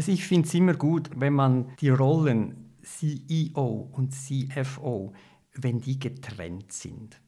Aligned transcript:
Also 0.00 0.12
ich 0.12 0.26
finde 0.26 0.48
es 0.48 0.54
immer 0.54 0.72
gut, 0.72 1.10
wenn 1.14 1.34
man 1.34 1.76
die 1.78 1.90
Rollen 1.90 2.72
CEO 2.82 3.90
und 3.92 4.14
CFO, 4.14 5.12
wenn 5.52 5.78
die 5.78 5.98
getrennt 5.98 6.72
sind. 6.72 7.20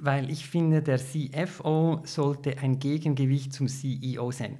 Weil 0.00 0.30
ich 0.30 0.48
finde, 0.48 0.80
der 0.80 0.96
CFO 0.96 2.00
sollte 2.04 2.56
ein 2.60 2.78
Gegengewicht 2.78 3.52
zum 3.52 3.68
CEO 3.68 4.30
sein. 4.30 4.56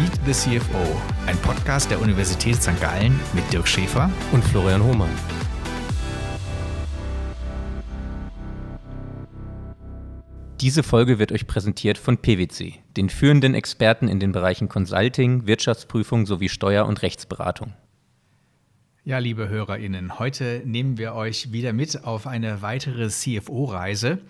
Meet 0.00 0.18
the 0.26 0.32
CFO, 0.32 1.00
ein 1.28 1.36
Podcast 1.36 1.92
der 1.92 2.02
Universität 2.02 2.60
St. 2.60 2.80
Gallen 2.80 3.20
mit 3.34 3.52
Dirk 3.52 3.68
Schäfer 3.68 4.10
und 4.32 4.42
Florian 4.42 4.82
Hohmann. 4.82 5.43
Diese 10.64 10.82
Folge 10.82 11.18
wird 11.18 11.30
euch 11.30 11.46
präsentiert 11.46 11.98
von 11.98 12.16
PwC, 12.16 12.76
den 12.96 13.10
führenden 13.10 13.52
Experten 13.52 14.08
in 14.08 14.18
den 14.18 14.32
Bereichen 14.32 14.66
Consulting, 14.66 15.46
Wirtschaftsprüfung 15.46 16.24
sowie 16.24 16.48
Steuer- 16.48 16.86
und 16.86 17.02
Rechtsberatung. 17.02 17.74
Ja, 19.04 19.18
liebe 19.18 19.50
HörerInnen, 19.50 20.18
heute 20.18 20.62
nehmen 20.64 20.96
wir 20.96 21.14
euch 21.16 21.52
wieder 21.52 21.74
mit 21.74 22.04
auf 22.04 22.26
eine 22.26 22.62
weitere 22.62 23.08
CFO-Reise 23.10 24.22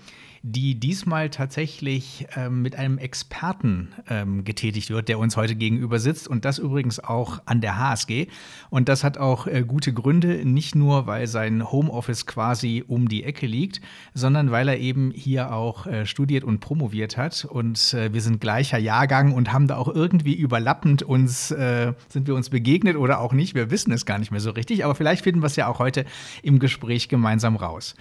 die 0.46 0.78
diesmal 0.78 1.30
tatsächlich 1.30 2.26
ähm, 2.36 2.60
mit 2.60 2.76
einem 2.76 2.98
Experten 2.98 3.94
ähm, 4.10 4.44
getätigt 4.44 4.90
wird, 4.90 5.08
der 5.08 5.18
uns 5.18 5.38
heute 5.38 5.54
gegenüber 5.54 5.98
sitzt 5.98 6.28
und 6.28 6.44
das 6.44 6.58
übrigens 6.58 7.00
auch 7.00 7.40
an 7.46 7.62
der 7.62 7.78
HSG. 7.78 8.26
Und 8.68 8.90
das 8.90 9.04
hat 9.04 9.16
auch 9.16 9.46
äh, 9.46 9.64
gute 9.66 9.94
Gründe, 9.94 10.44
nicht 10.44 10.74
nur, 10.74 11.06
weil 11.06 11.28
sein 11.28 11.72
Homeoffice 11.72 12.26
quasi 12.26 12.84
um 12.86 13.08
die 13.08 13.24
Ecke 13.24 13.46
liegt, 13.46 13.80
sondern 14.12 14.50
weil 14.50 14.68
er 14.68 14.78
eben 14.78 15.12
hier 15.12 15.50
auch 15.50 15.86
äh, 15.86 16.04
studiert 16.04 16.44
und 16.44 16.60
promoviert 16.60 17.16
hat. 17.16 17.46
Und 17.46 17.94
äh, 17.94 18.12
wir 18.12 18.20
sind 18.20 18.42
gleicher 18.42 18.76
Jahrgang 18.76 19.32
und 19.32 19.50
haben 19.50 19.66
da 19.66 19.78
auch 19.78 19.88
irgendwie 19.88 20.34
überlappend 20.34 21.02
uns, 21.02 21.52
äh, 21.52 21.94
sind 22.10 22.26
wir 22.26 22.34
uns 22.34 22.50
begegnet 22.50 22.96
oder 22.96 23.20
auch 23.20 23.32
nicht. 23.32 23.54
Wir 23.54 23.70
wissen 23.70 23.92
es 23.92 24.04
gar 24.04 24.18
nicht 24.18 24.30
mehr 24.30 24.40
so 24.40 24.50
richtig, 24.50 24.84
aber 24.84 24.94
vielleicht 24.94 25.24
finden 25.24 25.40
wir 25.40 25.46
es 25.46 25.56
ja 25.56 25.68
auch 25.68 25.78
heute 25.78 26.04
im 26.42 26.58
Gespräch 26.58 27.08
gemeinsam 27.08 27.56
raus 27.56 27.94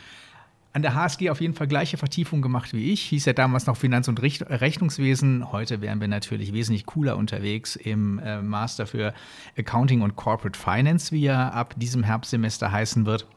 an 0.73 0.81
der 0.81 0.95
HSG 0.95 1.29
auf 1.29 1.39
jeden 1.39 1.53
Fall 1.53 1.67
gleiche 1.67 1.97
Vertiefung 1.97 2.41
gemacht 2.41 2.73
wie 2.73 2.91
ich. 2.91 3.01
Hieß 3.03 3.25
ja 3.25 3.33
damals 3.33 3.67
noch 3.67 3.77
Finanz- 3.77 4.07
und 4.07 4.21
Rechnungswesen. 4.21 5.51
Heute 5.51 5.81
wären 5.81 6.01
wir 6.01 6.07
natürlich 6.07 6.51
wesentlich 6.51 6.87
cooler 6.87 7.15
unterwegs 7.15 7.75
im 7.75 8.17
äh, 8.19 8.41
Master 8.41 8.87
für 8.87 9.13
Accounting 9.55 10.01
und 10.01 10.15
Corporate 10.15 10.59
Finance, 10.59 11.11
wie 11.11 11.27
er 11.27 11.53
ab 11.53 11.75
diesem 11.77 12.03
Herbstsemester 12.03 12.71
heißen 12.71 13.05
wird. 13.05 13.27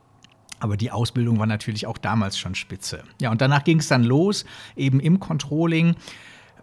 Aber 0.60 0.78
die 0.78 0.90
Ausbildung 0.90 1.38
war 1.38 1.46
natürlich 1.46 1.86
auch 1.86 1.98
damals 1.98 2.38
schon 2.38 2.54
spitze. 2.54 3.04
Ja, 3.20 3.30
und 3.30 3.42
danach 3.42 3.64
ging 3.64 3.80
es 3.80 3.88
dann 3.88 4.04
los, 4.04 4.46
eben 4.74 5.00
im 5.00 5.20
Controlling. 5.20 5.94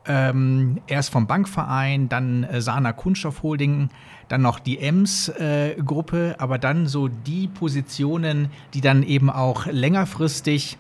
Ähm, 0.06 0.82
erst 0.88 1.12
vom 1.12 1.28
Bankverein, 1.28 2.10
dann 2.10 2.44
äh, 2.44 2.62
Sana 2.62 2.92
Kunststoff 2.92 3.42
Holding, 3.42 3.90
dann 4.28 4.42
noch 4.42 4.60
die 4.60 4.80
EMS-Gruppe, 4.80 6.32
äh, 6.32 6.42
aber 6.42 6.58
dann 6.58 6.88
so 6.88 7.08
die 7.08 7.48
Positionen, 7.48 8.50
die 8.74 8.82
dann 8.82 9.04
eben 9.04 9.30
auch 9.30 9.66
längerfristig 9.66 10.78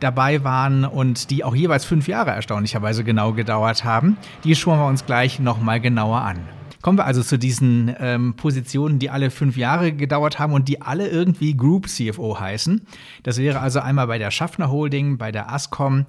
dabei 0.00 0.42
waren 0.44 0.84
und 0.84 1.30
die 1.30 1.44
auch 1.44 1.54
jeweils 1.54 1.84
fünf 1.84 2.08
Jahre 2.08 2.32
erstaunlicherweise 2.32 3.04
genau 3.04 3.32
gedauert 3.32 3.84
haben, 3.84 4.16
die 4.42 4.54
schauen 4.54 4.78
wir 4.78 4.86
uns 4.86 5.06
gleich 5.06 5.38
nochmal 5.38 5.80
genauer 5.80 6.22
an. 6.22 6.40
Kommen 6.82 6.98
wir 6.98 7.06
also 7.06 7.22
zu 7.22 7.38
diesen 7.38 7.96
ähm, 7.98 8.34
Positionen, 8.34 8.98
die 8.98 9.08
alle 9.08 9.30
fünf 9.30 9.56
Jahre 9.56 9.94
gedauert 9.94 10.38
haben 10.38 10.52
und 10.52 10.68
die 10.68 10.82
alle 10.82 11.08
irgendwie 11.08 11.56
Group 11.56 11.88
CFO 11.88 12.38
heißen. 12.38 12.82
Das 13.22 13.38
wäre 13.38 13.60
also 13.60 13.80
einmal 13.80 14.06
bei 14.06 14.18
der 14.18 14.30
Schaffner 14.30 14.70
Holding, 14.70 15.16
bei 15.16 15.32
der 15.32 15.50
Ascom, 15.50 16.04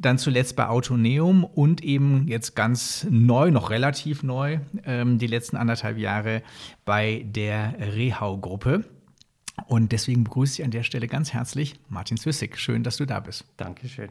dann 0.00 0.18
zuletzt 0.18 0.56
bei 0.56 0.66
Autoneum 0.68 1.44
und 1.44 1.84
eben 1.84 2.26
jetzt 2.26 2.56
ganz 2.56 3.06
neu, 3.10 3.50
noch 3.50 3.70
relativ 3.70 4.22
neu, 4.22 4.60
ähm, 4.84 5.18
die 5.18 5.26
letzten 5.26 5.56
anderthalb 5.56 5.98
Jahre 5.98 6.42
bei 6.84 7.24
der 7.28 7.74
Rehau-Gruppe. 7.94 8.84
Und 9.66 9.92
deswegen 9.92 10.24
begrüße 10.24 10.60
ich 10.60 10.64
an 10.64 10.70
der 10.70 10.84
Stelle 10.84 11.06
ganz 11.06 11.32
herzlich 11.32 11.74
Martin 11.88 12.16
Zwissig. 12.16 12.58
Schön, 12.58 12.82
dass 12.82 12.96
du 12.96 13.04
da 13.04 13.20
bist. 13.20 13.44
Dankeschön. 13.58 14.08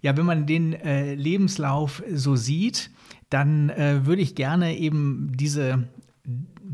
Ja, 0.00 0.16
wenn 0.16 0.26
man 0.26 0.46
den 0.46 0.74
äh, 0.74 1.14
Lebenslauf 1.14 2.04
so 2.12 2.36
sieht, 2.36 2.90
dann 3.30 3.70
äh, 3.70 4.06
würde 4.06 4.22
ich 4.22 4.36
gerne 4.36 4.76
eben 4.78 5.32
diese 5.34 5.88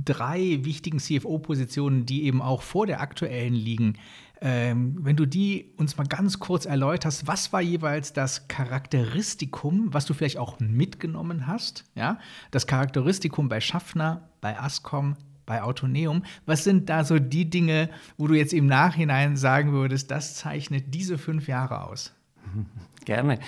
drei 0.04 0.60
wichtigen 0.62 0.98
CFO-Positionen, 0.98 2.06
die 2.06 2.24
eben 2.24 2.42
auch 2.42 2.62
vor 2.62 2.86
der 2.86 3.00
aktuellen 3.00 3.54
liegen, 3.54 3.98
ähm, 4.40 4.98
wenn 5.00 5.16
du 5.16 5.26
die 5.26 5.72
uns 5.76 5.96
mal 5.96 6.06
ganz 6.06 6.38
kurz 6.38 6.66
erläuterst, 6.66 7.26
was 7.26 7.52
war 7.52 7.62
jeweils 7.62 8.12
das 8.12 8.46
Charakteristikum, 8.48 9.94
was 9.94 10.04
du 10.04 10.12
vielleicht 10.12 10.38
auch 10.38 10.60
mitgenommen 10.60 11.46
hast? 11.46 11.84
Ja, 11.94 12.18
das 12.50 12.66
Charakteristikum 12.66 13.48
bei 13.48 13.60
Schaffner, 13.60 14.28
bei 14.40 14.58
Ascom, 14.58 15.16
bei 15.46 15.62
Autoneum. 15.62 16.24
Was 16.46 16.64
sind 16.64 16.90
da 16.90 17.04
so 17.04 17.18
die 17.18 17.48
Dinge, 17.48 17.88
wo 18.18 18.26
du 18.26 18.34
jetzt 18.34 18.52
im 18.52 18.66
Nachhinein 18.66 19.36
sagen 19.36 19.72
würdest, 19.72 20.10
das 20.10 20.34
zeichnet 20.34 20.92
diese 20.94 21.16
fünf 21.16 21.48
Jahre 21.48 21.84
aus? 21.84 22.12
Gerne. 23.04 23.38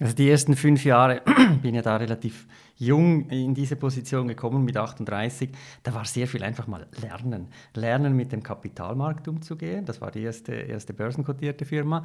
Also 0.00 0.14
die 0.14 0.28
ersten 0.28 0.56
fünf 0.56 0.84
Jahre 0.84 1.22
bin 1.62 1.74
ja 1.74 1.82
da 1.82 1.96
relativ 1.96 2.46
jung 2.76 3.28
in 3.30 3.54
diese 3.54 3.76
Position 3.76 4.28
gekommen 4.28 4.64
mit 4.64 4.76
38. 4.76 5.50
Da 5.82 5.94
war 5.94 6.04
sehr 6.04 6.26
viel 6.28 6.42
einfach 6.42 6.66
mal 6.66 6.86
lernen. 7.00 7.48
Lernen 7.74 8.14
mit 8.14 8.32
dem 8.32 8.42
Kapitalmarkt 8.42 9.28
umzugehen. 9.28 9.84
Das 9.84 10.00
war 10.00 10.10
die 10.10 10.22
erste, 10.22 10.52
erste 10.52 10.92
börsenkotierte 10.92 11.64
Firma. 11.64 12.04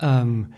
Ähm, 0.00 0.52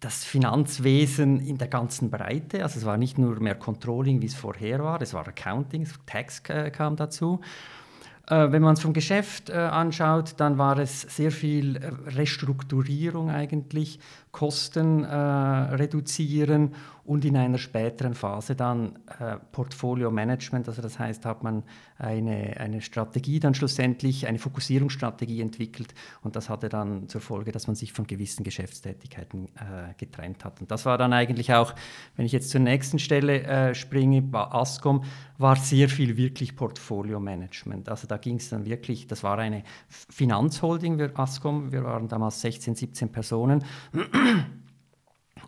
das 0.00 0.24
Finanzwesen 0.24 1.40
in 1.40 1.58
der 1.58 1.68
ganzen 1.68 2.10
Breite. 2.10 2.62
Also 2.62 2.78
es 2.78 2.84
war 2.84 2.96
nicht 2.96 3.18
nur 3.18 3.40
mehr 3.40 3.54
Controlling, 3.54 4.20
wie 4.20 4.26
es 4.26 4.34
vorher 4.34 4.82
war, 4.82 5.00
es 5.00 5.14
war 5.14 5.26
Accounting, 5.26 5.88
Tax 6.06 6.42
äh, 6.48 6.70
kam 6.70 6.96
dazu. 6.96 7.40
Äh, 8.26 8.52
wenn 8.52 8.62
man 8.62 8.74
es 8.74 8.80
vom 8.80 8.92
Geschäft 8.92 9.48
äh, 9.48 9.54
anschaut, 9.54 10.34
dann 10.38 10.58
war 10.58 10.78
es 10.78 11.02
sehr 11.02 11.30
viel 11.30 11.78
Restrukturierung 12.06 13.30
eigentlich, 13.30 13.98
Kosten 14.32 15.04
reduzieren 15.04 16.74
und 17.04 17.24
in 17.24 17.36
einer 17.36 17.58
späteren 17.58 18.14
Phase 18.14 18.56
dann 18.56 18.98
äh, 19.18 19.36
Portfolio 19.52 20.10
Management, 20.10 20.68
also 20.68 20.80
das 20.80 20.98
heißt, 20.98 21.26
hat 21.26 21.42
man 21.42 21.62
eine, 21.98 22.56
eine 22.58 22.80
Strategie 22.80 23.40
dann 23.40 23.54
schlussendlich, 23.54 24.26
eine 24.26 24.38
Fokussierungsstrategie 24.38 25.40
entwickelt 25.40 25.94
und 26.22 26.34
das 26.34 26.48
hatte 26.48 26.68
dann 26.68 27.08
zur 27.08 27.20
Folge, 27.20 27.52
dass 27.52 27.66
man 27.66 27.76
sich 27.76 27.92
von 27.92 28.06
gewissen 28.06 28.42
Geschäftstätigkeiten 28.42 29.46
äh, 29.56 29.94
getrennt 29.98 30.44
hat. 30.44 30.60
Und 30.60 30.70
das 30.70 30.86
war 30.86 30.96
dann 30.96 31.12
eigentlich 31.12 31.52
auch, 31.52 31.74
wenn 32.16 32.24
ich 32.24 32.32
jetzt 32.32 32.50
zur 32.50 32.60
nächsten 32.60 32.98
Stelle 32.98 33.42
äh, 33.42 33.74
springe, 33.74 34.22
bei 34.22 34.40
Ascom, 34.40 35.04
war 35.36 35.56
sehr 35.56 35.88
viel 35.88 36.16
wirklich 36.16 36.56
Portfolio 36.56 37.20
Management. 37.20 37.88
Also 37.88 38.06
da 38.06 38.16
ging 38.16 38.36
es 38.36 38.48
dann 38.48 38.64
wirklich, 38.64 39.06
das 39.06 39.22
war 39.22 39.38
eine 39.38 39.62
Finanzholding 39.88 40.98
für 40.98 41.18
Ascom, 41.18 41.70
wir 41.70 41.84
waren 41.84 42.08
damals 42.08 42.40
16, 42.40 42.74
17 42.74 43.12
Personen 43.12 43.64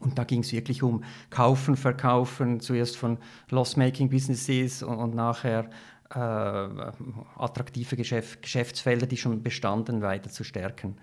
und 0.00 0.18
da 0.18 0.24
ging 0.24 0.40
es 0.40 0.52
wirklich 0.52 0.82
um 0.82 1.02
Kaufen, 1.30 1.76
Verkaufen, 1.76 2.60
zuerst 2.60 2.96
von 2.96 3.18
Loss-Making 3.50 4.08
Businesses 4.08 4.82
und, 4.82 4.96
und 4.96 5.14
nachher 5.14 5.70
äh, 6.10 6.18
attraktive 6.18 7.96
Geschäft, 7.96 8.42
Geschäftsfelder, 8.42 9.06
die 9.06 9.16
schon 9.16 9.42
bestanden, 9.42 10.02
weiter 10.02 10.30
zu 10.30 10.44
stärken. 10.44 10.96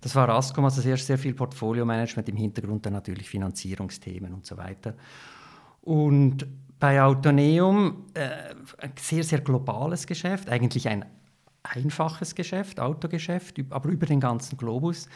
Das 0.00 0.14
war 0.14 0.28
Ascom, 0.28 0.64
also 0.64 0.80
sehr, 0.80 0.96
sehr 0.96 1.18
viel 1.18 1.34
Portfolio-Management 1.34 2.28
im 2.28 2.36
Hintergrund, 2.36 2.86
dann 2.86 2.92
natürlich 2.92 3.28
Finanzierungsthemen 3.28 4.32
und 4.34 4.46
so 4.46 4.56
weiter. 4.56 4.94
Und 5.82 6.46
bei 6.78 7.02
Autoneum 7.02 8.04
äh, 8.14 8.54
ein 8.78 8.92
sehr, 8.98 9.24
sehr 9.24 9.40
globales 9.40 10.06
Geschäft, 10.06 10.48
eigentlich 10.50 10.88
ein 10.88 11.04
einfaches 11.62 12.34
Geschäft, 12.34 12.78
Autogeschäft, 12.78 13.56
aber 13.70 13.88
über 13.88 14.06
den 14.06 14.20
ganzen 14.20 14.56
Globus. 14.56 15.08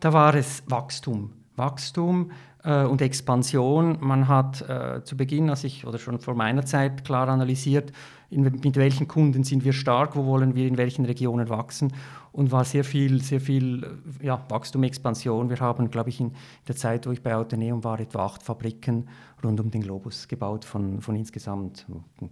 Da 0.00 0.12
war 0.12 0.34
es 0.34 0.62
Wachstum. 0.66 1.32
Wachstum 1.58 2.30
äh, 2.64 2.84
und 2.84 3.02
Expansion. 3.02 3.98
Man 4.00 4.28
hat 4.28 4.62
äh, 4.68 5.02
zu 5.04 5.16
Beginn, 5.16 5.50
als 5.50 5.64
ich 5.64 5.86
oder 5.86 5.98
schon 5.98 6.18
vor 6.20 6.34
meiner 6.34 6.64
Zeit 6.64 7.04
klar 7.04 7.28
analysiert, 7.28 7.92
in, 8.30 8.42
mit 8.42 8.76
welchen 8.76 9.08
Kunden 9.08 9.44
sind 9.44 9.64
wir 9.64 9.72
stark, 9.72 10.14
wo 10.14 10.26
wollen 10.26 10.54
wir 10.54 10.66
in 10.66 10.76
welchen 10.76 11.04
Regionen 11.04 11.48
wachsen 11.48 11.92
und 12.32 12.52
war 12.52 12.64
sehr 12.64 12.84
viel, 12.84 13.22
sehr 13.22 13.40
viel 13.40 13.84
äh, 14.22 14.26
ja, 14.26 14.44
Wachstum, 14.48 14.82
Expansion. 14.82 15.50
Wir 15.50 15.60
haben, 15.60 15.90
glaube 15.90 16.10
ich, 16.10 16.20
in 16.20 16.32
der 16.66 16.76
Zeit, 16.76 17.06
wo 17.06 17.10
ich 17.10 17.22
bei 17.22 17.34
Autoneum 17.34 17.84
war, 17.84 17.98
etwa 18.00 18.26
acht 18.26 18.42
Fabriken 18.42 19.08
rund 19.42 19.60
um 19.60 19.70
den 19.70 19.82
Globus 19.82 20.28
gebaut, 20.28 20.64
von, 20.64 21.00
von 21.00 21.16
insgesamt 21.16 21.86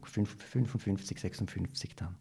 55, 0.05 1.21
56 1.21 1.97
dann. 1.97 2.17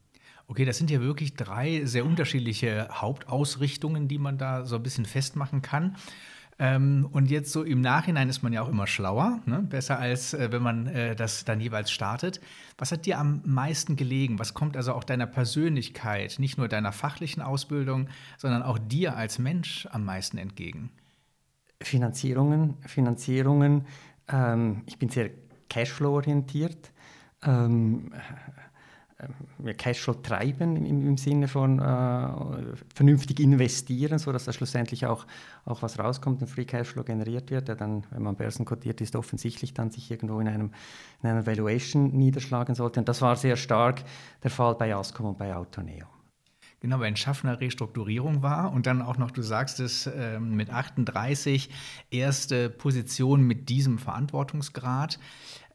Okay, 0.47 0.63
das 0.63 0.77
sind 0.77 0.91
ja 0.91 1.01
wirklich 1.01 1.33
drei 1.33 1.85
sehr 1.85 2.05
unterschiedliche 2.05 2.87
Hauptausrichtungen, 2.91 4.07
die 4.07 4.19
man 4.19 4.37
da 4.37 4.63
so 4.65 4.75
ein 4.75 4.83
bisschen 4.83 5.05
festmachen 5.05 5.63
kann. 5.63 5.95
Ähm, 6.57 7.09
und 7.11 7.29
jetzt 7.29 7.51
so 7.51 7.63
im 7.63 7.81
Nachhinein 7.81 8.29
ist 8.29 8.41
man 8.41 8.53
ja 8.53 8.61
auch 8.61 8.69
immer 8.69 8.87
schlauer, 8.87 9.41
ne? 9.45 9.59
besser 9.61 9.99
als 9.99 10.33
äh, 10.33 10.51
wenn 10.51 10.61
man 10.61 10.87
äh, 10.87 11.15
das 11.15 11.43
dann 11.43 11.59
jeweils 11.59 11.91
startet. 11.91 12.39
Was 12.77 12.93
hat 12.93 13.05
dir 13.05 13.19
am 13.19 13.41
meisten 13.45 13.97
gelegen? 13.97 14.39
Was 14.39 14.53
kommt 14.53 14.77
also 14.77 14.93
auch 14.93 15.03
deiner 15.03 15.27
Persönlichkeit, 15.27 16.37
nicht 16.39 16.57
nur 16.57 16.69
deiner 16.69 16.93
fachlichen 16.93 17.41
Ausbildung, 17.41 18.07
sondern 18.37 18.63
auch 18.63 18.79
dir 18.79 19.17
als 19.17 19.37
Mensch 19.37 19.87
am 19.91 20.05
meisten 20.05 20.37
entgegen? 20.37 20.91
Finanzierungen, 21.81 22.75
Finanzierungen, 22.85 23.85
Ähm, 24.27 24.83
ich 24.85 24.97
bin 24.97 25.09
sehr 25.09 25.29
Cashflow-orientiert. 25.69 26.91
Ähm, 27.43 28.11
äh, 28.13 28.17
Cashflow 29.77 30.15
treiben 30.15 30.75
im, 30.75 31.07
im 31.07 31.17
Sinne 31.17 31.47
von 31.47 31.79
äh, 31.79 32.75
vernünftig 32.93 33.39
investieren, 33.39 34.19
sodass 34.19 34.45
da 34.45 34.51
schlussendlich 34.51 35.05
auch, 35.05 35.25
auch 35.63 35.81
was 35.81 35.97
rauskommt, 35.97 36.41
ein 36.41 36.47
Free 36.47 36.65
Cashflow 36.65 37.03
generiert 37.03 37.49
wird, 37.49 37.69
der 37.69 37.75
dann, 37.75 38.03
wenn 38.11 38.23
man 38.23 38.35
börsenkodiert 38.35 38.99
ist, 38.99 39.15
offensichtlich 39.15 39.73
dann 39.73 39.89
sich 39.91 40.11
irgendwo 40.11 40.39
in, 40.39 40.47
einem, 40.47 40.71
in 41.23 41.29
einer 41.29 41.45
Valuation 41.45 42.11
niederschlagen 42.11 42.75
sollte. 42.75 42.99
Und 42.99 43.07
das 43.07 43.21
war 43.21 43.35
sehr 43.37 43.55
stark 43.55 44.03
der 44.43 44.51
Fall 44.51 44.75
bei 44.75 44.93
Ascom 44.93 45.27
und 45.27 45.37
bei 45.37 45.55
Autoneo. 45.55 46.07
Genau, 46.81 46.99
wenn 46.99 47.15
Schaffner 47.15 47.59
Restrukturierung 47.61 48.43
war 48.43 48.71
und 48.71 48.85
dann 48.85 49.01
auch 49.01 49.17
noch, 49.17 49.31
du 49.31 49.41
sagst 49.41 49.79
es, 49.79 50.05
äh, 50.07 50.39
mit 50.39 50.69
38 50.69 51.69
erste 52.11 52.69
Position 52.69 53.41
mit 53.41 53.69
diesem 53.69 53.97
Verantwortungsgrad. 53.97 55.17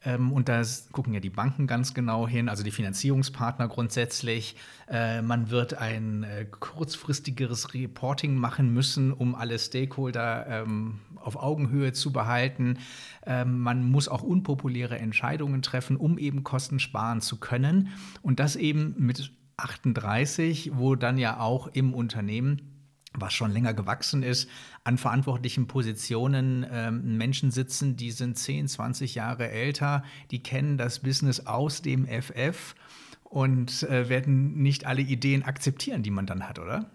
Ähm, 0.03 0.31
und 0.31 0.49
da 0.49 0.63
gucken 0.91 1.13
ja 1.13 1.19
die 1.19 1.29
Banken 1.29 1.67
ganz 1.67 1.93
genau 1.93 2.27
hin, 2.27 2.49
also 2.49 2.63
die 2.63 2.71
Finanzierungspartner 2.71 3.67
grundsätzlich. 3.67 4.55
Äh, 4.87 5.21
man 5.21 5.49
wird 5.49 5.75
ein 5.75 6.23
äh, 6.23 6.45
kurzfristigeres 6.45 7.73
Reporting 7.73 8.35
machen 8.35 8.73
müssen, 8.73 9.11
um 9.11 9.35
alle 9.35 9.59
Stakeholder 9.59 10.45
ähm, 10.47 10.99
auf 11.15 11.35
Augenhöhe 11.35 11.93
zu 11.93 12.11
behalten. 12.11 12.79
Ähm, 13.25 13.59
man 13.59 13.83
muss 13.83 14.07
auch 14.07 14.23
unpopuläre 14.23 14.97
Entscheidungen 14.97 15.61
treffen, 15.61 15.97
um 15.97 16.17
eben 16.17 16.43
Kosten 16.43 16.79
sparen 16.79 17.21
zu 17.21 17.37
können. 17.37 17.89
Und 18.21 18.39
das 18.39 18.55
eben 18.55 18.95
mit 18.97 19.31
38, 19.57 20.71
wo 20.73 20.95
dann 20.95 21.17
ja 21.19 21.39
auch 21.39 21.67
im 21.67 21.93
Unternehmen 21.93 22.70
was 23.13 23.33
schon 23.33 23.51
länger 23.51 23.73
gewachsen 23.73 24.23
ist, 24.23 24.49
an 24.83 24.97
verantwortlichen 24.97 25.67
Positionen 25.67 26.65
ähm, 26.71 27.17
Menschen 27.17 27.51
sitzen, 27.51 27.97
die 27.97 28.11
sind 28.11 28.37
10, 28.37 28.67
20 28.67 29.15
Jahre 29.15 29.49
älter, 29.49 30.03
die 30.31 30.41
kennen 30.41 30.77
das 30.77 30.99
Business 30.99 31.45
aus 31.45 31.81
dem 31.81 32.05
FF 32.05 32.75
und 33.23 33.83
äh, 33.83 34.09
werden 34.09 34.61
nicht 34.61 34.85
alle 34.85 35.01
Ideen 35.01 35.43
akzeptieren, 35.43 36.03
die 36.03 36.11
man 36.11 36.25
dann 36.25 36.47
hat, 36.47 36.59
oder? 36.59 36.89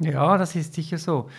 Ja, 0.00 0.38
das 0.38 0.56
ist 0.56 0.74
sicher 0.74 0.98
so. 0.98 1.30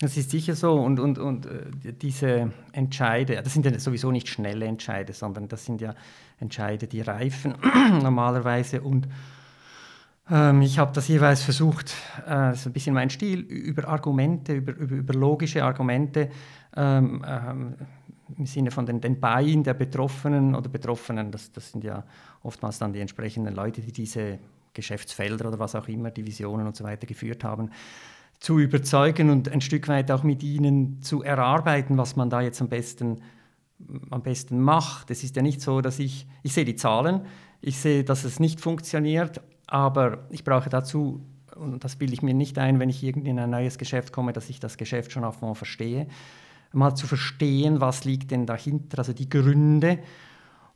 Das 0.00 0.16
ist 0.16 0.30
sicher 0.30 0.54
so. 0.54 0.74
Und, 0.74 1.00
und, 1.00 1.18
und 1.18 1.46
äh, 1.46 1.92
diese 1.92 2.52
Entscheide, 2.72 3.40
das 3.42 3.52
sind 3.52 3.66
ja 3.66 3.76
sowieso 3.78 4.12
nicht 4.12 4.28
schnelle 4.28 4.66
Entscheide, 4.66 5.12
sondern 5.12 5.48
das 5.48 5.64
sind 5.64 5.80
ja 5.80 5.94
Entscheide, 6.38 6.86
die 6.86 7.00
reifen 7.00 7.54
normalerweise 8.02 8.80
und 8.80 9.08
ich 10.30 10.78
habe 10.78 10.92
das 10.92 11.08
jeweils 11.08 11.42
versucht, 11.42 11.94
äh, 12.26 12.30
das 12.30 12.60
ist 12.60 12.66
ein 12.66 12.72
bisschen 12.74 12.94
mein 12.94 13.08
Stil, 13.08 13.40
über 13.40 13.88
Argumente, 13.88 14.54
über, 14.54 14.74
über, 14.74 14.96
über 14.96 15.14
logische 15.14 15.64
Argumente 15.64 16.28
ähm, 16.76 17.24
ähm, 17.26 17.74
im 18.36 18.44
Sinne 18.46 18.70
von 18.70 18.84
den, 18.84 19.00
den 19.00 19.18
Beinen 19.20 19.64
der 19.64 19.74
Betroffenen 19.74 20.54
oder 20.54 20.68
Betroffenen, 20.68 21.30
das, 21.30 21.50
das 21.52 21.72
sind 21.72 21.82
ja 21.82 22.04
oftmals 22.42 22.78
dann 22.78 22.92
die 22.92 23.00
entsprechenden 23.00 23.54
Leute, 23.54 23.80
die 23.80 23.92
diese 23.92 24.38
Geschäftsfelder 24.74 25.48
oder 25.48 25.58
was 25.58 25.74
auch 25.74 25.88
immer, 25.88 26.10
Divisionen 26.10 26.66
und 26.66 26.76
so 26.76 26.84
weiter 26.84 27.06
geführt 27.06 27.42
haben, 27.42 27.70
zu 28.38 28.58
überzeugen 28.58 29.30
und 29.30 29.48
ein 29.48 29.60
Stück 29.60 29.88
weit 29.88 30.10
auch 30.10 30.22
mit 30.22 30.42
ihnen 30.42 31.02
zu 31.02 31.22
erarbeiten, 31.22 31.96
was 31.96 32.16
man 32.16 32.28
da 32.28 32.40
jetzt 32.42 32.60
am 32.60 32.68
besten, 32.68 33.22
am 34.10 34.22
besten 34.22 34.60
macht. 34.60 35.10
Es 35.10 35.24
ist 35.24 35.34
ja 35.36 35.42
nicht 35.42 35.60
so, 35.60 35.80
dass 35.80 35.98
ich, 35.98 36.26
ich 36.42 36.52
sehe 36.52 36.64
die 36.64 36.76
Zahlen, 36.76 37.22
ich 37.60 37.78
sehe, 37.78 38.04
dass 38.04 38.24
es 38.24 38.38
nicht 38.38 38.60
funktioniert, 38.60 39.40
aber 39.68 40.18
ich 40.30 40.42
brauche 40.44 40.70
dazu, 40.70 41.20
und 41.54 41.84
das 41.84 41.96
bilde 41.96 42.14
ich 42.14 42.22
mir 42.22 42.34
nicht 42.34 42.58
ein, 42.58 42.80
wenn 42.80 42.88
ich 42.88 43.04
irgendwie 43.04 43.30
in 43.30 43.38
ein 43.38 43.50
neues 43.50 43.78
Geschäft 43.78 44.12
komme, 44.12 44.32
dass 44.32 44.48
ich 44.48 44.60
das 44.60 44.76
Geschäft 44.76 45.12
schon 45.12 45.24
auf 45.24 45.42
einmal 45.42 45.54
verstehe, 45.54 46.08
mal 46.72 46.94
zu 46.94 47.06
verstehen, 47.06 47.80
was 47.80 48.04
liegt 48.04 48.30
denn 48.30 48.46
dahinter, 48.46 48.98
also 48.98 49.12
die 49.12 49.28
Gründe 49.28 49.98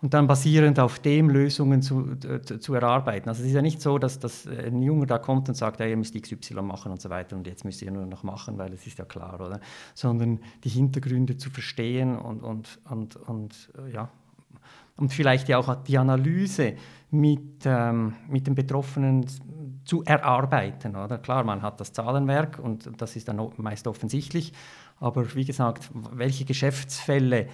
und 0.03 0.15
dann 0.15 0.27
basierend 0.27 0.81
auf 0.81 0.99
dem 0.99 1.31
Lösungen 1.31 1.81
zu, 1.81 2.17
zu, 2.17 2.59
zu, 2.59 2.75
erarbeiten. 2.75 3.29
Also 3.29 3.43
es 3.43 3.49
ist 3.49 3.55
ja 3.55 3.63
nicht 3.63 3.81
so, 3.81 3.99
dass, 3.99 4.19
dass 4.19 4.47
ein 4.47 4.83
Junger 4.83 5.07
da 5.07 5.19
kommt 5.19 5.49
und 5.49 5.55
sagt, 5.55 5.81
ja, 5.81 5.87
ihr 5.87 5.97
müsst 5.97 6.21
XY 6.21 6.63
machen 6.63 6.91
und 6.91 7.01
so 7.01 7.09
weiter 7.09 7.37
und 7.37 7.47
jetzt 7.47 7.65
müsst 7.65 7.81
ihr 7.83 7.91
nur 7.91 8.07
noch 8.07 8.25
machen, 8.25 8.59
weil 8.59 8.73
es 8.73 8.87
ist 8.87 8.99
ja 8.99 9.05
klar, 9.05 9.41
oder? 9.41 9.61
Sondern 9.95 10.41
die 10.65 10.71
Hintergründe 10.71 11.37
zu 11.37 11.51
verstehen 11.51 12.19
und, 12.19 12.43
und, 12.43 12.81
und, 12.91 13.17
und 13.17 13.71
ja, 13.93 14.11
und 14.97 15.13
vielleicht 15.13 15.49
ja 15.49 15.59
auch 15.59 15.83
die 15.85 15.99
Analyse 15.99 16.77
mit, 17.11 17.65
ähm, 17.65 18.15
mit 18.29 18.47
den 18.47 18.55
Betroffenen 18.55 19.27
zu 19.85 20.03
erarbeiten. 20.05 20.97
Oder? 20.97 21.19
Klar, 21.19 21.45
man 21.45 21.63
hat 21.63 21.81
das 21.81 21.93
Zahlenwerk 21.93 22.59
und 22.59 22.91
das 23.01 23.17
ist 23.17 23.29
dann 23.29 23.53
meist 23.57 23.87
offensichtlich, 23.87 24.53
aber 24.99 25.35
wie 25.35 25.45
gesagt, 25.45 25.91
welche 26.13 26.45
Geschäftsfälle 26.45 27.49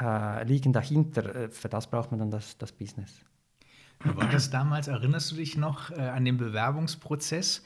äh, 0.00 0.44
liegen 0.44 0.72
dahinter, 0.72 1.34
äh, 1.34 1.48
für 1.50 1.68
das 1.68 1.88
braucht 1.88 2.10
man 2.10 2.20
dann 2.20 2.30
das, 2.30 2.56
das 2.58 2.72
Business. 2.72 3.24
War 4.04 4.28
das 4.28 4.50
damals? 4.50 4.88
Erinnerst 4.88 5.30
du 5.32 5.36
dich 5.36 5.56
noch 5.56 5.90
äh, 5.90 6.00
an 6.00 6.24
den 6.24 6.36
Bewerbungsprozess? 6.36 7.62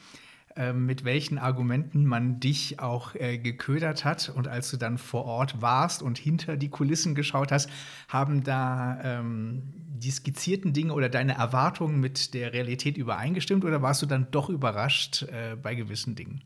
Ähm, 0.57 0.87
mit 0.87 1.05
welchen 1.05 1.37
Argumenten 1.37 2.03
man 2.07 2.39
dich 2.39 2.79
auch 2.79 3.13
äh, 3.13 3.37
geködert 3.37 4.03
hat. 4.03 4.29
Und 4.35 4.47
als 4.47 4.71
du 4.71 4.77
dann 4.77 4.97
vor 4.97 5.25
Ort 5.25 5.61
warst 5.61 6.01
und 6.01 6.17
hinter 6.17 6.57
die 6.57 6.69
Kulissen 6.69 7.13
geschaut 7.13 7.51
hast, 7.51 7.69
haben 8.07 8.43
da 8.43 8.99
ähm, 9.03 9.61
die 9.99 10.09
skizzierten 10.09 10.73
Dinge 10.73 10.93
oder 10.93 11.09
deine 11.09 11.33
Erwartungen 11.33 11.99
mit 11.99 12.33
der 12.33 12.53
Realität 12.53 12.97
übereingestimmt 12.97 13.65
oder 13.65 13.83
warst 13.83 14.01
du 14.01 14.07
dann 14.07 14.27
doch 14.31 14.49
überrascht 14.49 15.23
äh, 15.23 15.55
bei 15.61 15.75
gewissen 15.75 16.15
Dingen? 16.15 16.41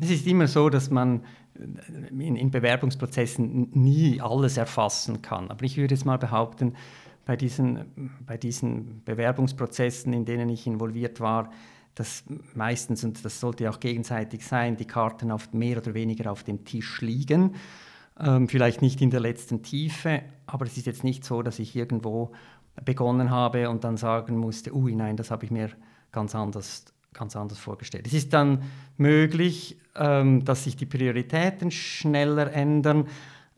Es 0.00 0.10
ist 0.10 0.26
immer 0.26 0.48
so, 0.48 0.68
dass 0.68 0.90
man 0.90 1.22
in, 2.10 2.36
in, 2.36 2.50
Bewerbungsprozessen 2.50 3.70
nie 3.72 4.20
alles 4.20 4.58
erfassen 4.58 5.22
kann. 5.22 5.50
Aber 5.50 5.64
ich 5.64 5.78
würde 5.78 5.94
jetzt 5.94 6.04
mal 6.04 6.18
behaupten, 6.18 6.74
bei 7.24 7.36
diesen, 7.36 8.10
bei 8.26 8.36
diesen 8.36 9.02
Bewerbungsprozessen, 9.04 10.12
in 10.12 10.24
denen 10.24 10.48
ich 10.48 10.66
involviert 10.66 11.20
war, 11.20 11.50
dass 11.94 12.24
meistens, 12.54 13.04
und 13.04 13.24
das 13.24 13.38
sollte 13.38 13.68
auch 13.68 13.78
gegenseitig 13.78 14.46
sein, 14.46 14.76
die 14.76 14.86
Karten 14.86 15.30
auf 15.30 15.52
mehr 15.52 15.78
oder 15.78 15.94
weniger 15.94 16.32
auf 16.32 16.42
dem 16.42 16.64
Tisch 16.64 17.00
liegen. 17.00 17.54
Ähm, 18.18 18.48
vielleicht 18.48 18.82
nicht 18.82 19.00
in 19.02 19.10
der 19.10 19.20
letzten 19.20 19.62
Tiefe, 19.62 20.22
aber 20.46 20.66
es 20.66 20.76
ist 20.76 20.86
jetzt 20.86 21.04
nicht 21.04 21.24
so, 21.24 21.42
dass 21.42 21.58
ich 21.58 21.76
irgendwo 21.76 22.32
begonnen 22.84 23.30
habe 23.30 23.68
und 23.68 23.84
dann 23.84 23.96
sagen 23.96 24.38
musste, 24.38 24.74
ui, 24.74 24.94
nein, 24.94 25.16
das 25.16 25.30
habe 25.30 25.44
ich 25.44 25.50
mir 25.50 25.70
ganz 26.10 26.34
anders, 26.34 26.86
ganz 27.12 27.36
anders 27.36 27.58
vorgestellt. 27.58 28.06
Es 28.06 28.14
ist 28.14 28.32
dann 28.32 28.62
möglich, 28.96 29.78
ähm, 29.94 30.44
dass 30.44 30.64
sich 30.64 30.76
die 30.76 30.86
Prioritäten 30.86 31.70
schneller 31.70 32.52
ändern 32.52 33.06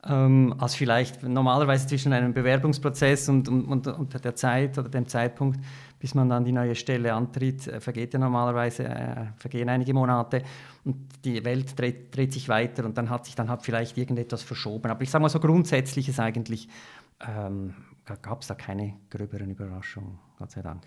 ähm, 0.07 0.55
als 0.59 0.75
vielleicht 0.75 1.23
normalerweise 1.23 1.87
zwischen 1.87 2.13
einem 2.13 2.33
Bewerbungsprozess 2.33 3.27
und, 3.29 3.47
und, 3.49 3.87
und, 3.87 4.23
der 4.23 4.35
Zeit 4.35 4.77
oder 4.77 4.89
dem 4.89 5.07
Zeitpunkt, 5.07 5.59
bis 5.99 6.13
man 6.13 6.29
dann 6.29 6.45
die 6.45 6.51
neue 6.51 6.75
Stelle 6.75 7.13
antritt, 7.13 7.67
äh, 7.67 7.79
vergeht 7.79 8.13
ja 8.13 8.19
normalerweise, 8.19 8.85
äh, 8.85 9.25
vergehen 9.37 9.67
einige 9.69 9.93
Monate 9.93 10.43
und 10.83 11.07
die 11.23 11.43
Welt 11.43 11.77
dreht, 11.79 12.15
dreht, 12.15 12.33
sich 12.33 12.49
weiter 12.49 12.85
und 12.85 12.97
dann 12.97 13.09
hat 13.09 13.25
sich 13.25 13.35
dann 13.35 13.49
hat 13.49 13.63
vielleicht 13.63 13.97
irgendetwas 13.97 14.43
verschoben. 14.43 14.91
Aber 14.91 15.01
ich 15.01 15.09
sage 15.09 15.23
mal 15.23 15.29
so 15.29 15.39
grundsätzlich 15.39 16.07
ist 16.07 16.19
eigentlich, 16.19 16.69
ähm, 17.27 17.73
gab 18.21 18.41
es 18.41 18.47
da 18.47 18.53
keine 18.53 18.93
gröberen 19.09 19.49
Überraschungen, 19.49 20.19
Gott 20.37 20.51
sei 20.51 20.61
Dank. 20.61 20.83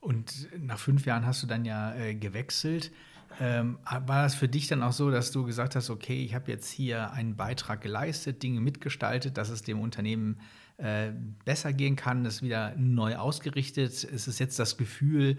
Und 0.00 0.48
nach 0.60 0.78
fünf 0.78 1.06
Jahren 1.06 1.26
hast 1.26 1.42
du 1.42 1.46
dann 1.46 1.64
ja 1.64 1.94
äh, 1.94 2.14
gewechselt. 2.14 2.92
Ähm, 3.40 3.78
war 3.84 4.22
das 4.22 4.34
für 4.34 4.48
dich 4.48 4.66
dann 4.66 4.82
auch 4.82 4.92
so, 4.92 5.10
dass 5.10 5.30
du 5.30 5.44
gesagt 5.44 5.76
hast, 5.76 5.90
okay, 5.90 6.24
ich 6.24 6.34
habe 6.34 6.50
jetzt 6.50 6.70
hier 6.70 7.12
einen 7.12 7.36
Beitrag 7.36 7.80
geleistet, 7.80 8.42
Dinge 8.42 8.60
mitgestaltet, 8.60 9.36
dass 9.36 9.50
es 9.50 9.62
dem 9.62 9.80
Unternehmen 9.80 10.40
äh, 10.78 11.12
besser 11.44 11.72
gehen 11.72 11.96
kann, 11.96 12.24
es 12.26 12.42
wieder 12.42 12.74
neu 12.76 13.16
ausgerichtet? 13.16 14.04
Ist 14.04 14.26
es 14.26 14.38
jetzt 14.38 14.58
das 14.58 14.76
Gefühl, 14.76 15.38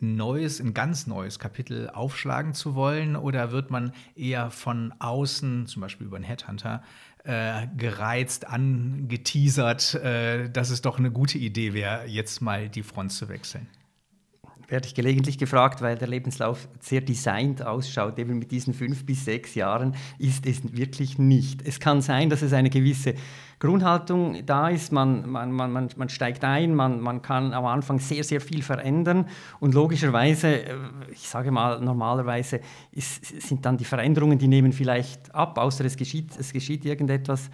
ein 0.00 0.16
neues, 0.16 0.60
ein 0.60 0.74
ganz 0.74 1.06
neues 1.06 1.38
Kapitel 1.38 1.90
aufschlagen 1.90 2.54
zu 2.54 2.74
wollen? 2.74 3.16
Oder 3.16 3.50
wird 3.50 3.70
man 3.70 3.92
eher 4.14 4.50
von 4.50 4.94
außen, 4.98 5.66
zum 5.66 5.82
Beispiel 5.82 6.06
über 6.06 6.16
einen 6.16 6.24
Headhunter, 6.24 6.82
äh, 7.24 7.66
gereizt, 7.76 8.46
angeteasert, 8.46 9.94
äh, 9.94 10.48
dass 10.50 10.70
es 10.70 10.82
doch 10.82 10.98
eine 10.98 11.10
gute 11.10 11.38
Idee 11.38 11.74
wäre, 11.74 12.06
jetzt 12.06 12.40
mal 12.40 12.68
die 12.68 12.82
Front 12.82 13.12
zu 13.12 13.28
wechseln? 13.28 13.66
Werde 14.68 14.86
ich 14.86 14.94
gelegentlich 14.94 15.38
gefragt, 15.38 15.80
weil 15.80 15.96
der 15.96 16.08
Lebenslauf 16.08 16.68
sehr 16.78 17.00
designt 17.00 17.64
ausschaut, 17.64 18.18
eben 18.18 18.38
mit 18.38 18.50
diesen 18.50 18.74
fünf 18.74 19.06
bis 19.06 19.24
sechs 19.24 19.54
Jahren, 19.54 19.94
ist 20.18 20.46
es 20.46 20.76
wirklich 20.76 21.18
nicht. 21.18 21.66
Es 21.66 21.80
kann 21.80 22.02
sein, 22.02 22.28
dass 22.28 22.42
es 22.42 22.52
eine 22.52 22.68
gewisse 22.68 23.14
Grundhaltung 23.58 24.44
da 24.46 24.68
ist, 24.68 24.92
man, 24.92 25.28
man, 25.28 25.50
man, 25.50 25.88
man 25.96 26.08
steigt 26.08 26.44
ein, 26.44 26.74
man, 26.74 27.00
man 27.00 27.22
kann 27.22 27.54
am 27.54 27.64
Anfang 27.64 27.98
sehr, 27.98 28.22
sehr 28.22 28.40
viel 28.40 28.62
verändern 28.62 29.26
und 29.58 29.74
logischerweise, 29.74 30.48
äh, 30.48 30.76
ich 31.10 31.28
sage 31.28 31.50
mal, 31.50 31.80
normalerweise 31.80 32.60
ist, 32.92 33.24
sind 33.24 33.64
dann 33.64 33.78
die 33.78 33.84
Veränderungen, 33.84 34.38
die 34.38 34.48
nehmen 34.48 34.72
vielleicht 34.72 35.34
ab, 35.34 35.58
außer 35.58 35.84
es 35.86 35.96
geschieht, 35.96 36.36
es 36.38 36.52
geschieht 36.52 36.84
irgendetwas 36.84 37.50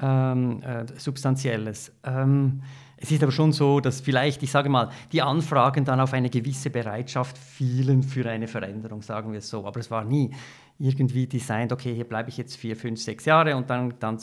ähm, 0.00 0.60
äh, 0.62 0.84
Substanzielles. 0.96 1.92
Ähm, 2.04 2.62
es 3.00 3.10
ist 3.12 3.22
aber 3.22 3.32
schon 3.32 3.52
so, 3.52 3.80
dass 3.80 4.00
vielleicht, 4.00 4.42
ich 4.42 4.50
sage 4.50 4.68
mal, 4.68 4.90
die 5.12 5.22
Anfragen 5.22 5.84
dann 5.84 6.00
auf 6.00 6.12
eine 6.12 6.30
gewisse 6.30 6.70
Bereitschaft 6.70 7.38
fielen 7.38 8.02
für 8.02 8.28
eine 8.28 8.48
Veränderung, 8.48 9.02
sagen 9.02 9.32
wir 9.32 9.38
es 9.38 9.48
so. 9.48 9.64
Aber 9.64 9.78
es 9.78 9.90
war 9.90 10.04
nie 10.04 10.30
irgendwie 10.78 11.26
designt, 11.26 11.72
okay, 11.72 11.94
hier 11.94 12.04
bleibe 12.04 12.28
ich 12.28 12.36
jetzt 12.36 12.56
vier, 12.56 12.76
fünf, 12.76 13.00
sechs 13.00 13.24
Jahre 13.24 13.56
und 13.56 13.70
dann, 13.70 13.94
dann 13.98 14.18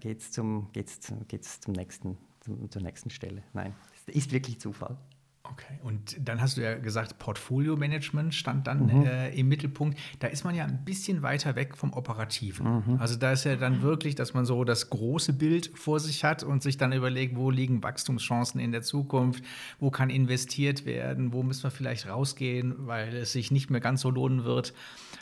geht 0.00 0.20
es 0.20 0.30
zum, 0.30 0.70
geht's, 0.72 1.12
geht's 1.28 1.60
zum 1.60 1.74
nächsten, 1.74 2.16
zum, 2.40 2.70
zur 2.70 2.82
nächsten 2.82 3.10
Stelle. 3.10 3.42
Nein, 3.52 3.74
es 4.06 4.14
ist 4.14 4.32
wirklich 4.32 4.60
Zufall. 4.60 4.96
Okay, 5.44 5.80
und 5.82 6.16
dann 6.20 6.40
hast 6.40 6.56
du 6.56 6.62
ja 6.62 6.78
gesagt, 6.78 7.18
Portfolio-Management 7.18 8.32
stand 8.32 8.68
dann 8.68 8.86
mhm. 8.86 9.06
äh, 9.06 9.30
im 9.30 9.48
Mittelpunkt. 9.48 9.98
Da 10.20 10.28
ist 10.28 10.44
man 10.44 10.54
ja 10.54 10.64
ein 10.64 10.84
bisschen 10.84 11.22
weiter 11.22 11.56
weg 11.56 11.76
vom 11.76 11.92
Operativen. 11.92 12.84
Mhm. 12.86 12.96
Also 13.00 13.16
da 13.16 13.32
ist 13.32 13.44
ja 13.44 13.56
dann 13.56 13.82
wirklich, 13.82 14.14
dass 14.14 14.34
man 14.34 14.46
so 14.46 14.62
das 14.62 14.88
große 14.88 15.32
Bild 15.32 15.72
vor 15.74 15.98
sich 15.98 16.22
hat 16.22 16.44
und 16.44 16.62
sich 16.62 16.76
dann 16.76 16.92
überlegt, 16.92 17.36
wo 17.36 17.50
liegen 17.50 17.82
Wachstumschancen 17.82 18.60
in 18.60 18.70
der 18.70 18.82
Zukunft, 18.82 19.44
wo 19.80 19.90
kann 19.90 20.10
investiert 20.10 20.86
werden, 20.86 21.32
wo 21.32 21.42
müssen 21.42 21.64
wir 21.64 21.72
vielleicht 21.72 22.08
rausgehen, 22.08 22.86
weil 22.86 23.14
es 23.16 23.32
sich 23.32 23.50
nicht 23.50 23.68
mehr 23.68 23.80
ganz 23.80 24.02
so 24.02 24.10
lohnen 24.10 24.44
wird 24.44 24.74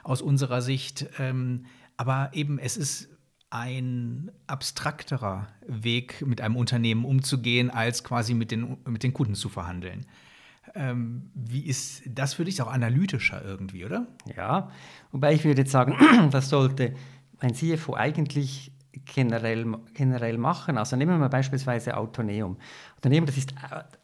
aus 0.03 0.21
unserer 0.21 0.61
Sicht. 0.61 1.09
Ähm, 1.19 1.65
aber 1.97 2.31
eben, 2.33 2.59
es 2.59 2.77
ist 2.77 3.10
ein 3.51 4.31
abstrakterer 4.47 5.49
Weg, 5.67 6.25
mit 6.25 6.41
einem 6.41 6.57
Unternehmen 6.57 7.05
umzugehen, 7.05 7.69
als 7.71 8.05
quasi 8.05 8.35
mit 8.35 8.53
den, 8.53 8.77
mit 8.87 9.03
den 9.03 9.13
Kunden 9.13 9.35
zu 9.35 9.49
verhandeln. 9.49 10.07
Ähm, 10.75 11.31
wie 11.35 11.67
ist 11.67 12.03
das 12.07 12.35
für 12.35 12.45
dich 12.45 12.63
auch 12.63 12.71
analytischer 12.71 13.45
irgendwie, 13.45 13.85
oder? 13.85 14.07
Ja, 14.37 14.71
wobei 15.11 15.35
ich 15.35 15.45
würde 15.45 15.63
jetzt 15.63 15.73
sagen, 15.73 15.97
das 16.31 16.49
sollte 16.49 16.95
ein 17.41 17.55
CFO 17.55 17.95
eigentlich 17.95 18.73
generell, 19.15 19.67
generell 19.95 20.39
machen. 20.39 20.79
Also 20.79 20.97
nehmen 20.97 21.13
wir 21.13 21.19
mal 21.19 21.29
beispielsweise 21.29 21.97
Autoneum. 21.97 22.57
Autoneum, 22.99 23.27
das 23.27 23.37
ist, 23.37 23.55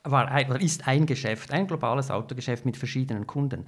war 0.03 0.29
ein, 0.29 0.51
ist 0.57 0.87
ein 0.89 1.07
Geschäft, 1.07 1.53
ein 1.53 1.67
globales 1.67 2.11
Autogeschäft 2.11 2.65
mit 2.65 2.77
verschiedenen 2.77 3.27
Kunden. 3.27 3.67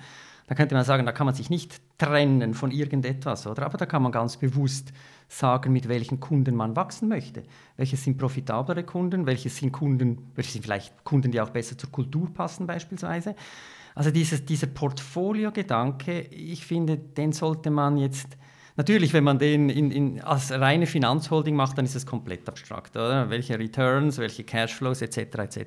Da 0.48 0.54
könnte 0.54 0.74
man 0.74 0.84
sagen, 0.84 1.04
da 1.04 1.12
kann 1.12 1.26
man 1.26 1.34
sich 1.34 1.50
nicht 1.50 1.80
trennen 1.98 2.54
von 2.54 2.70
irgendetwas, 2.70 3.46
oder? 3.46 3.66
Aber 3.66 3.76
da 3.76 3.84
kann 3.84 4.02
man 4.02 4.12
ganz 4.12 4.38
bewusst 4.38 4.92
sagen, 5.28 5.74
mit 5.74 5.88
welchen 5.88 6.20
Kunden 6.20 6.56
man 6.56 6.74
wachsen 6.74 7.08
möchte. 7.08 7.42
Welche 7.76 7.98
sind 7.98 8.16
profitablere 8.16 8.82
Kunden, 8.82 9.26
welche 9.26 9.50
sind 9.50 9.72
Kunden, 9.72 10.30
welche 10.34 10.52
sind 10.52 10.62
vielleicht 10.62 11.04
Kunden, 11.04 11.30
die 11.30 11.40
auch 11.40 11.50
besser 11.50 11.76
zur 11.76 11.92
Kultur 11.92 12.32
passen 12.32 12.66
beispielsweise. 12.66 13.36
Also 13.94 14.10
dieses, 14.10 14.46
dieser 14.46 14.68
Portfolio-Gedanke, 14.68 16.20
ich 16.20 16.64
finde, 16.64 16.96
den 16.96 17.32
sollte 17.32 17.70
man 17.70 17.98
jetzt 17.98 18.38
Natürlich, 18.78 19.12
wenn 19.12 19.24
man 19.24 19.40
den 19.40 19.70
in, 19.70 19.90
in, 19.90 20.20
als 20.20 20.52
reine 20.52 20.86
Finanzholding 20.86 21.56
macht, 21.56 21.76
dann 21.76 21.84
ist 21.84 21.96
es 21.96 22.06
komplett 22.06 22.48
abstrakt. 22.48 22.94
Oder? 22.94 23.28
Welche 23.28 23.58
Returns, 23.58 24.18
welche 24.18 24.44
Cashflows 24.44 25.02
etc. 25.02 25.18
etc. 25.18 25.58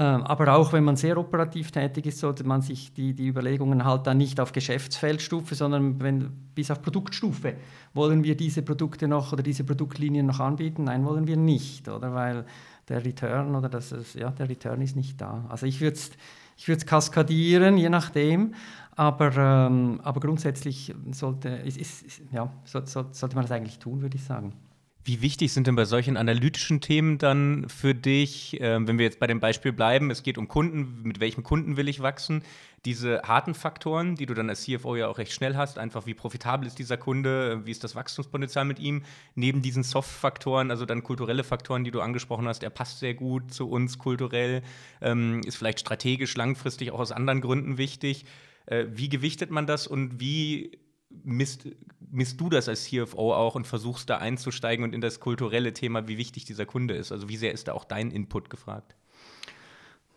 Ähm, 0.00 0.22
aber 0.22 0.54
auch 0.54 0.72
wenn 0.72 0.82
man 0.82 0.96
sehr 0.96 1.18
operativ 1.18 1.72
tätig 1.72 2.06
ist, 2.06 2.20
sollte 2.20 2.42
man 2.42 2.62
sich 2.62 2.94
die, 2.94 3.12
die 3.12 3.28
Überlegungen 3.28 3.84
halt 3.84 4.06
dann 4.06 4.16
nicht 4.16 4.40
auf 4.40 4.52
Geschäftsfeldstufe, 4.52 5.54
sondern 5.54 6.00
wenn, 6.00 6.30
bis 6.54 6.70
auf 6.70 6.80
Produktstufe. 6.80 7.56
Wollen 7.92 8.24
wir 8.24 8.34
diese 8.34 8.62
Produkte 8.62 9.08
noch 9.08 9.34
oder 9.34 9.42
diese 9.42 9.62
Produktlinien 9.62 10.24
noch 10.24 10.40
anbieten? 10.40 10.84
Nein, 10.84 11.04
wollen 11.04 11.26
wir 11.26 11.36
nicht, 11.36 11.86
oder? 11.90 12.14
Weil 12.14 12.46
der 12.88 13.04
Return 13.04 13.54
oder 13.54 13.68
das 13.68 13.92
ist, 13.92 14.14
ja, 14.14 14.30
der 14.30 14.48
Return 14.48 14.80
ist 14.80 14.96
nicht 14.96 15.20
da. 15.20 15.44
Also 15.50 15.66
ich 15.66 15.82
würde 15.82 15.96
es 15.96 16.12
ich 16.56 16.86
kaskadieren, 16.86 17.76
je 17.76 17.90
nachdem, 17.90 18.54
aber, 18.96 19.36
ähm, 19.36 20.00
aber 20.02 20.20
grundsätzlich 20.20 20.94
sollte, 21.10 21.50
ist, 21.50 21.76
ist, 21.78 22.22
ja, 22.32 22.50
so, 22.64 22.80
so, 22.86 23.04
sollte 23.12 23.36
man 23.36 23.44
das 23.44 23.52
eigentlich 23.52 23.78
tun, 23.78 24.00
würde 24.00 24.16
ich 24.16 24.24
sagen. 24.24 24.54
Wie 25.02 25.22
wichtig 25.22 25.52
sind 25.52 25.66
denn 25.66 25.76
bei 25.76 25.86
solchen 25.86 26.18
analytischen 26.18 26.82
Themen 26.82 27.16
dann 27.16 27.68
für 27.70 27.94
dich, 27.94 28.60
äh, 28.60 28.86
wenn 28.86 28.98
wir 28.98 29.06
jetzt 29.06 29.18
bei 29.18 29.26
dem 29.26 29.40
Beispiel 29.40 29.72
bleiben, 29.72 30.10
es 30.10 30.22
geht 30.22 30.36
um 30.36 30.46
Kunden, 30.46 31.02
mit 31.02 31.20
welchem 31.20 31.42
Kunden 31.42 31.78
will 31.78 31.88
ich 31.88 32.02
wachsen, 32.02 32.42
diese 32.84 33.22
harten 33.22 33.54
Faktoren, 33.54 34.14
die 34.14 34.26
du 34.26 34.34
dann 34.34 34.50
als 34.50 34.62
CFO 34.62 34.96
ja 34.96 35.08
auch 35.08 35.16
recht 35.16 35.32
schnell 35.32 35.56
hast, 35.56 35.78
einfach 35.78 36.04
wie 36.04 36.12
profitabel 36.12 36.66
ist 36.66 36.78
dieser 36.78 36.98
Kunde, 36.98 37.64
wie 37.64 37.70
ist 37.70 37.82
das 37.82 37.94
Wachstumspotenzial 37.94 38.66
mit 38.66 38.78
ihm, 38.78 39.02
neben 39.34 39.62
diesen 39.62 39.84
Soft-Faktoren, 39.84 40.70
also 40.70 40.84
dann 40.84 41.02
kulturelle 41.02 41.44
Faktoren, 41.44 41.82
die 41.82 41.90
du 41.90 42.02
angesprochen 42.02 42.46
hast, 42.46 42.62
er 42.62 42.70
passt 42.70 42.98
sehr 42.98 43.14
gut 43.14 43.54
zu 43.54 43.70
uns 43.70 43.98
kulturell, 43.98 44.62
ähm, 45.00 45.40
ist 45.46 45.56
vielleicht 45.56 45.80
strategisch 45.80 46.36
langfristig 46.36 46.90
auch 46.90 47.00
aus 47.00 47.12
anderen 47.12 47.40
Gründen 47.40 47.78
wichtig. 47.78 48.26
Äh, 48.66 48.86
wie 48.90 49.08
gewichtet 49.08 49.50
man 49.50 49.66
das 49.66 49.86
und 49.86 50.20
wie 50.20 50.78
misst, 51.24 51.68
misst 52.10 52.40
du 52.40 52.48
das 52.48 52.68
als 52.68 52.84
CFO 52.84 53.34
auch 53.34 53.54
und 53.54 53.66
versuchst 53.66 54.10
da 54.10 54.18
einzusteigen 54.18 54.84
und 54.84 54.94
in 54.94 55.00
das 55.00 55.20
kulturelle 55.20 55.72
Thema, 55.72 56.08
wie 56.08 56.18
wichtig 56.18 56.44
dieser 56.44 56.66
Kunde 56.66 56.94
ist? 56.94 57.12
Also 57.12 57.28
wie 57.28 57.36
sehr 57.36 57.52
ist 57.52 57.68
da 57.68 57.72
auch 57.72 57.84
dein 57.84 58.10
Input 58.10 58.50
gefragt? 58.50 58.94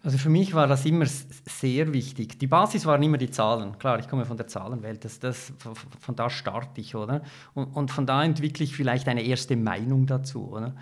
Also 0.03 0.17
für 0.17 0.29
mich 0.29 0.53
war 0.53 0.67
das 0.67 0.85
immer 0.85 1.05
sehr 1.05 1.93
wichtig. 1.93 2.37
Die 2.37 2.47
Basis 2.47 2.85
waren 2.85 3.01
immer 3.01 3.17
die 3.17 3.31
Zahlen. 3.31 3.77
Klar, 3.79 3.99
ich 3.99 4.09
komme 4.09 4.25
von 4.25 4.35
der 4.35 4.47
Zahlenwelt, 4.47 5.05
das, 5.05 5.19
das, 5.19 5.53
von 6.01 6.15
da 6.15 6.29
starte 6.29 6.81
ich, 6.81 6.93
oder? 6.93 7.21
Und, 7.53 7.67
und 7.67 7.89
von 7.89 8.05
da 8.05 8.21
entwickle 8.21 8.65
ich 8.65 8.75
vielleicht 8.75 9.07
eine 9.07 9.23
erste 9.23 9.55
Meinung 9.55 10.05
dazu, 10.05 10.51
oder? 10.51 10.75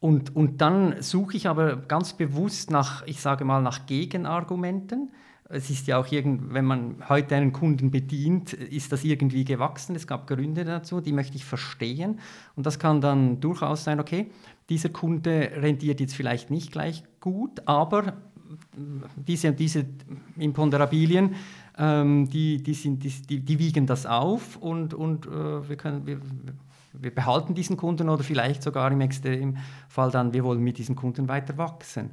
Und, 0.00 0.34
und 0.34 0.60
dann 0.60 1.00
suche 1.00 1.36
ich 1.36 1.46
aber 1.46 1.76
ganz 1.76 2.14
bewusst 2.14 2.70
nach, 2.70 3.06
ich 3.06 3.20
sage 3.20 3.44
mal, 3.44 3.62
nach 3.62 3.86
Gegenargumenten 3.86 5.12
es 5.50 5.68
ist 5.70 5.86
ja 5.86 5.98
auch 5.98 6.10
irgend, 6.10 6.54
wenn 6.54 6.64
man 6.64 6.96
heute 7.08 7.36
einen 7.36 7.52
Kunden 7.52 7.90
bedient, 7.90 8.54
ist 8.54 8.92
das 8.92 9.04
irgendwie 9.04 9.44
gewachsen. 9.44 9.94
Es 9.94 10.06
gab 10.06 10.26
Gründe 10.26 10.64
dazu, 10.64 11.00
die 11.00 11.12
möchte 11.12 11.36
ich 11.36 11.44
verstehen. 11.44 12.18
Und 12.56 12.64
das 12.64 12.78
kann 12.78 13.00
dann 13.00 13.40
durchaus 13.40 13.84
sein, 13.84 14.00
okay, 14.00 14.30
dieser 14.70 14.88
Kunde 14.88 15.50
rendiert 15.56 16.00
jetzt 16.00 16.14
vielleicht 16.14 16.50
nicht 16.50 16.72
gleich 16.72 17.04
gut, 17.20 17.62
aber 17.66 18.14
diese 19.16 19.48
und 19.48 19.58
diese 19.58 19.84
Imponderabilien, 20.36 21.34
ähm, 21.76 22.28
die, 22.30 22.62
die, 22.62 22.74
sind, 22.74 23.02
die, 23.02 23.40
die, 23.40 23.58
wiegen 23.58 23.86
das 23.86 24.06
auf 24.06 24.56
und, 24.56 24.94
und 24.94 25.26
äh, 25.26 25.68
wir, 25.68 25.76
können, 25.76 26.06
wir, 26.06 26.20
wir 26.92 27.14
behalten 27.14 27.54
diesen 27.54 27.76
Kunden 27.76 28.08
oder 28.08 28.22
vielleicht 28.22 28.62
sogar 28.62 28.90
im 28.92 29.00
Extremfall 29.00 30.10
dann, 30.10 30.32
wir 30.32 30.44
wollen 30.44 30.62
mit 30.62 30.78
diesem 30.78 30.94
Kunden 30.94 31.28
weiter 31.28 31.58
wachsen. 31.58 32.10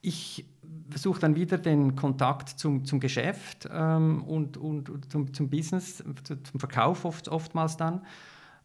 Ich 0.00 0.44
versuche 0.90 1.20
dann 1.20 1.36
wieder 1.36 1.58
den 1.58 1.96
Kontakt 1.96 2.48
zum, 2.50 2.84
zum 2.84 3.00
Geschäft 3.00 3.68
ähm, 3.72 4.22
und, 4.24 4.56
und, 4.56 5.10
zum, 5.10 5.32
zum 5.32 5.48
Business, 5.48 6.02
zum 6.24 6.60
Verkauf 6.60 7.04
oft, 7.04 7.28
oftmals 7.28 7.76
dann, 7.76 8.02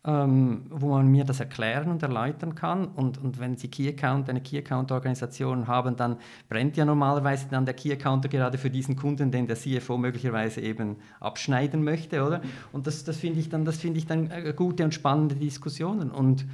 ähm, 0.06 0.66
wo 0.70 0.90
man 0.90 1.08
mir 1.08 1.24
das 1.24 1.40
erklären 1.40 1.90
und 1.90 2.04
erläutern 2.04 2.54
kann. 2.54 2.88
Und, 2.88 3.18
und 3.18 3.40
wenn 3.40 3.58
Sie 3.58 3.68
Key 3.70 3.90
Account, 3.90 4.30
eine 4.30 4.42
Key 4.42 4.58
Account 4.58 4.92
Organisation 4.92 5.68
haben, 5.68 5.96
dann 5.96 6.18
brennt 6.48 6.78
ja 6.78 6.86
normalerweise 6.86 7.48
dann 7.50 7.66
der 7.66 7.74
Key 7.74 7.92
Accounter 7.92 8.30
gerade 8.30 8.58
für 8.58 8.70
diesen 8.70 8.96
Kunden, 8.96 9.32
den 9.32 9.48
der 9.48 9.56
CFO 9.56 9.98
möglicherweise 9.98 10.62
eben 10.62 10.98
abschneiden 11.20 11.84
möchte, 11.84 12.24
oder? 12.24 12.42
Und 12.72 12.88
das, 12.88 13.04
das 13.04 13.18
finde 13.18 13.40
ich 13.40 13.50
dann, 13.50 13.68
ich 13.68 14.06
dann 14.06 14.30
äh, 14.30 14.54
gute 14.56 14.84
und 14.84 14.94
spannende 14.94 15.36
Diskussionen. 15.36 16.12
Und 16.12 16.46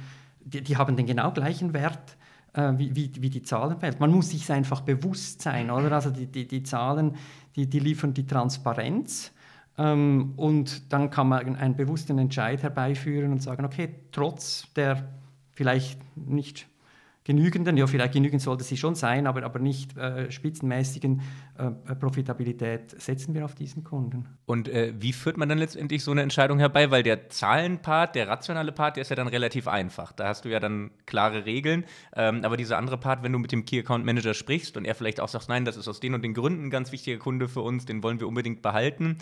die, 0.44 0.62
die 0.62 0.76
haben 0.76 0.96
den 0.96 1.06
genau 1.06 1.30
gleichen 1.30 1.74
Wert 1.74 2.16
äh, 2.54 2.72
wie, 2.76 2.94
wie, 2.94 3.10
wie, 3.20 3.30
die 3.30 3.42
Zahlenwelt. 3.42 4.00
Man 4.00 4.10
muss 4.10 4.30
sich 4.30 4.50
einfach 4.50 4.80
bewusst 4.82 5.42
sein, 5.42 5.70
oder? 5.70 5.92
Also 5.92 6.10
die, 6.10 6.26
die, 6.26 6.46
die 6.46 6.62
Zahlen, 6.62 7.16
die, 7.56 7.66
die 7.68 7.78
liefern 7.78 8.14
die 8.14 8.26
Transparenz. 8.26 9.32
Ähm, 9.78 10.34
und 10.36 10.92
dann 10.92 11.10
kann 11.10 11.28
man 11.28 11.56
einen 11.56 11.76
bewussten 11.76 12.18
Entscheid 12.18 12.62
herbeiführen 12.62 13.32
und 13.32 13.42
sagen, 13.42 13.64
okay, 13.64 13.94
trotz 14.12 14.72
der 14.74 15.08
vielleicht 15.52 16.00
nicht 16.16 16.66
genügenden, 17.24 17.76
ja 17.76 17.86
vielleicht 17.86 18.14
genügend 18.14 18.42
sollte 18.42 18.64
sie 18.64 18.76
schon 18.76 18.94
sein, 18.94 19.26
aber, 19.26 19.44
aber 19.44 19.58
nicht 19.58 19.96
äh, 19.96 20.30
spitzenmäßigen 20.30 21.20
äh, 21.56 21.94
Profitabilität 21.94 23.00
setzen 23.00 23.34
wir 23.34 23.44
auf 23.44 23.54
diesen 23.54 23.84
Kunden. 23.84 24.26
Und 24.44 24.68
äh, 24.68 24.92
wie 24.98 25.12
führt 25.12 25.36
man 25.36 25.48
dann 25.48 25.58
letztendlich 25.58 26.02
so 26.02 26.10
eine 26.10 26.22
Entscheidung 26.22 26.58
herbei? 26.58 26.90
Weil 26.90 27.02
der 27.02 27.28
Zahlenpart, 27.28 28.16
der 28.16 28.28
rationale 28.28 28.72
Part, 28.72 28.96
der 28.96 29.02
ist 29.02 29.10
ja 29.10 29.16
dann 29.16 29.28
relativ 29.28 29.68
einfach. 29.68 30.12
Da 30.12 30.28
hast 30.28 30.44
du 30.44 30.48
ja 30.48 30.58
dann 30.58 30.90
klare 31.06 31.44
Regeln. 31.44 31.84
Ähm, 32.16 32.44
aber 32.44 32.56
dieser 32.56 32.78
andere 32.78 32.98
Part, 32.98 33.22
wenn 33.22 33.32
du 33.32 33.38
mit 33.38 33.52
dem 33.52 33.64
Key 33.64 33.78
Account 33.78 34.04
Manager 34.04 34.34
sprichst 34.34 34.76
und 34.76 34.84
er 34.84 34.94
vielleicht 34.94 35.20
auch 35.20 35.28
sagt, 35.28 35.48
nein, 35.48 35.64
das 35.64 35.76
ist 35.76 35.86
aus 35.86 36.00
den 36.00 36.14
und 36.14 36.22
den 36.22 36.34
Gründen 36.34 36.66
ein 36.66 36.70
ganz 36.70 36.90
wichtiger 36.90 37.18
Kunde 37.18 37.48
für 37.48 37.60
uns, 37.60 37.84
den 37.84 38.02
wollen 38.02 38.18
wir 38.18 38.26
unbedingt 38.26 38.62
behalten. 38.62 39.18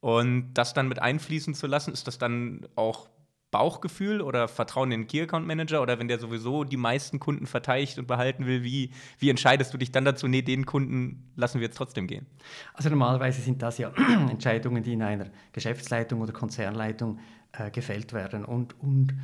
Und 0.00 0.54
das 0.54 0.74
dann 0.74 0.88
mit 0.88 1.00
einfließen 1.00 1.54
zu 1.54 1.66
lassen, 1.66 1.92
ist 1.92 2.06
das 2.06 2.18
dann 2.18 2.66
auch 2.74 3.08
Bauchgefühl 3.52 4.22
oder 4.22 4.48
Vertrauen 4.48 4.90
in 4.90 5.02
den 5.02 5.06
Key 5.06 5.22
Account 5.22 5.46
Manager 5.46 5.82
oder 5.82 5.98
wenn 5.98 6.08
der 6.08 6.18
sowieso 6.18 6.64
die 6.64 6.78
meisten 6.78 7.20
Kunden 7.20 7.46
verteidigt 7.46 7.98
und 7.98 8.08
behalten 8.08 8.46
will, 8.46 8.64
wie, 8.64 8.90
wie 9.18 9.30
entscheidest 9.30 9.72
du 9.72 9.78
dich 9.78 9.92
dann 9.92 10.04
dazu, 10.04 10.26
nee, 10.26 10.42
den 10.42 10.66
Kunden 10.66 11.30
lassen 11.36 11.60
wir 11.60 11.66
jetzt 11.66 11.76
trotzdem 11.76 12.06
gehen? 12.06 12.26
Also 12.72 12.88
normalerweise 12.88 13.42
sind 13.42 13.62
das 13.62 13.78
ja 13.78 13.92
Entscheidungen, 14.30 14.82
die 14.82 14.94
in 14.94 15.02
einer 15.02 15.26
Geschäftsleitung 15.52 16.22
oder 16.22 16.32
Konzernleitung 16.32 17.20
äh, 17.52 17.70
gefällt 17.70 18.14
werden 18.14 18.46
und, 18.46 18.74
und 18.80 19.14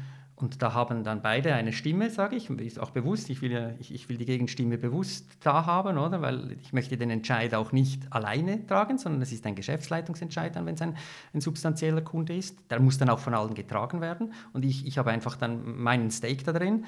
und 0.40 0.62
da 0.62 0.72
haben 0.72 1.02
dann 1.02 1.20
beide 1.20 1.52
eine 1.54 1.72
Stimme, 1.72 2.10
sage 2.10 2.36
ich, 2.36 2.48
ist 2.48 2.78
auch 2.78 2.90
bewusst, 2.90 3.28
ich 3.28 3.42
will, 3.42 3.50
ja, 3.50 3.70
ich, 3.80 3.92
ich, 3.92 4.08
will 4.08 4.16
die 4.16 4.24
Gegenstimme 4.24 4.78
bewusst 4.78 5.26
da 5.40 5.66
haben, 5.66 5.98
oder? 5.98 6.22
weil 6.22 6.52
ich 6.62 6.72
möchte 6.72 6.96
den 6.96 7.10
Entscheid 7.10 7.54
auch 7.54 7.72
nicht 7.72 8.12
alleine 8.12 8.64
tragen, 8.66 8.98
sondern 8.98 9.20
es 9.20 9.32
ist 9.32 9.44
ein 9.46 9.56
Geschäftsleitungsentscheid, 9.56 10.54
wenn 10.54 10.74
es 10.74 10.82
ein, 10.82 10.96
ein 11.34 11.40
substanzieller 11.40 12.02
Kunde 12.02 12.36
ist. 12.36 12.56
Der 12.70 12.78
muss 12.78 12.98
dann 12.98 13.10
auch 13.10 13.18
von 13.18 13.34
allen 13.34 13.54
getragen 13.54 14.00
werden 14.00 14.32
und 14.52 14.64
ich, 14.64 14.86
ich 14.86 14.96
habe 14.96 15.10
einfach 15.10 15.34
dann 15.36 15.76
meinen 15.76 16.10
Stake 16.10 16.44
da 16.44 16.52
drin. 16.52 16.84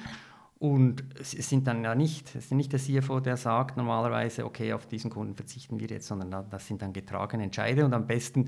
Und 0.57 1.03
es 1.19 1.31
sind 1.31 1.65
dann 1.65 1.83
ja 1.83 1.95
nicht, 1.95 2.29
es 2.35 2.45
ist 2.45 2.51
nicht 2.51 2.71
der 2.71 2.79
CFO, 2.79 3.19
der 3.19 3.35
sagt 3.35 3.77
normalerweise, 3.77 4.45
okay, 4.45 4.73
auf 4.73 4.85
diesen 4.85 5.09
Kunden 5.09 5.35
verzichten 5.35 5.79
wir 5.79 5.87
jetzt, 5.87 6.07
sondern 6.07 6.45
das 6.49 6.67
sind 6.67 6.83
dann 6.83 6.93
getragene 6.93 7.43
Entscheide 7.43 7.83
und 7.83 7.93
am 7.95 8.05
besten 8.05 8.47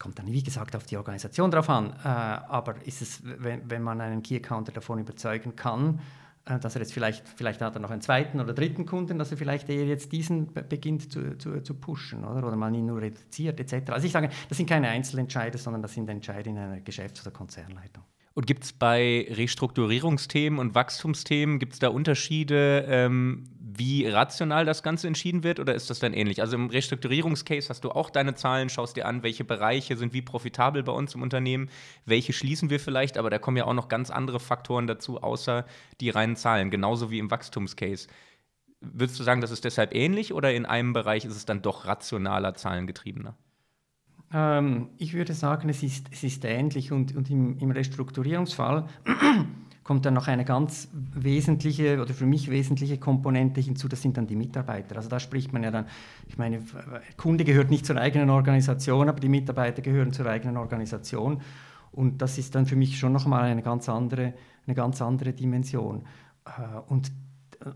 kommt 0.00 0.18
dann, 0.18 0.26
wie 0.26 0.42
gesagt, 0.42 0.74
auf 0.74 0.84
die 0.86 0.96
Organisation 0.96 1.52
drauf 1.52 1.70
an. 1.70 1.90
Äh, 2.02 2.08
aber 2.08 2.74
ist 2.84 3.02
es, 3.02 3.22
wenn, 3.22 3.70
wenn 3.70 3.82
man 3.82 4.00
einen 4.00 4.22
Key-Accounter 4.22 4.72
davon 4.72 4.98
überzeugen 4.98 5.54
kann, 5.54 6.00
äh, 6.46 6.58
dass 6.58 6.74
er 6.74 6.80
jetzt 6.80 6.92
vielleicht, 6.92 7.28
vielleicht 7.28 7.60
hat 7.60 7.76
er 7.76 7.80
noch 7.80 7.90
einen 7.90 8.00
zweiten 8.00 8.40
oder 8.40 8.54
dritten 8.54 8.86
Kunden, 8.86 9.18
dass 9.18 9.30
er 9.30 9.36
vielleicht 9.36 9.68
eher 9.68 9.84
jetzt 9.84 10.10
diesen 10.10 10.52
beginnt 10.52 11.12
zu, 11.12 11.36
zu, 11.36 11.62
zu 11.62 11.74
pushen 11.74 12.24
oder, 12.24 12.46
oder 12.46 12.56
man 12.56 12.74
ihn 12.74 12.86
nur 12.86 13.00
reduziert 13.00 13.60
etc. 13.60 13.90
Also 13.92 14.06
ich 14.06 14.12
sage, 14.12 14.30
das 14.48 14.56
sind 14.56 14.68
keine 14.68 14.88
Einzelentscheide, 14.88 15.58
sondern 15.58 15.82
das 15.82 15.92
sind 15.92 16.08
Entscheide 16.08 16.50
in 16.50 16.58
einer 16.58 16.80
Geschäfts- 16.80 17.20
oder 17.22 17.30
Konzernleitung. 17.30 18.02
Und 18.32 18.46
gibt 18.46 18.64
es 18.64 18.72
bei 18.72 19.26
Restrukturierungsthemen 19.28 20.58
und 20.58 20.74
Wachstumsthemen, 20.74 21.58
gibt 21.58 21.74
es 21.74 21.78
da 21.78 21.88
Unterschiede, 21.88 22.86
ähm, 22.88 23.44
wie 23.80 24.06
rational 24.06 24.66
das 24.66 24.82
Ganze 24.82 25.06
entschieden 25.06 25.42
wird 25.42 25.58
oder 25.58 25.74
ist 25.74 25.88
das 25.88 26.00
dann 26.00 26.12
ähnlich? 26.12 26.42
Also 26.42 26.54
im 26.54 26.68
Restrukturierungscase 26.68 27.70
hast 27.70 27.82
du 27.82 27.90
auch 27.90 28.10
deine 28.10 28.34
Zahlen, 28.34 28.68
schaust 28.68 28.94
dir 28.94 29.06
an, 29.06 29.22
welche 29.22 29.42
Bereiche 29.42 29.96
sind 29.96 30.12
wie 30.12 30.20
profitabel 30.20 30.82
bei 30.82 30.92
uns 30.92 31.14
im 31.14 31.22
Unternehmen, 31.22 31.70
welche 32.04 32.34
schließen 32.34 32.68
wir 32.68 32.78
vielleicht, 32.78 33.16
aber 33.16 33.30
da 33.30 33.38
kommen 33.38 33.56
ja 33.56 33.64
auch 33.64 33.72
noch 33.72 33.88
ganz 33.88 34.10
andere 34.10 34.38
Faktoren 34.38 34.86
dazu, 34.86 35.22
außer 35.22 35.64
die 36.02 36.10
reinen 36.10 36.36
Zahlen, 36.36 36.70
genauso 36.70 37.10
wie 37.10 37.18
im 37.18 37.30
Wachstumscase. 37.30 38.08
Würdest 38.82 39.18
du 39.18 39.24
sagen, 39.24 39.40
das 39.40 39.50
ist 39.50 39.64
deshalb 39.64 39.94
ähnlich 39.94 40.34
oder 40.34 40.52
in 40.52 40.66
einem 40.66 40.92
Bereich 40.92 41.24
ist 41.24 41.36
es 41.36 41.46
dann 41.46 41.62
doch 41.62 41.86
rationaler, 41.86 42.54
zahlengetriebener? 42.54 43.34
Ähm, 44.30 44.90
ich 44.98 45.14
würde 45.14 45.32
sagen, 45.32 45.70
es 45.70 45.82
ist, 45.82 46.08
es 46.12 46.22
ist 46.22 46.44
ähnlich 46.44 46.92
und, 46.92 47.16
und 47.16 47.30
im, 47.30 47.56
im 47.58 47.70
Restrukturierungsfall 47.70 48.86
kommt 49.90 50.06
dann 50.06 50.14
noch 50.14 50.28
eine 50.28 50.44
ganz 50.44 50.88
wesentliche 50.92 52.00
oder 52.00 52.14
für 52.14 52.24
mich 52.24 52.48
wesentliche 52.48 52.96
Komponente 52.96 53.60
hinzu, 53.60 53.88
das 53.88 54.00
sind 54.00 54.16
dann 54.16 54.28
die 54.28 54.36
Mitarbeiter. 54.36 54.94
Also 54.94 55.08
da 55.08 55.18
spricht 55.18 55.52
man 55.52 55.64
ja 55.64 55.72
dann, 55.72 55.86
ich 56.28 56.38
meine, 56.38 56.62
Kunde 57.16 57.42
gehört 57.42 57.70
nicht 57.70 57.84
zur 57.84 57.96
eigenen 57.96 58.30
Organisation, 58.30 59.08
aber 59.08 59.18
die 59.18 59.28
Mitarbeiter 59.28 59.82
gehören 59.82 60.12
zur 60.12 60.26
eigenen 60.26 60.58
Organisation. 60.58 61.40
Und 61.90 62.22
das 62.22 62.38
ist 62.38 62.54
dann 62.54 62.66
für 62.66 62.76
mich 62.76 63.00
schon 63.00 63.12
nochmal 63.12 63.50
eine 63.50 63.62
ganz 63.62 63.88
andere, 63.88 64.32
eine 64.64 64.76
ganz 64.76 65.02
andere 65.02 65.32
Dimension. 65.32 66.04
Äh, 66.44 66.78
und 66.86 67.10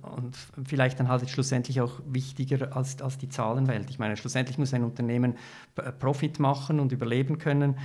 und 0.00 0.34
vielleicht 0.64 0.98
dann 0.98 1.08
halt 1.08 1.28
schlussendlich 1.28 1.80
auch 1.82 2.00
wichtiger 2.06 2.74
als, 2.74 3.02
als 3.02 3.18
die 3.18 3.28
Zahlenwelt. 3.28 3.90
Ich 3.90 3.98
meine, 3.98 4.16
schlussendlich 4.16 4.56
muss 4.56 4.72
ein 4.72 4.82
Unternehmen 4.82 5.34
Profit 5.98 6.38
machen 6.38 6.80
und 6.80 6.90
überleben 6.92 7.36
können. 7.36 7.76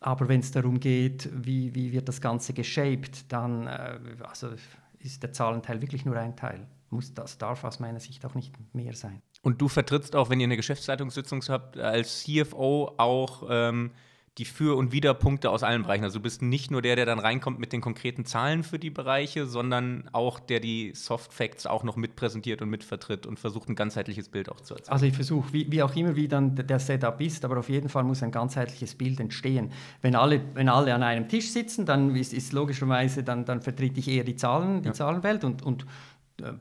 Aber 0.00 0.28
wenn 0.28 0.40
es 0.40 0.52
darum 0.52 0.78
geht, 0.78 1.28
wie, 1.32 1.74
wie 1.74 1.92
wird 1.92 2.08
das 2.08 2.20
Ganze 2.20 2.52
geshaped, 2.52 3.32
dann 3.32 3.66
äh, 3.66 3.98
also 4.22 4.50
ist 4.98 5.22
der 5.22 5.32
Zahlenteil 5.32 5.80
wirklich 5.80 6.04
nur 6.04 6.16
ein 6.16 6.36
Teil. 6.36 6.66
Muss, 6.90 7.12
das 7.12 7.36
darf 7.38 7.64
aus 7.64 7.80
meiner 7.80 8.00
Sicht 8.00 8.24
auch 8.24 8.34
nicht 8.34 8.54
mehr 8.74 8.94
sein. 8.94 9.20
Und 9.42 9.60
du 9.60 9.68
vertrittst 9.68 10.16
auch, 10.16 10.30
wenn 10.30 10.40
ihr 10.40 10.44
eine 10.46 10.56
Geschäftsleitungssitzung 10.56 11.42
habt, 11.48 11.76
als 11.76 12.24
CFO 12.24 12.94
auch 12.96 13.46
ähm, 13.48 13.90
die 14.38 14.44
Für- 14.44 14.76
und 14.76 14.92
Widerpunkte 14.92 15.50
aus 15.50 15.62
allen 15.62 15.82
Bereichen. 15.82 16.04
Also 16.04 16.18
du 16.18 16.22
bist 16.22 16.42
nicht 16.42 16.70
nur 16.70 16.80
der, 16.80 16.96
der 16.96 17.06
dann 17.06 17.18
reinkommt 17.18 17.58
mit 17.58 17.72
den 17.72 17.80
konkreten 17.80 18.24
Zahlen 18.24 18.62
für 18.62 18.78
die 18.78 18.90
Bereiche, 18.90 19.46
sondern 19.46 20.08
auch 20.12 20.38
der 20.38 20.60
die 20.60 20.92
Soft 20.94 21.32
Facts 21.32 21.66
auch 21.66 21.82
noch 21.82 21.96
mitpräsentiert 21.96 22.62
und 22.62 22.70
mitvertritt 22.70 23.26
und 23.26 23.38
versucht, 23.38 23.68
ein 23.68 23.74
ganzheitliches 23.74 24.28
Bild 24.28 24.48
auch 24.48 24.60
zu 24.60 24.74
erzeugen. 24.74 24.92
Also 24.92 25.06
ich 25.06 25.14
versuche, 25.14 25.52
wie, 25.52 25.70
wie, 25.70 25.82
auch 25.82 25.94
immer, 25.96 26.14
wie 26.14 26.28
dann 26.28 26.54
der 26.54 26.78
Setup 26.78 27.20
ist, 27.20 27.44
aber 27.44 27.58
auf 27.58 27.68
jeden 27.68 27.88
Fall 27.88 28.04
muss 28.04 28.22
ein 28.22 28.30
ganzheitliches 28.30 28.94
Bild 28.94 29.18
entstehen. 29.18 29.72
Wenn 30.02 30.14
alle, 30.14 30.40
wenn 30.54 30.68
alle 30.68 30.94
an 30.94 31.02
einem 31.02 31.28
Tisch 31.28 31.50
sitzen, 31.50 31.84
dann 31.84 32.14
ist, 32.14 32.32
ist 32.32 32.52
logischerweise, 32.52 33.24
dann, 33.24 33.44
dann 33.44 33.60
vertrete 33.60 33.98
ich 33.98 34.08
eher 34.08 34.24
die 34.24 34.36
Zahlen, 34.36 34.82
die 34.82 34.88
ja. 34.88 34.94
Zahlenwelt 34.94 35.42
und, 35.44 35.62
und 35.62 35.84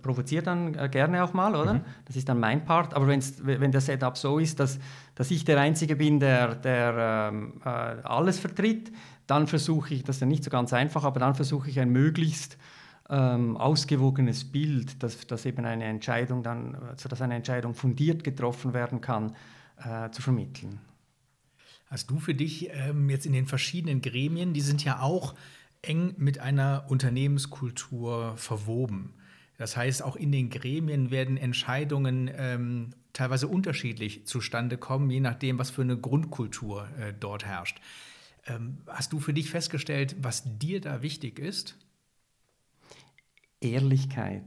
provoziere 0.01 0.43
dann 0.43 0.75
äh, 0.75 0.89
gerne 0.89 1.23
auch 1.23 1.33
mal, 1.33 1.55
oder? 1.55 1.75
Mhm. 1.75 1.81
Das 2.05 2.15
ist 2.15 2.27
dann 2.27 2.39
mein 2.39 2.65
Part. 2.65 2.93
Aber 2.93 3.07
wenn's, 3.07 3.35
wenn 3.43 3.71
der 3.71 3.81
Setup 3.81 4.17
so 4.17 4.39
ist, 4.39 4.59
dass, 4.59 4.79
dass 5.15 5.31
ich 5.31 5.45
der 5.45 5.59
Einzige 5.59 5.95
bin, 5.95 6.19
der, 6.19 6.55
der 6.55 7.29
ähm, 7.31 7.61
äh, 7.63 7.69
alles 7.69 8.39
vertritt, 8.39 8.91
dann 9.27 9.47
versuche 9.47 9.93
ich, 9.93 10.03
das 10.03 10.17
ist 10.17 10.21
ja 10.21 10.27
nicht 10.27 10.43
so 10.43 10.49
ganz 10.49 10.73
einfach, 10.73 11.03
aber 11.03 11.19
dann 11.19 11.35
versuche 11.35 11.69
ich 11.69 11.79
ein 11.79 11.89
möglichst 11.89 12.57
ähm, 13.09 13.57
ausgewogenes 13.57 14.45
Bild, 14.45 15.01
dass, 15.03 15.27
dass 15.27 15.45
eben 15.45 15.65
eine 15.65 15.85
Entscheidung 15.85 16.43
dann, 16.43 16.77
sodass 16.95 17.21
eine 17.21 17.35
Entscheidung 17.35 17.73
fundiert 17.73 18.23
getroffen 18.23 18.73
werden 18.73 19.01
kann, 19.01 19.35
äh, 19.77 20.09
zu 20.11 20.21
vermitteln. 20.21 20.79
Hast 21.89 22.09
du 22.09 22.19
für 22.19 22.33
dich 22.33 22.69
ähm, 22.73 23.09
jetzt 23.09 23.25
in 23.25 23.33
den 23.33 23.45
verschiedenen 23.45 24.01
Gremien, 24.01 24.53
die 24.53 24.61
sind 24.61 24.83
ja 24.83 25.01
auch 25.01 25.35
eng 25.81 26.15
mit 26.17 26.39
einer 26.39 26.85
Unternehmenskultur 26.89 28.35
verwoben. 28.35 29.13
Das 29.57 29.75
heißt, 29.75 30.03
auch 30.03 30.15
in 30.15 30.31
den 30.31 30.49
Gremien 30.49 31.09
werden 31.09 31.35
Entscheidungen 31.35 32.29
ähm, 32.35 32.91
teilweise 33.13 33.47
unterschiedlich 33.47 34.27
zustande 34.27 34.77
kommen, 34.77 35.09
je 35.09 35.19
nachdem, 35.19 35.57
was 35.57 35.71
für 35.71 35.81
eine 35.81 35.97
Grundkultur 35.97 36.87
äh, 36.99 37.13
dort 37.19 37.45
herrscht. 37.45 37.81
Ähm, 38.45 38.77
hast 38.87 39.13
du 39.13 39.19
für 39.19 39.33
dich 39.33 39.49
festgestellt, 39.49 40.15
was 40.21 40.43
dir 40.59 40.79
da 40.79 41.01
wichtig 41.01 41.39
ist? 41.39 41.75
Ehrlichkeit. 43.59 44.43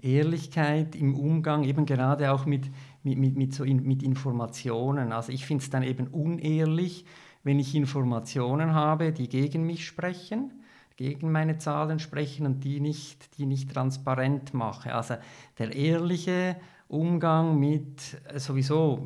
Ehrlichkeit 0.00 0.96
im 0.96 1.14
Umgang, 1.14 1.62
eben 1.62 1.86
gerade 1.86 2.32
auch 2.32 2.46
mit, 2.46 2.68
mit, 3.04 3.18
mit, 3.18 3.36
mit, 3.36 3.54
so 3.54 3.62
in, 3.62 3.86
mit 3.86 4.02
Informationen. 4.02 5.12
Also 5.12 5.30
ich 5.30 5.46
finde 5.46 5.62
es 5.62 5.70
dann 5.70 5.84
eben 5.84 6.08
unehrlich, 6.08 7.04
wenn 7.44 7.60
ich 7.60 7.74
Informationen 7.74 8.74
habe, 8.74 9.12
die 9.12 9.28
gegen 9.28 9.64
mich 9.64 9.86
sprechen 9.86 10.59
gegen 11.00 11.32
meine 11.32 11.56
Zahlen 11.56 11.98
sprechen 11.98 12.44
und 12.44 12.62
die 12.62 12.78
nicht, 12.78 13.38
die 13.38 13.46
nicht 13.46 13.72
transparent 13.72 14.52
mache. 14.52 14.94
Also 14.94 15.14
der 15.58 15.74
ehrliche 15.74 16.56
Umgang 16.88 17.58
mit 17.58 18.20
äh, 18.28 18.38
sowieso, 18.38 18.98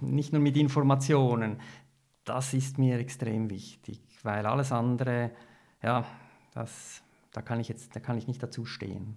nicht 0.00 0.32
nur 0.32 0.40
mit 0.40 0.56
Informationen, 0.56 1.56
das 2.24 2.54
ist 2.54 2.78
mir 2.78 3.00
extrem 3.00 3.50
wichtig, 3.50 4.00
weil 4.22 4.46
alles 4.46 4.70
andere, 4.70 5.32
ja, 5.82 6.04
das, 6.54 7.02
da 7.32 7.42
kann 7.42 7.58
ich 7.58 7.66
jetzt, 7.66 7.96
da 7.96 7.98
kann 7.98 8.16
ich 8.16 8.28
nicht 8.28 8.40
dazu 8.40 8.64
stehen. 8.64 9.16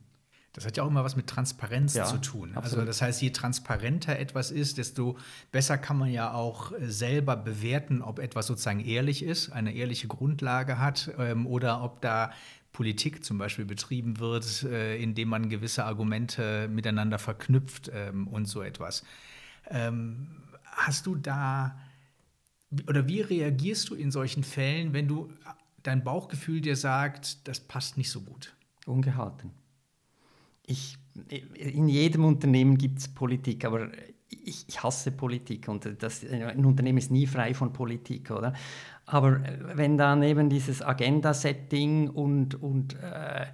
Das 0.53 0.67
hat 0.67 0.77
ja 0.77 0.83
auch 0.83 0.87
immer 0.87 1.03
was 1.03 1.15
mit 1.15 1.25
Transparenz 1.25 1.95
ja, 1.95 2.05
zu 2.05 2.19
tun. 2.19 2.49
Also 2.49 2.57
absolut. 2.57 2.79
Also 2.81 2.85
das 2.85 3.01
heißt, 3.01 3.21
je 3.23 3.31
transparenter 3.31 4.19
etwas 4.19 4.51
ist, 4.51 4.77
desto 4.77 5.17
besser 5.51 5.79
kann 5.79 5.97
man 5.97 6.11
ja 6.11 6.31
auch 6.31 6.71
äh, 6.71 6.89
selber 6.89 7.35
bewerten, 7.35 8.03
ob 8.03 8.19
etwas 8.19 8.47
sozusagen 8.47 8.79
ehrlich 8.79 9.23
ist, 9.23 9.51
eine 9.51 9.73
ehrliche 9.73 10.07
Grundlage 10.07 10.77
hat 10.77 11.11
ähm, 11.17 11.47
oder 11.47 11.83
ob 11.83 12.01
da 12.01 12.31
Politik 12.71 13.25
zum 13.25 13.39
Beispiel 13.39 13.65
betrieben 13.65 14.19
wird, 14.19 14.63
äh, 14.63 14.97
indem 14.97 15.29
man 15.29 15.49
gewisse 15.49 15.85
Argumente 15.85 16.67
miteinander 16.69 17.17
verknüpft 17.17 17.91
ähm, 17.91 18.27
und 18.27 18.45
so 18.45 18.61
etwas. 18.61 19.03
Ähm, 19.69 20.27
hast 20.63 21.07
du 21.07 21.15
da 21.15 21.79
oder 22.87 23.07
wie 23.07 23.21
reagierst 23.21 23.89
du 23.89 23.95
in 23.95 24.11
solchen 24.11 24.43
Fällen, 24.43 24.93
wenn 24.93 25.07
du 25.07 25.31
dein 25.81 26.03
Bauchgefühl 26.03 26.61
dir 26.61 26.75
sagt, 26.75 27.47
das 27.47 27.59
passt 27.59 27.97
nicht 27.97 28.09
so 28.09 28.21
gut? 28.21 28.55
Ungehalten 28.85 29.51
ich, 30.65 30.97
in 31.55 31.87
jedem 31.87 32.25
Unternehmen 32.25 32.77
gibt 32.77 32.99
es 32.99 33.07
Politik, 33.07 33.65
aber 33.65 33.89
ich, 34.29 34.65
ich, 34.67 34.83
hasse 34.83 35.11
Politik 35.11 35.67
und 35.67 35.87
das, 36.01 36.25
ein 36.25 36.65
Unternehmen 36.65 36.97
ist 36.97 37.11
nie 37.11 37.27
frei 37.27 37.53
von 37.53 37.71
Politik, 37.71 38.31
oder? 38.31 38.53
Aber 39.05 39.41
wenn 39.75 39.97
dann 39.97 40.23
eben 40.23 40.49
dieses 40.49 40.81
Agenda-Setting 40.81 42.09
und, 42.09 42.55
und 42.61 42.95
äh, 42.95 43.45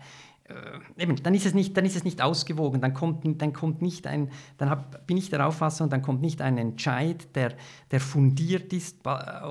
eben, 0.97 1.21
dann 1.21 1.33
ist 1.33 1.45
es 1.45 1.53
nicht, 1.53 1.75
dann 1.75 1.85
ist 1.85 1.95
es 1.95 2.03
nicht 2.03 2.21
ausgewogen, 2.21 2.81
dann 2.81 2.93
kommt, 2.93 3.41
dann 3.41 3.53
kommt 3.53 3.81
nicht 3.81 4.07
ein, 4.07 4.29
dann 4.57 4.69
hab, 4.69 5.05
bin 5.07 5.17
ich 5.17 5.29
der 5.29 5.45
Auffassung, 5.47 5.89
dann 5.89 6.01
kommt 6.01 6.21
nicht 6.21 6.41
ein 6.41 6.57
Entscheid, 6.57 7.35
der, 7.35 7.53
der 7.91 7.99
fundiert 7.99 8.73
ist 8.73 9.05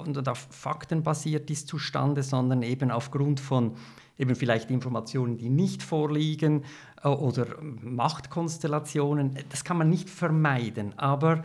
und 0.04 0.28
auf 0.28 0.48
Fakten 0.50 1.02
basiert 1.02 1.50
ist 1.50 1.68
zustande, 1.68 2.22
sondern 2.22 2.62
eben 2.62 2.90
aufgrund 2.90 3.40
von 3.40 3.76
eben 4.18 4.34
vielleicht 4.34 4.70
Informationen, 4.70 5.38
die 5.38 5.48
nicht 5.48 5.82
vorliegen 5.82 6.64
oder 7.02 7.46
Machtkonstellationen. 7.60 9.38
Das 9.50 9.64
kann 9.64 9.76
man 9.76 9.88
nicht 9.88 10.10
vermeiden, 10.10 10.98
aber 10.98 11.44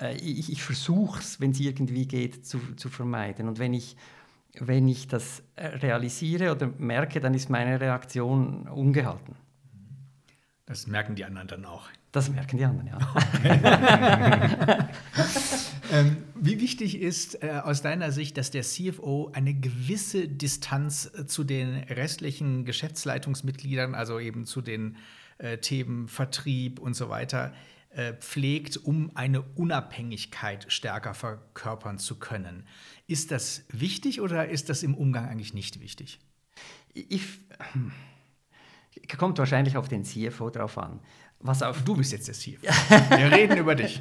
äh, 0.00 0.16
ich, 0.16 0.52
ich 0.52 0.62
versuche 0.62 1.20
es, 1.20 1.40
wenn 1.40 1.50
es 1.52 1.60
irgendwie 1.60 2.06
geht, 2.06 2.46
zu, 2.46 2.58
zu 2.76 2.88
vermeiden. 2.88 3.48
Und 3.48 3.58
wenn 3.58 3.74
ich, 3.74 3.96
wenn 4.58 4.88
ich 4.88 5.08
das 5.08 5.42
äh, 5.56 5.66
realisiere 5.66 6.52
oder 6.52 6.68
merke, 6.78 7.20
dann 7.20 7.34
ist 7.34 7.50
meine 7.50 7.80
Reaktion 7.80 8.68
ungehalten. 8.68 9.34
Das 10.66 10.86
merken 10.86 11.16
die 11.16 11.24
anderen 11.24 11.48
dann 11.48 11.64
auch. 11.64 11.88
Das 12.12 12.30
merken 12.30 12.58
die 12.58 12.64
anderen, 12.64 12.88
ja. 12.88 12.98
ähm, 15.92 16.24
wie 16.34 16.60
wichtig 16.60 17.00
ist 17.00 17.42
äh, 17.42 17.60
aus 17.62 17.82
deiner 17.82 18.12
Sicht, 18.12 18.38
dass 18.38 18.50
der 18.50 18.62
CFO 18.62 19.30
eine 19.34 19.54
gewisse 19.54 20.26
Distanz 20.26 21.10
äh, 21.14 21.26
zu 21.26 21.44
den 21.44 21.76
restlichen 21.84 22.64
Geschäftsleitungsmitgliedern, 22.64 23.94
also 23.94 24.18
eben 24.18 24.46
zu 24.46 24.62
den 24.62 24.96
äh, 25.38 25.58
Themen 25.58 26.08
Vertrieb 26.08 26.80
und 26.80 26.94
so 26.94 27.10
weiter, 27.10 27.52
äh, 27.90 28.14
pflegt, 28.14 28.78
um 28.78 29.14
eine 29.14 29.42
Unabhängigkeit 29.42 30.64
stärker 30.72 31.12
verkörpern 31.12 31.98
zu 31.98 32.18
können? 32.18 32.66
Ist 33.06 33.30
das 33.30 33.64
wichtig 33.68 34.22
oder 34.22 34.48
ist 34.48 34.70
das 34.70 34.82
im 34.82 34.94
Umgang 34.94 35.26
eigentlich 35.28 35.52
nicht 35.52 35.80
wichtig? 35.80 36.18
Ich 36.94 37.22
Kommt 39.16 39.38
wahrscheinlich 39.38 39.76
auf 39.76 39.88
den 39.88 40.04
CFO 40.04 40.50
drauf 40.50 40.76
an. 40.76 41.00
Was 41.42 41.62
auf 41.62 41.82
du 41.82 41.96
bist 41.96 42.12
jetzt 42.12 42.28
der 42.28 42.34
CFO. 42.34 42.66
Wir 43.16 43.32
reden 43.32 43.58
über 43.58 43.74
dich. 43.74 44.00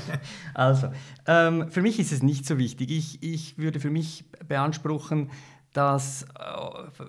also, 0.54 0.88
ähm, 1.26 1.70
für 1.70 1.82
mich 1.82 1.98
ist 1.98 2.12
es 2.12 2.22
nicht 2.22 2.46
so 2.46 2.56
wichtig. 2.56 2.90
Ich, 2.90 3.22
ich 3.22 3.58
würde 3.58 3.78
für 3.78 3.90
mich 3.90 4.24
beanspruchen, 4.48 5.30
dass 5.74 6.22
äh, 6.22 6.26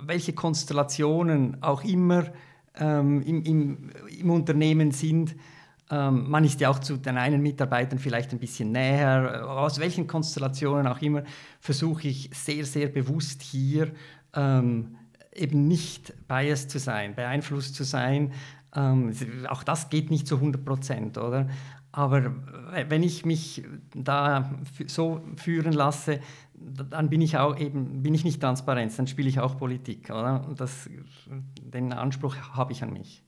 welche 0.02 0.34
Konstellationen 0.34 1.64
auch 1.64 1.84
immer 1.84 2.26
ähm, 2.76 3.22
im, 3.22 3.44
im, 3.44 3.90
im, 4.20 4.30
Unternehmen 4.30 4.92
sind, 4.92 5.36
ähm, 5.90 6.30
man 6.30 6.44
ist 6.44 6.60
ja 6.60 6.70
auch 6.70 6.80
zu 6.80 6.98
den 6.98 7.18
einen 7.18 7.42
Mitarbeitern 7.42 8.00
vielleicht 8.00 8.32
ein 8.32 8.40
bisschen 8.40 8.72
näher. 8.72 9.48
Aus 9.50 9.80
welchen 9.80 10.08
Konstellationen 10.08 10.88
auch 10.88 11.02
immer 11.02 11.24
versuche 11.60 12.10
ich 12.10 12.30
sehr, 12.34 12.66
sehr 12.66 12.88
bewusst 12.88 13.42
hier 13.42 13.92
ähm, 14.36 14.98
eben 15.34 15.68
nicht 15.68 16.14
biased 16.28 16.70
zu 16.70 16.80
sein, 16.80 17.16
beeinflusst 17.16 17.76
zu 17.76 17.84
sein. 17.84 18.34
Ähm, 18.80 19.14
auch 19.48 19.64
das 19.64 19.90
geht 19.90 20.10
nicht 20.10 20.28
zu 20.28 20.36
100 20.36 20.64
Prozent, 20.64 21.18
oder? 21.18 21.50
Aber 21.92 22.36
wenn 22.88 23.02
ich 23.02 23.26
mich 23.26 23.64
da 23.96 24.52
so 24.86 25.22
führen 25.38 25.74
lasse, 25.74 26.20
dann 26.54 27.10
bin 27.10 27.22
ich 27.22 27.38
auch 27.38 27.58
eben 27.58 28.04
bin 28.04 28.14
ich 28.14 28.24
nicht 28.24 28.40
transparent, 28.40 28.98
dann 28.98 29.08
spiele 29.08 29.28
ich 29.28 29.40
auch 29.40 29.58
Politik, 29.58 30.10
oder? 30.10 30.48
Das, 30.56 30.90
den 31.62 31.92
Anspruch 31.94 32.36
habe 32.54 32.74
ich 32.74 32.84
an 32.84 32.94
mich. 32.94 33.24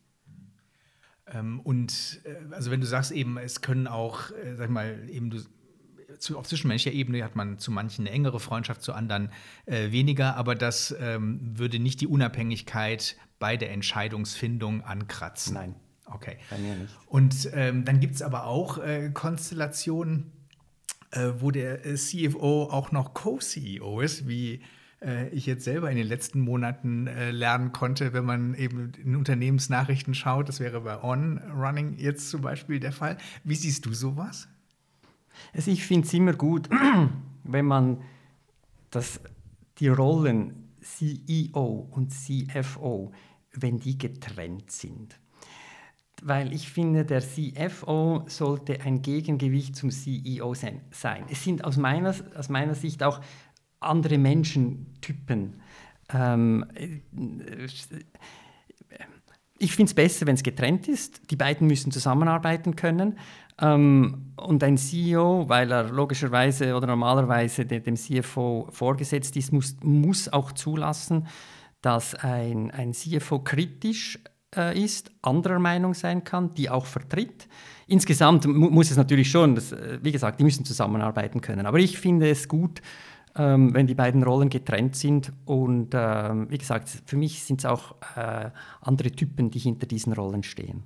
Ähm, 1.28 1.60
und 1.62 2.22
äh, 2.24 2.54
also 2.54 2.72
wenn 2.72 2.82
du 2.82 2.88
sagst 2.88 3.12
eben, 3.12 3.38
es 3.38 3.62
können 3.62 3.88
auch, 3.88 4.32
äh, 4.32 4.56
sag 4.56 4.70
mal, 4.70 5.10
eben 5.10 5.30
du 5.30 5.40
auf 6.38 6.48
zwischenmenschlicher 6.48 6.96
Ebene 6.96 7.24
hat 7.24 7.36
man 7.36 7.58
zu 7.58 7.72
manchen 7.72 8.06
eine 8.06 8.14
engere 8.14 8.40
Freundschaft, 8.40 8.84
zu 8.84 8.94
anderen 8.94 9.32
äh, 9.66 9.92
weniger, 9.92 10.36
aber 10.36 10.56
das 10.56 10.96
ähm, 11.00 11.40
würde 11.58 11.80
nicht 11.80 12.02
die 12.02 12.08
Unabhängigkeit 12.08 13.16
bei 13.41 13.58
der 13.58 13.71
Entscheidungsfindung 13.71 14.84
ankratzen. 14.84 15.56
Nein. 15.56 15.75
Okay. 16.06 16.38
Bei 16.49 16.58
mir 16.60 16.75
nicht. 16.75 16.95
Und 17.08 17.49
ähm, 17.54 17.84
dann 17.84 17.99
gibt 17.99 18.15
es 18.15 18.21
aber 18.21 18.45
auch 18.45 18.77
äh, 18.77 19.10
Konstellationen, 19.13 20.32
äh, 21.10 21.32
wo 21.39 21.51
der 21.51 21.86
äh, 21.86 21.95
CFO 21.95 22.69
auch 22.71 22.91
noch 22.91 23.13
Co-CEO 23.13 23.99
ist, 24.01 24.27
wie 24.27 24.62
äh, 25.01 25.30
ich 25.30 25.47
jetzt 25.47 25.63
selber 25.63 25.89
in 25.89 25.97
den 25.97 26.06
letzten 26.06 26.39
Monaten 26.39 27.08
äh, 27.08 27.32
lernen 27.32 27.71
konnte, 27.71 28.13
wenn 28.13 28.25
man 28.25 28.54
eben 28.54 28.91
in 29.04 29.15
Unternehmensnachrichten 29.15 30.13
schaut. 30.13 30.47
Das 30.47 30.60
wäre 30.60 30.82
bei 30.82 31.01
On 31.04 31.39
Running 31.56 31.97
jetzt 31.97 32.30
zum 32.30 32.41
Beispiel 32.41 32.80
der 32.80 32.91
Fall. 32.91 33.17
Wie 33.43 33.56
siehst 33.56 33.88
du 33.88 33.93
sowas? 33.93 34.47
Also 35.54 35.71
ich 35.71 35.84
finde 35.84 36.06
es 36.06 36.13
immer 36.13 36.34
gut, 36.34 36.69
wenn 37.43 37.65
man 37.65 38.04
das, 38.91 39.19
die 39.80 39.88
Rollen 39.88 40.62
CEO 40.82 41.88
und 41.91 42.12
CFO, 42.12 43.12
wenn 43.54 43.80
die 43.80 43.98
getrennt 43.98 44.72
sind. 44.72 45.20
Weil 46.24 46.54
ich 46.54 46.72
finde, 46.72 47.04
der 47.04 47.22
CFO 47.22 48.26
sollte 48.28 48.82
ein 48.82 49.02
Gegengewicht 49.02 49.76
zum 49.76 49.90
CEO 49.90 50.54
sein. 50.54 50.82
Es 51.30 51.44
sind 51.44 51.64
aus 51.64 51.78
meiner, 51.78 52.14
aus 52.36 52.50
meiner 52.50 52.76
Sicht 52.76 53.02
auch 53.02 53.22
andere 53.80 54.18
Menschentypen. 54.20 55.62
Ähm, 56.14 56.66
ich 59.58 59.76
finde 59.76 59.90
es 59.90 59.94
besser, 59.94 60.26
wenn 60.28 60.36
es 60.36 60.44
getrennt 60.44 60.88
ist. 60.88 61.32
Die 61.32 61.36
beiden 61.36 61.68
müssen 61.68 61.92
zusammenarbeiten 61.92 62.76
können. 62.76 63.18
Ähm, 63.60 64.34
und 64.38 64.64
ein 64.64 64.78
CEO, 64.78 65.48
weil 65.48 65.72
er 65.72 65.90
logischerweise 65.90 66.76
oder 66.76 66.88
normalerweise 66.88 67.66
de, 67.66 67.80
dem 67.80 67.96
CFO 67.96 68.68
vorgesetzt 68.72 69.38
ist, 69.38 69.54
muss, 69.54 69.76
muss 69.84 70.32
auch 70.32 70.52
zulassen, 70.52 71.28
dass 71.82 72.15
ein, 72.15 72.72
ein 72.72 72.94
CFO 72.94 73.39
kritisch 73.39 74.20
äh, 74.56 74.80
ist, 74.80 75.12
anderer 75.22 75.60
Meinung 75.60 75.94
sein 75.94 76.24
kann, 76.24 76.54
die 76.54 76.70
auch 76.70 76.86
vertritt. 76.86 77.48
Insgesamt 77.88 78.46
mu 78.46 78.70
muss 78.70 78.91
es 78.91 78.98
natürlich 78.98 79.30
schon, 79.30 79.56
das, 79.56 79.72
äh, 79.72 80.00
wie 80.02 80.12
gesagt, 80.12 80.39
die 80.39 80.44
müssen 80.44 80.65
zusammenarbeiten 80.65 81.41
können. 81.41 81.65
Aber 81.65 81.80
ich 81.80 81.98
finde 81.98 82.30
es 82.30 82.48
gut, 82.48 82.82
ähm, 83.36 83.74
wenn 83.74 83.88
die 83.88 83.96
beiden 83.96 84.24
Rollen 84.24 84.50
getrennt 84.50 84.96
sind. 84.96 85.32
Und 85.46 85.89
ähm, 85.94 86.50
wie 86.50 86.58
gesagt, 86.58 86.89
für 87.06 87.17
mich 87.17 87.44
sind 87.44 87.62
es 87.62 87.65
auch 87.65 87.96
äh, 88.15 88.50
andere 88.82 89.12
Typen, 89.12 89.52
die 89.52 89.60
hinter 89.60 89.88
diesen 89.88 90.13
Rollen 90.13 90.44
stehen. 90.44 90.84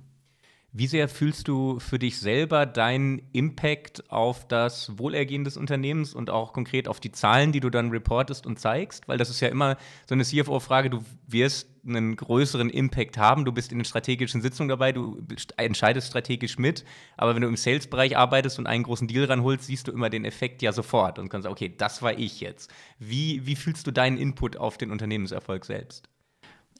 Wie 0.78 0.88
sehr 0.88 1.08
fühlst 1.08 1.48
du 1.48 1.78
für 1.78 1.98
dich 1.98 2.18
selber 2.18 2.66
deinen 2.66 3.22
Impact 3.32 4.10
auf 4.10 4.46
das 4.46 4.98
Wohlergehen 4.98 5.42
des 5.42 5.56
Unternehmens 5.56 6.12
und 6.12 6.28
auch 6.28 6.52
konkret 6.52 6.86
auf 6.86 7.00
die 7.00 7.12
Zahlen, 7.12 7.50
die 7.50 7.60
du 7.60 7.70
dann 7.70 7.88
reportest 7.88 8.46
und 8.46 8.58
zeigst? 8.60 9.08
Weil 9.08 9.16
das 9.16 9.30
ist 9.30 9.40
ja 9.40 9.48
immer 9.48 9.78
so 10.06 10.14
eine 10.14 10.22
CFO-Frage, 10.22 10.90
du 10.90 11.02
wirst 11.26 11.70
einen 11.86 12.14
größeren 12.14 12.68
Impact 12.68 13.16
haben, 13.16 13.46
du 13.46 13.52
bist 13.52 13.72
in 13.72 13.78
den 13.78 13.86
strategischen 13.86 14.42
Sitzungen 14.42 14.68
dabei, 14.68 14.92
du 14.92 15.18
entscheidest 15.56 16.08
strategisch 16.08 16.58
mit, 16.58 16.84
aber 17.16 17.34
wenn 17.34 17.40
du 17.40 17.48
im 17.48 17.56
Sales-Bereich 17.56 18.18
arbeitest 18.18 18.58
und 18.58 18.66
einen 18.66 18.84
großen 18.84 19.08
Deal 19.08 19.24
ranholst, 19.24 19.64
siehst 19.64 19.88
du 19.88 19.92
immer 19.92 20.10
den 20.10 20.26
Effekt 20.26 20.60
ja 20.60 20.72
sofort 20.72 21.18
und 21.18 21.30
kannst 21.30 21.44
sagen, 21.44 21.54
okay, 21.54 21.72
das 21.74 22.02
war 22.02 22.18
ich 22.18 22.42
jetzt. 22.42 22.70
Wie, 22.98 23.46
wie 23.46 23.56
fühlst 23.56 23.86
du 23.86 23.92
deinen 23.92 24.18
Input 24.18 24.58
auf 24.58 24.76
den 24.76 24.90
Unternehmenserfolg 24.90 25.64
selbst? 25.64 26.06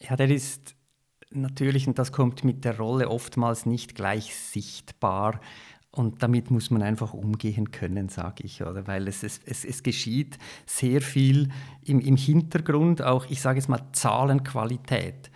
Ja, 0.02 0.16
der 0.16 0.28
ist 0.28 0.75
natürlich, 1.37 1.87
und 1.87 1.99
das 1.99 2.12
kommt 2.12 2.44
mit 2.44 2.64
der 2.64 2.79
Rolle 2.79 3.09
oftmals 3.09 3.66
nicht 3.66 3.94
gleich 3.94 4.35
sichtbar. 4.35 5.40
Und 5.90 6.22
damit 6.22 6.51
muss 6.51 6.70
man 6.70 6.83
einfach 6.83 7.14
umgehen 7.14 7.70
können, 7.70 8.11
sage 8.11 8.44
ich, 8.44 8.62
oder? 8.62 8.87
Weil 8.87 9.09
es, 9.09 9.22
es, 9.22 9.40
es, 9.46 9.64
es 9.64 9.83
geschieht 9.83 10.37
sehr 10.66 11.01
viel 11.01 11.49
im, 11.85 12.01
im 12.01 12.16
Hintergrund, 12.16 13.01
auch, 13.01 13.27
ich 13.31 13.40
sage 13.40 13.59
es 13.59 13.68
mal, 13.68 13.81
Zahlenqualität. 13.92 15.31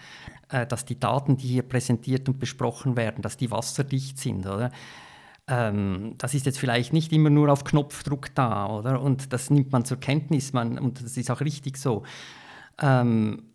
Äh, 0.51 0.67
dass 0.67 0.85
die 0.85 0.99
Daten, 0.99 1.37
die 1.37 1.47
hier 1.47 1.63
präsentiert 1.63 2.29
und 2.29 2.41
besprochen 2.41 2.97
werden, 2.97 3.23
dass 3.23 3.37
die 3.37 3.51
wasserdicht 3.51 4.19
sind, 4.19 4.47
oder? 4.47 4.73
Ähm, 5.47 6.15
das 6.19 6.35
ist 6.35 6.45
jetzt 6.45 6.59
vielleicht 6.59 6.93
nicht 6.93 7.13
immer 7.13 7.31
nur 7.31 7.51
auf 7.51 7.63
Knopfdruck 7.63 8.35
da, 8.35 8.67
oder? 8.67 9.01
Und 9.01 9.33
das 9.33 9.51
nimmt 9.51 9.71
man 9.71 9.85
zur 9.85 9.99
Kenntnis, 9.99 10.53
man, 10.53 10.79
und 10.79 11.03
das 11.03 11.17
ist 11.17 11.31
auch 11.31 11.41
richtig 11.41 11.77
so. 11.77 12.03
Ähm, 12.81 13.50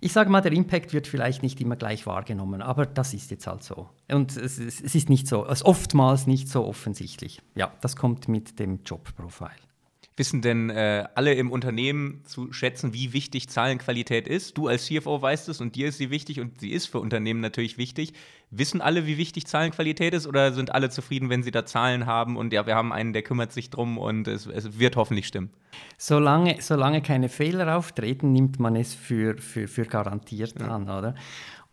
ich 0.00 0.12
sage 0.12 0.30
mal, 0.30 0.40
der 0.40 0.52
Impact 0.52 0.92
wird 0.92 1.06
vielleicht 1.06 1.42
nicht 1.42 1.60
immer 1.60 1.76
gleich 1.76 2.06
wahrgenommen, 2.06 2.62
aber 2.62 2.86
das 2.86 3.14
ist 3.14 3.30
jetzt 3.30 3.46
halt 3.46 3.62
so. 3.62 3.88
Und 4.08 4.36
es, 4.36 4.58
es 4.58 4.80
ist 4.80 5.08
nicht 5.08 5.26
so, 5.26 5.44
es 5.46 5.60
ist 5.60 5.64
oftmals 5.64 6.26
nicht 6.26 6.48
so 6.48 6.64
offensichtlich. 6.64 7.42
Ja, 7.54 7.72
das 7.80 7.96
kommt 7.96 8.28
mit 8.28 8.58
dem 8.58 8.80
Jobprofil. 8.84 9.48
Wissen 10.18 10.42
denn 10.42 10.70
äh, 10.70 11.04
alle 11.14 11.34
im 11.34 11.50
Unternehmen 11.50 12.22
zu 12.24 12.52
schätzen, 12.52 12.92
wie 12.92 13.12
wichtig 13.12 13.48
Zahlenqualität 13.48 14.26
ist? 14.26 14.58
Du 14.58 14.68
als 14.68 14.86
CFO 14.86 15.22
weißt 15.22 15.48
es 15.48 15.60
und 15.60 15.76
dir 15.76 15.88
ist 15.88 15.98
sie 15.98 16.10
wichtig 16.10 16.40
und 16.40 16.60
sie 16.60 16.70
ist 16.70 16.86
für 16.86 17.00
Unternehmen 17.00 17.40
natürlich 17.40 17.78
wichtig. 17.78 18.12
Wissen 18.50 18.80
alle, 18.80 19.06
wie 19.06 19.18
wichtig 19.18 19.46
Zahlenqualität 19.46 20.14
ist 20.14 20.26
oder 20.26 20.52
sind 20.52 20.72
alle 20.72 20.90
zufrieden, 20.90 21.30
wenn 21.30 21.42
sie 21.42 21.50
da 21.50 21.66
Zahlen 21.66 22.06
haben 22.06 22.36
und 22.36 22.52
ja, 22.52 22.66
wir 22.66 22.74
haben 22.74 22.92
einen, 22.92 23.12
der 23.12 23.22
kümmert 23.22 23.52
sich 23.52 23.70
drum 23.70 23.98
und 23.98 24.26
es, 24.26 24.46
es 24.46 24.78
wird 24.78 24.96
hoffentlich 24.96 25.26
stimmen? 25.26 25.50
Solange, 25.98 26.56
solange 26.60 27.02
keine 27.02 27.28
Fehler 27.28 27.76
auftreten, 27.76 28.32
nimmt 28.32 28.58
man 28.58 28.76
es 28.76 28.94
für, 28.94 29.36
für, 29.38 29.68
für 29.68 29.84
garantiert 29.84 30.54
ja. 30.58 30.68
an, 30.68 30.84
oder? 30.84 31.14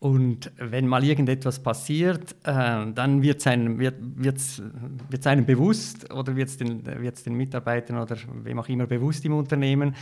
Und 0.05 0.51
wenn 0.57 0.87
mal 0.87 1.03
irgendetwas 1.03 1.57
passiert, 1.57 2.35
äh, 2.43 2.85
dann 2.93 3.23
wird 3.23 3.39
es 3.39 3.47
einem, 3.47 3.79
wird, 3.79 3.95
wird's, 3.99 4.61
wird's 5.09 5.25
einem 5.25 5.47
bewusst 5.47 6.13
oder 6.13 6.35
wird 6.35 6.49
es 6.49 6.57
den, 6.57 6.83
den 6.83 7.33
Mitarbeitern 7.33 7.97
oder 7.97 8.15
wem 8.43 8.59
auch 8.59 8.69
immer 8.69 8.85
bewusst 8.85 9.25
im 9.25 9.33
Unternehmen, 9.33 9.95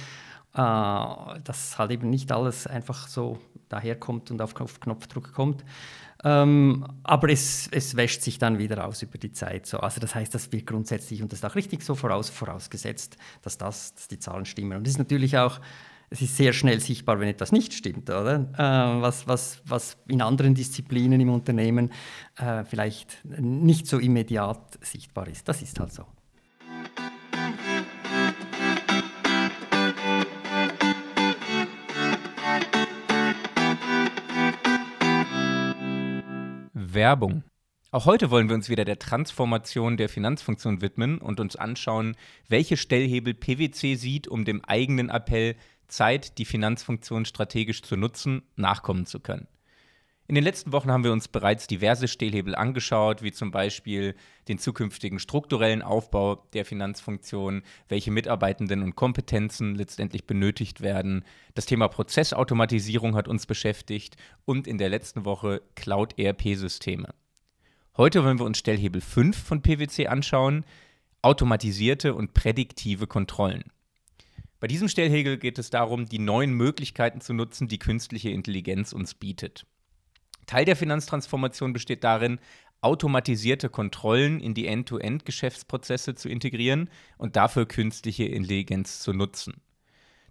äh, 0.56 0.58
dass 0.58 1.78
halt 1.78 1.92
eben 1.92 2.10
nicht 2.10 2.34
alles 2.34 2.68
einfach 2.68 3.08
so 3.08 3.40
daherkommt 3.70 4.30
und 4.30 4.42
auf, 4.42 4.60
auf 4.60 4.82
Knopfdruck 4.82 5.32
kommt. 5.32 5.64
Ähm, 6.26 6.86
aber 7.04 7.30
es, 7.30 7.70
es 7.72 7.96
wäscht 7.96 8.24
sich 8.24 8.38
dann 8.38 8.58
wieder 8.58 8.86
aus 8.86 9.04
über 9.04 9.18
die 9.18 9.32
Zeit. 9.32 9.68
So. 9.68 9.78
Also 9.78 10.02
das 10.02 10.16
heißt, 10.16 10.36
das 10.36 10.52
wird 10.52 10.68
grundsätzlich 10.68 11.22
und 11.22 11.32
das 11.32 11.40
ist 11.40 11.46
auch 11.46 11.56
richtig 11.56 11.82
so 11.82 11.96
voraus, 11.96 12.30
vorausgesetzt, 12.30 13.16
dass, 13.42 13.58
das, 13.58 13.96
dass 13.96 14.10
die 14.10 14.20
Zahlen 14.20 14.44
stimmen. 14.44 14.80
Und 14.80 14.86
das 14.86 14.96
ist 14.96 15.00
natürlich 15.00 15.38
auch 15.38 15.62
es 16.14 16.22
ist 16.22 16.38
sehr 16.38 16.54
schnell 16.54 16.80
sichtbar, 16.80 17.20
wenn 17.20 17.28
etwas 17.28 17.52
nicht 17.52 17.74
stimmt, 17.74 18.08
oder? 18.08 18.48
Äh, 18.54 19.02
was, 19.02 19.28
was, 19.28 19.64
was 19.66 19.98
in 20.08 20.22
anderen 20.22 20.54
Disziplinen 20.54 21.20
im 21.20 21.30
Unternehmen 21.30 21.92
äh, 22.38 22.64
vielleicht 22.66 23.18
nicht 23.26 23.88
so 23.88 23.98
immediat 23.98 24.78
sichtbar 24.86 25.28
ist. 25.28 25.50
Das 25.50 25.64
ist 25.64 25.80
halt 25.80 25.92
so. 25.92 26.06
Werbung. 36.74 37.44
Auch 37.90 38.06
heute 38.06 38.32
wollen 38.32 38.50
wir 38.50 38.56
uns 38.56 38.70
wieder 38.70 38.86
der 38.86 38.98
Transformation 38.98 39.98
der 39.98 40.10
Finanzfunktion 40.10 40.82
widmen 40.82 41.20
und 41.20 41.40
uns 41.40 41.56
anschauen, 41.56 42.16
welche 42.50 42.78
Stellhebel 42.78 43.34
PwC 43.34 43.96
sieht, 43.96 44.28
um 44.28 44.46
dem 44.46 44.64
eigenen 44.66 45.10
Appell 45.10 45.56
Zeit, 45.94 46.38
die 46.38 46.46
Finanzfunktion 46.46 47.26
strategisch 47.26 47.82
zu 47.82 47.96
nutzen, 47.96 48.42
nachkommen 48.56 49.06
zu 49.06 49.20
können. 49.20 49.48
In 50.26 50.36
den 50.36 50.44
letzten 50.46 50.72
Wochen 50.72 50.90
haben 50.90 51.04
wir 51.04 51.12
uns 51.12 51.28
bereits 51.28 51.68
diverse 51.68 52.08
Stellhebel 52.08 52.56
angeschaut, 52.56 53.24
wie 53.24 53.34
zum 53.34 53.52
Beispiel 53.52 54.16
den 54.48 54.58
zukünftigen 54.58 55.20
strukturellen 55.20 55.82
Aufbau 55.82 56.36
der 56.54 56.64
Finanzfunktion, 56.64 57.62
welche 57.90 58.10
Mitarbeitenden 58.10 58.84
und 58.84 58.96
Kompetenzen 58.96 59.76
letztendlich 59.76 60.26
benötigt 60.26 60.80
werden. 60.80 61.26
Das 61.56 61.66
Thema 61.66 61.90
Prozessautomatisierung 61.90 63.16
hat 63.16 63.28
uns 63.28 63.46
beschäftigt 63.46 64.16
und 64.46 64.66
in 64.66 64.78
der 64.78 64.90
letzten 64.90 65.26
Woche 65.26 65.62
Cloud-ERP-Systeme. 65.76 67.14
Heute 67.98 68.24
wollen 68.24 68.40
wir 68.40 68.46
uns 68.46 68.58
Stellhebel 68.58 69.02
5 69.02 69.38
von 69.38 69.62
PwC 69.62 70.08
anschauen, 70.08 70.66
automatisierte 71.22 72.16
und 72.16 72.34
prädiktive 72.34 73.08
Kontrollen. 73.08 73.66
Bei 74.64 74.68
diesem 74.68 74.88
Stellhegel 74.88 75.38
geht 75.38 75.60
es 75.60 75.72
darum, 75.72 76.06
die 76.06 76.20
neuen 76.20 76.54
Möglichkeiten 76.54 77.20
zu 77.20 77.34
nutzen, 77.34 77.68
die 77.68 77.80
künstliche 77.80 78.30
Intelligenz 78.30 78.94
uns 78.94 79.14
bietet. 79.14 79.66
Teil 80.46 80.64
der 80.64 80.78
Finanztransformation 80.78 81.74
besteht 81.74 82.06
darin, 82.06 82.40
automatisierte 82.80 83.68
Kontrollen 83.68 84.40
in 84.40 84.54
die 84.54 84.68
End-to-End-Geschäftsprozesse 84.68 86.16
zu 86.16 86.30
integrieren 86.30 86.90
und 87.18 87.36
dafür 87.36 87.66
künstliche 87.66 88.24
Intelligenz 88.24 89.02
zu 89.02 89.12
nutzen. 89.12 89.56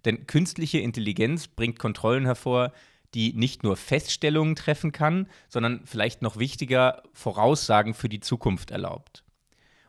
Denn 0.03 0.25
künstliche 0.25 0.79
Intelligenz 0.79 1.47
bringt 1.47 1.77
Kontrollen 1.77 2.25
hervor, 2.25 2.73
die 3.13 3.33
nicht 3.33 3.61
nur 3.61 3.77
Feststellungen 3.77 4.55
treffen 4.55 4.91
kann, 4.91 5.27
sondern 5.47 5.85
vielleicht 5.85 6.23
noch 6.23 6.37
wichtiger 6.37 7.03
Voraussagen 7.13 7.93
für 7.93 8.09
die 8.09 8.19
Zukunft 8.19 8.71
erlaubt. 8.71 9.23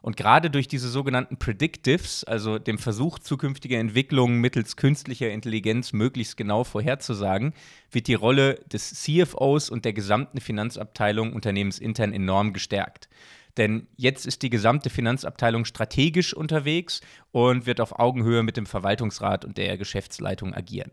Und 0.05 0.19
gerade 0.19 0.51
durch 0.51 0.69
diese 0.69 0.91
sogenannten 0.91 1.39
Predictives, 1.39 2.25
also 2.25 2.59
dem 2.59 2.77
Versuch, 2.77 3.19
zukünftige 3.19 3.79
Entwicklungen 3.79 4.39
mittels 4.39 4.77
künstlicher 4.77 5.31
Intelligenz 5.31 5.95
möglichst 5.95 6.37
genau 6.37 6.63
vorherzusagen, 6.63 7.55
wird 7.91 8.07
die 8.07 8.13
Rolle 8.13 8.57
des 8.71 8.93
CFOs 9.03 9.71
und 9.71 9.87
der 9.87 9.95
gesamten 9.95 10.43
Finanzabteilung 10.43 11.33
unternehmensintern 11.33 12.13
enorm 12.13 12.53
gestärkt. 12.53 13.09
Denn 13.57 13.87
jetzt 13.97 14.27
ist 14.27 14.43
die 14.43 14.51
gesamte 14.51 14.91
Finanzabteilung 14.91 15.65
strategisch 15.65 16.35
unterwegs 16.35 17.01
und 17.33 17.65
wird 17.65 17.81
auf 17.81 17.99
Augenhöhe 17.99 18.43
mit 18.43 18.59
dem 18.59 18.67
Verwaltungsrat 18.67 19.47
und 19.47 19.57
der 19.57 19.79
Geschäftsleitung 19.79 20.53
agieren. 20.53 20.91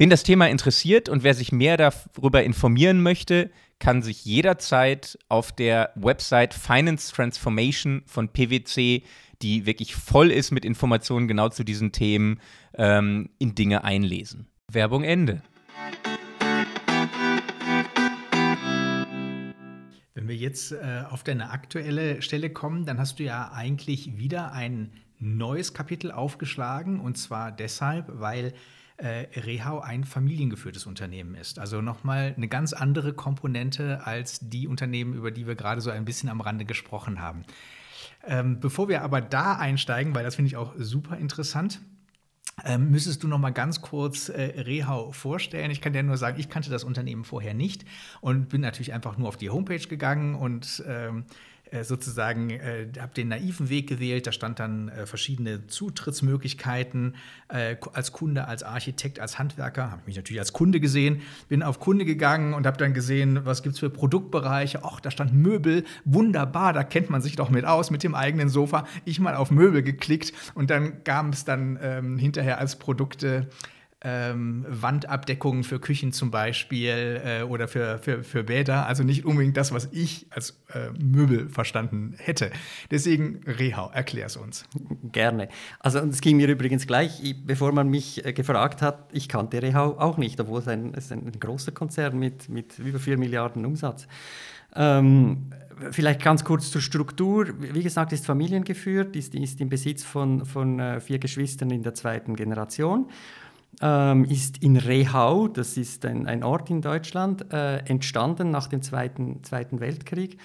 Wen 0.00 0.08
das 0.08 0.22
Thema 0.22 0.48
interessiert 0.48 1.10
und 1.10 1.24
wer 1.24 1.34
sich 1.34 1.52
mehr 1.52 1.76
darüber 1.76 2.42
informieren 2.42 3.02
möchte, 3.02 3.50
kann 3.78 4.00
sich 4.00 4.24
jederzeit 4.24 5.18
auf 5.28 5.52
der 5.52 5.90
Website 5.94 6.54
Finance 6.54 7.12
Transformation 7.12 8.00
von 8.06 8.30
PwC, 8.30 9.02
die 9.42 9.66
wirklich 9.66 9.94
voll 9.94 10.30
ist 10.30 10.52
mit 10.52 10.64
Informationen 10.64 11.28
genau 11.28 11.50
zu 11.50 11.64
diesen 11.64 11.92
Themen, 11.92 12.40
ähm, 12.78 13.28
in 13.38 13.54
Dinge 13.54 13.84
einlesen. 13.84 14.46
Werbung 14.72 15.04
Ende. 15.04 15.42
Wenn 20.14 20.28
wir 20.28 20.36
jetzt 20.36 20.72
äh, 20.72 21.02
auf 21.10 21.24
deine 21.24 21.50
aktuelle 21.50 22.22
Stelle 22.22 22.48
kommen, 22.48 22.86
dann 22.86 22.96
hast 22.96 23.18
du 23.18 23.24
ja 23.24 23.52
eigentlich 23.52 24.16
wieder 24.16 24.52
ein 24.52 24.92
neues 25.18 25.74
Kapitel 25.74 26.10
aufgeschlagen 26.10 27.00
und 27.00 27.18
zwar 27.18 27.52
deshalb, 27.52 28.06
weil 28.08 28.54
äh, 29.00 29.26
Rehau 29.40 29.80
ein 29.80 30.04
familiengeführtes 30.04 30.86
Unternehmen 30.86 31.34
ist. 31.34 31.58
Also 31.58 31.80
nochmal 31.80 32.34
eine 32.36 32.48
ganz 32.48 32.72
andere 32.72 33.12
Komponente 33.12 34.06
als 34.06 34.40
die 34.42 34.68
Unternehmen, 34.68 35.14
über 35.14 35.30
die 35.30 35.46
wir 35.46 35.54
gerade 35.54 35.80
so 35.80 35.90
ein 35.90 36.04
bisschen 36.04 36.28
am 36.28 36.40
Rande 36.40 36.64
gesprochen 36.64 37.20
haben. 37.20 37.44
Ähm, 38.26 38.60
bevor 38.60 38.88
wir 38.88 39.02
aber 39.02 39.20
da 39.20 39.56
einsteigen, 39.56 40.14
weil 40.14 40.24
das 40.24 40.36
finde 40.36 40.48
ich 40.48 40.56
auch 40.56 40.74
super 40.76 41.16
interessant, 41.16 41.80
ähm, 42.64 42.90
müsstest 42.90 43.22
du 43.22 43.28
noch 43.28 43.38
mal 43.38 43.50
ganz 43.50 43.80
kurz 43.80 44.28
äh, 44.28 44.60
Rehau 44.60 45.12
vorstellen? 45.12 45.70
Ich 45.70 45.80
kann 45.80 45.92
dir 45.92 46.02
nur 46.02 46.18
sagen, 46.18 46.38
ich 46.38 46.48
kannte 46.48 46.70
das 46.70 46.84
Unternehmen 46.84 47.24
vorher 47.24 47.54
nicht 47.54 47.84
und 48.20 48.48
bin 48.48 48.60
natürlich 48.60 48.92
einfach 48.92 49.16
nur 49.16 49.28
auf 49.28 49.36
die 49.36 49.50
Homepage 49.50 49.78
gegangen 49.78 50.34
und 50.34 50.82
ähm, 50.86 51.24
äh, 51.70 51.84
sozusagen, 51.84 52.50
äh, 52.50 52.88
habe 52.98 53.14
den 53.14 53.28
naiven 53.28 53.68
Weg 53.68 53.88
gewählt. 53.88 54.26
Da 54.26 54.32
stand 54.32 54.58
dann 54.58 54.88
äh, 54.88 55.06
verschiedene 55.06 55.66
Zutrittsmöglichkeiten 55.66 57.14
äh, 57.48 57.76
als 57.92 58.12
Kunde, 58.12 58.48
als 58.48 58.62
Architekt, 58.62 59.20
als 59.20 59.38
Handwerker. 59.38 59.90
Habe 59.90 60.02
mich 60.06 60.16
natürlich 60.16 60.40
als 60.40 60.52
Kunde 60.52 60.80
gesehen, 60.80 61.22
bin 61.48 61.62
auf 61.62 61.80
Kunde 61.80 62.04
gegangen 62.04 62.54
und 62.54 62.66
habe 62.66 62.76
dann 62.76 62.94
gesehen, 62.94 63.44
was 63.44 63.62
gibt 63.62 63.74
es 63.74 63.78
für 63.78 63.90
Produktbereiche. 63.90 64.80
Ach, 64.84 65.00
da 65.00 65.10
stand 65.10 65.32
Möbel, 65.32 65.84
wunderbar, 66.04 66.72
da 66.72 66.82
kennt 66.82 67.10
man 67.10 67.22
sich 67.22 67.36
doch 67.36 67.50
mit 67.50 67.64
aus, 67.64 67.90
mit 67.90 68.02
dem 68.02 68.14
eigenen 68.14 68.48
Sofa. 68.48 68.86
Ich 69.04 69.20
mal 69.20 69.34
auf 69.36 69.50
Möbel 69.50 69.82
geklickt 69.82 70.32
und 70.54 70.70
dann 70.70 71.04
kam 71.04 71.30
es 71.30 71.44
dann 71.44 71.78
ähm, 71.80 72.18
hinterher 72.18 72.58
als 72.58 72.78
Produkte 72.78 73.48
ähm, 74.02 74.64
Wandabdeckungen 74.66 75.62
für 75.62 75.78
Küchen 75.78 76.12
zum 76.12 76.30
Beispiel 76.30 77.20
äh, 77.22 77.42
oder 77.42 77.68
für, 77.68 77.98
für, 77.98 78.24
für 78.24 78.44
Bäder. 78.44 78.86
Also 78.86 79.02
nicht 79.02 79.26
unbedingt 79.26 79.56
das, 79.56 79.72
was 79.72 79.88
ich 79.92 80.26
als 80.30 80.62
äh, 80.72 80.90
Möbel 80.98 81.50
verstanden 81.50 82.14
hätte. 82.16 82.50
Deswegen, 82.90 83.40
Rehau, 83.46 83.90
erklär 83.92 84.26
es 84.26 84.36
uns. 84.36 84.64
Gerne. 85.12 85.48
Also 85.80 85.98
es 85.98 86.22
ging 86.22 86.38
mir 86.38 86.48
übrigens 86.48 86.86
gleich, 86.86 87.34
bevor 87.44 87.72
man 87.72 87.88
mich 87.88 88.24
äh, 88.24 88.32
gefragt 88.32 88.80
hat, 88.80 89.10
ich 89.12 89.28
kannte 89.28 89.60
Rehau 89.60 89.98
auch 89.98 90.16
nicht, 90.16 90.40
obwohl 90.40 90.60
es 90.60 90.68
ein, 90.68 90.94
es 90.94 91.12
ein, 91.12 91.30
großer 91.38 91.72
Konzern 91.72 92.18
mit, 92.18 92.48
mit 92.48 92.78
über 92.78 92.98
4 92.98 93.18
Milliarden 93.18 93.66
Umsatz. 93.66 94.08
Ähm, 94.74 95.50
vielleicht 95.90 96.22
ganz 96.22 96.42
kurz 96.44 96.70
zur 96.70 96.80
Struktur. 96.80 97.48
Wie 97.58 97.82
gesagt, 97.82 98.12
ist 98.12 98.24
familiengeführt, 98.24 99.14
ist, 99.14 99.34
ist 99.34 99.60
im 99.60 99.68
Besitz 99.68 100.04
von, 100.04 100.46
von 100.46 100.78
äh, 100.78 101.00
vier 101.00 101.18
Geschwistern 101.18 101.70
in 101.70 101.82
der 101.82 101.92
zweiten 101.92 102.34
Generation 102.34 103.06
ähm, 103.80 104.24
ist 104.24 104.62
in 104.62 104.76
Rehau, 104.76 105.48
das 105.48 105.76
ist 105.76 106.04
ein, 106.04 106.26
ein 106.26 106.42
Ort 106.42 106.70
in 106.70 106.82
Deutschland, 106.82 107.52
äh, 107.52 107.78
entstanden 107.78 108.50
nach 108.50 108.66
dem 108.66 108.82
Zweiten, 108.82 109.42
Zweiten 109.42 109.80
Weltkrieg 109.80 110.38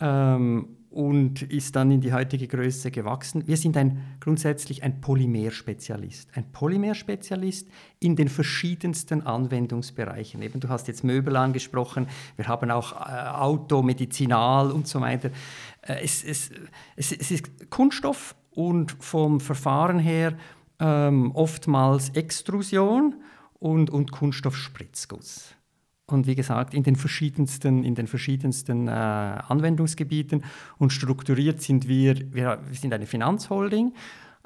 ähm, 0.00 0.76
und 0.90 1.42
ist 1.42 1.76
dann 1.76 1.90
in 1.90 2.00
die 2.00 2.12
heutige 2.12 2.46
Größe 2.46 2.90
gewachsen. 2.90 3.46
Wir 3.46 3.56
sind 3.56 3.76
ein, 3.76 4.02
grundsätzlich 4.20 4.82
ein 4.82 5.00
Polymerspezialist. 5.00 6.30
Ein 6.34 6.50
Polymerspezialist 6.52 7.68
in 8.00 8.16
den 8.16 8.28
verschiedensten 8.28 9.26
Anwendungsbereichen. 9.26 10.40
Eben, 10.40 10.60
du 10.60 10.68
hast 10.68 10.88
jetzt 10.88 11.04
Möbel 11.04 11.36
angesprochen, 11.36 12.06
wir 12.36 12.48
haben 12.48 12.70
auch 12.70 12.92
äh, 12.92 13.28
Auto, 13.28 13.82
Medizinal 13.82 14.70
und 14.70 14.86
so 14.86 15.00
weiter. 15.00 15.30
Äh, 15.82 16.04
es, 16.04 16.24
es, 16.24 16.50
es, 16.96 17.12
es 17.12 17.30
ist 17.30 17.70
Kunststoff 17.70 18.34
und 18.52 18.92
vom 19.00 19.40
Verfahren 19.40 19.98
her 19.98 20.34
ähm, 20.80 21.32
oftmals 21.32 22.10
Extrusion 22.10 23.16
und, 23.58 23.90
und 23.90 24.12
Kunststoffspritzguss. 24.12 25.54
Und 26.10 26.26
wie 26.26 26.34
gesagt, 26.34 26.72
in 26.72 26.82
den 26.82 26.96
verschiedensten, 26.96 27.84
in 27.84 27.94
den 27.94 28.06
verschiedensten 28.06 28.88
äh, 28.88 28.90
Anwendungsgebieten. 28.90 30.42
Und 30.78 30.92
strukturiert 30.92 31.60
sind 31.60 31.86
wir, 31.86 32.16
wir, 32.32 32.60
sind 32.72 32.94
eine 32.94 33.04
Finanzholding 33.04 33.92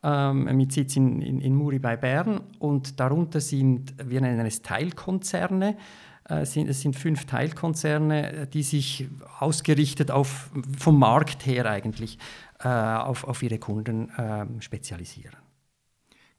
ähm, 0.02 0.56
mit 0.56 0.72
Sitz 0.72 0.96
in, 0.96 1.22
in, 1.22 1.40
in 1.40 1.54
Muri 1.54 1.78
bei 1.78 1.96
Bern. 1.96 2.40
Und 2.58 2.98
darunter 2.98 3.40
sind, 3.40 3.94
wir 4.04 4.20
nennen 4.20 4.44
es 4.44 4.62
Teilkonzerne, 4.62 5.76
äh, 6.24 6.44
sind, 6.44 6.68
es 6.68 6.80
sind 6.80 6.96
fünf 6.96 7.26
Teilkonzerne, 7.26 8.48
die 8.52 8.64
sich 8.64 9.08
ausgerichtet 9.38 10.10
auf, 10.10 10.50
vom 10.76 10.98
Markt 10.98 11.46
her 11.46 11.66
eigentlich 11.66 12.18
äh, 12.58 12.68
auf, 12.68 13.22
auf 13.22 13.40
ihre 13.40 13.58
Kunden 13.58 14.08
äh, 14.10 14.46
spezialisieren. 14.60 15.41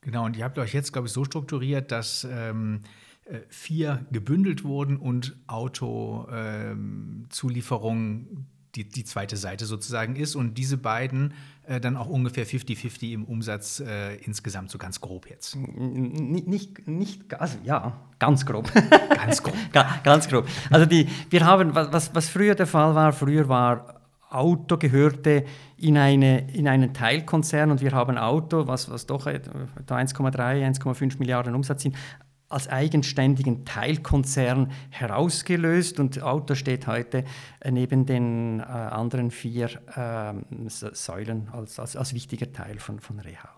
Genau, 0.03 0.25
und 0.25 0.37
ihr 0.37 0.43
habt 0.43 0.59
euch 0.59 0.73
jetzt, 0.73 0.93
glaube 0.93 1.07
ich, 1.07 1.13
so 1.13 1.23
strukturiert, 1.23 1.91
dass 1.91 2.27
ähm, 2.29 2.81
äh, 3.25 3.39
vier 3.49 4.05
gebündelt 4.11 4.65
wurden 4.65 4.97
und 4.97 5.35
Autozulieferung 5.47 7.97
ähm, 7.99 8.45
die, 8.75 8.89
die 8.89 9.03
zweite 9.03 9.37
Seite 9.37 9.65
sozusagen 9.65 10.15
ist 10.15 10.35
und 10.35 10.57
diese 10.57 10.77
beiden 10.77 11.33
äh, 11.67 11.79
dann 11.79 11.95
auch 11.95 12.07
ungefähr 12.07 12.45
50-50 12.45 13.13
im 13.13 13.23
Umsatz 13.23 13.79
äh, 13.79 14.15
insgesamt, 14.15 14.71
so 14.71 14.77
ganz 14.77 14.99
grob 14.99 15.29
jetzt. 15.29 15.55
Nicht, 15.55 16.47
nicht, 16.47 16.87
nicht 16.87 17.33
also 17.39 17.57
ja, 17.63 18.01
ganz 18.19 18.45
grob. 18.45 18.71
Ganz 19.15 19.43
grob. 19.43 19.55
ganz 20.03 20.27
grob. 20.27 20.47
Also 20.69 20.85
die, 20.85 21.07
wir 21.29 21.45
haben, 21.45 21.75
was, 21.75 22.13
was 22.13 22.27
früher 22.27 22.55
der 22.55 22.67
Fall 22.67 22.95
war, 22.95 23.13
früher 23.13 23.47
war 23.47 24.02
Auto 24.33 24.77
gehörte 24.77 25.45
in, 25.77 25.97
eine, 25.97 26.51
in 26.51 26.67
einen 26.67 26.93
Teilkonzern 26.93 27.71
und 27.71 27.81
wir 27.81 27.91
haben 27.91 28.17
Auto, 28.17 28.67
was, 28.67 28.89
was 28.89 29.05
doch 29.05 29.27
1,3, 29.27 29.85
1,5 29.85 31.19
Milliarden 31.19 31.55
Umsatz 31.55 31.83
sind, 31.83 31.95
als 32.53 32.67
eigenständigen 32.67 33.65
Teilkonzern 33.65 34.71
herausgelöst 34.91 35.99
und 35.99 36.21
Auto 36.21 36.55
steht 36.55 36.87
heute 36.87 37.25
neben 37.67 38.05
den 38.05 38.59
äh, 38.59 38.63
anderen 38.63 39.31
vier 39.31 39.69
äh, 39.95 40.69
Säulen 40.69 41.49
als, 41.51 41.79
als, 41.79 41.95
als 41.95 42.13
wichtiger 42.13 42.51
Teil 42.51 42.79
von, 42.79 42.99
von 42.99 43.19
Rehau. 43.19 43.49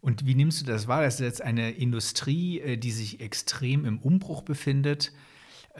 Und 0.00 0.26
wie 0.26 0.34
nimmst 0.34 0.62
du 0.62 0.66
das 0.66 0.88
wahr? 0.88 1.02
Das 1.02 1.14
ist 1.14 1.20
jetzt 1.20 1.42
eine 1.42 1.72
Industrie, 1.72 2.60
äh, 2.60 2.76
die 2.78 2.90
sich 2.90 3.20
extrem 3.20 3.84
im 3.84 3.98
Umbruch 3.98 4.42
befindet. 4.42 5.12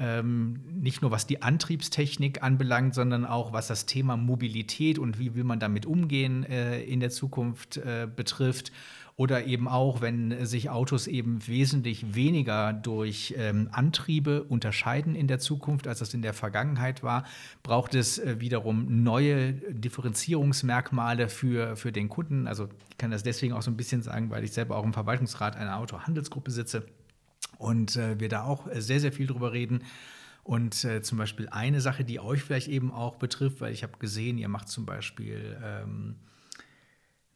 Ähm, 0.01 0.61
nicht 0.73 1.03
nur 1.03 1.11
was 1.11 1.27
die 1.27 1.43
Antriebstechnik 1.43 2.43
anbelangt, 2.43 2.95
sondern 2.95 3.27
auch 3.27 3.53
was 3.53 3.69
das 3.69 3.87
Thema 3.87 4.17
Mobilität 4.17 4.99
und 4.99 5.19
wie 5.19 5.35
will 5.35 5.45
man 5.45 5.61
damit 5.61 5.87
umgehen 5.87 6.45
äh, 6.45 6.83
in 6.83 7.01
der 7.01 7.11
Zukunft 7.11 7.77
äh, 7.77 8.09
betrifft. 8.15 8.73
Oder 9.17 9.45
eben 9.45 9.69
auch, 9.69 10.01
wenn 10.01 10.47
sich 10.47 10.71
Autos 10.71 11.07
eben 11.07 11.47
wesentlich 11.47 12.15
weniger 12.15 12.73
durch 12.73 13.35
ähm, 13.37 13.69
Antriebe 13.71 14.45
unterscheiden 14.45 15.15
in 15.15 15.27
der 15.27 15.39
Zukunft, 15.39 15.87
als 15.87 15.99
das 15.99 16.15
in 16.15 16.23
der 16.23 16.33
Vergangenheit 16.33 17.03
war, 17.03 17.25
braucht 17.63 17.95
es 17.95 18.19
äh, 18.19 18.41
wiederum 18.41 19.03
neue 19.03 19.53
Differenzierungsmerkmale 19.53 21.29
für, 21.29 21.77
für 21.77 21.93
den 21.93 22.09
Kunden. 22.09 22.47
Also 22.47 22.71
ich 22.89 22.97
kann 22.97 23.11
das 23.11 23.23
deswegen 23.23 23.53
auch 23.53 23.61
so 23.61 23.71
ein 23.71 23.77
bisschen 23.77 24.01
sagen, 24.01 24.31
weil 24.31 24.43
ich 24.43 24.53
selber 24.53 24.77
auch 24.77 24.85
im 24.85 24.95
Verwaltungsrat 24.95 25.55
einer 25.55 25.77
Autohandelsgruppe 25.77 26.51
sitze 26.51 26.87
und 27.61 27.97
äh, 27.97 28.19
wir 28.19 28.31
da 28.31 28.45
auch 28.45 28.67
äh, 28.67 28.81
sehr, 28.81 29.01
sehr 29.01 29.13
viel 29.13 29.27
drüber 29.27 29.53
reden. 29.53 29.85
Und 30.43 30.83
äh, 30.85 31.03
zum 31.03 31.19
Beispiel 31.19 31.49
eine 31.51 31.83
Sache, 31.83 32.05
die 32.05 32.19
euch 32.19 32.43
vielleicht 32.43 32.69
eben 32.69 32.91
auch 32.91 33.17
betrifft, 33.17 33.61
weil 33.61 33.73
ich 33.73 33.83
habe 33.83 33.99
gesehen, 33.99 34.39
ihr 34.39 34.49
macht 34.49 34.69
zum 34.69 34.87
Beispiel 34.87 35.59
ähm, 35.63 36.17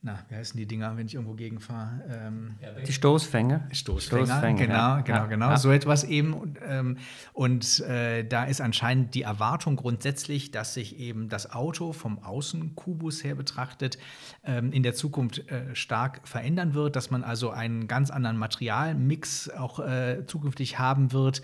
na, 0.05 0.19
wie 0.29 0.35
heißen 0.35 0.59
die 0.59 0.67
Dinger, 0.67 0.99
wenn 0.99 1.07
ich 1.07 1.15
irgendwo 1.15 1.33
gegenfahre? 1.33 2.03
Ähm, 2.11 2.57
die 2.87 2.93
Stoßfänger. 2.93 3.69
Stoßfänger, 3.73 4.27
Stoßfänger 4.27 4.59
genau, 4.59 4.75
ja. 4.75 5.01
genau, 5.01 5.29
genau. 5.29 5.49
Ja. 5.49 5.57
So 5.57 5.73
etwas 5.73 6.05
eben. 6.05 6.57
Ähm, 6.63 6.99
und 7.33 7.81
äh, 7.81 8.23
da 8.23 8.45
ist 8.45 8.61
anscheinend 8.61 9.15
die 9.15 9.23
Erwartung 9.23 9.77
grundsätzlich, 9.77 10.51
dass 10.51 10.75
sich 10.75 10.99
eben 10.99 11.31
das 11.31 11.53
Auto 11.53 11.95
vom 11.95 12.23
Außenkubus 12.23 13.25
her 13.25 13.35
betrachtet 13.35 13.97
ähm, 14.45 14.73
in 14.73 14.83
der 14.83 14.93
Zukunft 14.93 15.51
äh, 15.51 15.75
stark 15.75 16.21
verändern 16.29 16.75
wird, 16.75 16.97
dass 16.97 17.11
man 17.11 17.25
also 17.25 17.49
einen 17.49 17.89
ganz 17.89 18.11
anderen 18.11 18.37
Materialmix 18.37 19.49
auch 19.49 19.81
äh, 19.81 20.27
zukünftig 20.27 20.79
haben 20.79 21.13
wird, 21.13 21.41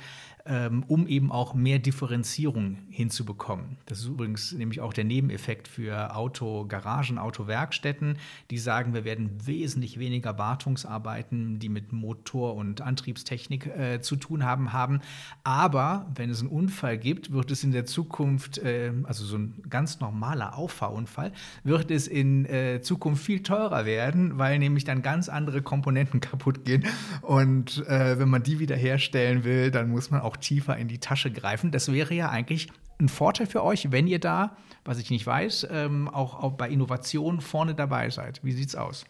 ähm, 0.50 0.84
um 0.88 1.06
eben 1.06 1.30
auch 1.30 1.54
mehr 1.54 1.78
Differenzierung 1.78 2.78
hinzubekommen. 2.90 3.76
Das 3.86 4.00
ist 4.00 4.06
übrigens 4.06 4.50
nämlich 4.50 4.80
auch 4.80 4.92
der 4.92 5.04
Nebeneffekt 5.04 5.68
für 5.68 6.16
Autogaragen, 6.16 7.18
Autowerkstätten, 7.18 8.18
die 8.50 8.58
sagen, 8.58 8.92
wir 8.92 9.04
werden 9.04 9.30
wesentlich 9.46 10.00
weniger 10.00 10.38
Wartungsarbeiten, 10.38 11.60
die 11.60 11.68
mit 11.68 11.92
Motor- 11.92 12.56
und 12.56 12.80
Antriebstechnik 12.80 13.66
äh, 13.66 14.00
zu 14.00 14.16
tun 14.16 14.44
haben, 14.44 14.72
haben. 14.72 15.00
Aber 15.44 16.10
wenn 16.16 16.30
es 16.30 16.40
einen 16.40 16.50
Unfall 16.50 16.98
gibt, 16.98 17.30
wird 17.32 17.52
es 17.52 17.62
in 17.62 17.70
der 17.70 17.86
Zukunft, 17.86 18.58
äh, 18.58 18.92
also 19.04 19.24
so 19.24 19.38
ein 19.38 19.62
ganz 19.70 20.00
normaler 20.00 20.58
Auffahrunfall, 20.58 21.30
wird 21.62 21.92
es 21.92 22.08
in 22.08 22.44
äh, 22.46 22.80
Zukunft 22.82 23.24
viel 23.24 23.44
teurer 23.44 23.86
werden, 23.86 24.36
weil 24.36 24.58
nämlich 24.58 24.82
dann 24.82 25.02
ganz 25.02 25.28
andere 25.28 25.62
Komponenten 25.62 26.20
kaputt 26.20 26.64
gehen. 26.64 26.86
Und 27.22 27.86
äh, 27.86 28.18
wenn 28.18 28.28
man 28.28 28.42
die 28.42 28.58
wiederherstellen 28.58 29.44
will, 29.44 29.70
dann 29.70 29.90
muss 29.90 30.10
man 30.10 30.20
auch 30.20 30.39
tiefer 30.40 30.76
in 30.76 30.88
die 30.88 30.98
Tasche 30.98 31.30
greifen. 31.30 31.70
Das 31.70 31.92
wäre 31.92 32.14
ja 32.14 32.28
eigentlich 32.28 32.68
ein 33.00 33.08
Vorteil 33.08 33.46
für 33.46 33.64
euch, 33.64 33.90
wenn 33.90 34.06
ihr 34.06 34.18
da, 34.18 34.56
was 34.84 34.98
ich 34.98 35.10
nicht 35.10 35.26
weiß, 35.26 35.68
ähm, 35.70 36.08
auch, 36.08 36.42
auch 36.42 36.52
bei 36.52 36.68
Innovationen 36.68 37.40
vorne 37.40 37.74
dabei 37.74 38.10
seid. 38.10 38.40
Wie 38.44 38.52
sieht's 38.52 38.74
aus? 38.74 39.04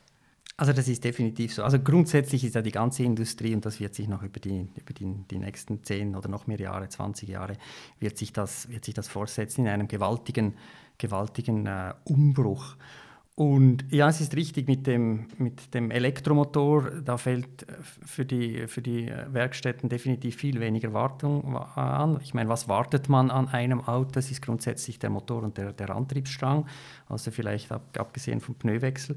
Also 0.61 0.75
das 0.75 0.89
ist 0.89 1.05
definitiv 1.05 1.55
so. 1.55 1.65
Also 1.65 1.79
grundsätzlich 1.79 2.45
ist 2.45 2.55
ja 2.55 2.61
die 2.61 2.71
ganze 2.71 3.03
Industrie, 3.03 3.55
und 3.55 3.65
das 3.65 3.81
wird 3.81 3.95
sich 3.95 4.09
noch 4.09 4.23
über 4.23 4.41
die, 4.41 4.69
über 4.77 4.93
die, 4.93 5.07
die 5.31 5.39
nächsten 5.39 5.83
10 5.83 6.15
oder 6.15 6.29
noch 6.29 6.47
mehr 6.47 6.61
Jahre, 6.61 6.87
20 6.87 7.31
Jahre, 7.31 7.55
wird 7.99 8.19
sich 8.19 8.35
das, 8.35 8.69
wird 8.69 8.85
sich 8.85 8.93
das 8.93 9.09
fortsetzen 9.09 9.65
in 9.65 9.73
einem 9.73 9.89
gewaltigen, 9.89 10.55
gewaltigen 10.99 11.65
äh, 11.67 11.95
Umbruch. 12.05 12.77
Und 13.41 13.87
ja, 13.91 14.11
es 14.11 14.21
ist 14.21 14.37
richtig 14.37 14.69
mit 14.69 14.87
dem, 14.87 15.29
mit 15.39 15.73
dem 15.73 15.91
Elektromotor, 15.91 16.91
da 17.03 17.17
fällt 17.17 17.67
für 17.81 18.27
die, 18.27 18.67
für 18.67 18.83
die 18.83 19.11
Werkstätten 19.31 19.89
definitiv 19.89 20.37
viel 20.37 20.61
weniger 20.61 20.93
Wartung 20.93 21.57
an. 21.57 22.21
Ich 22.23 22.35
meine, 22.35 22.51
was 22.51 22.69
wartet 22.69 23.09
man 23.09 23.31
an 23.31 23.49
einem 23.49 23.81
Auto? 23.81 24.11
Das 24.13 24.31
ist 24.31 24.43
grundsätzlich 24.43 24.99
der 24.99 25.09
Motor 25.09 25.43
und 25.43 25.57
der, 25.57 25.73
der 25.73 25.89
Antriebsstrang, 25.89 26.67
also 27.09 27.31
vielleicht 27.31 27.73
ab, 27.73 27.97
abgesehen 27.97 28.43
vom 28.43 28.57
Pneuwechsel. 28.57 29.17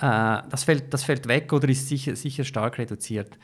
Äh, 0.00 0.42
das, 0.48 0.62
fällt, 0.62 0.94
das 0.94 1.02
fällt 1.02 1.26
weg 1.26 1.52
oder 1.52 1.68
ist 1.68 1.88
sicher, 1.88 2.14
sicher 2.14 2.44
stark 2.44 2.78
reduziert. 2.78 3.36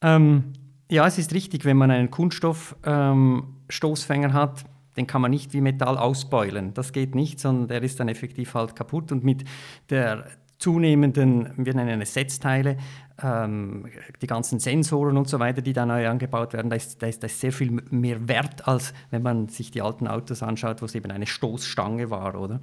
Ähm, 0.00 0.52
ja, 0.88 1.08
es 1.08 1.18
ist 1.18 1.34
richtig, 1.34 1.64
wenn 1.64 1.76
man 1.76 1.90
einen 1.90 2.12
Kunststoffstoßfänger 2.12 4.28
ähm, 4.28 4.32
hat, 4.32 4.64
den 4.96 5.06
kann 5.06 5.22
man 5.22 5.30
nicht 5.30 5.52
wie 5.52 5.60
Metall 5.60 5.98
ausbeulen. 5.98 6.74
Das 6.74 6.92
geht 6.92 7.14
nicht, 7.14 7.40
sondern 7.40 7.68
der 7.68 7.82
ist 7.82 8.00
dann 8.00 8.08
effektiv 8.08 8.54
halt 8.54 8.76
kaputt. 8.76 9.12
Und 9.12 9.24
mit 9.24 9.44
der 9.90 10.26
zunehmenden, 10.58 11.50
wir 11.56 11.74
nennen 11.74 12.00
es 12.00 12.14
Setzteile, 12.14 12.78
ähm, 13.22 13.86
die 14.22 14.26
ganzen 14.26 14.58
Sensoren 14.58 15.16
und 15.16 15.28
so 15.28 15.38
weiter, 15.38 15.62
die 15.62 15.72
da 15.72 15.86
neu 15.86 16.08
angebaut 16.08 16.52
werden, 16.54 16.70
da 16.70 16.76
ist, 16.76 17.02
da, 17.02 17.06
ist, 17.06 17.22
da 17.22 17.26
ist 17.26 17.40
sehr 17.40 17.52
viel 17.52 17.70
mehr 17.90 18.28
wert, 18.28 18.66
als 18.66 18.94
wenn 19.10 19.22
man 19.22 19.48
sich 19.48 19.70
die 19.70 19.82
alten 19.82 20.06
Autos 20.06 20.42
anschaut, 20.42 20.80
wo 20.80 20.86
es 20.86 20.94
eben 20.94 21.10
eine 21.10 21.26
Stoßstange 21.26 22.10
war, 22.10 22.40
oder? 22.40 22.60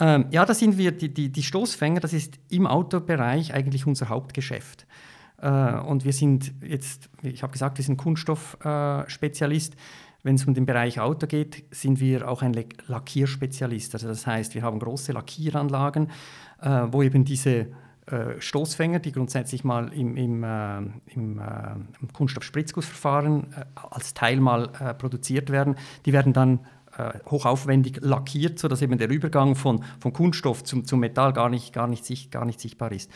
Ähm, 0.00 0.26
ja, 0.30 0.44
da 0.44 0.54
sind 0.54 0.76
wir, 0.76 0.92
die, 0.92 1.12
die, 1.12 1.30
die 1.30 1.42
Stoßfänger, 1.42 2.00
das 2.00 2.12
ist 2.12 2.38
im 2.50 2.66
Autobereich 2.66 3.54
eigentlich 3.54 3.86
unser 3.86 4.08
Hauptgeschäft. 4.08 4.86
Äh, 5.38 5.48
und 5.80 6.04
wir 6.04 6.12
sind 6.12 6.52
jetzt, 6.62 7.08
ich 7.22 7.42
habe 7.42 7.52
gesagt, 7.52 7.78
wir 7.78 7.84
sind 7.84 7.96
Kunststoffspezialist. 7.96 9.74
Äh, 9.74 9.76
wenn 10.24 10.34
es 10.34 10.44
um 10.46 10.54
den 10.54 10.66
Bereich 10.66 10.98
Auto 10.98 11.26
geht, 11.26 11.64
sind 11.70 12.00
wir 12.00 12.28
auch 12.28 12.42
ein 12.42 12.54
Lackierspezialist. 12.88 13.94
Also 13.94 14.08
das 14.08 14.26
heißt, 14.26 14.54
wir 14.54 14.62
haben 14.62 14.80
große 14.80 15.12
Lackieranlagen, 15.12 16.10
äh, 16.60 16.86
wo 16.90 17.02
eben 17.02 17.24
diese 17.24 17.68
äh, 18.06 18.38
Stoßfänger, 18.40 18.98
die 18.98 19.12
grundsätzlich 19.12 19.64
mal 19.64 19.92
im, 19.92 20.16
im, 20.16 20.42
äh, 20.42 20.78
im, 21.14 21.38
äh, 21.38 21.74
im 22.00 22.12
Kunststoffspritzgussverfahren 22.12 23.52
äh, 23.52 23.64
als 23.90 24.14
Teil 24.14 24.40
mal 24.40 24.70
äh, 24.80 24.94
produziert 24.94 25.50
werden, 25.50 25.76
die 26.04 26.12
werden 26.12 26.32
dann 26.32 26.60
hochaufwendig 27.28 27.98
lackiert, 28.02 28.60
sodass 28.60 28.80
eben 28.80 28.96
der 28.98 29.10
Übergang 29.10 29.56
von, 29.56 29.84
von 29.98 30.12
Kunststoff 30.12 30.62
zum, 30.62 30.84
zum 30.84 31.00
Metall 31.00 31.32
gar 31.32 31.48
nicht, 31.48 31.72
gar, 31.72 31.88
nicht, 31.88 32.30
gar 32.30 32.44
nicht 32.44 32.60
sichtbar 32.60 32.92
ist. 32.92 33.10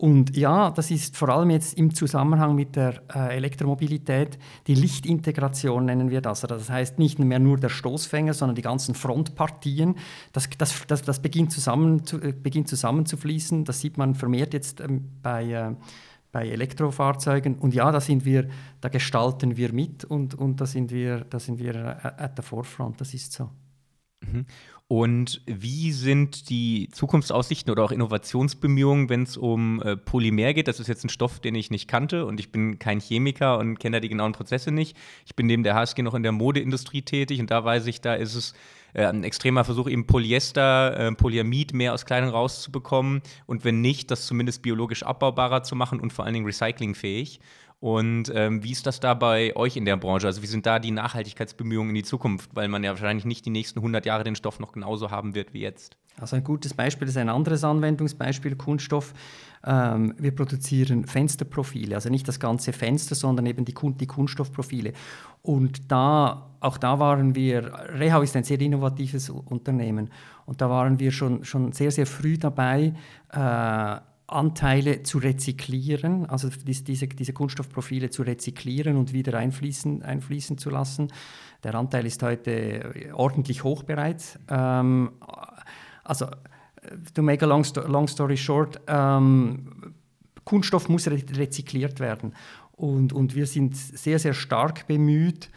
Und 0.00 0.34
ja, 0.34 0.70
das 0.70 0.90
ist 0.90 1.18
vor 1.18 1.28
allem 1.28 1.50
jetzt 1.50 1.76
im 1.76 1.94
Zusammenhang 1.94 2.54
mit 2.54 2.74
der 2.74 3.02
äh, 3.14 3.36
Elektromobilität, 3.36 4.38
die 4.66 4.74
Lichtintegration 4.74 5.84
nennen 5.84 6.08
wir 6.08 6.22
das. 6.22 6.42
Also 6.42 6.54
das 6.54 6.70
heißt 6.70 6.98
nicht 6.98 7.18
mehr 7.18 7.38
nur 7.38 7.58
der 7.58 7.68
Stoßfänger, 7.68 8.32
sondern 8.32 8.54
die 8.54 8.62
ganzen 8.62 8.94
Frontpartien. 8.94 9.96
Das, 10.32 10.48
das, 10.56 10.86
das, 10.86 11.02
das 11.02 11.20
beginnt, 11.20 11.52
zusammen 11.52 12.06
zu, 12.06 12.18
äh, 12.18 12.32
beginnt 12.32 12.68
zusammenzufließen. 12.68 13.66
Das 13.66 13.82
sieht 13.82 13.98
man 13.98 14.14
vermehrt 14.14 14.54
jetzt 14.54 14.80
ähm, 14.80 15.04
bei, 15.22 15.52
äh, 15.52 15.74
bei 16.32 16.48
Elektrofahrzeugen. 16.48 17.56
Und 17.58 17.74
ja, 17.74 17.92
da 17.92 18.00
sind 18.00 18.24
wir, 18.24 18.48
da 18.80 18.88
gestalten 18.88 19.58
wir 19.58 19.70
mit 19.74 20.04
und, 20.04 20.34
und 20.34 20.62
da 20.62 20.64
sind 20.64 20.92
wir, 20.92 21.26
da 21.28 21.38
sind 21.38 21.58
wir 21.58 21.74
äh, 21.74 22.22
at 22.22 22.36
the 22.36 22.42
forefront. 22.42 22.98
Das 23.02 23.12
ist 23.12 23.34
so. 23.34 23.50
Und 24.92 25.40
wie 25.46 25.92
sind 25.92 26.50
die 26.50 26.88
Zukunftsaussichten 26.90 27.70
oder 27.70 27.84
auch 27.84 27.92
Innovationsbemühungen, 27.92 29.08
wenn 29.08 29.22
es 29.22 29.36
um 29.36 29.80
äh, 29.82 29.96
Polymer 29.96 30.52
geht? 30.52 30.66
Das 30.66 30.80
ist 30.80 30.88
jetzt 30.88 31.04
ein 31.04 31.10
Stoff, 31.10 31.38
den 31.38 31.54
ich 31.54 31.70
nicht 31.70 31.86
kannte 31.86 32.26
und 32.26 32.40
ich 32.40 32.50
bin 32.50 32.80
kein 32.80 32.98
Chemiker 32.98 33.58
und 33.58 33.78
kenne 33.78 33.98
da 33.98 34.00
die 34.00 34.08
genauen 34.08 34.32
Prozesse 34.32 34.72
nicht. 34.72 34.96
Ich 35.26 35.36
bin 35.36 35.46
neben 35.46 35.62
der 35.62 35.76
HSG 35.76 36.02
noch 36.02 36.14
in 36.14 36.24
der 36.24 36.32
Modeindustrie 36.32 37.02
tätig 37.02 37.38
und 37.38 37.52
da 37.52 37.64
weiß 37.64 37.86
ich, 37.86 38.00
da 38.00 38.14
ist 38.14 38.34
es 38.34 38.52
äh, 38.92 39.04
ein 39.04 39.22
extremer 39.22 39.62
Versuch, 39.62 39.88
eben 39.88 40.08
Polyester, 40.08 40.96
äh, 40.98 41.12
Polyamid 41.12 41.72
mehr 41.72 41.94
aus 41.94 42.04
Kleidung 42.04 42.30
rauszubekommen 42.30 43.22
und 43.46 43.64
wenn 43.64 43.80
nicht, 43.80 44.10
das 44.10 44.26
zumindest 44.26 44.60
biologisch 44.60 45.04
abbaubarer 45.04 45.62
zu 45.62 45.76
machen 45.76 46.00
und 46.00 46.12
vor 46.12 46.24
allen 46.24 46.34
Dingen 46.34 46.46
recyclingfähig. 46.46 47.38
Und 47.80 48.30
ähm, 48.34 48.62
wie 48.62 48.72
ist 48.72 48.86
das 48.86 49.00
da 49.00 49.14
bei 49.14 49.56
euch 49.56 49.76
in 49.76 49.86
der 49.86 49.96
Branche? 49.96 50.26
Also 50.26 50.42
wie 50.42 50.46
sind 50.46 50.66
da 50.66 50.78
die 50.78 50.90
Nachhaltigkeitsbemühungen 50.90 51.90
in 51.90 51.94
die 51.94 52.02
Zukunft? 52.02 52.54
Weil 52.54 52.68
man 52.68 52.84
ja 52.84 52.90
wahrscheinlich 52.90 53.24
nicht 53.24 53.46
die 53.46 53.50
nächsten 53.50 53.78
100 53.78 54.04
Jahre 54.04 54.22
den 54.22 54.36
Stoff 54.36 54.60
noch 54.60 54.72
genauso 54.72 55.10
haben 55.10 55.34
wird 55.34 55.54
wie 55.54 55.60
jetzt. 55.60 55.96
Also 56.18 56.36
ein 56.36 56.44
gutes 56.44 56.74
Beispiel 56.74 57.08
ist 57.08 57.16
ein 57.16 57.30
anderes 57.30 57.64
Anwendungsbeispiel, 57.64 58.56
Kunststoff. 58.56 59.14
Ähm, 59.64 60.14
wir 60.18 60.34
produzieren 60.34 61.06
Fensterprofile, 61.06 61.94
also 61.94 62.10
nicht 62.10 62.28
das 62.28 62.38
ganze 62.38 62.74
Fenster, 62.74 63.14
sondern 63.14 63.46
eben 63.46 63.64
die, 63.64 63.74
die 63.74 64.06
Kunststoffprofile. 64.06 64.92
Und 65.42 65.90
da, 65.90 66.50
auch 66.60 66.76
da 66.76 66.98
waren 66.98 67.34
wir, 67.34 67.72
Rehau 67.98 68.20
ist 68.20 68.36
ein 68.36 68.44
sehr 68.44 68.60
innovatives 68.60 69.30
Unternehmen 69.30 70.10
und 70.44 70.60
da 70.60 70.68
waren 70.68 70.98
wir 70.98 71.12
schon, 71.12 71.44
schon 71.44 71.72
sehr, 71.72 71.90
sehr 71.90 72.06
früh 72.06 72.36
dabei, 72.36 72.92
äh, 73.32 73.96
Anteile 74.32 75.02
zu 75.02 75.18
rezyklieren, 75.18 76.26
also 76.26 76.48
diese, 76.48 77.08
diese 77.08 77.32
Kunststoffprofile 77.32 78.10
zu 78.10 78.22
rezyklieren 78.22 78.96
und 78.96 79.12
wieder 79.12 79.36
einfließen, 79.38 80.02
einfließen 80.02 80.58
zu 80.58 80.70
lassen. 80.70 81.08
Der 81.64 81.74
Anteil 81.74 82.06
ist 82.06 82.22
heute 82.22 83.12
ordentlich 83.12 83.64
hoch 83.64 83.82
bereits. 83.82 84.38
Ähm, 84.48 85.10
also, 86.04 86.26
to 87.14 87.22
make 87.22 87.44
a 87.44 87.48
long, 87.48 87.64
long 87.86 88.08
story 88.08 88.36
short, 88.36 88.80
ähm, 88.86 89.94
Kunststoff 90.44 90.88
muss 90.88 91.06
re 91.08 91.22
rezykliert 91.36 92.00
werden. 92.00 92.34
Und, 92.72 93.12
und 93.12 93.34
wir 93.34 93.46
sind 93.46 93.76
sehr, 93.76 94.18
sehr 94.18 94.32
stark 94.32 94.86
bemüht, 94.86 95.50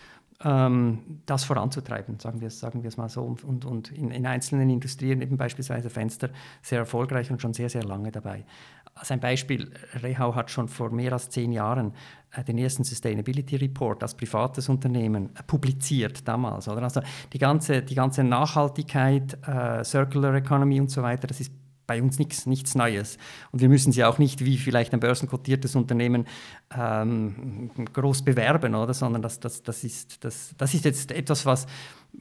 ähm, 0.44 1.22
das 1.26 1.44
voranzutreiben, 1.44 2.20
sagen 2.20 2.42
wir 2.42 2.48
es, 2.48 2.60
sagen 2.60 2.84
wir 2.84 2.88
es 2.88 2.98
mal 2.98 3.10
so. 3.10 3.24
Und, 3.24 3.66
und 3.66 3.92
in, 3.92 4.12
in, 4.12 4.26
einzelnen 4.26 4.70
Industrien, 4.70 5.22
eben 5.22 5.38
beispielsweise 5.38 5.90
Fenster, 5.90 6.30
sehr 6.62 6.80
erfolgreich 6.80 7.32
und 7.32 7.42
schon 7.42 7.54
sehr, 7.54 7.70
sehr 7.70 7.84
lange 7.84 8.12
dabei. 8.12 8.46
Als 8.96 9.10
ein 9.12 9.20
Beispiel, 9.20 9.72
Rehau 10.02 10.36
hat 10.36 10.52
schon 10.52 10.68
vor 10.68 10.92
mehr 10.92 11.14
als 11.14 11.30
zehn 11.30 11.52
Jahren 11.52 11.94
äh, 12.32 12.44
den 12.44 12.58
ersten 12.58 12.84
Sustainability 12.84 13.56
Report 13.56 14.04
als 14.04 14.16
privates 14.16 14.70
Unternehmen 14.70 15.30
äh, 15.36 15.44
publiziert 15.44 16.28
damals. 16.28 16.68
Oder? 16.68 16.84
Also 16.84 17.02
die 17.32 17.40
ganze, 17.40 17.82
die 17.82 17.96
ganze 17.96 18.24
Nachhaltigkeit, 18.24 19.38
äh, 19.48 19.84
Circular 19.84 20.36
Economy 20.36 20.80
und 20.80 20.92
so 20.92 21.02
weiter, 21.02 21.28
das 21.28 21.40
ist 21.40 21.52
bei 21.88 22.02
uns 22.02 22.20
nichts, 22.20 22.46
nichts 22.46 22.76
Neues. 22.76 23.18
Und 23.52 23.62
wir 23.62 23.70
müssen 23.70 23.92
sie 23.92 24.04
auch 24.04 24.18
nicht 24.18 24.46
wie 24.46 24.58
vielleicht 24.58 24.94
ein 24.94 25.00
börsenkotiertes 25.00 25.76
Unternehmen 25.76 26.26
ähm, 26.76 27.72
groß 27.92 28.24
bewerben, 28.24 28.76
oder? 28.76 28.94
sondern 28.94 29.22
das, 29.22 29.40
das, 29.40 29.64
das, 29.64 29.84
ist, 29.84 30.24
das, 30.24 30.54
das 30.58 30.74
ist 30.74 30.86
jetzt 30.86 31.12
etwas, 31.12 31.46
was, 31.46 31.68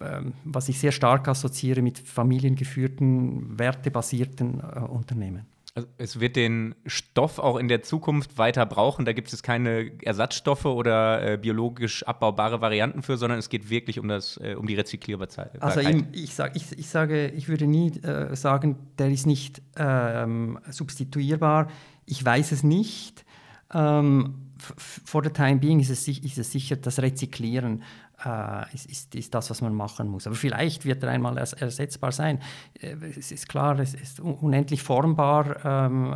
ähm, 0.00 0.32
was 0.44 0.68
ich 0.68 0.78
sehr 0.78 0.92
stark 0.92 1.28
assoziiere 1.28 1.82
mit 1.82 1.98
familiengeführten, 1.98 3.58
wertebasierten 3.58 4.60
äh, 4.60 4.80
Unternehmen. 4.80 5.51
Also 5.75 5.89
es 5.97 6.20
wird 6.20 6.37
den 6.37 6.75
Stoff 6.85 7.39
auch 7.39 7.57
in 7.57 7.66
der 7.66 7.83
Zukunft 7.83 8.37
weiter 8.37 8.66
brauchen. 8.66 9.07
Da 9.07 9.14
gibt 9.14 9.33
es 9.33 9.43
keine 9.43 9.91
Ersatzstoffe 10.03 10.66
oder 10.66 11.33
äh, 11.33 11.37
biologisch 11.39 12.03
abbaubare 12.03 12.61
Varianten 12.61 13.03
für, 13.03 13.16
sondern 13.16 13.39
es 13.39 13.49
geht 13.49 13.70
wirklich 13.70 13.99
um, 13.99 14.07
das, 14.07 14.39
äh, 14.43 14.55
um 14.55 14.66
die 14.66 14.75
Rezyklierbarkeit. 14.75 15.62
Also 15.62 15.81
im, 15.81 16.09
ich, 16.12 16.35
sag, 16.35 16.57
ich, 16.57 16.79
ich, 16.79 16.89
sage, 16.89 17.29
ich 17.29 17.49
würde 17.49 17.66
nie 17.66 17.91
äh, 18.03 18.37
sagen, 18.37 18.77
der 18.99 19.11
ist 19.11 19.27
nicht 19.27 19.62
ähm, 19.77 20.59
substituierbar. 20.68 21.68
Ich 22.05 22.23
weiß 22.23 22.53
es 22.53 22.62
nicht. 22.62 23.25
Ähm, 23.73 24.53
for 24.59 25.25
the 25.25 25.31
time 25.31 25.57
being 25.57 25.81
ist 25.81 25.89
es, 25.89 26.07
ist 26.07 26.37
es 26.37 26.53
sicher 26.53 26.77
das 26.77 27.01
Rezyklieren 27.01 27.83
äh, 28.25 28.75
ist, 28.75 28.87
ist, 28.87 29.14
ist, 29.14 29.35
das, 29.35 29.51
was 29.51 29.61
man 29.61 29.75
machen 29.75 30.09
muss. 30.09 30.27
Aber 30.27 30.37
vielleicht 30.37 30.85
wird 30.85 31.03
er 31.03 31.11
einmal 31.11 31.39
ers 31.39 31.53
ersetzbar 31.53 32.12
sein. 32.12 32.41
Äh, 32.81 32.97
es 33.18 33.33
ist 33.33 33.49
klar, 33.49 33.79
es 33.79 33.95
ist 33.95 34.20
unendlich 34.20 34.83
formbar, 34.83 35.64
ähm, 35.64 36.14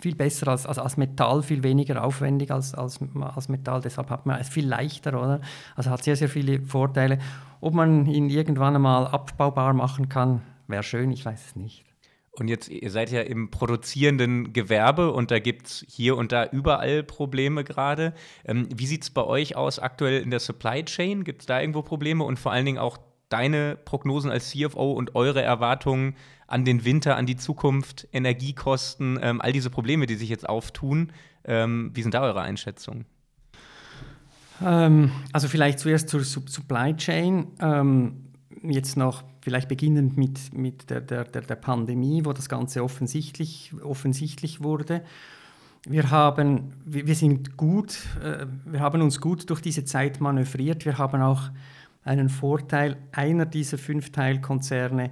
viel 0.00 0.14
besser 0.14 0.48
als, 0.48 0.66
als, 0.66 0.78
als, 0.78 0.96
Metall, 0.96 1.42
viel 1.42 1.62
weniger 1.62 2.02
aufwendig 2.04 2.50
als, 2.50 2.74
als, 2.74 3.00
als 3.20 3.48
Metall. 3.48 3.80
Deshalb 3.80 4.10
hat 4.10 4.26
man 4.26 4.40
es 4.40 4.48
viel 4.48 4.66
leichter, 4.66 5.20
oder? 5.20 5.40
Also 5.76 5.90
hat 5.90 6.04
sehr, 6.04 6.16
sehr 6.16 6.28
viele 6.28 6.60
Vorteile. 6.62 7.18
Ob 7.60 7.74
man 7.74 8.06
ihn 8.06 8.30
irgendwann 8.30 8.74
einmal 8.74 9.06
abbaubar 9.06 9.74
machen 9.74 10.08
kann, 10.08 10.42
wäre 10.66 10.82
schön, 10.82 11.10
ich 11.10 11.24
weiß 11.24 11.46
es 11.48 11.56
nicht. 11.56 11.89
Und 12.32 12.48
jetzt, 12.48 12.68
ihr 12.68 12.90
seid 12.90 13.10
ja 13.10 13.22
im 13.22 13.50
produzierenden 13.50 14.52
Gewerbe 14.52 15.12
und 15.12 15.30
da 15.30 15.40
gibt 15.40 15.66
es 15.66 15.84
hier 15.88 16.16
und 16.16 16.30
da 16.30 16.46
überall 16.46 17.02
Probleme 17.02 17.64
gerade. 17.64 18.14
Ähm, 18.44 18.68
wie 18.74 18.86
sieht 18.86 19.02
es 19.02 19.10
bei 19.10 19.24
euch 19.24 19.56
aus 19.56 19.78
aktuell 19.78 20.22
in 20.22 20.30
der 20.30 20.38
Supply 20.38 20.84
Chain? 20.84 21.24
Gibt 21.24 21.42
es 21.42 21.46
da 21.46 21.60
irgendwo 21.60 21.82
Probleme? 21.82 22.22
Und 22.22 22.38
vor 22.38 22.52
allen 22.52 22.64
Dingen 22.64 22.78
auch 22.78 22.98
deine 23.30 23.76
Prognosen 23.84 24.30
als 24.30 24.50
CFO 24.50 24.92
und 24.92 25.14
eure 25.16 25.42
Erwartungen 25.42 26.16
an 26.46 26.64
den 26.64 26.84
Winter, 26.84 27.16
an 27.16 27.26
die 27.26 27.36
Zukunft, 27.36 28.06
Energiekosten, 28.12 29.18
ähm, 29.22 29.40
all 29.40 29.52
diese 29.52 29.70
Probleme, 29.70 30.06
die 30.06 30.16
sich 30.16 30.28
jetzt 30.28 30.48
auftun. 30.48 31.12
Ähm, 31.44 31.90
wie 31.94 32.02
sind 32.02 32.14
da 32.14 32.22
eure 32.22 32.42
Einschätzungen? 32.42 33.06
Ähm, 34.64 35.10
also 35.32 35.48
vielleicht 35.48 35.78
zuerst 35.78 36.08
zur 36.08 36.22
Supply 36.22 36.94
Chain. 36.96 37.48
Jetzt 38.62 38.96
noch 38.96 39.24
vielleicht 39.40 39.68
beginnend 39.68 40.16
mit, 40.16 40.52
mit 40.52 40.90
der, 40.90 41.00
der, 41.00 41.24
der, 41.24 41.54
Pandemie, 41.54 42.24
wo 42.24 42.32
das 42.32 42.48
Ganze 42.48 42.84
offensichtlich, 42.84 43.72
offensichtlich 43.82 44.62
wurde. 44.62 45.02
Wir, 45.86 46.10
haben, 46.10 46.74
wir, 46.84 47.14
sind 47.14 47.56
gut, 47.56 47.98
äh, 48.22 48.46
wir 48.66 48.80
haben 48.80 49.00
uns 49.00 49.20
gut 49.20 49.48
durch 49.48 49.62
diese 49.62 49.84
Zeit 49.84 50.20
manövriert. 50.20 50.84
Wir 50.84 50.98
haben 50.98 51.22
auch 51.22 51.50
einen 52.04 52.28
Vorteil. 52.28 52.98
Einer 53.12 53.46
dieser 53.46 53.78
fünf 53.78 54.12
Teilkonzerne 54.12 55.10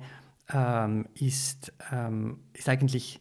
ähm, 0.53 1.07
ist, 1.15 1.73
ähm, 1.91 2.41
ist 2.53 2.69
eigentlich, 2.69 3.21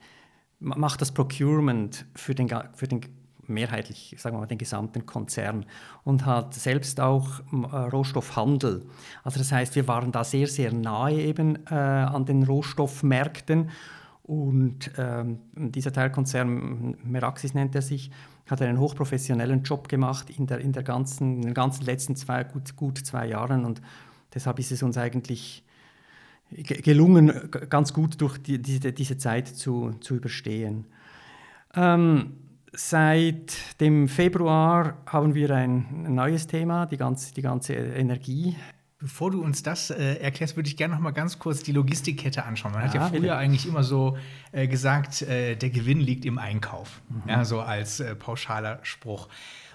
macht 0.60 1.02
das 1.02 1.14
Procurement 1.14 2.06
für 2.16 2.36
den, 2.36 2.50
für 2.74 2.88
den 2.88 3.02
mehrheitlich, 3.50 4.16
sagen 4.18 4.36
wir 4.36 4.42
mal, 4.42 4.46
den 4.48 4.58
gesamten 4.58 5.06
Konzern 5.06 5.66
und 6.04 6.26
hat 6.26 6.54
selbst 6.54 7.00
auch 7.00 7.42
äh, 7.52 7.76
Rohstoffhandel. 7.76 8.86
Also 9.24 9.40
das 9.40 9.52
heißt, 9.52 9.76
wir 9.76 9.88
waren 9.88 10.12
da 10.12 10.24
sehr, 10.24 10.48
sehr 10.48 10.74
nahe 10.74 11.22
eben 11.22 11.58
äh, 11.68 11.74
an 11.74 12.26
den 12.26 12.44
Rohstoffmärkten 12.44 13.70
und 14.24 14.92
ähm, 14.98 15.40
dieser 15.56 15.94
Teilkonzern, 15.94 16.98
Meraxis 17.04 17.54
nennt 17.54 17.76
er 17.76 17.82
sich, 17.82 18.12
hat 18.50 18.62
einen 18.62 18.80
hochprofessionellen 18.80 19.64
Job 19.64 19.88
gemacht 19.88 20.30
in, 20.30 20.48
der, 20.48 20.60
in, 20.60 20.74
der 20.74 20.84
ganzen, 20.84 21.38
in 21.38 21.42
den 21.44 21.54
ganzen 21.54 21.86
letzten 21.86 22.16
zwei, 22.16 22.44
gut, 22.44 22.76
gut 22.76 22.98
zwei 22.98 23.28
Jahren 23.28 23.66
und 23.66 23.82
deshalb 24.34 24.60
ist 24.60 24.72
es 24.72 24.84
uns 24.84 24.98
eigentlich 24.98 25.64
gelungen, 26.52 27.50
ganz 27.70 27.94
gut 27.94 28.20
durch 28.22 28.38
die, 28.38 28.62
diese, 28.62 28.94
diese 28.94 29.18
Zeit 29.18 29.48
zu, 29.48 29.92
zu 30.00 30.16
überstehen. 30.16 30.86
Ähm, 31.74 32.34
Seit 32.74 33.80
dem 33.80 34.08
Februar 34.08 34.98
haben 35.06 35.34
wir 35.34 35.52
ein 35.52 36.14
neues 36.14 36.48
Thema, 36.48 36.86
die 36.86 36.98
ganze, 36.98 37.34
die 37.34 37.42
ganze 37.42 37.74
Energie. 37.74 38.56
Bevor 39.00 39.32
du 39.32 39.44
uns 39.44 39.62
das 39.62 39.92
äh, 39.92 40.16
erklärst, 40.16 40.56
würde 40.56 40.68
ich 40.68 40.76
gerne 40.76 40.96
noch 40.96 41.02
mal 41.02 41.12
ganz 41.12 41.38
kurz 41.38 41.62
die 41.62 41.72
Logistikkette 41.72 42.44
anschauen. 42.44 42.74
Man 42.74 42.82
ja, 42.82 42.88
hat 42.88 42.96
ja 42.96 43.08
früher 43.08 43.20
bitte. 43.20 43.38
eigentlich 43.38 43.68
immer 43.68 43.84
so 43.84 44.18
äh, 44.52 44.68
gesagt, 44.68 45.22
äh, 45.22 45.56
der 45.56 45.70
Gewinn 45.70 46.00
liegt 46.00 46.26
im 46.26 46.40
Einkauf, 46.40 47.02
mhm. 47.10 47.30
ja, 47.30 47.46
so 47.46 47.62
als 47.62 48.00
äh, 48.00 48.16
pauschaler 48.16 48.80
Spruch. 48.82 49.30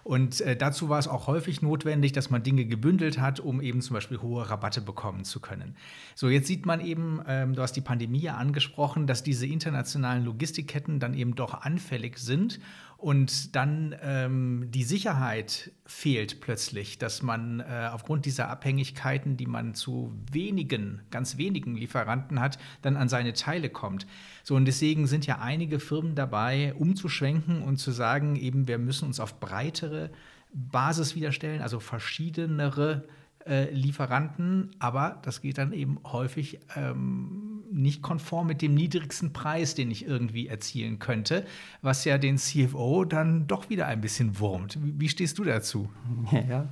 Und 0.05 0.40
äh, 0.40 0.57
dazu 0.57 0.88
war 0.88 0.98
es 0.98 1.07
auch 1.07 1.26
häufig 1.26 1.62
notwendig, 1.62 2.12
dass 2.12 2.30
man 2.30 2.42
Dinge 2.42 2.64
gebündelt 2.64 3.20
hat, 3.20 3.38
um 3.38 3.61
eben 3.61 3.80
zum 3.82 3.94
Beispiel 3.94 4.18
hohe 4.18 4.48
Rabatte 4.48 4.80
bekommen 4.80 5.24
zu 5.24 5.40
können. 5.40 5.76
So, 6.14 6.28
jetzt 6.28 6.48
sieht 6.48 6.66
man 6.66 6.80
eben, 6.80 7.20
ähm, 7.28 7.55
du 7.55 7.62
hast 7.62 7.74
die 7.74 7.80
Pandemie 7.80 8.28
angesprochen, 8.28 9.07
dass 9.07 9.22
diese 9.22 9.46
internationalen 9.46 10.24
Logistikketten 10.24 10.98
dann 10.98 11.14
eben 11.14 11.36
doch 11.36 11.55
anfällig 11.55 12.18
sind 12.18 12.59
und 13.03 13.57
dann 13.57 13.96
ähm, 14.00 14.68
die 14.70 14.84
Sicherheit 14.84 15.72
fehlt 15.84 16.40
plötzlich, 16.40 16.98
dass 16.98 17.20
man 17.20 17.59
äh, 17.59 17.90
aufgrund 17.92 18.26
dieser 18.26 18.48
Abhängigkeiten, 18.48 19.36
die 19.36 19.46
man 19.46 19.74
zu 19.74 20.12
wenigen, 20.30 21.03
ganz 21.11 21.36
wenigen 21.36 21.76
Lieferanten 21.76 22.38
hat, 22.38 22.59
dann 22.80 22.96
an 22.96 23.09
seine 23.09 23.32
Teile 23.32 23.70
kommt. 23.70 24.07
So 24.44 24.55
und 24.55 24.66
deswegen 24.66 25.09
sind 25.09 25.26
ja 25.26 25.40
einige 25.40 25.80
Firmen 25.80 26.14
dabei, 26.14 26.74
umzuschwenken 26.74 27.62
und 27.62 27.78
zu 27.78 27.90
sagen, 27.90 28.36
eben 28.36 28.68
wir 28.68 28.78
müssen 28.78 29.07
uns 29.07 29.18
auf 29.18 29.40
breitere 29.40 30.11
Basis 30.53 31.16
wiederstellen, 31.16 31.61
also 31.61 31.80
verschiedenere 31.80 33.03
äh, 33.09 33.21
Lieferanten, 33.45 34.70
aber 34.78 35.18
das 35.22 35.40
geht 35.40 35.59
dann 35.59 35.72
eben 35.72 35.99
häufig 36.05 36.61
ähm, 36.76 37.64
nicht 37.72 38.03
konform 38.03 38.47
mit 38.47 38.62
dem 38.62 38.74
niedrigsten 38.74 39.32
Preis, 39.32 39.74
den 39.74 39.90
ich 39.90 40.07
irgendwie 40.07 40.47
erzielen 40.47 40.99
könnte, 40.99 41.45
was 41.80 42.05
ja 42.05 42.18
den 42.18 42.36
CFO 42.36 43.05
dann 43.05 43.47
doch 43.47 43.70
wieder 43.70 43.86
ein 43.86 44.01
bisschen 44.01 44.38
wurmt. 44.38 44.78
Wie, 44.82 45.01
wie 45.01 45.09
stehst 45.09 45.38
du 45.38 45.45
dazu? 45.45 45.88
Ja, 46.30 46.68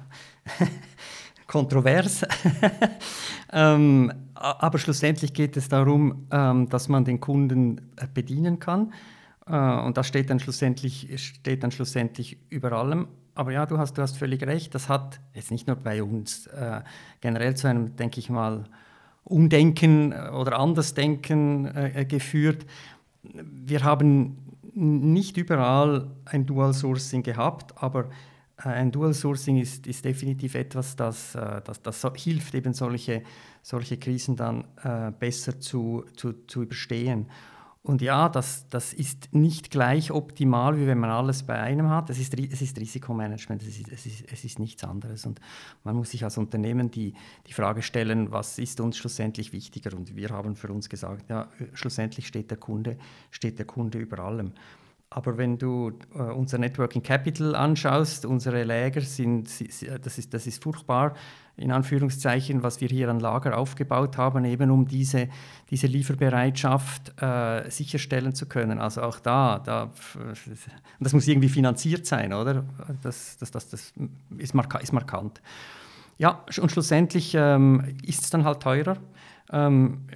kontrovers. 1.47 2.25
ähm, 3.53 4.13
aber 4.35 4.79
schlussendlich 4.79 5.35
geht 5.35 5.57
es 5.57 5.69
darum, 5.69 6.27
ähm, 6.31 6.69
dass 6.69 6.89
man 6.89 7.05
den 7.05 7.21
Kunden 7.21 7.81
äh, 7.97 8.07
bedienen 8.13 8.59
kann. 8.59 8.93
Äh, 9.47 9.57
und 9.57 9.97
das 9.97 10.07
steht 10.07 10.31
dann 10.31 10.39
schlussendlich, 10.39 11.09
steht 11.17 11.63
dann 11.63 11.73
schlussendlich 11.73 12.39
über 12.51 12.73
allem 12.73 13.09
aber 13.35 13.53
ja, 13.53 13.67
du 13.67 13.79
hast, 13.79 13.97
du 13.97 14.03
hast 14.03 14.17
völlig 14.17 14.43
recht. 14.43 14.75
Das 14.75 14.89
hat 14.89 15.21
jetzt 15.35 15.51
nicht 15.51 15.67
nur 15.67 15.77
bei 15.77 16.03
uns 16.03 16.47
äh, 16.49 16.81
generell 17.21 17.57
zu 17.57 17.69
einem, 17.69 17.97
denke 17.97 18.21
ich 18.21 18.31
mal, 18.31 18.65
Umdenken 19.25 20.13
äh, 20.13 20.31
oder 20.31 20.59
Andersdenken 20.59 21.67
äh, 21.67 22.05
geführt. 22.05 22.67
Wir 23.23 23.85
haben 23.85 24.39
nicht 24.75 25.37
überall 25.37 26.11
ein 26.25 26.47
Dual 26.47 26.73
Sourcing 26.75 27.23
gehabt, 27.23 27.81
aber 27.83 28.11
äh, 28.59 28.69
ein 28.69 28.93
Dual 28.93 29.15
Sourcing 29.15 29.59
ist, 29.59 29.87
ist 29.87 30.05
definitiv 30.05 30.55
etwas, 30.55 30.97
das, 30.97 31.35
äh, 31.35 31.61
das, 31.65 31.83
das 31.83 32.07
hilft, 32.17 32.55
eben 32.55 32.73
solche, 32.73 33.23
solche 33.63 33.99
Krisen 33.99 34.37
dann 34.37 34.65
besser 35.19 35.61
zu, 35.61 36.05
zu, 36.17 36.33
zu 36.47 36.63
überstehen. 36.63 37.27
Und 37.83 38.03
ja, 38.03 38.29
das, 38.29 38.69
das 38.69 38.93
ist 38.93 39.33
nicht 39.33 39.71
gleich 39.71 40.11
optimal, 40.11 40.77
wie 40.77 40.87
wenn 40.87 40.99
man 40.99 41.09
alles 41.09 41.45
bei 41.45 41.59
einem 41.59 41.89
hat. 41.89 42.11
Es 42.11 42.19
ist, 42.19 42.39
es 42.39 42.61
ist 42.61 42.79
Risikomanagement, 42.79 43.63
es 43.63 43.69
ist, 43.69 43.89
es, 43.91 44.05
ist, 44.05 44.31
es 44.31 44.45
ist 44.45 44.59
nichts 44.59 44.85
anderes. 44.85 45.25
Und 45.25 45.41
man 45.83 45.97
muss 45.97 46.11
sich 46.11 46.23
als 46.23 46.37
Unternehmen 46.37 46.91
die, 46.91 47.15
die 47.47 47.53
Frage 47.55 47.81
stellen, 47.81 48.31
was 48.33 48.59
ist 48.59 48.81
uns 48.81 48.99
schlussendlich 48.99 49.55
wichtiger? 49.55 49.97
Und 49.97 50.15
wir 50.15 50.29
haben 50.29 50.57
für 50.57 50.71
uns 50.71 50.91
gesagt, 50.91 51.31
ja, 51.31 51.49
schlussendlich 51.73 52.27
steht 52.27 52.51
der 52.51 52.59
Kunde, 52.59 52.99
steht 53.31 53.59
der 53.59 53.67
Kunde 53.67 53.99
über 53.99 54.19
allem. 54.19 54.53
Aber 55.09 55.39
wenn 55.39 55.59
du 55.59 55.99
äh, 56.15 56.19
unser 56.19 56.59
Networking 56.59 57.03
Capital 57.03 57.57
anschaust, 57.57 58.27
unsere 58.27 58.63
Läger 58.63 59.01
sind, 59.01 59.49
das 60.05 60.19
ist, 60.19 60.35
das 60.35 60.47
ist 60.47 60.63
furchtbar, 60.63 61.15
in 61.61 61.73
Anführungszeichen, 61.73 62.63
was 62.63 62.81
wir 62.81 62.89
hier 62.89 63.11
an 63.11 63.21
Lager 63.21 63.57
aufgebaut 63.59 64.17
haben, 64.17 64.45
eben 64.45 64.71
um 64.71 64.87
diese, 64.87 65.29
diese 65.69 65.87
Lieferbereitschaft 65.87 67.21
äh, 67.23 67.71
sicherstellen 67.71 68.35
zu 68.35 68.47
können. 68.47 68.79
Also 68.79 69.03
auch 69.03 69.21
da, 69.21 69.59
da, 69.59 69.91
das 70.99 71.13
muss 71.13 71.29
irgendwie 71.29 71.51
finanziert 71.51 72.07
sein, 72.07 72.33
oder? 72.33 72.65
Das, 73.03 73.37
das, 73.37 73.51
das, 73.51 73.69
das 73.69 73.93
ist, 74.39 74.55
marka 74.55 74.79
ist 74.79 74.93
markant. 74.93 75.43
ja, 76.17 76.45
und 76.61 76.73
schlussendlich 76.73 77.35
ähm, 77.37 77.97
ist 78.03 78.25
es 78.25 78.31
dann 78.31 78.45
halt 78.45 78.61
teurer. 78.61 78.97
Ähm, 79.53 80.07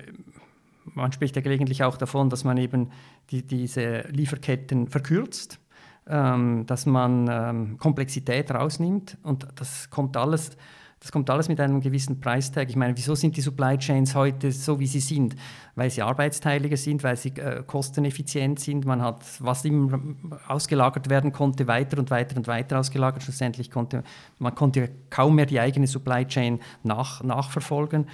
man 0.95 1.13
spricht 1.13 1.37
ja 1.37 1.43
gelegentlich 1.43 1.83
auch 1.83 1.97
davon, 1.97 2.31
dass 2.31 2.45
man 2.45 2.57
eben 2.57 2.91
die, 3.31 3.43
diese 3.43 4.01
Lieferketten 4.09 4.89
verkürzt, 4.89 5.59
ähm, 6.07 6.65
dass 6.67 6.87
man 6.87 7.29
ähm, 7.31 7.79
Komplexität 7.79 8.51
rausnimmt 8.51 9.19
und 9.23 9.47
das 9.57 9.91
kommt 9.91 10.17
alles 10.17 10.57
das 11.05 11.13
kommt 11.13 11.29
alles 11.29 11.51
mit 11.51 11.61
einem 11.61 11.83
gewissen 11.83 12.19
Preistag. 12.19 12.71
Ich 12.71 12.77
meine, 12.77 12.97
wieso 12.97 13.15
sind 13.15 13.37
die 13.37 13.43
Supply 13.43 13.77
Chains 13.77 14.15
heute 14.15 14.51
so, 14.51 14.81
wie 14.81 14.87
sie 14.87 15.01
sind? 15.01 15.37
Weil 15.75 15.91
sie 15.91 16.01
arbeitsteiliger 16.01 16.79
sind, 16.79 17.05
weil 17.05 17.19
sie 17.19 17.29
äh, 17.29 17.63
kosteneffizient 17.63 18.59
sind. 18.59 18.87
Man 18.87 19.03
hat, 19.03 19.23
was 19.41 19.67
immer 19.67 20.01
ausgelagert 20.49 21.11
werden 21.11 21.31
konnte, 21.31 21.67
weiter 21.67 21.99
und 21.99 22.11
weiter 22.11 22.39
und 22.39 22.47
weiter 22.47 22.79
ausgelagert. 22.79 23.23
Schlussendlich 23.23 23.71
konnte 23.71 24.03
man 24.39 24.55
konnte 24.55 24.93
kaum 25.11 25.35
mehr 25.35 25.45
die 25.45 25.61
eigene 25.61 25.87
Supply 25.87 26.27
Chain 26.27 26.59
nach, 26.85 27.23
nachverfolgen. 27.23 28.09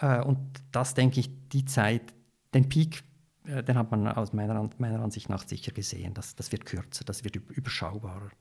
Äh, 0.00 0.20
und 0.22 0.40
das, 0.72 0.94
denke 0.94 1.20
ich, 1.20 1.30
die 1.50 1.66
Zeit, 1.66 2.12
den 2.52 2.68
Peak, 2.68 3.04
äh, 3.46 3.62
den 3.62 3.78
hat 3.78 3.92
man 3.92 4.08
aus 4.08 4.32
meiner, 4.32 4.70
meiner 4.78 4.98
Ansicht 4.98 5.28
nach 5.28 5.46
sicher 5.46 5.70
gesehen. 5.70 6.14
Das, 6.14 6.34
das 6.34 6.50
wird 6.50 6.66
kürzer, 6.66 7.04
das 7.04 7.22
wird 7.22 7.36
überschaubarer. 7.36 8.32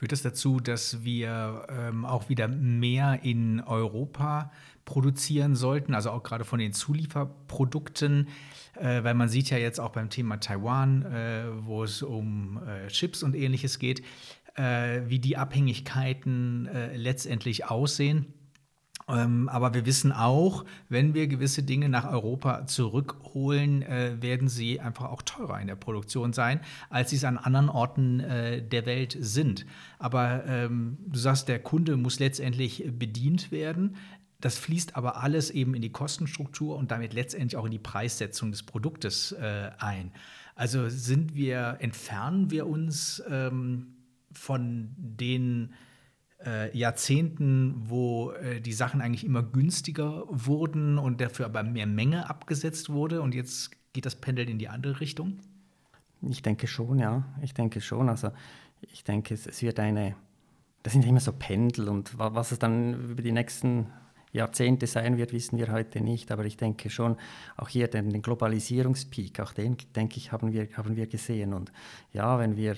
Führt 0.00 0.12
das 0.12 0.22
dazu, 0.22 0.60
dass 0.60 1.04
wir 1.04 1.66
ähm, 1.68 2.06
auch 2.06 2.30
wieder 2.30 2.48
mehr 2.48 3.20
in 3.22 3.60
Europa 3.60 4.50
produzieren 4.86 5.54
sollten, 5.54 5.92
also 5.92 6.10
auch 6.10 6.22
gerade 6.22 6.46
von 6.46 6.58
den 6.58 6.72
Zulieferprodukten, 6.72 8.28
äh, 8.76 9.04
weil 9.04 9.12
man 9.12 9.28
sieht 9.28 9.50
ja 9.50 9.58
jetzt 9.58 9.78
auch 9.78 9.90
beim 9.90 10.08
Thema 10.08 10.38
Taiwan, 10.38 11.02
äh, 11.02 11.42
wo 11.66 11.84
es 11.84 12.02
um 12.02 12.62
äh, 12.66 12.88
Chips 12.88 13.22
und 13.22 13.36
ähnliches 13.36 13.78
geht, 13.78 14.02
äh, 14.54 15.02
wie 15.04 15.18
die 15.18 15.36
Abhängigkeiten 15.36 16.64
äh, 16.68 16.96
letztendlich 16.96 17.66
aussehen. 17.66 18.32
Ähm, 19.10 19.48
aber 19.48 19.74
wir 19.74 19.86
wissen 19.86 20.12
auch, 20.12 20.64
wenn 20.88 21.14
wir 21.14 21.26
gewisse 21.26 21.62
Dinge 21.62 21.88
nach 21.88 22.10
Europa 22.10 22.66
zurückholen, 22.66 23.82
äh, 23.82 24.16
werden 24.20 24.48
sie 24.48 24.80
einfach 24.80 25.06
auch 25.06 25.22
teurer 25.22 25.60
in 25.60 25.66
der 25.66 25.76
Produktion 25.76 26.32
sein, 26.32 26.60
als 26.88 27.10
sie 27.10 27.16
es 27.16 27.24
an 27.24 27.38
anderen 27.38 27.68
Orten 27.68 28.20
äh, 28.20 28.62
der 28.62 28.86
Welt 28.86 29.16
sind. 29.20 29.66
Aber 29.98 30.44
ähm, 30.46 30.98
du 31.06 31.18
sagst, 31.18 31.48
der 31.48 31.58
Kunde 31.58 31.96
muss 31.96 32.18
letztendlich 32.18 32.84
bedient 32.98 33.50
werden. 33.50 33.96
Das 34.40 34.56
fließt 34.56 34.96
aber 34.96 35.22
alles 35.22 35.50
eben 35.50 35.74
in 35.74 35.82
die 35.82 35.92
Kostenstruktur 35.92 36.76
und 36.76 36.90
damit 36.90 37.12
letztendlich 37.12 37.56
auch 37.56 37.66
in 37.66 37.72
die 37.72 37.78
Preissetzung 37.78 38.50
des 38.50 38.62
Produktes 38.62 39.32
äh, 39.32 39.70
ein. 39.78 40.12
Also 40.54 40.88
sind 40.88 41.34
wir, 41.34 41.76
entfernen 41.80 42.50
wir 42.50 42.66
uns 42.66 43.22
ähm, 43.28 43.94
von 44.32 44.90
den 44.96 45.70
äh, 45.72 45.89
Jahrzehnten, 46.72 47.74
wo 47.88 48.32
äh, 48.32 48.60
die 48.60 48.72
Sachen 48.72 49.00
eigentlich 49.00 49.24
immer 49.24 49.42
günstiger 49.42 50.24
wurden 50.28 50.98
und 50.98 51.20
dafür 51.20 51.46
aber 51.46 51.62
mehr 51.62 51.86
Menge 51.86 52.28
abgesetzt 52.30 52.90
wurde 52.90 53.20
und 53.22 53.34
jetzt 53.34 53.70
geht 53.92 54.06
das 54.06 54.16
Pendel 54.16 54.48
in 54.48 54.58
die 54.58 54.68
andere 54.68 55.00
Richtung? 55.00 55.38
Ich 56.22 56.42
denke 56.42 56.66
schon, 56.66 56.98
ja. 56.98 57.24
Ich 57.42 57.54
denke 57.54 57.80
schon. 57.80 58.08
Also 58.08 58.30
ich 58.92 59.04
denke, 59.04 59.34
es, 59.34 59.46
es 59.46 59.62
wird 59.62 59.80
eine, 59.80 60.16
das 60.82 60.92
sind 60.92 61.06
immer 61.06 61.20
so 61.20 61.32
Pendel 61.32 61.88
und 61.88 62.18
was 62.18 62.52
es 62.52 62.58
dann 62.58 63.10
über 63.10 63.22
die 63.22 63.32
nächsten 63.32 63.86
Jahrzehnte 64.32 64.86
sein 64.86 65.16
wird, 65.16 65.32
wissen 65.32 65.58
wir 65.58 65.72
heute 65.72 66.00
nicht. 66.00 66.30
Aber 66.30 66.44
ich 66.44 66.56
denke 66.56 66.88
schon, 66.90 67.16
auch 67.56 67.68
hier 67.68 67.88
den, 67.88 68.10
den 68.10 68.22
Globalisierungspeak, 68.22 69.40
auch 69.40 69.52
den, 69.52 69.76
denke 69.96 70.18
ich, 70.18 70.32
haben 70.32 70.52
wir, 70.52 70.68
haben 70.76 70.96
wir 70.96 71.06
gesehen. 71.06 71.52
Und 71.52 71.72
ja, 72.12 72.38
wenn 72.38 72.56
wir 72.56 72.72
äh, 72.72 72.76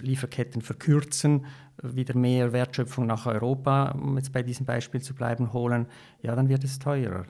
Lieferketten 0.00 0.62
verkürzen, 0.62 1.46
wieder 1.82 2.16
mehr 2.16 2.52
Wertschöpfung 2.52 3.06
nach 3.06 3.26
Europa, 3.26 3.90
um 3.92 4.16
jetzt 4.16 4.32
bei 4.32 4.42
diesem 4.42 4.66
Beispiel 4.66 5.00
zu 5.00 5.14
bleiben, 5.14 5.52
holen, 5.52 5.86
ja, 6.22 6.34
dann 6.34 6.48
wird 6.48 6.64
es 6.64 6.78
teurer. 6.78 7.24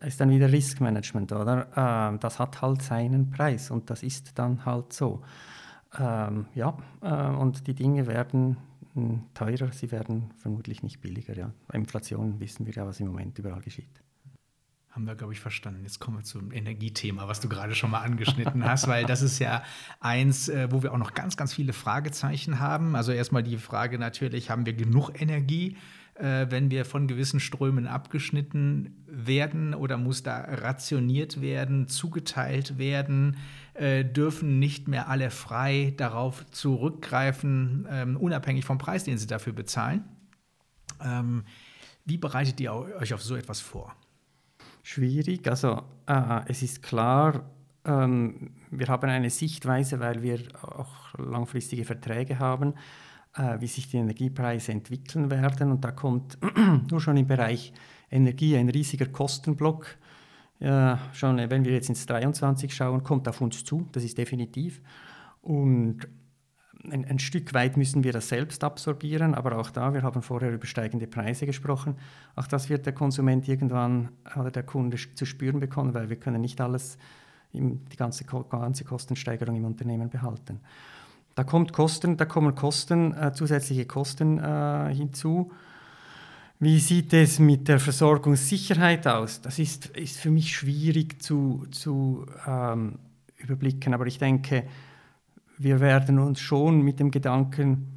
Ist 0.00 0.20
dann 0.20 0.30
wieder 0.30 0.52
Riskmanagement, 0.52 1.32
oder? 1.32 1.68
Ähm, 1.76 2.20
das 2.20 2.38
hat 2.38 2.60
halt 2.60 2.82
seinen 2.82 3.30
Preis 3.30 3.70
und 3.70 3.88
das 3.90 4.02
ist 4.02 4.38
dann 4.38 4.64
halt 4.64 4.92
so. 4.92 5.22
Ähm, 5.98 6.46
ja, 6.54 6.76
äh, 7.00 7.34
und 7.36 7.66
die 7.66 7.74
Dinge 7.74 8.06
werden 8.06 8.58
hm, 8.94 9.22
teurer, 9.34 9.72
sie 9.72 9.90
werden 9.92 10.30
vermutlich 10.36 10.82
nicht 10.82 11.00
billiger. 11.00 11.36
Ja. 11.36 11.52
Inflation 11.72 12.40
wissen 12.40 12.66
wir 12.66 12.74
ja, 12.74 12.86
was 12.86 13.00
im 13.00 13.08
Moment 13.08 13.38
überall 13.38 13.60
geschieht. 13.60 14.02
Haben 14.96 15.06
wir, 15.06 15.14
glaube 15.14 15.34
ich, 15.34 15.40
verstanden. 15.40 15.82
Jetzt 15.82 16.00
kommen 16.00 16.16
wir 16.16 16.24
zum 16.24 16.50
Energiethema, 16.52 17.28
was 17.28 17.40
du 17.40 17.50
gerade 17.50 17.74
schon 17.74 17.90
mal 17.90 18.00
angeschnitten 18.00 18.64
hast, 18.64 18.88
weil 18.88 19.04
das 19.04 19.20
ist 19.20 19.38
ja 19.38 19.62
eins, 20.00 20.48
äh, 20.48 20.68
wo 20.70 20.82
wir 20.82 20.94
auch 20.94 20.96
noch 20.96 21.12
ganz, 21.12 21.36
ganz 21.36 21.52
viele 21.52 21.74
Fragezeichen 21.74 22.60
haben. 22.60 22.96
Also 22.96 23.12
erstmal 23.12 23.42
die 23.42 23.58
Frage 23.58 23.98
natürlich, 23.98 24.48
haben 24.48 24.64
wir 24.64 24.72
genug 24.72 25.20
Energie, 25.20 25.76
äh, 26.14 26.46
wenn 26.48 26.70
wir 26.70 26.86
von 26.86 27.08
gewissen 27.08 27.40
Strömen 27.40 27.86
abgeschnitten 27.86 29.04
werden 29.06 29.74
oder 29.74 29.98
muss 29.98 30.22
da 30.22 30.40
rationiert 30.40 31.42
werden, 31.42 31.88
zugeteilt 31.88 32.78
werden? 32.78 33.36
Äh, 33.74 34.02
dürfen 34.02 34.58
nicht 34.58 34.88
mehr 34.88 35.10
alle 35.10 35.28
frei 35.28 35.92
darauf 35.98 36.50
zurückgreifen, 36.52 37.86
ähm, 37.90 38.16
unabhängig 38.16 38.64
vom 38.64 38.78
Preis, 38.78 39.04
den 39.04 39.18
sie 39.18 39.26
dafür 39.26 39.52
bezahlen? 39.52 40.04
Ähm, 41.04 41.44
wie 42.06 42.16
bereitet 42.16 42.58
ihr 42.60 42.72
euch 42.72 43.12
auf 43.12 43.20
so 43.20 43.36
etwas 43.36 43.60
vor? 43.60 43.94
Schwierig. 44.86 45.48
Also 45.48 45.82
äh, 46.06 46.40
es 46.46 46.62
ist 46.62 46.82
klar, 46.82 47.50
ähm, 47.84 48.50
wir 48.70 48.86
haben 48.86 49.10
eine 49.10 49.30
Sichtweise, 49.30 49.98
weil 49.98 50.22
wir 50.22 50.38
auch 50.62 51.14
langfristige 51.18 51.84
Verträge 51.84 52.38
haben, 52.38 52.74
äh, 53.36 53.60
wie 53.60 53.66
sich 53.66 53.88
die 53.90 53.96
Energiepreise 53.96 54.70
entwickeln 54.72 55.30
werden. 55.30 55.72
Und 55.72 55.84
da 55.84 55.90
kommt 55.90 56.38
nur 56.90 57.00
schon 57.00 57.16
im 57.16 57.26
Bereich 57.26 57.72
Energie 58.10 58.56
ein 58.56 58.68
riesiger 58.68 59.06
Kostenblock. 59.06 59.86
Ja, 60.60 61.00
schon 61.12 61.36
wenn 61.50 61.64
wir 61.64 61.72
jetzt 61.72 61.88
ins 61.88 62.06
23 62.06 62.72
schauen, 62.72 63.02
kommt 63.02 63.28
auf 63.28 63.40
uns 63.40 63.64
zu, 63.64 63.86
das 63.92 64.04
ist 64.04 64.16
definitiv. 64.16 64.80
Und 65.42 66.08
ein, 66.92 67.04
ein, 67.04 67.18
Stück 67.18 67.54
weit 67.54 67.76
müssen 67.76 68.04
wir 68.04 68.12
das 68.12 68.28
selbst 68.28 68.64
absorbieren, 68.64 69.34
aber 69.34 69.58
auch 69.58 69.70
da, 69.70 69.94
wir 69.94 70.02
haben 70.02 70.22
vorher 70.22 70.52
über 70.52 70.66
steigende 70.66 71.06
Preise 71.06 71.46
gesprochen, 71.46 71.96
auch 72.34 72.46
das 72.46 72.68
wird 72.68 72.86
der 72.86 72.92
Konsument 72.92 73.48
irgendwann 73.48 74.10
oder 74.34 74.50
der 74.50 74.62
Kunde 74.62 74.96
zu 75.14 75.24
spüren 75.26 75.60
bekommen, 75.60 75.94
weil 75.94 76.08
wir 76.08 76.16
können 76.16 76.40
nicht 76.40 76.60
alles, 76.60 76.98
im, 77.52 77.84
die 77.92 77.96
ganze, 77.96 78.24
ganze 78.24 78.84
Kostensteigerung 78.84 79.56
im 79.56 79.64
Unternehmen 79.64 80.10
behalten. 80.10 80.60
Da, 81.34 81.44
kommt 81.44 81.72
Kosten, 81.72 82.16
da 82.16 82.24
kommen 82.24 82.54
Kosten, 82.54 83.12
äh, 83.14 83.32
zusätzliche 83.32 83.86
Kosten 83.86 84.38
äh, 84.38 84.94
hinzu. 84.94 85.52
Wie 86.58 86.80
sieht 86.80 87.12
es 87.12 87.38
mit 87.38 87.68
der 87.68 87.78
Versorgungssicherheit 87.78 89.06
aus? 89.06 89.42
Das 89.42 89.58
ist, 89.58 89.88
ist 89.88 90.18
für 90.18 90.30
mich 90.30 90.56
schwierig 90.56 91.22
zu, 91.22 91.66
zu 91.70 92.24
ähm, 92.46 92.98
überblicken, 93.36 93.92
aber 93.92 94.06
ich 94.06 94.18
denke, 94.18 94.64
wir 95.58 95.80
werden 95.80 96.18
uns 96.18 96.40
schon 96.40 96.82
mit 96.82 97.00
dem 97.00 97.10
Gedanken, 97.10 97.96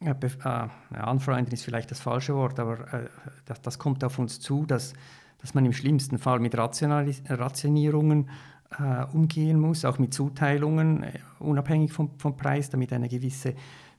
äh, 0.00 0.10
äh, 0.12 0.96
anfreunden 0.96 1.52
ist 1.52 1.64
vielleicht 1.64 1.90
das 1.90 2.00
falsche 2.00 2.34
Wort, 2.34 2.58
aber 2.58 2.92
äh, 2.92 3.08
das, 3.44 3.60
das, 3.62 3.78
kommt 3.78 4.02
auf 4.02 4.18
uns 4.18 4.40
zu, 4.40 4.66
dass, 4.66 4.94
dass 5.38 5.54
man 5.54 5.64
im 5.64 5.72
schlimmsten 5.72 6.18
Fall 6.18 6.40
mit 6.40 6.56
Rationierungen 6.56 8.30
äh, 8.78 9.04
umgehen 9.12 9.60
muss, 9.60 9.84
auch 9.84 9.98
mit 9.98 10.14
Zuteilungen, 10.14 11.02
äh, 11.02 11.12
unabhängig 11.38 11.92
vom, 11.92 12.18
vom 12.18 12.36
Preis, 12.36 12.70
damit 12.70 12.92
eine 12.92 13.08
gewisse 13.08 13.54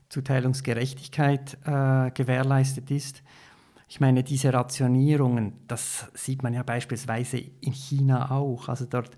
Zuteilungsgerechtigkeit 0.08 1.56
äh, 1.64 2.10
gewährleistet 2.10 2.90
ist. 2.90 3.22
Ich 3.88 4.00
meine, 4.00 4.24
diese 4.24 4.52
Rationierungen, 4.52 5.52
das 5.68 6.10
sieht 6.14 6.42
man 6.42 6.54
ja 6.54 6.62
beispielsweise 6.62 7.38
in 7.60 7.72
China 7.72 8.30
auch. 8.30 8.68
Also 8.68 8.86
dort 8.86 9.16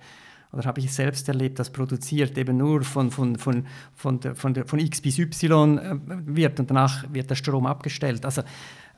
oder 0.55 0.65
habe 0.65 0.81
ich 0.81 0.87
es 0.87 0.97
selbst 0.97 1.29
erlebt, 1.29 1.59
das 1.59 1.71
produziert 1.71 2.39
eben 2.39 2.57
nur 2.57 2.83
von, 2.83 3.11
von, 3.11 3.37
von, 3.37 3.67
von, 3.95 4.21
der, 4.21 4.35
von, 4.35 4.55
der, 4.55 4.67
von 4.67 4.79
X 4.79 5.01
bis 5.01 5.19
Y 5.19 5.79
äh, 5.79 5.97
wird 6.27 6.61
und 6.61 6.71
danach 6.71 7.05
wird 7.13 7.31
der 7.31 7.35
Strom 7.35 7.67
abgestellt. 7.67 8.25
Also 8.25 8.43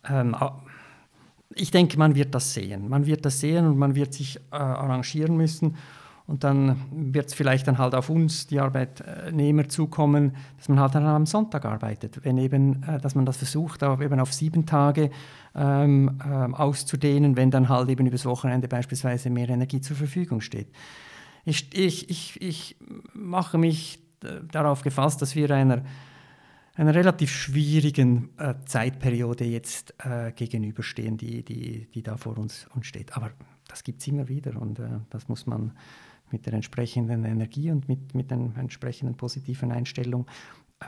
ähm, 0.09 0.37
ich 1.55 1.71
denke, 1.71 1.99
man 1.99 2.15
wird 2.15 2.35
das 2.35 2.53
sehen. 2.53 2.89
Man 2.89 3.07
wird 3.07 3.25
das 3.25 3.41
sehen 3.41 3.67
und 3.67 3.79
man 3.79 3.95
wird 3.95 4.13
sich 4.13 4.37
äh, 4.37 4.57
arrangieren 4.57 5.37
müssen. 5.37 5.77
Und 6.27 6.43
dann 6.43 6.77
wird 6.91 7.29
es 7.29 7.35
vielleicht 7.35 7.69
dann 7.69 7.79
halt 7.79 7.95
auf 7.95 8.11
uns, 8.11 8.49
die 8.49 8.59
Arbeitnehmer, 8.59 9.69
zukommen, 9.69 10.35
dass 10.57 10.69
man 10.69 10.81
halt 10.81 10.97
dann 10.97 11.07
am 11.07 11.25
Sonntag 11.25 11.65
arbeitet. 11.65 12.25
Wenn 12.25 12.37
eben, 12.39 12.83
äh, 12.83 12.99
dass 12.99 13.15
man 13.15 13.25
das 13.25 13.37
versucht, 13.37 13.85
auch 13.85 14.01
eben 14.01 14.19
auf 14.19 14.35
sieben 14.35 14.67
Tage 14.67 15.11
ähm, 15.55 16.21
ähm, 16.25 16.55
auszudehnen, 16.55 17.37
wenn 17.37 17.51
dann 17.51 17.69
halt 17.69 17.89
eben 17.89 18.07
übers 18.07 18.27
Wochenende 18.27 18.67
beispielsweise 18.67 19.31
mehr 19.31 19.49
Energie 19.49 19.81
zur 19.81 19.97
Verfügung 19.97 20.41
steht. 20.41 20.69
Ich, 21.47 21.73
ich, 21.75 22.11
ich, 22.11 22.43
ich 22.43 22.77
mache 23.15 23.57
mich 23.57 24.01
darauf 24.51 24.83
gefasst, 24.83 25.23
dass 25.23 25.37
wir 25.37 25.49
einer, 25.53 25.83
einer 26.75 26.95
relativ 26.95 27.31
schwierigen 27.31 28.31
äh, 28.37 28.55
Zeitperiode 28.65 29.45
jetzt 29.45 29.95
äh, 30.05 30.33
gegenüberstehen, 30.33 31.17
die, 31.17 31.45
die, 31.45 31.87
die 31.95 32.03
da 32.03 32.17
vor 32.17 32.37
uns, 32.37 32.67
uns 32.75 32.87
steht. 32.87 33.17
Aber 33.17 33.31
das 33.69 33.85
gibt 33.85 34.01
es 34.01 34.09
immer 34.09 34.29
wieder 34.29 34.61
und 34.61 34.81
äh, 34.81 34.89
das 35.11 35.29
muss 35.29 35.47
man 35.47 35.73
mit 36.33 36.47
der 36.47 36.55
entsprechenden 36.55 37.25
Energie 37.25 37.71
und 37.71 37.89
mit, 37.89 38.13
mit 38.13 38.33
der 38.33 38.39
entsprechenden 38.39 39.17
positiven 39.17 39.71
Einstellung 39.71 40.27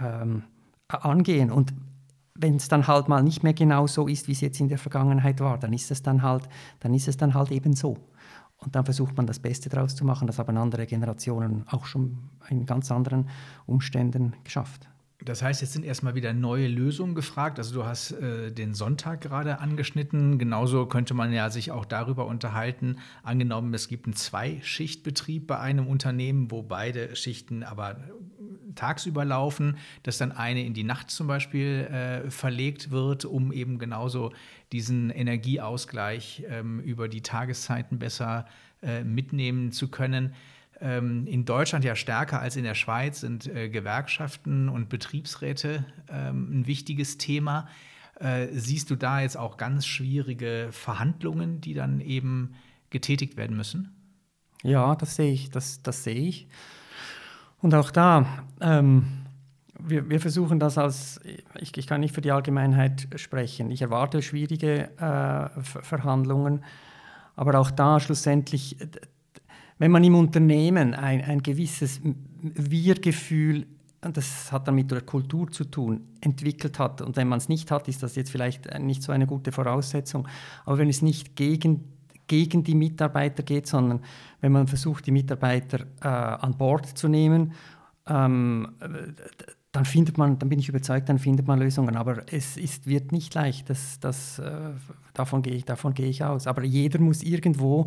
ähm, 0.00 0.42
angehen. 0.88 1.52
Und 1.52 1.72
wenn 2.34 2.56
es 2.56 2.66
dann 2.66 2.88
halt 2.88 3.08
mal 3.08 3.22
nicht 3.22 3.44
mehr 3.44 3.54
genau 3.54 3.86
so 3.86 4.08
ist, 4.08 4.26
wie 4.26 4.32
es 4.32 4.40
jetzt 4.40 4.58
in 4.58 4.68
der 4.68 4.78
Vergangenheit 4.78 5.38
war, 5.38 5.56
dann 5.56 5.72
ist 5.72 5.92
es 5.92 6.02
dann 6.02 6.22
halt, 6.22 6.48
dann 6.80 6.94
ist 6.94 7.06
es 7.06 7.16
dann 7.16 7.34
halt 7.34 7.52
eben 7.52 7.74
so. 7.74 7.96
Und 8.58 8.74
dann 8.74 8.84
versucht 8.84 9.16
man 9.16 9.26
das 9.26 9.38
Beste 9.38 9.68
daraus 9.68 9.94
zu 9.94 10.04
machen. 10.04 10.26
Das 10.26 10.38
haben 10.38 10.56
andere 10.56 10.86
Generationen 10.86 11.64
auch 11.68 11.86
schon 11.86 12.18
in 12.48 12.66
ganz 12.66 12.90
anderen 12.90 13.28
Umständen 13.66 14.34
geschafft. 14.44 14.88
Das 15.24 15.42
heißt, 15.42 15.62
jetzt 15.62 15.72
sind 15.72 15.84
erstmal 15.84 16.14
wieder 16.14 16.32
neue 16.32 16.68
Lösungen 16.68 17.16
gefragt. 17.16 17.58
Also 17.58 17.74
du 17.74 17.84
hast 17.84 18.12
äh, 18.12 18.52
den 18.52 18.74
Sonntag 18.74 19.20
gerade 19.20 19.58
angeschnitten. 19.58 20.38
Genauso 20.38 20.86
könnte 20.86 21.12
man 21.12 21.32
ja 21.32 21.50
sich 21.50 21.72
auch 21.72 21.84
darüber 21.84 22.26
unterhalten. 22.26 22.98
Angenommen, 23.24 23.74
es 23.74 23.88
gibt 23.88 24.06
einen 24.06 24.14
Zweischichtbetrieb 24.14 25.48
bei 25.48 25.58
einem 25.58 25.88
Unternehmen, 25.88 26.50
wo 26.52 26.62
beide 26.62 27.16
Schichten 27.16 27.64
aber 27.64 27.96
tagsüber 28.74 29.24
laufen, 29.24 29.76
dass 30.02 30.18
dann 30.18 30.32
eine 30.32 30.64
in 30.64 30.74
die 30.74 30.84
Nacht 30.84 31.10
zum 31.10 31.26
Beispiel 31.26 31.88
äh, 31.90 32.30
verlegt 32.30 32.90
wird, 32.90 33.24
um 33.24 33.52
eben 33.52 33.78
genauso 33.78 34.32
diesen 34.72 35.10
Energieausgleich 35.10 36.44
ähm, 36.48 36.80
über 36.80 37.08
die 37.08 37.22
Tageszeiten 37.22 37.98
besser 37.98 38.46
äh, 38.82 39.04
mitnehmen 39.04 39.72
zu 39.72 39.88
können. 39.88 40.34
Ähm, 40.80 41.26
in 41.26 41.44
Deutschland 41.44 41.84
ja 41.84 41.96
stärker 41.96 42.40
als 42.40 42.56
in 42.56 42.64
der 42.64 42.74
Schweiz 42.74 43.20
sind 43.20 43.46
äh, 43.46 43.68
Gewerkschaften 43.68 44.68
und 44.68 44.88
Betriebsräte 44.88 45.84
ähm, 46.08 46.60
ein 46.60 46.66
wichtiges 46.66 47.18
Thema. 47.18 47.68
Äh, 48.20 48.48
siehst 48.52 48.90
du 48.90 48.96
da 48.96 49.20
jetzt 49.20 49.36
auch 49.36 49.56
ganz 49.56 49.86
schwierige 49.86 50.68
Verhandlungen, 50.70 51.60
die 51.60 51.74
dann 51.74 52.00
eben 52.00 52.54
getätigt 52.90 53.36
werden 53.36 53.56
müssen? 53.56 53.94
Ja, 54.62 54.96
das 54.96 55.16
sehe 55.16 55.32
ich. 55.32 55.50
Das, 55.50 55.82
das 55.82 56.04
sehe 56.04 56.14
ich. 56.14 56.48
Und 57.60 57.74
auch 57.74 57.90
da, 57.90 58.26
ähm, 58.60 59.06
wir, 59.78 60.08
wir, 60.08 60.20
versuchen 60.20 60.58
das 60.58 60.78
als, 60.78 61.20
ich, 61.58 61.76
ich, 61.76 61.86
kann 61.86 62.00
nicht 62.00 62.14
für 62.14 62.20
die 62.20 62.30
Allgemeinheit 62.30 63.08
sprechen. 63.16 63.70
Ich 63.70 63.82
erwarte 63.82 64.22
schwierige 64.22 64.90
äh, 64.98 65.60
Verhandlungen, 65.62 66.64
aber 67.36 67.58
auch 67.58 67.70
da 67.70 68.00
schlussendlich 68.00 68.76
wenn 69.78 69.90
man 69.90 70.04
im 70.04 70.14
Unternehmen 70.16 70.94
ein, 70.94 71.22
ein 71.24 71.42
gewisses 71.42 72.00
Wir-Gefühl, 72.42 73.66
das 74.00 74.52
hat 74.52 74.68
dann 74.68 74.74
mit 74.74 74.90
der 74.90 75.00
Kultur 75.00 75.50
zu 75.50 75.64
tun, 75.64 76.02
entwickelt 76.20 76.78
hat, 76.78 77.00
und 77.00 77.16
wenn 77.16 77.28
man 77.28 77.38
es 77.38 77.48
nicht 77.48 77.70
hat, 77.70 77.88
ist 77.88 78.02
das 78.02 78.16
jetzt 78.16 78.30
vielleicht 78.30 78.78
nicht 78.80 79.02
so 79.02 79.12
eine 79.12 79.26
gute 79.26 79.52
Voraussetzung, 79.52 80.28
aber 80.64 80.78
wenn 80.78 80.88
es 80.88 81.02
nicht 81.02 81.36
gegen, 81.36 81.84
gegen 82.28 82.62
die 82.62 82.74
Mitarbeiter 82.74 83.42
geht, 83.42 83.66
sondern 83.66 84.00
wenn 84.40 84.52
man 84.52 84.68
versucht, 84.68 85.06
die 85.06 85.10
Mitarbeiter 85.10 85.86
äh, 86.02 86.08
an 86.08 86.56
Bord 86.56 86.86
zu 86.86 87.08
nehmen, 87.08 87.52
ähm, 88.06 88.68
dann 89.72 89.84
findet 89.84 90.16
man, 90.16 90.38
dann 90.38 90.48
bin 90.48 90.58
ich 90.58 90.68
überzeugt, 90.68 91.08
dann 91.08 91.18
findet 91.18 91.46
man 91.46 91.58
Lösungen. 91.58 91.96
Aber 91.96 92.22
es 92.32 92.56
ist, 92.56 92.86
wird 92.86 93.12
nicht 93.12 93.34
leicht, 93.34 93.68
das, 93.68 94.00
das, 94.00 94.38
äh, 94.38 94.70
davon, 95.12 95.42
gehe 95.42 95.54
ich, 95.54 95.64
davon 95.64 95.92
gehe 95.94 96.08
ich 96.08 96.24
aus. 96.24 96.46
Aber 96.46 96.64
jeder 96.64 97.00
muss 97.00 97.22
irgendwo 97.22 97.86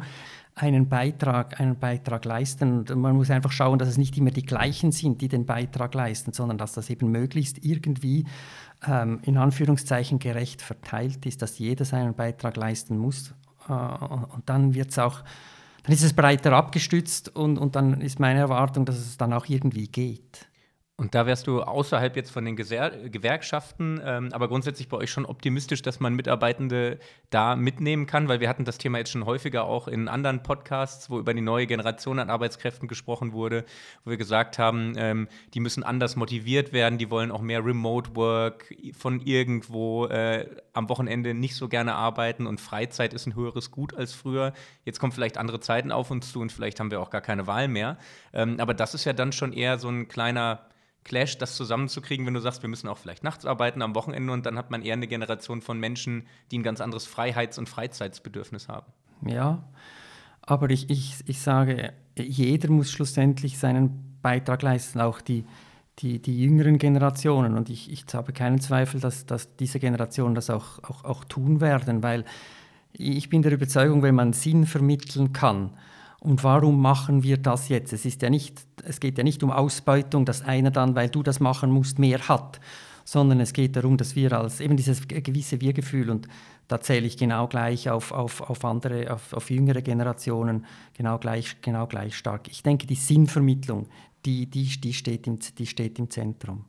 einen 0.53 0.89
Beitrag, 0.89 1.59
einen 1.59 1.77
Beitrag 1.79 2.25
leisten. 2.25 2.79
Und 2.79 2.95
man 2.95 3.15
muss 3.15 3.31
einfach 3.31 3.51
schauen, 3.51 3.79
dass 3.79 3.89
es 3.89 3.97
nicht 3.97 4.17
immer 4.17 4.31
die 4.31 4.45
gleichen 4.45 4.91
sind, 4.91 5.21
die 5.21 5.27
den 5.27 5.45
Beitrag 5.45 5.93
leisten, 5.95 6.33
sondern 6.33 6.57
dass 6.57 6.73
das 6.73 6.89
eben 6.89 7.09
möglichst 7.09 7.63
irgendwie 7.65 8.25
ähm, 8.87 9.19
in 9.23 9.37
Anführungszeichen 9.37 10.19
gerecht 10.19 10.61
verteilt 10.61 11.25
ist, 11.25 11.41
dass 11.41 11.57
jeder 11.57 11.85
seinen 11.85 12.13
Beitrag 12.13 12.57
leisten 12.57 12.97
muss. 12.97 13.33
Äh, 13.72 14.36
und 14.36 14.43
dann 14.47 14.74
wird 14.74 14.91
es 14.91 14.99
auch, 14.99 15.22
dann 15.84 15.93
ist 15.93 16.03
es 16.03 16.13
breiter 16.13 16.53
abgestützt 16.53 17.36
und, 17.36 17.57
und 17.57 17.76
dann 17.76 18.01
ist 18.01 18.19
meine 18.19 18.39
Erwartung, 18.39 18.86
dass 18.86 18.97
es 18.97 19.17
dann 19.17 19.34
auch 19.34 19.47
irgendwie 19.47 19.88
geht. 19.88 20.47
Und 20.97 21.15
da 21.15 21.25
wärst 21.25 21.47
du 21.47 21.63
außerhalb 21.63 22.15
jetzt 22.15 22.29
von 22.29 22.45
den 22.45 22.55
Geser 22.55 22.91
Gewerkschaften, 22.91 23.99
ähm, 24.05 24.29
aber 24.33 24.47
grundsätzlich 24.47 24.87
bei 24.87 24.97
euch 24.97 25.09
schon 25.09 25.25
optimistisch, 25.25 25.81
dass 25.81 25.99
man 25.99 26.13
Mitarbeitende 26.13 26.99
da 27.31 27.55
mitnehmen 27.55 28.05
kann, 28.05 28.27
weil 28.27 28.39
wir 28.39 28.47
hatten 28.47 28.65
das 28.65 28.77
Thema 28.77 28.99
jetzt 28.99 29.09
schon 29.09 29.25
häufiger 29.25 29.63
auch 29.63 29.87
in 29.87 30.07
anderen 30.07 30.43
Podcasts, 30.43 31.09
wo 31.09 31.17
über 31.17 31.33
die 31.33 31.41
neue 31.41 31.65
Generation 31.65 32.19
an 32.19 32.29
Arbeitskräften 32.29 32.87
gesprochen 32.87 33.33
wurde, 33.33 33.65
wo 34.03 34.11
wir 34.11 34.17
gesagt 34.17 34.59
haben, 34.59 34.93
ähm, 34.95 35.27
die 35.55 35.59
müssen 35.59 35.81
anders 35.81 36.15
motiviert 36.17 36.71
werden, 36.71 36.99
die 36.99 37.09
wollen 37.09 37.31
auch 37.31 37.41
mehr 37.41 37.65
Remote 37.65 38.15
Work 38.15 38.71
von 38.95 39.21
irgendwo 39.21 40.05
äh, 40.05 40.47
am 40.73 40.87
Wochenende 40.87 41.33
nicht 41.33 41.55
so 41.55 41.67
gerne 41.67 41.95
arbeiten 41.95 42.45
und 42.45 42.61
Freizeit 42.61 43.15
ist 43.15 43.25
ein 43.25 43.33
höheres 43.33 43.71
Gut 43.71 43.95
als 43.95 44.13
früher. 44.13 44.53
Jetzt 44.85 44.99
kommen 44.99 45.13
vielleicht 45.13 45.39
andere 45.39 45.59
Zeiten 45.61 45.91
auf 45.91 46.11
uns 46.11 46.31
zu 46.31 46.41
und 46.41 46.51
vielleicht 46.51 46.79
haben 46.79 46.91
wir 46.91 47.01
auch 47.01 47.09
gar 47.09 47.21
keine 47.21 47.47
Wahl 47.47 47.67
mehr. 47.67 47.97
Ähm, 48.33 48.59
aber 48.59 48.75
das 48.75 48.93
ist 48.93 49.05
ja 49.05 49.13
dann 49.13 49.31
schon 49.31 49.51
eher 49.51 49.79
so 49.79 49.89
ein 49.89 50.07
kleiner 50.07 50.67
Clash, 51.04 51.38
das 51.38 51.56
zusammenzukriegen, 51.56 52.26
wenn 52.26 52.34
du 52.34 52.39
sagst, 52.39 52.62
wir 52.62 52.70
müssen 52.70 52.88
auch 52.88 52.97
vielleicht 52.97 53.24
nachts 53.24 53.45
arbeiten 53.45 53.82
am 53.82 53.95
Wochenende 53.95 54.32
und 54.32 54.45
dann 54.45 54.58
hat 54.58 54.70
man 54.70 54.84
eher 54.84 54.93
eine 54.93 55.08
Generation 55.08 55.62
von 55.62 55.80
Menschen, 55.80 56.28
die 56.52 56.60
ein 56.60 56.64
ganz 56.64 56.80
anderes 56.80 57.08
Freiheits- 57.08 57.58
und 57.58 57.68
Freizeitsbedürfnis 57.68 58.68
haben. 58.68 58.91
Ja, 59.26 59.64
aber 60.41 60.70
ich, 60.70 60.89
ich, 60.89 61.16
ich 61.26 61.41
sage, 61.41 61.93
jeder 62.18 62.70
muss 62.70 62.91
schlussendlich 62.91 63.58
seinen 63.58 64.18
Beitrag 64.22 64.62
leisten, 64.62 65.02
auch 65.02 65.22
die, 65.22 65.45
die, 65.99 66.20
die 66.22 66.39
jüngeren 66.39 66.78
Generationen. 66.78 67.56
Und 67.56 67.70
ich, 67.70 67.91
ich 67.91 68.06
habe 68.14 68.34
keinen 68.34 68.60
Zweifel, 68.60 68.99
dass, 68.99 69.26
dass 69.26 69.56
diese 69.56 69.80
Generationen 69.80 70.36
das 70.36 70.49
auch, 70.49 70.84
auch, 70.84 71.04
auch 71.04 71.24
tun 71.26 71.62
werden, 71.62 72.04
weil 72.04 72.26
ich 72.93 73.30
bin 73.30 73.41
der 73.41 73.54
Überzeugung, 73.54 74.04
wenn 74.04 74.16
man 74.16 74.34
Sinn 74.34 74.66
vermitteln 74.66 75.34
kann, 75.34 75.72
und 76.24 76.43
warum 76.43 76.80
machen 76.80 77.24
wir 77.24 77.38
das 77.38 77.67
jetzt? 77.67 77.93
Es, 77.93 78.05
ist 78.05 78.22
ja 78.22 78.30
nicht, 78.30 78.61
es 78.84 78.99
geht 78.99 79.17
ja 79.17 79.24
nicht 79.24 79.41
um 79.41 79.49
Ausbeutung, 79.49 80.24
dass 80.24 80.43
einer 80.43 80.69
dann, 80.69 80.93
weil 80.95 81.09
du 81.09 81.24
das 81.24 81.39
machen 81.39 81.72
musst, 81.72 81.97
mehr 81.97 82.28
hat, 82.28 82.59
sondern 83.05 83.39
es 83.39 83.53
geht 83.53 83.76
darum, 83.76 83.97
dass 83.97 84.15
wir 84.15 84.32
als 84.34 84.59
eben 84.59 84.78
dieses 84.78 85.07
gewisse 85.07 85.59
Wir-Gefühl 85.61 86.11
und 86.11 86.28
da 86.67 86.80
zähle 86.80 87.07
ich 87.07 87.17
genau 87.17 87.47
gleich 87.47 87.89
auf, 87.89 88.11
auf, 88.11 88.41
auf 88.41 88.63
andere, 88.63 89.11
auf, 89.11 89.34
auf 89.34 89.49
jüngere 89.49 89.82
Generationen 89.82 90.65
genau 90.95 91.17
gleich, 91.17 91.59
genau 91.61 91.88
gleich 91.88 92.15
stark. 92.15 92.47
Ich 92.49 92.61
denke, 92.61 92.86
die 92.86 92.95
Sinnvermittlung, 92.95 93.88
die, 94.24 94.45
die, 94.45 94.80
die, 94.80 94.93
steht, 94.93 95.26
im, 95.26 95.39
die 95.39 95.65
steht 95.65 95.97
im 95.97 96.11
Zentrum. 96.11 96.65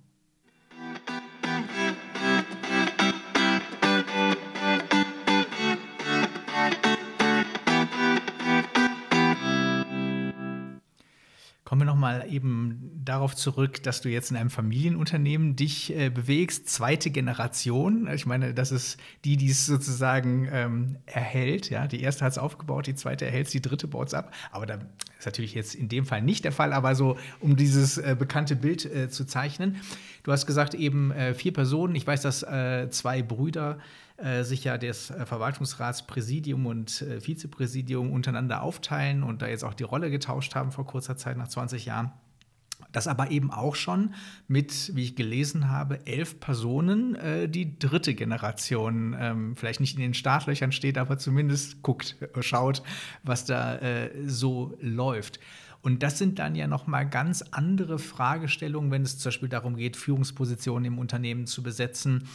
Kommen 11.72 11.80
wir 11.80 11.86
nochmal 11.86 12.26
eben 12.30 13.00
darauf 13.02 13.34
zurück, 13.34 13.82
dass 13.82 14.02
du 14.02 14.10
jetzt 14.10 14.30
in 14.30 14.36
einem 14.36 14.50
Familienunternehmen 14.50 15.56
dich 15.56 15.96
äh, 15.96 16.10
bewegst, 16.10 16.68
zweite 16.68 17.10
Generation. 17.10 18.10
Ich 18.12 18.26
meine, 18.26 18.52
das 18.52 18.72
ist 18.72 18.98
die, 19.24 19.38
die 19.38 19.48
es 19.48 19.64
sozusagen 19.64 20.50
ähm, 20.52 20.98
erhält. 21.06 21.70
Ja? 21.70 21.86
Die 21.86 22.02
erste 22.02 22.26
hat 22.26 22.32
es 22.32 22.36
aufgebaut, 22.36 22.88
die 22.88 22.94
zweite 22.94 23.24
erhält 23.24 23.46
es, 23.46 23.52
die 23.52 23.62
dritte 23.62 23.88
baut 23.88 24.08
es 24.08 24.12
ab. 24.12 24.34
Aber 24.50 24.66
da 24.66 24.80
ist 25.18 25.24
natürlich 25.24 25.54
jetzt 25.54 25.74
in 25.74 25.88
dem 25.88 26.04
Fall 26.04 26.20
nicht 26.20 26.44
der 26.44 26.52
Fall, 26.52 26.74
aber 26.74 26.94
so, 26.94 27.16
um 27.40 27.56
dieses 27.56 27.96
äh, 27.96 28.16
bekannte 28.18 28.54
Bild 28.54 28.84
äh, 28.84 29.08
zu 29.08 29.24
zeichnen. 29.24 29.76
Du 30.24 30.32
hast 30.32 30.44
gesagt, 30.44 30.74
eben 30.74 31.10
äh, 31.10 31.32
vier 31.32 31.54
Personen. 31.54 31.94
Ich 31.94 32.06
weiß, 32.06 32.20
dass 32.20 32.42
äh, 32.42 32.90
zwei 32.90 33.22
Brüder 33.22 33.78
äh, 34.22 34.44
sich 34.44 34.64
ja 34.64 34.78
das 34.78 35.10
äh, 35.10 35.26
Verwaltungsratspräsidium 35.26 36.66
und 36.66 37.02
äh, 37.02 37.20
Vizepräsidium 37.20 38.12
untereinander 38.12 38.62
aufteilen 38.62 39.22
und 39.22 39.42
da 39.42 39.48
jetzt 39.48 39.64
auch 39.64 39.74
die 39.74 39.82
Rolle 39.82 40.10
getauscht 40.10 40.54
haben 40.54 40.72
vor 40.72 40.86
kurzer 40.86 41.16
Zeit, 41.16 41.36
nach 41.36 41.48
20 41.48 41.86
Jahren. 41.86 42.12
Das 42.92 43.06
aber 43.06 43.30
eben 43.30 43.50
auch 43.50 43.74
schon 43.74 44.14
mit, 44.48 44.94
wie 44.94 45.04
ich 45.04 45.16
gelesen 45.16 45.70
habe, 45.70 46.06
elf 46.06 46.40
Personen 46.40 47.14
äh, 47.14 47.48
die 47.48 47.78
dritte 47.78 48.14
Generation 48.14 49.16
ähm, 49.18 49.56
vielleicht 49.56 49.80
nicht 49.80 49.94
in 49.94 50.02
den 50.02 50.14
Startlöchern 50.14 50.72
steht, 50.72 50.98
aber 50.98 51.18
zumindest 51.18 51.82
guckt, 51.82 52.16
schaut, 52.40 52.82
was 53.22 53.44
da 53.44 53.76
äh, 53.76 54.10
so 54.26 54.76
läuft. 54.80 55.40
Und 55.80 56.04
das 56.04 56.18
sind 56.18 56.38
dann 56.38 56.54
ja 56.54 56.68
nochmal 56.68 57.08
ganz 57.08 57.42
andere 57.50 57.98
Fragestellungen, 57.98 58.90
wenn 58.92 59.02
es 59.02 59.18
zum 59.18 59.30
Beispiel 59.30 59.48
darum 59.48 59.76
geht, 59.76 59.96
Führungspositionen 59.96 60.84
im 60.84 60.98
Unternehmen 60.98 61.46
zu 61.46 61.62
besetzen 61.62 62.28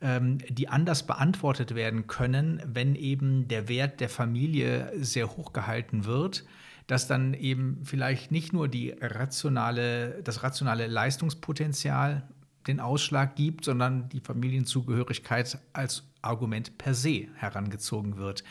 die 0.00 0.68
anders 0.68 1.06
beantwortet 1.06 1.74
werden 1.74 2.06
können, 2.06 2.62
wenn 2.66 2.94
eben 2.94 3.48
der 3.48 3.68
Wert 3.68 4.00
der 4.00 4.08
Familie 4.08 4.92
sehr 4.96 5.36
hoch 5.36 5.52
gehalten 5.52 6.04
wird, 6.04 6.44
dass 6.86 7.06
dann 7.06 7.32
eben 7.32 7.80
vielleicht 7.84 8.30
nicht 8.30 8.52
nur 8.52 8.68
die 8.68 8.90
rationale, 8.90 10.22
das 10.22 10.42
rationale 10.42 10.86
Leistungspotenzial 10.86 12.28
den 12.66 12.80
Ausschlag 12.80 13.36
gibt, 13.36 13.64
sondern 13.64 14.08
die 14.08 14.20
Familienzugehörigkeit 14.20 15.58
als 15.72 16.04
Argument 16.22 16.76
per 16.78 16.94
se 16.94 17.28
herangezogen 17.36 18.16
wird. 18.16 18.44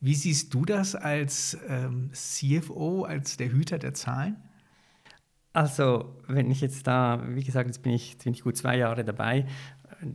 Wie 0.00 0.14
siehst 0.14 0.54
du 0.54 0.64
das 0.64 0.94
als 0.94 1.58
ähm, 1.68 2.10
CFO, 2.12 3.04
als 3.04 3.36
der 3.36 3.50
Hüter 3.50 3.78
der 3.78 3.94
Zahlen? 3.94 4.36
Also, 5.52 6.16
wenn 6.28 6.50
ich 6.50 6.60
jetzt 6.60 6.86
da, 6.86 7.22
wie 7.30 7.42
gesagt, 7.42 7.66
jetzt 7.66 7.82
bin 7.82 7.92
ich, 7.92 8.12
jetzt 8.12 8.24
bin 8.24 8.32
ich 8.32 8.42
gut 8.42 8.56
zwei 8.56 8.76
Jahre 8.76 9.04
dabei 9.04 9.46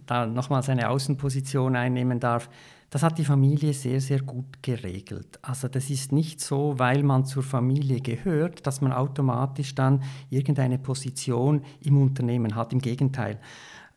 da 0.05 0.25
nochmal 0.25 0.63
seine 0.63 0.89
Außenposition 0.89 1.75
einnehmen 1.75 2.19
darf, 2.19 2.49
das 2.89 3.01
hat 3.01 3.17
die 3.17 3.25
Familie 3.25 3.73
sehr, 3.73 3.99
sehr 3.99 4.21
gut 4.21 4.61
geregelt. 4.61 5.39
Also 5.41 5.67
das 5.67 5.89
ist 5.89 6.11
nicht 6.11 6.39
so, 6.39 6.77
weil 6.77 7.01
man 7.01 7.25
zur 7.25 7.41
Familie 7.41 8.01
gehört, 8.01 8.67
dass 8.67 8.81
man 8.81 8.91
automatisch 8.91 9.73
dann 9.73 10.03
irgendeine 10.29 10.77
Position 10.77 11.63
im 11.81 11.99
Unternehmen 11.99 12.53
hat. 12.53 12.71
Im 12.71 12.77
Gegenteil. 12.77 13.39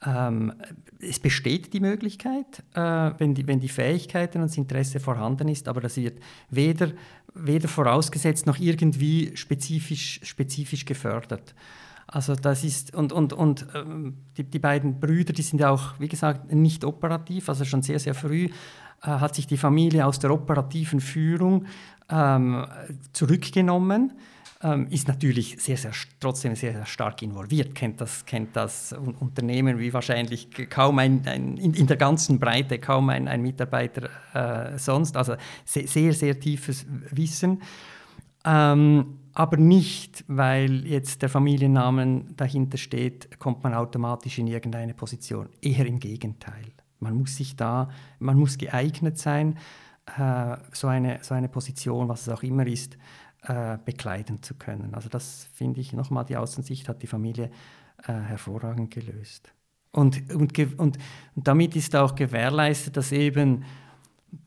Ähm, 0.02 0.54
es 0.98 1.18
besteht 1.18 1.74
die 1.74 1.80
Möglichkeit, 1.80 2.62
äh, 2.74 3.10
wenn, 3.18 3.34
die, 3.34 3.46
wenn 3.46 3.60
die 3.60 3.68
Fähigkeiten 3.68 4.40
und 4.40 4.48
das 4.48 4.56
Interesse 4.56 4.98
vorhanden 4.98 5.48
ist, 5.48 5.68
aber 5.68 5.82
das 5.82 5.98
wird 5.98 6.18
weder, 6.48 6.92
weder 7.34 7.68
vorausgesetzt 7.68 8.46
noch 8.46 8.58
irgendwie 8.58 9.36
spezifisch, 9.36 10.20
spezifisch 10.22 10.86
gefördert. 10.86 11.54
Also 12.06 12.34
das 12.36 12.62
ist, 12.64 12.94
und, 12.94 13.12
und, 13.12 13.32
und 13.32 13.66
ähm, 13.74 14.18
die, 14.36 14.44
die 14.44 14.58
beiden 14.58 15.00
Brüder, 15.00 15.32
die 15.32 15.42
sind 15.42 15.60
ja 15.60 15.70
auch, 15.70 15.98
wie 15.98 16.08
gesagt, 16.08 16.52
nicht 16.52 16.84
operativ, 16.84 17.48
also 17.48 17.64
schon 17.64 17.82
sehr, 17.82 17.98
sehr 17.98 18.14
früh 18.14 18.44
äh, 18.44 18.50
hat 19.02 19.34
sich 19.34 19.46
die 19.46 19.56
Familie 19.56 20.06
aus 20.06 20.18
der 20.18 20.32
operativen 20.32 21.00
Führung 21.00 21.66
ähm, 22.08 22.64
zurückgenommen 23.12 24.12
ähm, 24.62 24.86
ist 24.90 25.06
natürlich 25.06 25.56
sehr, 25.58 25.76
sehr, 25.76 25.92
trotzdem 26.18 26.56
sehr, 26.56 26.72
sehr 26.72 26.86
stark 26.86 27.20
involviert, 27.22 27.74
kennt 27.74 28.00
das, 28.00 28.24
kennt 28.24 28.56
das 28.56 28.94
Unternehmen 29.20 29.78
wie 29.78 29.92
wahrscheinlich 29.92 30.48
kaum 30.70 30.98
ein, 30.98 31.22
ein 31.26 31.56
in, 31.58 31.74
in, 31.74 31.86
der 31.86 31.96
ganzen 31.96 32.38
Breite 32.38 32.78
kaum 32.78 33.10
ein, 33.10 33.28
ein 33.28 33.42
Mitarbeiter 33.42 34.08
äh, 34.32 34.78
sonst. 34.78 35.16
Also 35.16 35.36
sehr, 35.64 35.86
sehr, 35.86 36.12
sehr 36.14 36.40
tiefes 36.40 36.86
Wissen. 37.10 37.62
Ähm, 38.44 39.18
aber 39.36 39.58
nicht, 39.58 40.24
weil 40.28 40.86
jetzt 40.86 41.20
der 41.20 41.28
Familiennamen 41.28 42.34
dahinter 42.38 42.78
steht, 42.78 43.38
kommt 43.38 43.62
man 43.62 43.74
automatisch 43.74 44.38
in 44.38 44.46
irgendeine 44.46 44.94
Position. 44.94 45.50
Eher 45.60 45.84
im 45.84 46.00
Gegenteil. 46.00 46.64
Man 47.00 47.14
muss 47.14 47.36
sich 47.36 47.54
da, 47.54 47.90
man 48.18 48.38
muss 48.38 48.56
geeignet 48.56 49.18
sein, 49.18 49.58
äh, 50.18 50.56
so, 50.72 50.86
eine, 50.86 51.18
so 51.20 51.34
eine 51.34 51.50
Position, 51.50 52.08
was 52.08 52.22
es 52.22 52.30
auch 52.30 52.42
immer 52.42 52.66
ist, 52.66 52.96
äh, 53.42 53.76
bekleiden 53.84 54.42
zu 54.42 54.54
können. 54.54 54.94
Also 54.94 55.10
das 55.10 55.50
finde 55.52 55.82
ich 55.82 55.92
nochmal, 55.92 56.24
die 56.24 56.38
Außensicht 56.38 56.88
hat 56.88 57.02
die 57.02 57.06
Familie 57.06 57.50
äh, 58.04 58.14
hervorragend 58.14 58.90
gelöst. 58.90 59.52
Und, 59.92 60.32
und, 60.34 60.58
und, 60.58 60.78
und 60.78 60.98
damit 61.34 61.76
ist 61.76 61.94
auch 61.94 62.14
gewährleistet, 62.14 62.96
dass 62.96 63.12
eben 63.12 63.64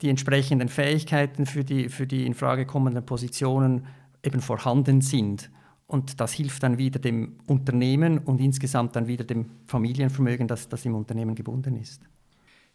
die 0.02 0.08
entsprechenden 0.08 0.68
Fähigkeiten 0.68 1.46
für 1.46 1.62
die, 1.62 1.88
für 1.88 2.08
die 2.08 2.26
in 2.26 2.34
Frage 2.34 2.66
kommenden 2.66 3.06
Positionen 3.06 3.86
eben 4.22 4.40
vorhanden 4.40 5.00
sind. 5.00 5.50
Und 5.86 6.20
das 6.20 6.32
hilft 6.32 6.62
dann 6.62 6.78
wieder 6.78 7.00
dem 7.00 7.36
Unternehmen 7.46 8.18
und 8.18 8.40
insgesamt 8.40 8.94
dann 8.94 9.08
wieder 9.08 9.24
dem 9.24 9.46
Familienvermögen, 9.66 10.46
das, 10.46 10.68
das 10.68 10.84
im 10.84 10.94
Unternehmen 10.94 11.34
gebunden 11.34 11.76
ist. 11.76 12.02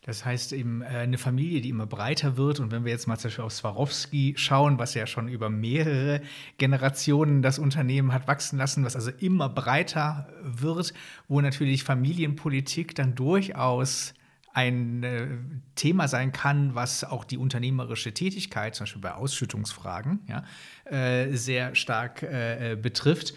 Das 0.06 0.24
heißt 0.24 0.54
eben 0.54 0.84
äh, 0.84 0.86
eine 0.86 1.18
Familie, 1.18 1.62
die 1.62 1.70
immer 1.70 1.88
breiter 1.88 2.38
wird. 2.38 2.60
Und 2.60 2.72
wenn 2.72 2.86
wir 2.86 2.91
jetzt 2.91 3.08
mal 3.08 3.18
zum 3.18 3.30
Beispiel 3.30 3.43
auf 3.43 3.54
Swarovski 3.54 4.36
schauen, 4.38 4.78
was 4.78 4.93
ja 4.93 5.08
schon 5.08 5.28
über 5.28 5.50
mehrere 5.50 6.22
Generationen 6.60 7.41
das 7.41 7.58
Unternehmen 7.58 8.14
hat 8.14 8.28
wachsen 8.28 8.60
lassen, 8.60 8.86
was 8.86 8.96
also 8.96 9.10
immer 9.20 9.50
breiter 9.50 10.28
wird, 10.43 10.93
wo 11.28 11.41
natürlich 11.41 11.84
Familienpolitik 11.84 12.93
dann 12.93 13.16
durchaus 13.16 14.14
ein 14.56 15.03
äh, 15.03 15.28
Thema 15.76 16.08
sein 16.08 16.32
kann, 16.32 16.76
was 16.76 17.03
auch 17.03 17.26
die 17.26 17.38
unternehmerische 17.38 18.14
Tätigkeit, 18.14 18.74
zum 18.74 18.86
Beispiel 18.86 19.01
bei 19.01 19.14
Ausschüttungsfragen, 19.14 20.22
ja, 20.28 20.45
äh, 20.86 21.36
sehr 21.36 21.76
stark 21.76 22.24
äh, 22.24 22.78
betrifft. 22.82 23.36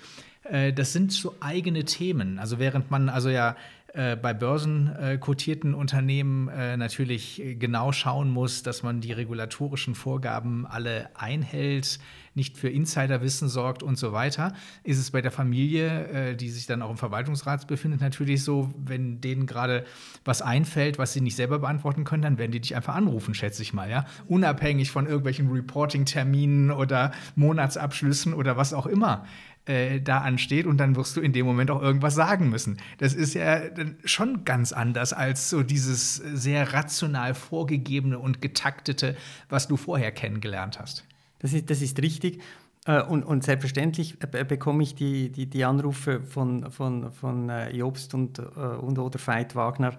Das 0.50 0.94
sind 0.94 1.12
so 1.12 1.34
eigene 1.40 1.84
Themen. 1.84 2.38
Also 2.38 2.58
während 2.58 2.90
man 2.90 3.10
also 3.10 3.28
ja 3.28 3.54
äh, 3.99 4.14
bei 4.14 4.32
börsenkotierten 4.32 5.74
Unternehmen 5.74 6.46
äh, 6.46 6.76
natürlich 6.76 7.42
genau 7.59 7.90
schauen 7.90 8.30
muss, 8.30 8.62
dass 8.62 8.84
man 8.84 9.01
die 9.01 9.11
regulatorischen 9.11 9.96
Vorgaben 9.96 10.66
alle 10.66 11.11
einhält, 11.16 11.99
nicht 12.34 12.57
für 12.57 12.68
Insiderwissen 12.68 13.49
sorgt 13.49 13.82
und 13.82 13.99
so 13.99 14.12
weiter, 14.12 14.53
ist 14.84 14.99
es 14.99 15.11
bei 15.11 15.20
der 15.20 15.32
Familie, 15.32 16.07
äh, 16.11 16.36
die 16.36 16.49
sich 16.49 16.66
dann 16.66 16.80
auch 16.80 16.90
im 16.90 16.96
Verwaltungsrat 16.96 17.66
befindet, 17.66 18.01
natürlich 18.01 18.44
so, 18.44 18.72
wenn 18.78 19.20
denen 19.20 19.46
gerade 19.46 19.84
was 20.24 20.42
einfällt, 20.42 20.99
was 20.99 21.12
sie 21.12 21.20
nicht 21.20 21.34
selber 21.34 21.59
beantworten 21.59 22.05
können, 22.05 22.22
dann 22.22 22.38
werden 22.38 22.53
die 22.53 22.61
dich 22.61 22.76
einfach 22.76 22.94
anrufen, 22.94 23.34
schätze 23.34 23.62
ich 23.62 23.72
mal, 23.72 23.90
ja. 23.90 24.07
Unabhängig 24.28 24.92
von 24.92 25.07
irgendwelchen 25.07 25.51
Reporting-Terminen 25.51 26.70
oder 26.70 27.11
Monatsabschlüssen 27.34 28.32
oder 28.32 28.57
was 28.57 28.72
auch 28.72 28.86
immer 28.86 29.26
äh, 29.68 30.00
da 30.00 30.18
ansteht 30.18 30.66
und 30.66 30.78
dann 30.78 30.96
wirst 30.96 31.16
du 31.16 31.20
in 31.20 31.32
dem 31.32 31.46
Moment 31.46 31.70
auch 31.70 31.82
irgendwas 31.82 32.14
sagen 32.14 32.48
müssen. 32.48 32.78
Das 32.98 33.14
ist 33.14 33.34
ja 33.34 33.60
schon 34.04 34.44
ganz 34.44 34.72
anders 34.72 35.12
als 35.12 35.50
so 35.50 35.62
dieses 35.62 36.16
sehr 36.16 36.72
rational 36.72 37.34
vorgegebene 37.34 38.18
und 38.18 38.42
getaktete, 38.42 39.16
was 39.48 39.68
du 39.68 39.76
vorher 39.76 40.10
kennengelernt 40.10 40.80
hast. 40.80 41.04
Das 41.38 41.52
ist, 41.52 41.70
das 41.70 41.82
ist 41.82 42.00
richtig. 42.02 42.40
Äh, 42.86 43.02
und, 43.02 43.22
und, 43.24 43.44
selbstverständlich 43.44 44.18
bekomme 44.18 44.82
ich 44.82 44.94
die, 44.94 45.30
die, 45.30 45.46
die 45.46 45.64
Anrufe 45.64 46.22
von, 46.22 46.70
von, 46.70 47.12
von 47.12 47.48
äh, 47.48 47.70
Jobst 47.76 48.14
und, 48.14 48.38
und 48.38 48.98
oder 48.98 49.18
Veit 49.18 49.54
Wagner. 49.54 49.96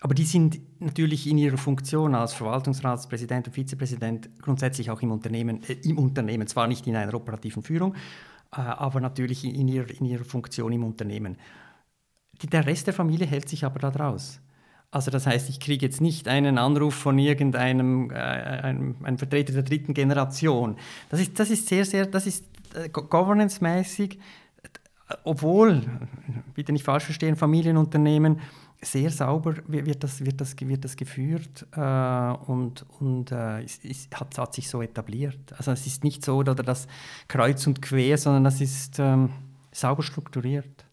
Aber 0.00 0.14
die 0.14 0.24
sind 0.24 0.60
natürlich 0.80 1.28
in 1.28 1.36
ihrer 1.36 1.58
Funktion 1.58 2.14
als 2.14 2.32
Verwaltungsratspräsident 2.32 3.48
und 3.48 3.52
Vizepräsident 3.54 4.30
grundsätzlich 4.40 4.90
auch 4.90 5.02
im 5.02 5.12
Unternehmen, 5.12 5.62
äh, 5.68 5.74
im 5.84 5.98
Unternehmen, 5.98 6.46
zwar 6.46 6.66
nicht 6.66 6.86
in 6.86 6.96
einer 6.96 7.12
operativen 7.12 7.62
Führung, 7.62 7.94
aber 8.50 9.00
natürlich 9.00 9.44
in 9.44 9.68
ihrer, 9.68 9.90
in 9.90 10.06
ihrer 10.06 10.24
Funktion 10.24 10.72
im 10.72 10.84
Unternehmen. 10.84 11.36
Die, 12.42 12.46
der 12.46 12.66
Rest 12.66 12.86
der 12.86 12.94
Familie 12.94 13.26
hält 13.26 13.48
sich 13.48 13.64
aber 13.64 13.78
da 13.78 13.90
draus. 13.90 14.40
Also 14.90 15.10
das 15.12 15.26
heißt, 15.26 15.48
ich 15.48 15.60
kriege 15.60 15.86
jetzt 15.86 16.00
nicht 16.00 16.26
einen 16.26 16.58
Anruf 16.58 16.94
von 16.94 17.16
irgendeinem 17.18 18.10
äh, 18.10 18.14
einem, 18.14 18.96
einem 19.04 19.18
Vertreter 19.18 19.52
der 19.52 19.62
dritten 19.62 19.94
Generation. 19.94 20.76
Das 21.10 21.20
ist, 21.20 21.38
das 21.38 21.50
ist 21.50 21.68
sehr, 21.68 21.84
sehr, 21.84 22.06
das 22.06 22.26
ist 22.26 22.44
äh, 22.74 22.88
governance-mäßig, 22.88 24.18
obwohl, 25.24 25.82
bitte 26.54 26.72
nicht 26.72 26.84
falsch 26.84 27.04
verstehen, 27.04 27.36
Familienunternehmen 27.36 28.40
sehr 28.82 29.10
sauber 29.10 29.56
wird 29.66 30.02
das, 30.02 30.24
wird 30.24 30.40
das, 30.40 30.58
wird 30.58 30.84
das 30.84 30.96
geführt 30.96 31.66
äh, 31.72 31.80
und, 31.80 32.86
und 32.98 33.30
äh, 33.30 33.62
es, 33.62 33.80
es 33.84 34.08
hat, 34.14 34.38
hat, 34.38 34.54
sich 34.54 34.70
so 34.70 34.80
etabliert. 34.80 35.52
Also 35.56 35.70
es 35.72 35.86
ist 35.86 36.02
nicht 36.02 36.24
so 36.24 36.36
oder 36.36 36.54
das 36.54 36.86
kreuz 37.28 37.66
und 37.66 37.82
quer, 37.82 38.16
sondern 38.16 38.44
das 38.44 38.60
ist 38.60 38.98
ähm, 38.98 39.30
sauber 39.70 40.02
strukturiert. 40.02 40.86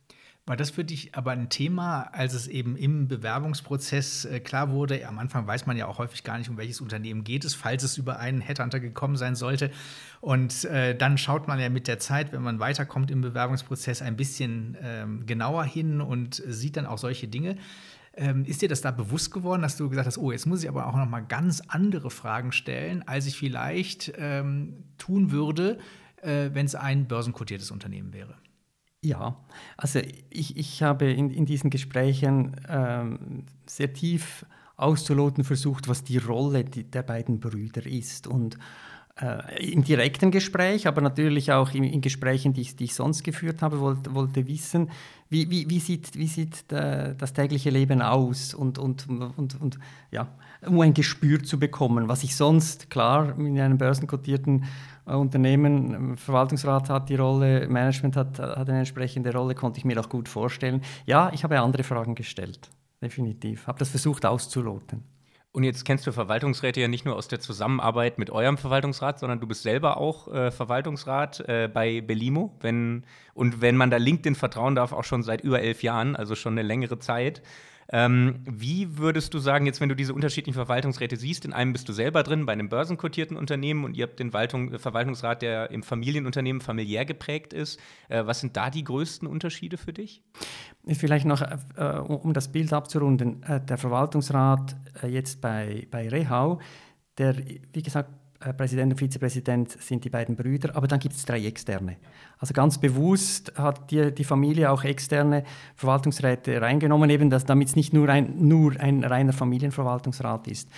War 0.48 0.56
das 0.56 0.70
für 0.70 0.86
dich 0.86 1.14
aber 1.14 1.32
ein 1.32 1.50
Thema, 1.50 2.04
als 2.14 2.34
es 2.34 2.48
eben 2.48 2.78
im 2.78 3.10
Bewerbungsprozess 3.10 4.24
äh, 4.24 4.40
klar 4.40 4.72
wurde? 4.72 5.06
Am 5.06 5.20
Anfang 5.20 5.46
weiß 5.46 5.66
man 5.66 5.76
ja 5.76 5.88
auch 5.88 5.98
häufig 5.98 6.24
gar 6.24 6.38
nicht, 6.38 6.50
um 6.50 6.56
welches 6.56 6.80
Unternehmen 6.80 7.26
geht 7.26 7.44
es, 7.44 7.54
falls 7.54 7.84
es 7.84 7.98
über 7.98 8.20
einen 8.20 8.40
Headhunter 8.40 8.80
gekommen 8.80 9.18
sein 9.18 9.36
sollte. 9.36 9.72
Und 10.22 10.64
äh, 10.64 10.96
dann 10.96 11.18
schaut 11.18 11.50
man 11.50 11.60
ja 11.60 11.68
mit 11.68 11.90
der 11.90 12.00
Zeit, 12.00 12.32
wenn 12.32 12.44
man 12.44 12.62
weiterkommt 12.62 13.12
im 13.12 13.20
Bewerbungsprozess, 13.20 14.02
ein 14.02 14.16
bisschen 14.16 14.78
ähm, 14.82 15.26
genauer 15.26 15.66
hin 15.66 16.00
und 16.00 16.42
sieht 16.48 16.78
dann 16.78 16.86
auch 16.86 16.98
solche 16.98 17.28
Dinge. 17.28 17.58
Ähm, 18.14 18.46
ist 18.46 18.62
dir 18.62 18.70
das 18.70 18.80
da 18.80 18.92
bewusst 18.92 19.34
geworden, 19.34 19.62
dass 19.62 19.76
du 19.76 19.90
gesagt 19.90 20.08
hast, 20.08 20.18
oh, 20.18 20.32
jetzt 20.32 20.46
muss 20.46 20.64
ich 20.64 20.70
aber 20.70 20.88
auch 20.88 20.96
noch 20.96 21.10
mal 21.10 21.26
ganz 21.26 21.62
andere 21.68 22.10
Fragen 22.10 22.54
stellen, 22.54 23.06
als 23.06 23.26
ich 23.26 23.38
vielleicht 23.38 24.14
ähm, 24.18 24.86
tun 24.98 25.32
würde, 25.32 25.78
äh, 26.22 26.52
wenn 26.54 26.66
es 26.66 26.74
ein 26.74 27.06
börsenkotiertes 27.06 27.70
Unternehmen 27.70 28.14
wäre? 28.14 28.36
Ja, 29.04 29.38
also 29.78 30.00
ich, 30.30 30.58
ich 30.58 30.82
habe 30.82 31.12
in, 31.12 31.30
in 31.30 31.46
diesen 31.46 31.70
Gesprächen 31.70 32.56
ähm, 32.68 33.46
sehr 33.66 33.94
tief 33.94 34.46
auszuloten 34.76 35.44
versucht, 35.44 35.88
was 35.88 36.04
die 36.04 36.18
Rolle 36.18 36.64
der 36.64 37.04
beiden 37.04 37.40
Brüder 37.40 37.86
ist. 37.86 38.28
Und 38.28 38.58
äh, 39.20 39.72
im 39.72 39.84
direkten 39.84 40.30
Gespräch, 40.30 40.88
aber 40.88 41.02
natürlich 41.02 41.52
auch 41.52 41.74
in, 41.74 41.84
in 41.84 42.02
Gesprächen, 42.02 42.54
die 42.54 42.62
ich, 42.62 42.76
die 42.76 42.86
ich, 42.86 42.94
sonst 42.94 43.24
geführt 43.24 43.62
habe, 43.62 43.80
wollte, 43.80 44.14
wollte 44.14 44.48
wissen, 44.48 44.90
wie, 45.30 45.50
wie, 45.50 45.70
wie 45.70 45.80
sieht, 45.80 46.16
wie 46.16 46.28
sieht 46.28 46.70
der, 46.72 47.16
das 47.16 47.34
tägliche 47.34 47.72
Leben 47.72 48.02
aus 48.02 48.54
und, 48.54 48.78
und, 48.78 49.08
und, 49.10 49.60
und 49.60 49.80
ja, 50.12 50.28
um 50.66 50.80
ein 50.82 50.94
Gespür 50.94 51.44
zu 51.44 51.60
bekommen, 51.60 52.08
was 52.08 52.24
ich 52.24 52.36
sonst, 52.36 52.90
klar, 52.90 53.38
in 53.40 53.60
einem 53.60 53.78
börsenkotierten 53.78 54.64
äh, 54.64 54.66
Unternehmen, 55.16 56.14
äh, 56.14 56.18
Verwaltungsrat 56.18 56.90
hat 56.90 57.10
die 57.10 57.16
Rolle, 57.16 57.68
Management 57.68 58.16
hat, 58.16 58.40
hat 58.40 58.70
eine 58.70 58.80
entsprechende 58.80 59.34
Rolle, 59.34 59.56
konnte 59.56 59.80
ich 59.80 59.86
mir 59.86 60.00
auch 60.00 60.10
gut 60.10 60.30
vorstellen. 60.30 60.82
Ja, 61.06 61.32
ich 61.34 61.44
habe 61.44 61.60
andere 61.60 61.84
Fragen 61.84 62.16
gestellt, 62.16 62.70
definitiv, 63.02 63.68
habe 63.68 63.80
das 63.80 63.90
versucht 63.90 64.26
auszuloten. 64.26 65.04
Und 65.58 65.64
jetzt 65.64 65.86
kennst 65.86 66.06
du 66.06 66.12
Verwaltungsräte 66.12 66.82
ja 66.82 66.88
nicht 66.88 67.04
nur 67.04 67.16
aus 67.16 67.30
der 67.30 67.40
Zusammenarbeit 67.40 68.20
mit 68.20 68.30
eurem 68.30 68.60
Verwaltungsrat, 68.60 69.18
sondern 69.18 69.40
du 69.40 69.48
bist 69.48 69.64
selber 69.64 69.98
auch 69.98 70.32
äh, 70.32 70.52
Verwaltungsrat 70.52 71.40
äh, 71.48 71.68
bei 71.68 72.02
Belimo. 72.02 72.56
Wenn, 72.60 73.06
und 73.34 73.60
wenn 73.60 73.76
man 73.76 73.90
da 73.90 73.98
LinkedIn 73.98 74.36
vertrauen 74.36 74.76
darf, 74.76 74.92
auch 74.92 75.04
schon 75.04 75.24
seit 75.24 75.42
über 75.42 75.60
elf 75.60 75.82
Jahren, 75.82 76.16
also 76.16 76.36
schon 76.36 76.54
eine 76.54 76.62
längere 76.62 77.00
Zeit. 77.00 77.42
Ähm, 77.90 78.40
wie 78.46 78.98
würdest 78.98 79.34
du 79.34 79.40
sagen, 79.40 79.66
jetzt 79.66 79.80
wenn 79.80 79.90
du 79.90 79.96
diese 79.96 80.14
unterschiedlichen 80.14 80.56
Verwaltungsräte 80.56 81.16
siehst, 81.16 81.46
in 81.46 81.54
einem 81.54 81.74
bist 81.74 81.88
du 81.88 81.94
selber 81.94 82.24
drin, 82.24 82.46
bei 82.46 82.54
einem 82.54 82.70
börsenkotierten 82.70 83.38
Unternehmen 83.38 83.86
und 83.86 83.96
ihr 83.96 84.06
habt 84.06 84.20
den 84.20 84.34
Waltung, 84.34 84.74
äh, 84.74 84.80
Verwaltungsrat, 84.80 85.42
der 85.42 85.72
im 85.72 85.84
Familienunternehmen 85.84 86.62
familiär 86.62 87.06
geprägt 87.06 87.54
ist. 87.54 87.80
Äh, 88.10 88.26
was 88.26 88.42
sind 88.42 88.58
da 88.58 88.70
die 88.70 88.84
größten 88.84 89.28
Unterschiede 89.28 89.78
für 89.78 89.94
dich? 89.94 90.22
Vielleicht 90.86 91.26
noch, 91.26 91.42
äh, 91.42 91.84
um 92.00 92.34
das 92.34 92.52
Bild 92.52 92.74
abzurunden, 92.74 93.44
äh, 93.44 93.62
der 93.62 93.78
Verwaltungsrat 93.78 94.76
äh, 95.04 95.08
jetzt 95.08 95.42
bei, 95.42 95.88
bei 95.90 96.10
Rehau, 96.10 96.60
der, 97.18 97.38
wie 97.38 97.82
gesagt, 97.82 98.10
äh, 98.40 98.54
Präsident 98.54 98.94
und 98.94 99.00
Vizepräsident 99.00 99.72
sind 99.82 100.04
die 100.04 100.10
beiden 100.10 100.36
Brüder, 100.36 100.76
aber 100.76 100.88
dann 100.88 101.00
gibt 101.00 101.16
es 101.16 101.26
drei 101.26 101.44
externe. 101.46 101.98
Also 102.40 102.54
ganz 102.54 102.78
bewusst 102.78 103.54
hat 103.58 103.90
die, 103.92 104.14
die 104.14 104.24
Familie 104.24 104.72
auch 104.72 104.84
externe 104.84 105.44
Verwaltungsräte 105.76 106.62
reingenommen, 106.62 107.10
eben 107.10 107.30
damit 107.30 107.70
es 107.70 107.76
nicht 107.76 107.94
nur 107.94 108.10
ein, 108.10 108.48
nur 108.48 108.80
ein 108.80 109.04
reiner 109.04 109.34
Familienverwaltungsrat 109.34 110.48
ist. 110.48 110.70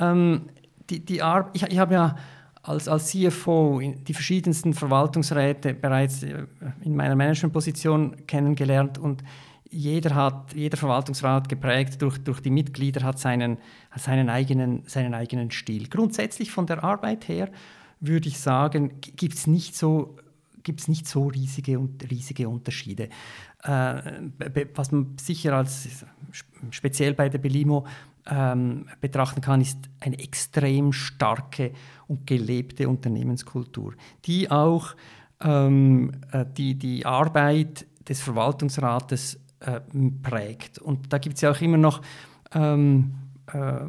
Ähm, 0.00 0.48
die, 0.88 1.00
die 1.00 1.22
ich, 1.52 1.62
ich 1.62 1.78
habe 1.78 1.94
ja 1.94 2.16
als, 2.62 2.88
als 2.88 3.08
CFO 3.08 3.80
die 3.80 4.14
verschiedensten 4.14 4.72
Verwaltungsräte 4.72 5.74
bereits 5.74 6.22
äh, 6.22 6.46
in 6.82 6.96
meiner 6.96 7.16
Managementposition 7.16 8.26
kennengelernt 8.26 8.98
und 8.98 9.22
jeder, 9.70 10.14
hat, 10.14 10.52
jeder 10.54 10.76
Verwaltungsrat 10.76 11.48
geprägt 11.48 12.02
durch, 12.02 12.18
durch 12.18 12.40
die 12.40 12.50
Mitglieder 12.50 13.04
hat 13.04 13.18
seinen, 13.18 13.56
seinen, 13.96 14.28
eigenen, 14.28 14.82
seinen 14.86 15.14
eigenen 15.14 15.50
Stil. 15.50 15.88
Grundsätzlich 15.88 16.50
von 16.50 16.66
der 16.66 16.84
Arbeit 16.84 17.26
her 17.26 17.48
würde 17.98 18.28
ich 18.28 18.38
sagen, 18.38 19.00
gibt 19.00 19.34
es 19.34 19.46
nicht 19.46 19.74
so 19.74 20.16
gibt 20.62 20.80
es 20.80 20.88
nicht 20.88 21.06
so 21.06 21.26
riesige, 21.28 21.78
riesige 22.10 22.48
Unterschiede. 22.48 23.08
Äh, 23.62 24.02
was 24.74 24.92
man 24.92 25.16
sicher 25.18 25.56
als 25.56 26.04
speziell 26.70 27.14
bei 27.14 27.28
der 27.28 27.38
Belimo 27.38 27.86
ähm, 28.26 28.86
betrachten 29.00 29.40
kann, 29.40 29.60
ist 29.60 29.78
eine 30.00 30.18
extrem 30.18 30.92
starke 30.92 31.72
und 32.06 32.26
gelebte 32.26 32.88
Unternehmenskultur, 32.88 33.94
die 34.24 34.50
auch 34.50 34.94
ähm, 35.40 36.12
äh, 36.30 36.44
die, 36.56 36.76
die 36.76 37.04
Arbeit 37.04 37.86
des 38.08 38.20
Verwaltungsrates 38.20 39.40
äh, 39.60 39.80
prägt. 40.22 40.78
Und 40.78 41.12
da 41.12 41.18
gibt 41.18 41.36
es 41.36 41.42
ja 41.42 41.50
auch 41.50 41.60
immer 41.60 41.78
noch 41.78 42.02
ähm, 42.54 43.14
äh, 43.52 43.80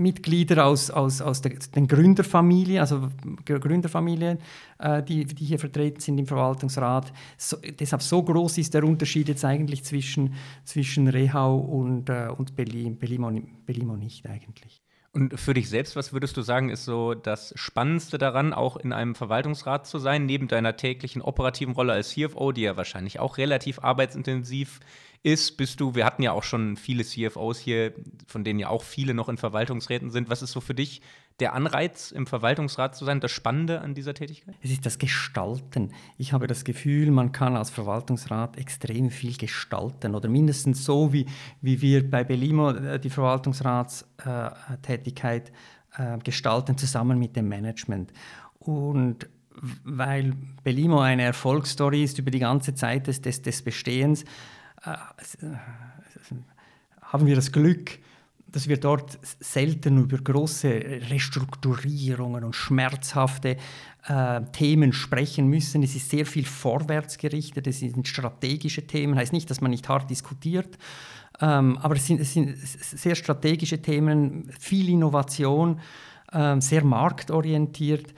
Mitglieder 0.00 0.64
aus, 0.66 0.90
aus, 0.90 1.20
aus 1.20 1.42
der, 1.42 1.52
den 1.74 1.86
Gründerfamilien, 1.86 2.80
also 2.80 3.08
Gründerfamilien, 3.44 4.38
äh, 4.78 5.02
die, 5.02 5.24
die 5.24 5.44
hier 5.44 5.58
vertreten 5.58 6.00
sind 6.00 6.18
im 6.18 6.26
Verwaltungsrat. 6.26 7.12
So, 7.36 7.58
deshalb 7.78 8.02
so 8.02 8.22
groß 8.22 8.58
ist 8.58 8.74
der 8.74 8.84
Unterschied 8.84 9.28
jetzt 9.28 9.44
eigentlich 9.44 9.84
zwischen, 9.84 10.34
zwischen 10.64 11.06
Rehau 11.06 11.58
und, 11.58 12.08
äh, 12.08 12.28
und 12.36 12.56
Berlin, 12.56 12.98
Belimo, 12.98 13.30
Belimo 13.66 13.96
nicht 13.96 14.26
eigentlich. 14.26 14.82
Und 15.12 15.38
für 15.40 15.54
dich 15.54 15.68
selbst, 15.68 15.96
was 15.96 16.12
würdest 16.12 16.36
du 16.36 16.42
sagen, 16.42 16.70
ist 16.70 16.84
so 16.84 17.14
das 17.14 17.52
Spannendste 17.56 18.16
daran, 18.16 18.52
auch 18.52 18.76
in 18.76 18.92
einem 18.92 19.16
Verwaltungsrat 19.16 19.86
zu 19.86 19.98
sein, 19.98 20.24
neben 20.24 20.46
deiner 20.46 20.76
täglichen 20.76 21.20
operativen 21.20 21.74
Rolle 21.74 21.92
als 21.94 22.10
CFO, 22.10 22.52
die 22.52 22.62
ja 22.62 22.76
wahrscheinlich 22.76 23.18
auch 23.18 23.36
relativ 23.36 23.80
arbeitsintensiv 23.80 24.78
ist? 24.78 25.09
Bist 25.22 25.80
du, 25.80 25.94
wir 25.94 26.06
hatten 26.06 26.22
ja 26.22 26.32
auch 26.32 26.44
schon 26.44 26.76
viele 26.76 27.04
CFOs 27.04 27.58
hier, 27.58 27.92
von 28.26 28.42
denen 28.42 28.58
ja 28.58 28.68
auch 28.68 28.82
viele 28.82 29.12
noch 29.12 29.28
in 29.28 29.36
Verwaltungsräten 29.36 30.10
sind. 30.10 30.30
Was 30.30 30.40
ist 30.40 30.52
so 30.52 30.60
für 30.60 30.74
dich 30.74 31.02
der 31.40 31.52
Anreiz, 31.54 32.10
im 32.10 32.26
Verwaltungsrat 32.26 32.96
zu 32.96 33.04
sein, 33.04 33.20
das 33.20 33.30
Spannende 33.30 33.82
an 33.82 33.94
dieser 33.94 34.14
Tätigkeit? 34.14 34.54
Es 34.62 34.70
ist 34.70 34.86
das 34.86 34.96
Gestalten. 34.98 35.92
Ich 36.16 36.32
habe 36.32 36.46
das 36.46 36.64
Gefühl, 36.64 37.10
man 37.10 37.32
kann 37.32 37.54
als 37.56 37.68
Verwaltungsrat 37.70 38.56
extrem 38.56 39.10
viel 39.10 39.36
gestalten 39.36 40.14
oder 40.14 40.30
mindestens 40.30 40.84
so, 40.84 41.12
wie, 41.12 41.26
wie 41.60 41.82
wir 41.82 42.10
bei 42.10 42.24
Belimo 42.24 42.70
äh, 42.70 42.98
die 42.98 43.10
Verwaltungsratstätigkeit 43.10 45.52
äh, 45.96 46.16
gestalten, 46.18 46.78
zusammen 46.78 47.18
mit 47.18 47.36
dem 47.36 47.48
Management. 47.48 48.12
Und 48.58 49.28
weil 49.84 50.34
Belimo 50.62 51.00
eine 51.00 51.22
Erfolgsstory 51.22 52.04
ist 52.04 52.18
über 52.18 52.30
die 52.30 52.38
ganze 52.38 52.74
Zeit 52.74 53.06
des, 53.06 53.20
des, 53.20 53.62
Bestehens, 53.62 54.24
haben 57.02 57.26
wir 57.26 57.36
das 57.36 57.52
Glück, 57.52 57.98
dass 58.52 58.68
wir 58.68 58.78
dort 58.78 59.18
selten 59.40 59.98
über 59.98 60.18
große 60.18 60.68
Restrukturierungen 61.10 62.44
und 62.44 62.56
schmerzhafte 62.56 63.56
äh, 64.06 64.40
Themen 64.52 64.92
sprechen 64.92 65.46
müssen. 65.46 65.82
Es 65.82 65.94
ist 65.94 66.10
sehr 66.10 66.26
viel 66.26 66.44
vorwärtsgerichtet, 66.44 67.66
es 67.66 67.80
sind 67.80 68.08
strategische 68.08 68.86
Themen, 68.86 69.16
heißt 69.16 69.32
nicht, 69.32 69.50
dass 69.50 69.60
man 69.60 69.70
nicht 69.70 69.88
hart 69.88 70.10
diskutiert, 70.10 70.78
ähm, 71.40 71.78
aber 71.78 71.96
es 71.96 72.06
sind, 72.06 72.20
es 72.20 72.32
sind, 72.32 72.56
sehr 72.58 73.14
strategische 73.14 73.80
Themen, 73.80 74.50
viel 74.58 74.88
Innovation, 74.88 75.80
äh, 76.32 76.60
sehr 76.60 76.84
marktorientiert. 76.84 78.14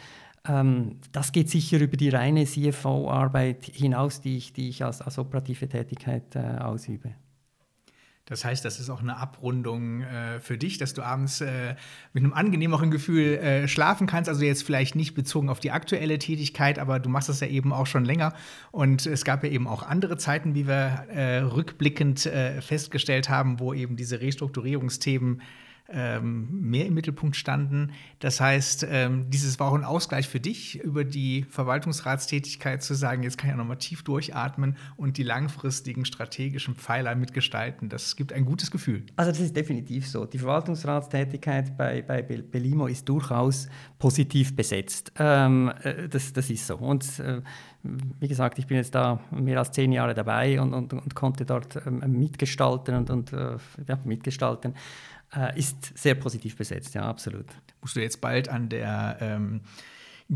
Ähm, 0.49 1.01
das 1.12 1.32
geht 1.32 1.51
sicher 1.51 1.78
über 1.78 1.97
die 1.97 2.09
reine 2.09 2.45
CFO-Arbeit 2.45 3.64
hinaus, 3.64 4.20
die 4.20 4.36
ich, 4.36 4.53
die 4.53 4.68
ich 4.68 4.84
als, 4.84 5.01
als 5.01 5.18
operative 5.18 5.68
Tätigkeit 5.68 6.34
äh, 6.34 6.59
ausübe. 6.59 7.14
Das 8.26 8.45
heißt, 8.45 8.64
das 8.64 8.78
ist 8.78 8.88
auch 8.88 9.01
eine 9.01 9.16
Abrundung 9.16 10.03
äh, 10.03 10.38
für 10.38 10.57
dich, 10.57 10.78
dass 10.78 10.95
du 10.95 11.03
abends 11.03 11.40
äh, 11.40 11.74
mit 12.12 12.22
einem 12.22 12.32
angenehmeren 12.32 12.93
Gefühl 12.93 13.34
äh, 13.38 13.66
schlafen 13.66 14.07
kannst. 14.07 14.28
Also 14.28 14.45
jetzt 14.45 14.62
vielleicht 14.62 14.95
nicht 14.95 15.14
bezogen 15.14 15.49
auf 15.49 15.59
die 15.59 15.72
aktuelle 15.72 16.18
Tätigkeit, 16.18 16.78
aber 16.78 17.01
du 17.01 17.09
machst 17.09 17.28
das 17.28 17.40
ja 17.40 17.49
eben 17.49 17.72
auch 17.72 17.86
schon 17.86 18.05
länger. 18.05 18.32
Und 18.70 19.07
es 19.07 19.24
gab 19.24 19.43
ja 19.43 19.51
eben 19.51 19.66
auch 19.66 19.82
andere 19.82 20.18
Zeiten, 20.18 20.55
wie 20.55 20.68
wir 20.68 21.07
äh, 21.11 21.38
rückblickend 21.38 22.26
äh, 22.26 22.62
festgestellt 22.62 23.28
haben, 23.28 23.59
wo 23.59 23.74
eben 23.74 23.97
diese 23.97 24.20
Restrukturierungsthemen 24.20 25.43
ähm, 25.93 26.49
mehr 26.61 26.86
im 26.86 26.95
Mittelpunkt 26.95 27.36
standen. 27.36 27.93
Das 28.18 28.40
heißt, 28.40 28.86
ähm, 28.88 29.30
dieses 29.30 29.61
war 29.61 29.68
auch 29.68 29.74
ein 29.74 29.84
Ausgleich 29.84 30.28
für 30.28 30.40
dich, 30.40 30.80
über 30.80 31.05
die 31.05 31.45
Verwaltungsratstätigkeit 31.49 32.82
zu 32.82 32.95
sagen, 32.95 33.22
jetzt 33.22 33.38
kann 33.38 33.51
ich 33.51 33.53
ja 33.53 33.57
nochmal 33.57 33.78
tief 33.78 34.03
durchatmen 34.03 34.76
und 34.97 35.18
die 35.18 35.22
langfristigen 35.22 36.05
strategischen 36.05 36.74
Pfeiler 36.74 37.14
mitgestalten. 37.14 37.88
Das 37.88 38.16
gibt 38.16 38.32
ein 38.32 38.45
gutes 38.45 38.70
Gefühl. 38.70 39.05
Also 39.16 39.30
das 39.30 39.40
ist 39.40 39.57
definitiv 39.57 40.09
so. 40.09 40.24
Die 40.24 40.38
Verwaltungsratstätigkeit 40.38 41.76
bei, 41.76 42.03
bei 42.03 42.22
Belimo 42.22 42.86
ist 42.86 43.09
durchaus 43.09 43.68
positiv 43.99 44.57
besetzt. 44.57 45.12
Ähm, 45.18 45.72
äh, 45.82 46.09
das, 46.09 46.32
das 46.32 46.51
ist 46.51 46.66
so. 46.66 46.76
Und 46.76 47.18
äh, 47.20 47.43
wie 47.82 48.28
gesagt, 48.28 48.59
ich 48.59 48.66
bin 48.66 48.76
jetzt 48.76 48.95
da 48.95 49.20
mehr 49.30 49.59
als 49.59 49.72
zehn 49.72 49.93
Jahre 49.93 50.14
dabei 50.14 50.61
und, 50.61 50.72
und, 50.72 50.93
und 50.93 51.14
konnte 51.14 51.45
dort 51.45 51.84
ähm, 51.86 52.01
mitgestalten 52.07 52.95
und, 52.95 53.11
und 53.11 53.32
äh, 53.32 53.57
ja, 53.86 53.99
mitgestalten 54.05 54.74
äh, 55.37 55.59
ist 55.59 55.97
sehr 55.97 56.14
positiv 56.14 56.57
besetzt, 56.57 56.95
ja, 56.95 57.03
absolut. 57.03 57.47
Musst 57.80 57.97
du 57.97 58.01
jetzt 58.01 58.20
bald 58.20 58.49
an 58.49 58.68
der 58.68 59.16
ähm, 59.20 59.61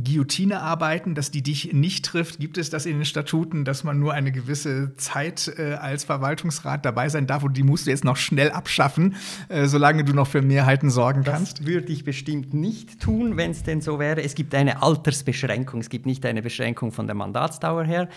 Guillotine 0.05 0.61
arbeiten, 0.61 1.15
dass 1.15 1.31
die 1.31 1.43
dich 1.43 1.73
nicht 1.73 2.05
trifft? 2.05 2.39
Gibt 2.39 2.59
es 2.59 2.71
das 2.71 2.87
in 2.87 2.99
den 2.99 3.05
Statuten, 3.05 3.65
dass 3.65 3.85
man 3.85 3.99
nur 3.99 4.13
eine 4.13 4.31
gewisse 4.31 4.95
Zeit 4.97 5.53
äh, 5.57 5.75
als 5.75 6.05
Verwaltungsrat 6.05 6.85
dabei 6.85 7.09
sein 7.09 7.27
darf 7.27 7.45
und 7.45 7.57
die 7.57 7.63
musst 7.63 7.87
du 7.87 7.91
jetzt 7.91 8.05
noch 8.05 8.17
schnell 8.17 8.51
abschaffen, 8.51 9.17
äh, 9.49 9.67
solange 9.67 10.05
du 10.05 10.13
noch 10.13 10.27
für 10.27 10.43
Mehrheiten 10.43 10.91
sorgen 10.91 11.25
kannst? 11.25 11.61
Das 11.61 11.67
würde 11.67 11.93
ich 11.93 12.05
bestimmt 12.05 12.53
nicht 12.53 13.01
tun, 13.01 13.37
wenn 13.37 13.53
es 13.53 13.63
denn 13.63 13.81
so 13.81 13.99
wäre. 13.99 14.23
Es 14.23 14.35
gibt 14.35 14.55
eine 14.55 14.83
Altersbeschränkung, 14.83 15.81
es 15.81 15.89
gibt 15.89 16.05
nicht 16.05 16.27
eine 16.27 16.43
Beschränkung 16.43 16.93
von 16.93 17.07
der 17.07 17.15
Mandatsdauer 17.15 17.85
her. 17.85 18.09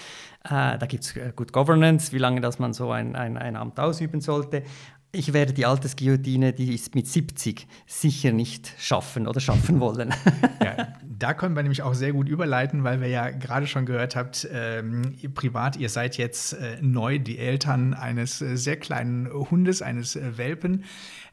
Äh, 0.43 0.77
da 0.77 0.85
gibt 0.85 1.03
es 1.05 1.15
äh, 1.15 1.31
Good 1.35 1.53
Governance, 1.53 2.11
wie 2.11 2.17
lange 2.17 2.41
das 2.41 2.59
man 2.59 2.73
so 2.73 2.91
ein, 2.91 3.15
ein, 3.15 3.37
ein 3.37 3.55
Amt 3.55 3.79
ausüben 3.79 4.21
sollte 4.21 4.63
ich 5.11 5.33
werde 5.33 5.53
die 5.53 5.65
Altersguillotine, 5.65 6.53
die 6.53 6.75
ist 6.75 6.93
mit 6.93 7.07
70, 7.07 7.67
sicher 7.87 8.31
nicht 8.31 8.73
schaffen 8.77 9.27
oder 9.27 9.39
schaffen 9.39 9.79
wollen. 9.79 10.13
ja, 10.63 10.93
da 11.01 11.33
können 11.33 11.55
wir 11.55 11.63
nämlich 11.63 11.81
auch 11.81 11.95
sehr 11.95 12.13
gut 12.13 12.29
überleiten, 12.29 12.83
weil 12.83 13.01
wir 13.01 13.07
ja 13.07 13.31
gerade 13.31 13.65
schon 13.65 13.87
gehört 13.87 14.15
habt, 14.15 14.47
ähm, 14.53 15.15
privat, 15.33 15.77
ihr 15.77 15.89
seid 15.89 16.17
jetzt 16.17 16.53
äh, 16.53 16.77
neu 16.81 17.17
die 17.17 17.39
Eltern 17.39 17.95
eines 17.95 18.41
äh, 18.41 18.55
sehr 18.55 18.77
kleinen 18.77 19.27
Hundes, 19.31 19.81
eines 19.81 20.15
äh, 20.15 20.37
Welpen, 20.37 20.83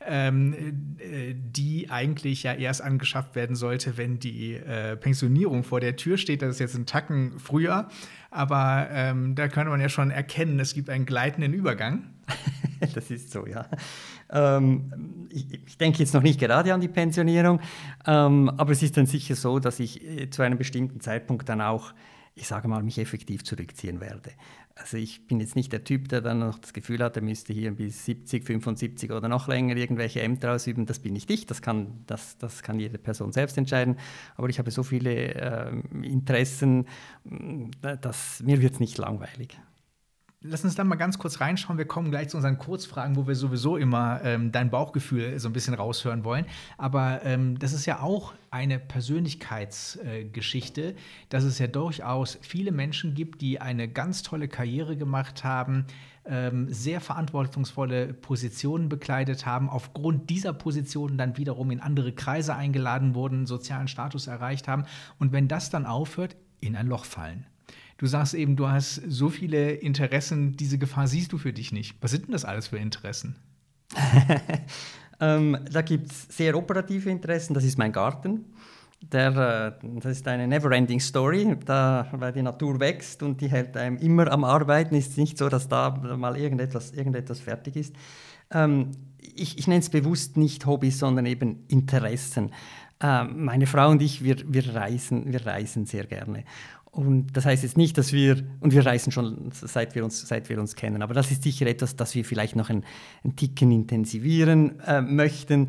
ähm, 0.06 0.54
äh, 0.98 1.34
die 1.34 1.90
eigentlich 1.90 2.44
ja 2.44 2.54
erst 2.54 2.80
angeschafft 2.80 3.34
werden 3.34 3.56
sollte, 3.56 3.98
wenn 3.98 4.18
die 4.18 4.54
äh, 4.54 4.96
Pensionierung 4.96 5.64
vor 5.64 5.80
der 5.80 5.96
Tür 5.96 6.16
steht. 6.16 6.40
Das 6.40 6.52
ist 6.52 6.60
jetzt 6.60 6.76
ein 6.76 6.86
Tacken 6.86 7.38
früher, 7.38 7.90
aber 8.36 8.88
ähm, 8.90 9.34
da 9.34 9.48
könnte 9.48 9.70
man 9.70 9.80
ja 9.80 9.88
schon 9.88 10.10
erkennen, 10.10 10.60
es 10.60 10.74
gibt 10.74 10.90
einen 10.90 11.06
gleitenden 11.06 11.54
Übergang. 11.54 12.04
das 12.94 13.10
ist 13.10 13.32
so, 13.32 13.46
ja. 13.46 13.66
Ähm, 14.30 15.26
ich, 15.30 15.52
ich, 15.66 15.78
denke 15.78 16.00
jetzt 16.00 16.12
noch 16.12 16.22
nicht 16.22 16.38
gerade 16.38 16.74
an 16.74 16.80
die 16.80 16.88
Pensionierung, 16.88 17.60
ähm, 18.06 18.50
aber 18.56 18.72
es 18.72 18.82
ist 18.82 18.96
dann 18.96 19.06
sicher 19.06 19.36
so, 19.36 19.58
dass 19.58 19.80
ich 19.80 20.04
äh, 20.04 20.28
zu 20.28 20.42
einem 20.42 20.58
bestimmten 20.58 21.00
Zeitpunkt 21.00 21.48
dann 21.48 21.60
auch, 21.60 21.94
ich 22.36 22.46
sage 22.46 22.68
mal, 22.68 22.82
mich 22.82 22.98
effektiv 22.98 23.44
zurückziehen 23.44 24.00
werde. 24.00 24.30
Also 24.74 24.98
ich 24.98 25.26
bin 25.26 25.40
jetzt 25.40 25.56
nicht 25.56 25.72
der 25.72 25.84
Typ, 25.84 26.10
der 26.10 26.20
dann 26.20 26.40
noch 26.40 26.58
das 26.58 26.74
Gefühl 26.74 27.02
hat, 27.02 27.16
er 27.16 27.22
müsste 27.22 27.54
hier 27.54 27.72
bis 27.72 28.04
70, 28.04 28.44
75 28.44 29.10
oder 29.10 29.26
noch 29.26 29.48
länger 29.48 29.74
irgendwelche 29.74 30.20
Ämter 30.20 30.52
ausüben. 30.52 30.84
Das 30.84 30.98
bin 30.98 31.14
nicht 31.14 31.30
ich, 31.30 31.46
das 31.46 31.62
kann, 31.62 32.04
das, 32.06 32.36
das 32.36 32.62
kann 32.62 32.78
jede 32.78 32.98
Person 32.98 33.32
selbst 33.32 33.56
entscheiden. 33.56 33.96
Aber 34.36 34.50
ich 34.50 34.58
habe 34.58 34.70
so 34.70 34.82
viele 34.82 35.34
äh, 35.34 35.70
Interessen, 36.02 36.86
dass 37.80 38.42
mir 38.42 38.60
wird 38.60 38.74
es 38.74 38.80
nicht 38.80 38.98
langweilig. 38.98 39.58
Lass 40.48 40.64
uns 40.64 40.76
dann 40.76 40.86
mal 40.86 40.94
ganz 40.94 41.18
kurz 41.18 41.40
reinschauen. 41.40 41.76
Wir 41.76 41.86
kommen 41.86 42.08
gleich 42.10 42.28
zu 42.28 42.36
unseren 42.36 42.58
Kurzfragen, 42.58 43.16
wo 43.16 43.26
wir 43.26 43.34
sowieso 43.34 43.76
immer 43.76 44.20
ähm, 44.22 44.52
dein 44.52 44.70
Bauchgefühl 44.70 45.40
so 45.40 45.48
ein 45.48 45.52
bisschen 45.52 45.74
raushören 45.74 46.22
wollen. 46.22 46.46
Aber 46.78 47.24
ähm, 47.24 47.58
das 47.58 47.72
ist 47.72 47.84
ja 47.86 48.00
auch 48.00 48.32
eine 48.50 48.78
Persönlichkeitsgeschichte, 48.78 50.90
äh, 50.90 50.94
dass 51.30 51.42
es 51.42 51.58
ja 51.58 51.66
durchaus 51.66 52.38
viele 52.42 52.70
Menschen 52.70 53.14
gibt, 53.14 53.40
die 53.40 53.60
eine 53.60 53.88
ganz 53.88 54.22
tolle 54.22 54.46
Karriere 54.46 54.96
gemacht 54.96 55.42
haben, 55.42 55.86
ähm, 56.24 56.72
sehr 56.72 57.00
verantwortungsvolle 57.00 58.14
Positionen 58.14 58.88
bekleidet 58.88 59.46
haben, 59.46 59.68
aufgrund 59.68 60.30
dieser 60.30 60.52
Positionen 60.52 61.18
dann 61.18 61.36
wiederum 61.36 61.72
in 61.72 61.80
andere 61.80 62.12
Kreise 62.12 62.54
eingeladen 62.54 63.16
wurden, 63.16 63.46
sozialen 63.46 63.88
Status 63.88 64.28
erreicht 64.28 64.68
haben 64.68 64.84
und 65.18 65.32
wenn 65.32 65.48
das 65.48 65.70
dann 65.70 65.86
aufhört, 65.86 66.36
in 66.60 66.76
ein 66.76 66.86
Loch 66.86 67.04
fallen. 67.04 67.46
Du 67.98 68.06
sagst 68.06 68.34
eben, 68.34 68.56
du 68.56 68.68
hast 68.68 69.00
so 69.08 69.30
viele 69.30 69.72
Interessen, 69.72 70.56
diese 70.56 70.78
Gefahr 70.78 71.08
siehst 71.08 71.32
du 71.32 71.38
für 71.38 71.52
dich 71.52 71.72
nicht. 71.72 71.96
Was 72.00 72.10
sind 72.10 72.26
denn 72.26 72.32
das 72.32 72.44
alles 72.44 72.68
für 72.68 72.78
Interessen? 72.78 73.36
ähm, 75.20 75.58
da 75.70 75.82
gibt 75.82 76.10
es 76.10 76.28
sehr 76.28 76.56
operative 76.56 77.08
Interessen, 77.08 77.54
das 77.54 77.64
ist 77.64 77.78
mein 77.78 77.92
Garten. 77.92 78.44
Der, 79.00 79.78
äh, 79.82 79.88
das 80.00 80.18
ist 80.18 80.28
eine 80.28 80.46
never-ending 80.46 81.00
Story, 81.00 81.56
da, 81.64 82.08
weil 82.12 82.32
die 82.32 82.42
Natur 82.42 82.80
wächst 82.80 83.22
und 83.22 83.40
die 83.40 83.48
hält 83.48 83.76
einem 83.76 83.98
immer 83.98 84.30
am 84.30 84.44
Arbeiten. 84.44 84.94
Es 84.94 85.08
ist 85.08 85.18
nicht 85.18 85.38
so, 85.38 85.48
dass 85.48 85.68
da 85.68 85.90
mal 85.90 86.36
irgendetwas, 86.36 86.92
irgendetwas 86.92 87.40
fertig 87.40 87.76
ist. 87.76 87.94
Ähm, 88.50 88.92
ich, 89.18 89.58
ich 89.58 89.66
nenne 89.66 89.80
es 89.80 89.90
bewusst 89.90 90.36
nicht 90.36 90.66
Hobbys, 90.66 90.98
sondern 90.98 91.26
eben 91.26 91.64
Interessen. 91.68 92.50
Ähm, 93.00 93.44
meine 93.44 93.66
Frau 93.66 93.90
und 93.90 94.00
ich, 94.00 94.24
wir, 94.24 94.36
wir, 94.46 94.74
reisen, 94.74 95.30
wir 95.30 95.44
reisen 95.44 95.84
sehr 95.84 96.06
gerne. 96.06 96.44
Und 96.96 97.36
das 97.36 97.44
heißt 97.44 97.62
jetzt 97.62 97.76
nicht, 97.76 97.98
dass 97.98 98.14
wir, 98.14 98.42
und 98.60 98.72
wir 98.72 98.86
reisen 98.86 99.12
schon 99.12 99.50
seit 99.52 99.94
wir 99.94 100.02
uns, 100.02 100.26
seit 100.26 100.48
wir 100.48 100.58
uns 100.58 100.74
kennen, 100.76 101.02
aber 101.02 101.12
das 101.12 101.30
ist 101.30 101.42
sicher 101.42 101.66
etwas, 101.66 101.94
das 101.94 102.14
wir 102.14 102.24
vielleicht 102.24 102.56
noch 102.56 102.70
ein, 102.70 102.84
ein 103.22 103.36
Ticken 103.36 103.70
intensivieren 103.70 104.80
äh, 104.80 105.02
möchten. 105.02 105.68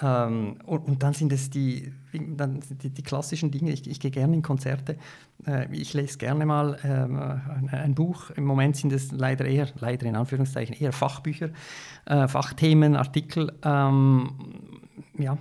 Ähm, 0.00 0.58
und, 0.64 0.86
und, 0.86 1.02
dann 1.02 1.14
sind 1.14 1.32
es 1.32 1.50
die, 1.50 1.92
dann 2.12 2.60
die, 2.80 2.90
die 2.90 3.02
klassischen 3.02 3.50
Dinge. 3.50 3.72
Ich, 3.72 3.90
ich, 3.90 3.98
gehe 3.98 4.12
gerne 4.12 4.36
in 4.36 4.42
Konzerte. 4.42 4.98
Äh, 5.44 5.66
ich 5.74 5.94
lese 5.94 6.16
gerne 6.16 6.46
mal 6.46 6.78
ähm, 6.84 7.16
ein, 7.18 7.70
ein, 7.72 7.94
Buch. 7.96 8.30
Im 8.36 8.44
Moment 8.44 8.76
sind 8.76 8.92
es 8.92 9.10
leider 9.10 9.46
eher, 9.46 9.66
leider 9.80 10.06
in 10.06 10.14
Anführungszeichen, 10.14 10.76
eher 10.76 10.92
Fachbücher, 10.92 11.50
äh, 12.06 12.28
Fachthemen, 12.28 12.94
Artikel. 12.94 13.52
Ähm, 13.64 14.30
ja, 15.18 15.36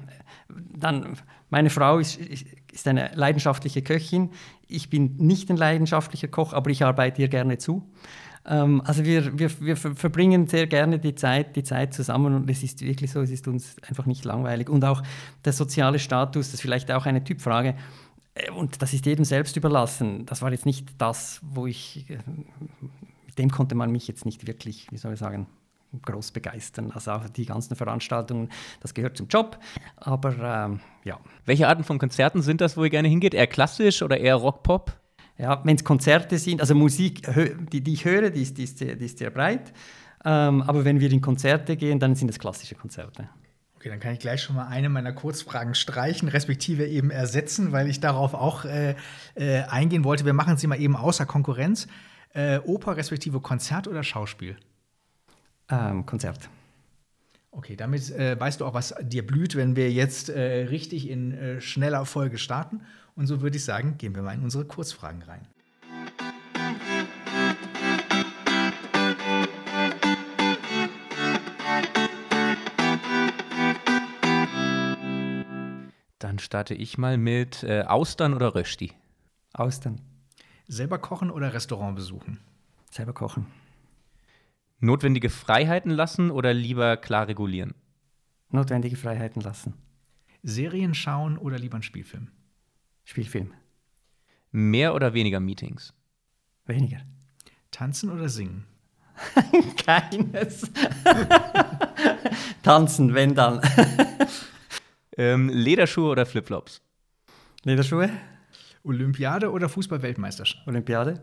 dann 0.50 1.16
meine 1.52 1.70
Frau 1.70 2.00
ist, 2.00 2.18
ist 2.18 2.88
eine 2.88 3.12
leidenschaftliche 3.14 3.84
Köchin. 3.84 4.32
Ich 4.68 4.90
bin 4.90 5.16
nicht 5.18 5.50
ein 5.50 5.58
leidenschaftlicher 5.58 6.28
Koch, 6.28 6.54
aber 6.54 6.70
ich 6.70 6.84
arbeite 6.84 7.22
ihr 7.22 7.28
gerne 7.28 7.58
zu. 7.58 7.84
Ähm, 8.48 8.82
also 8.86 9.04
wir, 9.04 9.38
wir, 9.38 9.50
wir 9.62 9.76
verbringen 9.76 10.48
sehr 10.48 10.68
gerne 10.68 11.00
die 11.00 11.16
Zeit, 11.16 11.56
die 11.56 11.64
Zeit 11.64 11.94
zusammen 11.94 12.34
und 12.34 12.50
es 12.50 12.64
ist 12.64 12.82
wirklich 12.82 13.12
so, 13.12 13.22
es 13.22 13.30
ist 13.30 13.48
uns 13.48 13.76
einfach 13.88 14.06
nicht 14.06 14.26
langweilig. 14.26 14.70
Und 14.70 14.86
auch 14.86 15.04
der 15.46 15.54
soziale 15.54 16.00
Status, 16.00 16.48
das 16.48 16.56
ist 16.56 16.62
vielleicht 16.62 16.92
auch 16.92 17.06
eine 17.06 17.24
Typfrage. 17.24 17.76
Äh, 18.34 18.52
und 18.52 18.82
das 18.82 18.94
ist 18.94 19.06
jedem 19.06 19.26
selbst 19.26 19.58
überlassen. 19.58 20.26
Das 20.26 20.42
war 20.42 20.52
jetzt 20.52 20.66
nicht 20.66 20.90
das, 20.98 21.42
wo 21.44 21.68
ich, 21.68 22.10
äh, 22.10 22.18
mit 23.26 23.38
dem 23.38 23.52
konnte 23.52 23.76
man 23.76 23.92
mich 23.92 24.08
jetzt 24.08 24.26
nicht 24.26 24.48
wirklich, 24.48 24.88
wie 24.92 24.98
soll 24.98 25.14
ich 25.14 25.20
sagen, 25.20 25.48
groß 26.04 26.32
begeistern. 26.32 26.92
Also 26.92 27.12
auch 27.12 27.30
die 27.30 27.46
ganzen 27.46 27.76
Veranstaltungen, 27.76 28.50
das 28.82 28.94
gehört 28.94 29.18
zum 29.18 29.28
Job. 29.28 29.58
Aber 29.96 30.38
ähm, 30.38 30.80
ja. 31.04 31.20
Welche 31.46 31.68
Arten 31.68 31.84
von 31.84 31.98
Konzerten 31.98 32.42
sind 32.42 32.62
das, 32.62 32.78
wo 32.78 32.84
ihr 32.84 32.90
gerne 32.90 33.08
hingeht? 33.08 33.34
Eher 33.34 33.48
klassisch 33.48 34.02
oder 34.02 34.18
eher 34.18 34.36
Rock-Pop? 34.36 34.94
Ja, 35.38 35.62
wenn 35.64 35.76
es 35.76 35.84
Konzerte 35.84 36.38
sind, 36.40 36.62
also 36.62 36.74
Musik, 36.74 37.22
die, 37.72 37.82
die 37.82 37.94
ich 37.94 38.06
höre, 38.06 38.32
die 38.32 38.42
ist, 38.42 38.58
die 38.58 38.64
ist, 38.64 38.80
sehr, 38.80 38.96
die 38.96 39.06
ist 39.06 39.20
sehr 39.20 39.30
breit. 39.30 39.72
Ähm, 40.26 40.64
aber 40.64 40.84
wenn 40.84 41.00
wir 41.00 41.12
in 41.12 41.22
Konzerte 41.22 41.78
gehen, 41.78 42.00
dann 42.00 42.16
sind 42.16 42.30
es 42.30 42.40
klassische 42.40 42.76
Konzerte. 42.76 43.30
Okay, 43.76 43.90
dann 43.90 44.00
kann 44.00 44.14
ich 44.14 44.20
gleich 44.20 44.42
schon 44.42 44.56
mal 44.56 44.68
eine 44.68 44.90
meiner 44.90 45.14
Kurzfragen 45.14 45.76
streichen, 45.76 46.28
respektive 46.28 46.88
eben 46.88 47.12
ersetzen, 47.12 47.72
weil 47.72 47.88
ich 47.88 48.00
darauf 48.00 48.34
auch 48.34 48.66
äh, 48.66 48.96
äh, 49.36 49.62
eingehen 49.66 50.04
wollte. 50.04 50.26
Wir 50.26 50.34
machen 50.34 50.58
sie 50.58 50.66
mal 50.66 50.82
eben 50.82 50.96
außer 50.96 51.28
Konkurrenz. 51.28 51.88
Äh, 52.34 52.58
Oper 52.66 52.98
respektive 52.98 53.40
Konzert 53.40 53.88
oder 53.88 54.04
Schauspiel? 54.04 54.58
Ähm, 55.70 56.06
Konzert. 56.06 56.50
Okay, 57.52 57.76
damit 57.76 58.12
äh, 58.12 58.40
weißt 58.40 58.62
du 58.62 58.66
auch, 58.66 58.74
was 58.74 58.94
dir 59.02 59.26
blüht, 59.26 59.56
wenn 59.56 59.76
wir 59.76 59.92
jetzt 59.92 60.30
äh, 60.30 60.66
richtig 60.66 61.10
in 61.10 61.34
äh, 61.34 61.62
schneller 61.62 62.06
Folge 62.06 62.38
starten. 62.38 62.82
Und 63.16 63.26
so 63.28 63.42
würde 63.42 63.58
ich 63.58 63.66
sagen, 63.66 63.98
gehen 63.98 64.16
wir 64.16 64.22
mal 64.22 64.36
in 64.36 64.44
unsere 64.44 64.66
Kurzfragen 64.66 65.24
rein. 65.24 65.48
Dann 76.20 76.40
starte 76.40 76.76
ich 76.76 76.98
mal 76.98 77.18
mit 77.18 77.64
äh, 77.64 77.84
Austern 77.84 78.34
oder 78.34 78.54
Rösti. 78.54 78.94
Austern. 79.54 80.00
Selber 80.68 81.00
kochen 81.00 81.32
oder 81.32 81.54
Restaurant 81.54 81.96
besuchen? 81.96 82.40
Selber 82.92 83.14
kochen. 83.14 83.48
Notwendige 84.80 85.30
Freiheiten 85.30 85.90
lassen 85.90 86.30
oder 86.30 86.54
lieber 86.54 86.98
klar 86.98 87.28
regulieren? 87.28 87.74
Notwendige 88.50 88.96
Freiheiten 88.96 89.42
lassen. 89.42 89.74
Serien 90.44 90.94
schauen 90.94 91.38
oder 91.38 91.58
lieber 91.58 91.76
einen 91.76 91.84
Spielfilm? 91.84 92.30
Spielfilm. 93.04 93.54
Mehr 94.52 94.94
oder 94.94 95.14
weniger 95.14 95.40
Meetings? 95.40 95.94
Weniger. 96.66 97.00
Tanzen 97.72 98.12
oder 98.12 98.30
singen? 98.30 98.66
Keines. 99.86 100.72
Tanzen, 102.64 103.16
wenn 103.16 103.34
dann. 103.34 103.62
ähm, 105.18 105.50
Lederschuhe 105.50 106.12
oder 106.12 106.26
Flipflops? 106.26 106.82
Lederschuhe. 107.64 108.12
Olympiade 108.84 109.52
oder 109.52 109.70
Fußball-Weltmeisterschaft? 109.70 110.68
Olympiade. 110.68 111.22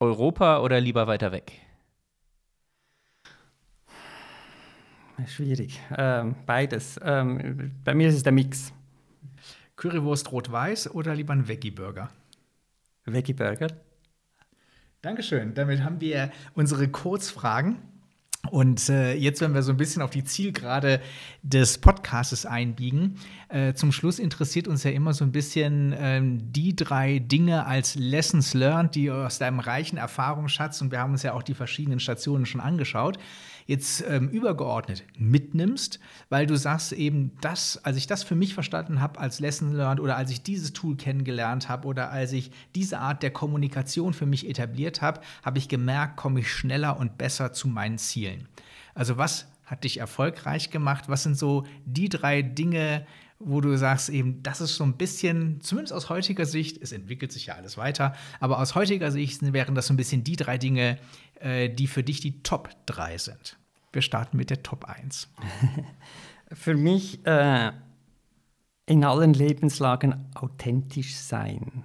Europa 0.00 0.60
oder 0.60 0.80
lieber 0.80 1.06
weiter 1.06 1.30
weg? 1.30 1.63
Schwierig. 5.26 5.80
Ähm, 5.96 6.34
beides. 6.46 6.98
Ähm, 7.02 7.72
bei 7.84 7.94
mir 7.94 8.08
ist 8.08 8.16
es 8.16 8.22
der 8.22 8.32
Mix. 8.32 8.72
Currywurst 9.76 10.30
rot-weiß 10.30 10.94
oder 10.94 11.14
lieber 11.14 11.32
ein 11.32 11.48
Veggie-Burger? 11.48 12.10
Veggie-Burger. 13.06 13.68
Dankeschön. 15.02 15.54
Damit 15.54 15.82
haben 15.82 16.00
wir 16.00 16.30
unsere 16.54 16.88
Kurzfragen. 16.88 17.76
Und 18.50 18.88
äh, 18.90 19.14
jetzt, 19.14 19.40
wenn 19.40 19.54
wir 19.54 19.62
so 19.62 19.72
ein 19.72 19.78
bisschen 19.78 20.02
auf 20.02 20.10
die 20.10 20.24
Zielgerade 20.24 21.00
des 21.42 21.78
Podcastes 21.78 22.44
einbiegen, 22.44 23.16
äh, 23.48 23.72
zum 23.72 23.90
Schluss 23.90 24.18
interessiert 24.18 24.68
uns 24.68 24.84
ja 24.84 24.90
immer 24.90 25.14
so 25.14 25.24
ein 25.24 25.32
bisschen 25.32 25.94
ähm, 25.96 26.52
die 26.52 26.76
drei 26.76 27.20
Dinge 27.20 27.66
als 27.66 27.94
Lessons 27.94 28.52
learned, 28.54 28.94
die 28.94 29.10
aus 29.10 29.38
deinem 29.38 29.60
reichen 29.60 29.96
Erfahrungsschatz, 29.96 30.82
und 30.82 30.90
wir 30.90 30.98
haben 30.98 31.12
uns 31.12 31.22
ja 31.22 31.32
auch 31.32 31.42
die 31.42 31.54
verschiedenen 31.54 32.00
Stationen 32.00 32.44
schon 32.44 32.60
angeschaut, 32.60 33.18
jetzt 33.66 34.04
ähm, 34.08 34.28
übergeordnet 34.28 35.04
mitnimmst, 35.16 36.00
weil 36.28 36.46
du 36.46 36.56
sagst 36.56 36.92
eben, 36.92 37.32
das, 37.40 37.82
als 37.84 37.96
ich 37.96 38.06
das 38.06 38.22
für 38.22 38.34
mich 38.34 38.54
verstanden 38.54 39.00
habe 39.00 39.18
als 39.20 39.40
Lesson 39.40 39.72
Learned 39.72 40.00
oder 40.00 40.16
als 40.16 40.30
ich 40.30 40.42
dieses 40.42 40.72
Tool 40.72 40.96
kennengelernt 40.96 41.68
habe 41.68 41.88
oder 41.88 42.10
als 42.10 42.32
ich 42.32 42.50
diese 42.74 42.98
Art 42.98 43.22
der 43.22 43.30
Kommunikation 43.30 44.14
für 44.14 44.26
mich 44.26 44.48
etabliert 44.48 45.02
habe, 45.02 45.20
habe 45.42 45.58
ich 45.58 45.68
gemerkt, 45.68 46.16
komme 46.16 46.40
ich 46.40 46.50
schneller 46.50 46.98
und 46.98 47.18
besser 47.18 47.52
zu 47.52 47.68
meinen 47.68 47.98
Zielen. 47.98 48.48
Also 48.94 49.16
was 49.16 49.46
hat 49.64 49.84
dich 49.84 49.98
erfolgreich 49.98 50.70
gemacht? 50.70 51.04
Was 51.08 51.22
sind 51.22 51.38
so 51.38 51.64
die 51.86 52.08
drei 52.08 52.42
Dinge, 52.42 53.06
wo 53.38 53.60
du 53.60 53.76
sagst, 53.76 54.08
eben, 54.08 54.42
das 54.42 54.60
ist 54.60 54.76
so 54.76 54.84
ein 54.84 54.96
bisschen, 54.96 55.60
zumindest 55.60 55.92
aus 55.92 56.08
heutiger 56.08 56.46
Sicht, 56.46 56.80
es 56.82 56.92
entwickelt 56.92 57.32
sich 57.32 57.46
ja 57.46 57.54
alles 57.54 57.76
weiter, 57.76 58.14
aber 58.40 58.58
aus 58.58 58.74
heutiger 58.74 59.10
Sicht 59.10 59.40
wären 59.52 59.74
das 59.74 59.88
so 59.88 59.94
ein 59.94 59.96
bisschen 59.96 60.24
die 60.24 60.36
drei 60.36 60.56
Dinge, 60.56 60.98
die 61.42 61.86
für 61.86 62.02
dich 62.02 62.20
die 62.20 62.42
Top 62.42 62.70
3 62.86 63.18
sind. 63.18 63.58
Wir 63.92 64.02
starten 64.02 64.36
mit 64.36 64.50
der 64.50 64.62
Top 64.62 64.86
1. 64.86 65.28
für 66.52 66.74
mich 66.74 67.24
äh, 67.26 67.72
in 68.86 69.04
allen 69.04 69.34
Lebenslagen 69.34 70.26
authentisch 70.34 71.16
sein. 71.16 71.84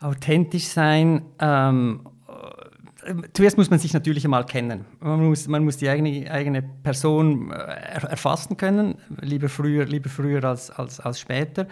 Authentisch 0.00 0.66
sein, 0.66 1.22
ähm, 1.38 2.08
äh, 3.06 3.14
zuerst 3.32 3.56
muss 3.56 3.70
man 3.70 3.78
sich 3.78 3.92
natürlich 3.92 4.24
einmal 4.24 4.46
kennen. 4.46 4.84
Man 5.00 5.26
muss, 5.26 5.48
man 5.48 5.64
muss 5.64 5.76
die 5.76 5.88
eigene, 5.88 6.30
eigene 6.30 6.62
Person 6.62 7.50
äh, 7.50 7.54
erfassen 7.54 8.56
können, 8.56 8.96
lieber 9.20 9.48
früher, 9.48 9.86
lieber 9.86 10.08
früher 10.08 10.44
als, 10.44 10.70
als, 10.70 11.00
als 11.00 11.20
später. 11.20 11.66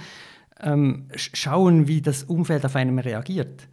Ähm, 0.61 1.09
schauen, 1.17 1.89
wie 1.89 2.01
das 2.01 2.25
Umfeld 2.25 2.65
auf 2.65 2.77
einem 2.77 2.99
reagiert. 2.99 3.69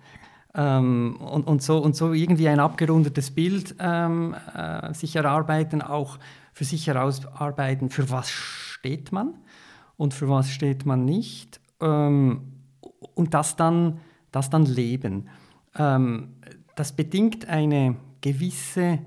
Ähm, 0.53 1.15
und, 1.17 1.47
und, 1.47 1.61
so, 1.61 1.77
und 1.77 1.95
so 1.95 2.13
irgendwie 2.13 2.49
ein 2.49 2.59
abgerundetes 2.59 3.31
Bild 3.31 3.75
ähm, 3.79 4.35
äh, 4.55 4.93
sich 4.93 5.15
erarbeiten, 5.15 5.81
auch 5.81 6.19
für 6.53 6.65
sich 6.65 6.87
herausarbeiten, 6.87 7.89
für 7.89 8.09
was 8.09 8.29
steht 8.29 9.11
man 9.11 9.35
und 9.97 10.13
für 10.13 10.27
was 10.27 10.49
steht 10.49 10.85
man 10.85 11.05
nicht 11.05 11.61
ähm, 11.79 12.53
und 13.15 13.33
das 13.33 13.55
dann, 13.55 13.99
das 14.31 14.49
dann 14.49 14.65
leben. 14.65 15.29
Ähm, 15.75 16.33
das 16.75 16.93
bedingt 16.93 17.47
eine 17.47 17.95
gewisse 18.19 18.99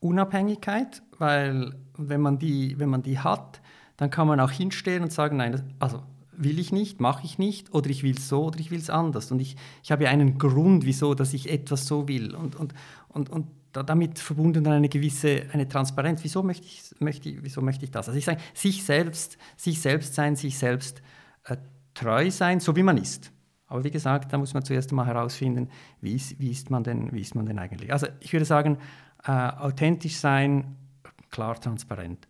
Unabhängigkeit, 0.00 1.02
weil 1.18 1.74
wenn 1.96 2.20
man 2.20 2.38
die, 2.38 2.78
wenn 2.78 2.88
man 2.88 3.02
die 3.02 3.18
hat, 3.18 3.60
dann 3.96 4.10
kann 4.10 4.26
man 4.26 4.40
auch 4.40 4.50
hinstehen 4.50 5.02
und 5.02 5.12
sagen, 5.12 5.36
nein, 5.36 5.52
das, 5.52 5.64
also 5.78 6.02
will 6.36 6.58
ich 6.58 6.72
nicht, 6.72 7.00
mache 7.00 7.24
ich 7.24 7.38
nicht, 7.38 7.74
oder 7.74 7.90
ich 7.90 8.02
will 8.02 8.16
es 8.16 8.28
so 8.28 8.44
oder 8.44 8.58
ich 8.58 8.70
will 8.70 8.78
es 8.78 8.90
anders. 8.90 9.30
Und 9.30 9.40
ich, 9.40 9.56
ich 9.82 9.92
habe 9.92 10.04
ja 10.04 10.10
einen 10.10 10.38
Grund, 10.38 10.84
wieso, 10.84 11.14
dass 11.14 11.34
ich 11.34 11.50
etwas 11.50 11.86
so 11.86 12.08
will. 12.08 12.34
Und, 12.34 12.56
und, 12.56 12.74
und, 13.08 13.30
und 13.30 13.46
damit 13.72 14.18
verbunden 14.18 14.66
eine 14.66 14.88
gewisse 14.88 15.46
eine 15.52 15.68
Transparenz. 15.68 16.22
Wieso 16.22 16.42
möchte 16.42 16.66
ich, 16.66 16.82
möchte, 17.00 17.42
wieso 17.42 17.60
möchte 17.60 17.84
ich 17.84 17.90
das? 17.90 18.08
Also 18.08 18.18
ich 18.18 18.24
sage, 18.24 18.40
sich 18.54 18.84
selbst, 18.84 19.36
sich 19.56 19.80
selbst 19.80 20.14
sein, 20.14 20.36
sich 20.36 20.58
selbst 20.58 21.02
äh, 21.44 21.56
treu 21.94 22.30
sein, 22.30 22.60
so 22.60 22.76
wie 22.76 22.82
man 22.82 22.98
ist. 22.98 23.32
Aber 23.66 23.82
wie 23.82 23.90
gesagt, 23.90 24.32
da 24.32 24.38
muss 24.38 24.54
man 24.54 24.64
zuerst 24.64 24.90
einmal 24.90 25.06
herausfinden, 25.06 25.68
wie 26.00 26.14
ist, 26.14 26.38
wie 26.38 26.50
ist, 26.50 26.70
man, 26.70 26.84
denn, 26.84 27.12
wie 27.12 27.20
ist 27.20 27.34
man 27.34 27.46
denn 27.46 27.58
eigentlich. 27.58 27.92
Also 27.92 28.06
ich 28.20 28.32
würde 28.32 28.44
sagen, 28.44 28.78
äh, 29.24 29.30
authentisch 29.30 30.16
sein, 30.16 30.76
klar, 31.30 31.60
transparent. 31.60 32.28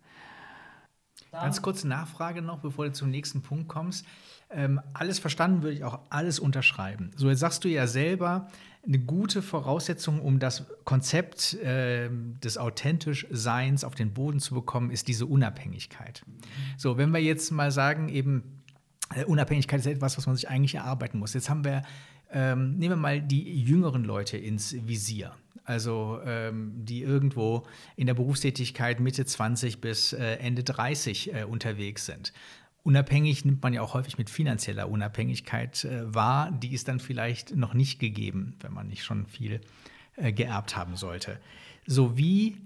Ganz 1.41 1.61
kurze 1.61 1.87
Nachfrage 1.87 2.41
noch, 2.41 2.59
bevor 2.59 2.85
du 2.85 2.93
zum 2.93 3.09
nächsten 3.09 3.41
Punkt 3.41 3.67
kommst. 3.67 4.05
Ähm, 4.49 4.79
alles 4.93 5.19
verstanden 5.19 5.63
würde 5.63 5.75
ich 5.75 5.83
auch 5.83 5.99
alles 6.09 6.39
unterschreiben. 6.39 7.11
So, 7.15 7.29
jetzt 7.29 7.39
sagst 7.39 7.63
du 7.63 7.67
ja 7.67 7.87
selber, 7.87 8.47
eine 8.87 8.99
gute 8.99 9.41
Voraussetzung, 9.41 10.21
um 10.21 10.39
das 10.39 10.65
Konzept 10.83 11.55
äh, 11.55 12.09
des 12.43 12.57
authentisch 12.57 13.25
Seins 13.31 13.83
auf 13.83 13.95
den 13.95 14.13
Boden 14.13 14.39
zu 14.39 14.53
bekommen, 14.53 14.91
ist 14.91 15.07
diese 15.07 15.25
Unabhängigkeit. 15.25 16.23
So, 16.77 16.97
wenn 16.97 17.11
wir 17.11 17.21
jetzt 17.21 17.51
mal 17.51 17.71
sagen, 17.71 18.09
eben, 18.09 18.61
äh, 19.15 19.25
Unabhängigkeit 19.25 19.79
ist 19.79 19.87
etwas, 19.87 20.17
was 20.17 20.27
man 20.27 20.35
sich 20.35 20.49
eigentlich 20.49 20.75
erarbeiten 20.75 21.17
muss. 21.17 21.33
Jetzt 21.33 21.49
haben 21.49 21.63
wir, 21.65 21.81
ähm, 22.35 22.75
nehmen 22.77 22.91
wir 22.91 23.01
mal 23.01 23.21
die 23.21 23.61
jüngeren 23.61 24.03
Leute 24.03 24.37
ins 24.37 24.75
Visier. 24.85 25.31
Also 25.63 26.19
ähm, 26.25 26.73
die 26.85 27.01
irgendwo 27.01 27.65
in 27.95 28.05
der 28.05 28.13
Berufstätigkeit 28.13 28.99
Mitte 28.99 29.25
20 29.25 29.81
bis 29.81 30.13
äh, 30.13 30.35
Ende 30.35 30.63
30 30.63 31.33
äh, 31.33 31.43
unterwegs 31.45 32.05
sind. 32.05 32.33
Unabhängig 32.83 33.45
nimmt 33.45 33.63
man 33.63 33.73
ja 33.73 33.81
auch 33.81 33.95
häufig 33.95 34.19
mit 34.19 34.29
finanzieller 34.29 34.89
Unabhängigkeit 34.89 35.85
äh, 35.85 36.13
wahr. 36.13 36.51
Die 36.51 36.73
ist 36.73 36.87
dann 36.87 36.99
vielleicht 36.99 37.55
noch 37.55 37.73
nicht 37.73 37.99
gegeben, 37.99 38.57
wenn 38.59 38.73
man 38.73 38.89
nicht 38.89 39.03
schon 39.03 39.25
viel 39.25 39.61
äh, 40.17 40.33
geerbt 40.33 40.75
haben 40.75 40.97
sollte. 40.97 41.39
So 41.87 42.17
wie 42.17 42.57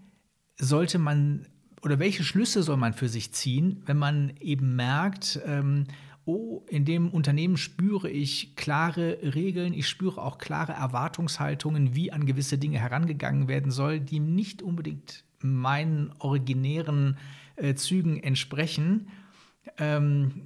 sollte 0.58 0.98
man 0.98 1.46
oder 1.82 2.00
welche 2.00 2.24
Schlüsse 2.24 2.64
soll 2.64 2.76
man 2.76 2.94
für 2.94 3.08
sich 3.08 3.32
ziehen, 3.32 3.82
wenn 3.86 3.98
man 3.98 4.34
eben 4.42 4.76
merkt, 4.76 5.40
ähm, 5.46 5.86
oh, 6.26 6.64
in 6.68 6.86
dem 6.86 7.10
Unternehmen 7.10 7.58
spüre 7.58 8.10
ich 8.10 8.56
klare 8.56 9.18
Regeln, 9.22 9.74
ich 9.74 9.88
spüre 9.88 10.22
auch 10.22 10.38
klare 10.38 10.74
Erwartungshaltungen, 10.74 11.96
wie 11.96 12.12
an 12.12 12.26
gewisse 12.26 12.58
Dinge 12.58 12.80
herangegangen 12.80 13.48
werden 13.48 13.72
soll, 13.72 14.00
die 14.00 14.20
nicht 14.20 14.62
unbedingt 14.62 15.24
meinen 15.42 16.14
originären 16.20 17.18
äh, 17.56 17.74
Zügen 17.76 18.22
entsprechen. 18.22 19.10
Ähm, 19.78 20.42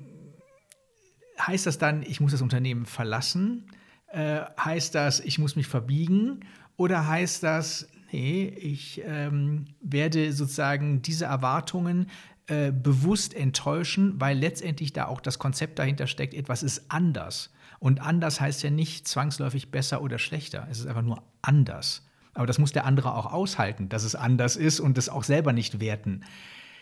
heißt 1.40 1.66
das 1.66 1.78
dann, 1.78 2.04
ich 2.04 2.22
muss 2.22 2.32
das 2.32 2.42
Unternehmen 2.42 2.86
verlassen? 2.86 3.66
Äh, 4.08 4.42
heißt 4.58 4.96
das, 4.96 5.20
ich 5.20 5.40
muss 5.40 5.56
mich 5.56 5.68
verbiegen? 5.68 6.42
Oder 6.78 7.08
heißt 7.08 7.44
das, 7.44 7.88
nee, 8.12 8.46
ich 8.46 9.02
ähm, 9.06 9.66
werde 9.82 10.34
sozusagen 10.34 11.02
diese 11.02 11.26
Erwartungen 11.26 12.08
äh, 12.48 12.72
bewusst 12.72 13.34
enttäuschen, 13.34 14.20
weil 14.20 14.38
letztendlich 14.38 14.94
da 14.94 15.06
auch 15.06 15.22
das 15.22 15.40
Konzept 15.40 15.80
dahinter 15.80 16.08
steckt, 16.08 16.34
etwas 16.34 16.64
ist 16.64 16.86
anders. 16.90 17.52
Und 17.80 18.02
anders 18.02 18.42
heißt 18.42 18.64
ja 18.64 18.70
nicht 18.70 19.08
zwangsläufig 19.08 19.72
besser 19.72 20.02
oder 20.02 20.18
schlechter. 20.18 20.68
Es 20.70 20.80
ist 20.80 20.88
einfach 20.88 21.02
nur 21.02 21.24
anders. 21.42 22.06
Aber 22.34 22.46
das 22.46 22.60
muss 22.60 22.72
der 22.72 22.86
andere 22.86 23.16
auch 23.16 23.32
aushalten, 23.32 23.90
dass 23.90 24.04
es 24.04 24.16
anders 24.16 24.56
ist 24.56 24.80
und 24.80 24.98
das 24.98 25.10
auch 25.10 25.24
selber 25.24 25.54
nicht 25.54 25.80
werten. 25.80 26.22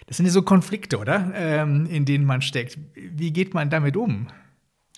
Das 0.08 0.18
sind 0.18 0.26
ja 0.26 0.32
so 0.32 0.42
Konflikte, 0.42 0.98
oder? 0.98 1.32
Ähm, 1.36 1.86
in 1.86 2.06
denen 2.06 2.26
man 2.26 2.42
steckt. 2.42 2.78
Wie 2.96 3.32
geht 3.32 3.54
man 3.54 3.70
damit 3.70 3.98
um? 3.98 4.28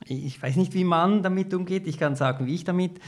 Ich 0.06 0.42
weiß 0.42 0.56
nicht, 0.56 0.74
wie 0.74 0.84
man 0.84 1.24
damit 1.24 1.54
umgeht. 1.54 1.88
Ich 1.88 1.98
kann 1.98 2.16
sagen, 2.16 2.46
wie 2.46 2.56
ich 2.56 2.64
damit 2.64 3.00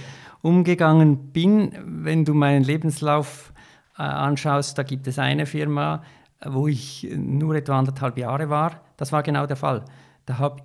umgegangen 0.42 1.32
bin. 1.32 1.72
Wenn 1.86 2.26
du 2.26 2.34
meinen 2.34 2.64
Lebenslauf 2.64 3.54
äh, 3.98 4.02
anschaust, 4.04 4.78
da 4.78 4.84
gibt 4.84 5.08
es 5.08 5.20
eine 5.20 5.46
Firma, 5.46 6.04
wo 6.44 6.68
ich 6.68 7.08
nur 7.16 7.56
etwa 7.56 7.80
anderthalb 7.80 8.18
Jahre 8.18 8.50
war, 8.50 8.82
das 8.98 9.12
war 9.12 9.24
genau 9.24 9.46
der 9.46 9.56
Fall. 9.56 9.86
Da 10.26 10.40
habe 10.40 10.64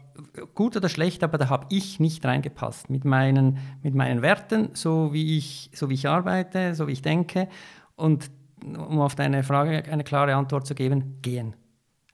gut 0.54 0.76
oder 0.76 0.88
schlecht, 0.88 1.22
aber 1.22 1.38
da 1.38 1.48
habe 1.48 1.66
ich 1.68 2.00
nicht 2.00 2.24
reingepasst 2.24 2.88
mit 2.88 3.04
meinen, 3.04 3.58
mit 3.82 3.94
meinen 3.94 4.22
Werten, 4.22 4.70
so 4.72 5.12
wie, 5.12 5.36
ich, 5.36 5.70
so 5.74 5.90
wie 5.90 5.94
ich 5.94 6.08
arbeite, 6.08 6.74
so 6.74 6.88
wie 6.88 6.92
ich 6.92 7.02
denke. 7.02 7.48
Und 7.96 8.30
um 8.64 9.00
auf 9.00 9.14
deine 9.14 9.42
Frage 9.42 9.84
eine 9.90 10.04
klare 10.04 10.34
Antwort 10.34 10.66
zu 10.66 10.74
geben, 10.74 11.18
gehen. 11.22 11.54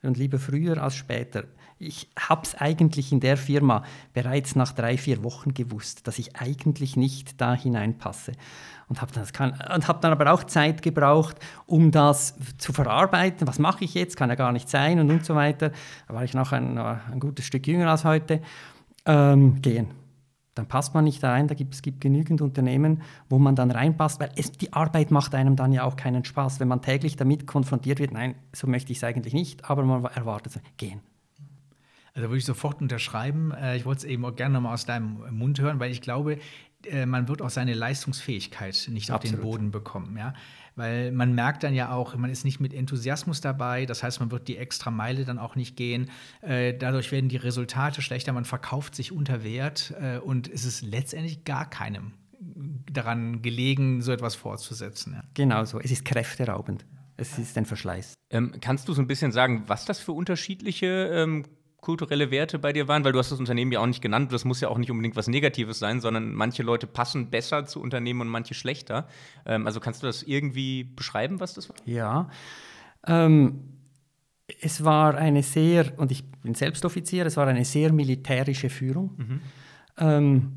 Und 0.03 0.17
lieber 0.17 0.39
früher 0.39 0.81
als 0.81 0.95
später. 0.95 1.43
Ich 1.79 2.09
habe 2.17 2.41
es 2.43 2.55
eigentlich 2.55 3.11
in 3.11 3.19
der 3.19 3.37
Firma 3.37 3.83
bereits 4.13 4.55
nach 4.55 4.71
drei, 4.71 4.97
vier 4.97 5.23
Wochen 5.23 5.53
gewusst, 5.53 6.07
dass 6.07 6.17
ich 6.17 6.35
eigentlich 6.35 6.95
nicht 6.95 7.39
da 7.39 7.53
hineinpasse 7.53 8.31
und 8.89 9.01
habe 9.01 9.11
dann, 9.13 9.87
hab 9.87 10.01
dann 10.01 10.11
aber 10.11 10.31
auch 10.31 10.43
Zeit 10.45 10.81
gebraucht, 10.81 11.37
um 11.65 11.91
das 11.91 12.35
zu 12.57 12.73
verarbeiten. 12.73 13.47
Was 13.47 13.59
mache 13.59 13.83
ich 13.83 13.93
jetzt? 13.93 14.15
Kann 14.15 14.29
ja 14.29 14.35
gar 14.35 14.51
nicht 14.51 14.69
sein 14.69 14.99
und, 14.99 15.11
und 15.11 15.25
so 15.25 15.35
weiter. 15.35 15.71
Da 16.07 16.13
war 16.13 16.23
ich 16.23 16.33
noch 16.33 16.51
ein, 16.51 16.77
ein 16.77 17.19
gutes 17.19 17.45
Stück 17.45 17.67
jünger 17.67 17.91
als 17.91 18.05
heute. 18.05 18.41
Ähm, 19.05 19.61
gehen. 19.61 19.89
Dann 20.55 20.67
passt 20.67 20.93
man 20.93 21.03
nicht 21.03 21.23
rein. 21.23 21.47
Da 21.47 21.53
gibt, 21.53 21.75
es 21.75 21.81
gibt 21.81 22.01
genügend 22.01 22.41
Unternehmen, 22.41 23.03
wo 23.29 23.37
man 23.37 23.55
dann 23.55 23.71
reinpasst, 23.71 24.19
weil 24.19 24.31
es, 24.35 24.51
die 24.51 24.73
Arbeit 24.73 25.11
macht 25.11 25.35
einem 25.35 25.55
dann 25.55 25.71
ja 25.71 25.83
auch 25.83 25.95
keinen 25.95 26.25
Spaß, 26.25 26.59
wenn 26.59 26.67
man 26.67 26.81
täglich 26.81 27.15
damit 27.15 27.45
konfrontiert 27.45 27.99
wird. 27.99 28.11
Nein, 28.11 28.35
so 28.53 28.67
möchte 28.67 28.91
ich 28.91 28.97
es 28.97 29.03
eigentlich 29.03 29.33
nicht, 29.33 29.69
aber 29.69 29.83
man 29.83 30.05
erwartet 30.05 30.55
es. 30.55 30.61
Gehen. 30.77 31.01
Also 32.17 32.29
würde 32.29 32.39
ich 32.39 32.45
sofort 32.45 32.81
unterschreiben. 32.81 33.51
Äh, 33.51 33.77
ich 33.77 33.85
wollte 33.85 33.99
es 33.99 34.03
eben 34.05 34.25
auch 34.25 34.35
gerne 34.35 34.55
nochmal 34.55 34.73
aus 34.73 34.87
deinem 34.87 35.19
Mund 35.29 35.59
hören, 35.59 35.79
weil 35.79 35.91
ich 35.91 36.01
glaube, 36.01 36.39
äh, 36.89 37.05
man 37.05 37.27
wird 37.27 37.43
auch 37.43 37.51
seine 37.51 37.75
Leistungsfähigkeit 37.75 38.89
nicht 38.91 39.11
Absolut. 39.11 39.35
auf 39.35 39.39
den 39.39 39.49
Boden 39.49 39.71
bekommen. 39.71 40.17
Ja? 40.17 40.33
Weil 40.75 41.11
man 41.11 41.35
merkt 41.35 41.61
dann 41.61 41.75
ja 41.75 41.91
auch, 41.91 42.15
man 42.15 42.31
ist 42.31 42.43
nicht 42.43 42.59
mit 42.59 42.73
Enthusiasmus 42.73 43.39
dabei, 43.39 43.85
das 43.85 44.01
heißt, 44.01 44.19
man 44.19 44.31
wird 44.31 44.47
die 44.47 44.57
extra 44.57 44.89
Meile 44.89 45.25
dann 45.25 45.37
auch 45.37 45.55
nicht 45.55 45.75
gehen. 45.75 46.09
Äh, 46.41 46.73
dadurch 46.73 47.11
werden 47.11 47.29
die 47.29 47.37
Resultate 47.37 48.01
schlechter, 48.01 48.33
man 48.33 48.45
verkauft 48.45 48.95
sich 48.95 49.11
unter 49.11 49.43
Wert 49.43 49.93
und 50.23 50.47
es 50.47 50.65
ist 50.65 50.81
letztendlich 50.81 51.43
gar 51.43 51.69
keinem 51.69 52.13
daran 52.91 53.43
gelegen, 53.43 54.01
so 54.01 54.11
etwas 54.11 54.35
fortzusetzen. 54.35 55.13
Ja. 55.13 55.23
Genau 55.35 55.65
so, 55.65 55.79
es 55.79 55.91
ist 55.91 56.03
kräfteraubend. 56.03 56.85
Es 57.17 57.37
ist 57.39 57.57
ein 57.57 57.65
Verschleiß. 57.65 58.13
Ähm, 58.29 58.53
kannst 58.61 58.87
du 58.87 58.93
so 58.93 59.01
ein 59.01 59.07
bisschen 59.07 59.31
sagen, 59.31 59.63
was 59.67 59.85
das 59.85 59.99
für 59.99 60.11
unterschiedliche 60.11 61.09
ähm, 61.11 61.45
kulturelle 61.81 62.31
Werte 62.31 62.59
bei 62.59 62.73
dir 62.73 62.87
waren? 62.87 63.03
Weil 63.03 63.11
du 63.11 63.19
hast 63.19 63.31
das 63.31 63.39
Unternehmen 63.39 63.71
ja 63.71 63.79
auch 63.79 63.85
nicht 63.87 64.01
genannt. 64.01 64.31
Das 64.31 64.45
muss 64.45 64.61
ja 64.61 64.69
auch 64.69 64.77
nicht 64.77 64.91
unbedingt 64.91 65.15
was 65.15 65.27
Negatives 65.27 65.79
sein, 65.79 66.01
sondern 66.01 66.33
manche 66.33 66.63
Leute 66.63 66.87
passen 66.87 67.29
besser 67.29 67.65
zu 67.65 67.81
Unternehmen 67.81 68.21
und 68.21 68.27
manche 68.27 68.53
schlechter. 68.53 69.07
Ähm, 69.45 69.65
also 69.65 69.79
kannst 69.79 70.03
du 70.03 70.07
das 70.07 70.23
irgendwie 70.23 70.83
beschreiben, 70.83 71.39
was 71.39 71.53
das 71.53 71.69
war? 71.69 71.75
Ja. 71.85 72.29
Ähm, 73.05 73.77
es 74.61 74.83
war 74.83 75.15
eine 75.15 75.43
sehr, 75.43 75.93
und 75.97 76.11
ich 76.11 76.29
bin 76.41 76.55
selbst 76.55 76.85
Offizier, 76.85 77.25
es 77.25 77.37
war 77.37 77.47
eine 77.47 77.65
sehr 77.65 77.91
militärische 77.91 78.69
Führung. 78.69 79.11
Mhm. 79.17 79.41
Ähm, 79.97 80.51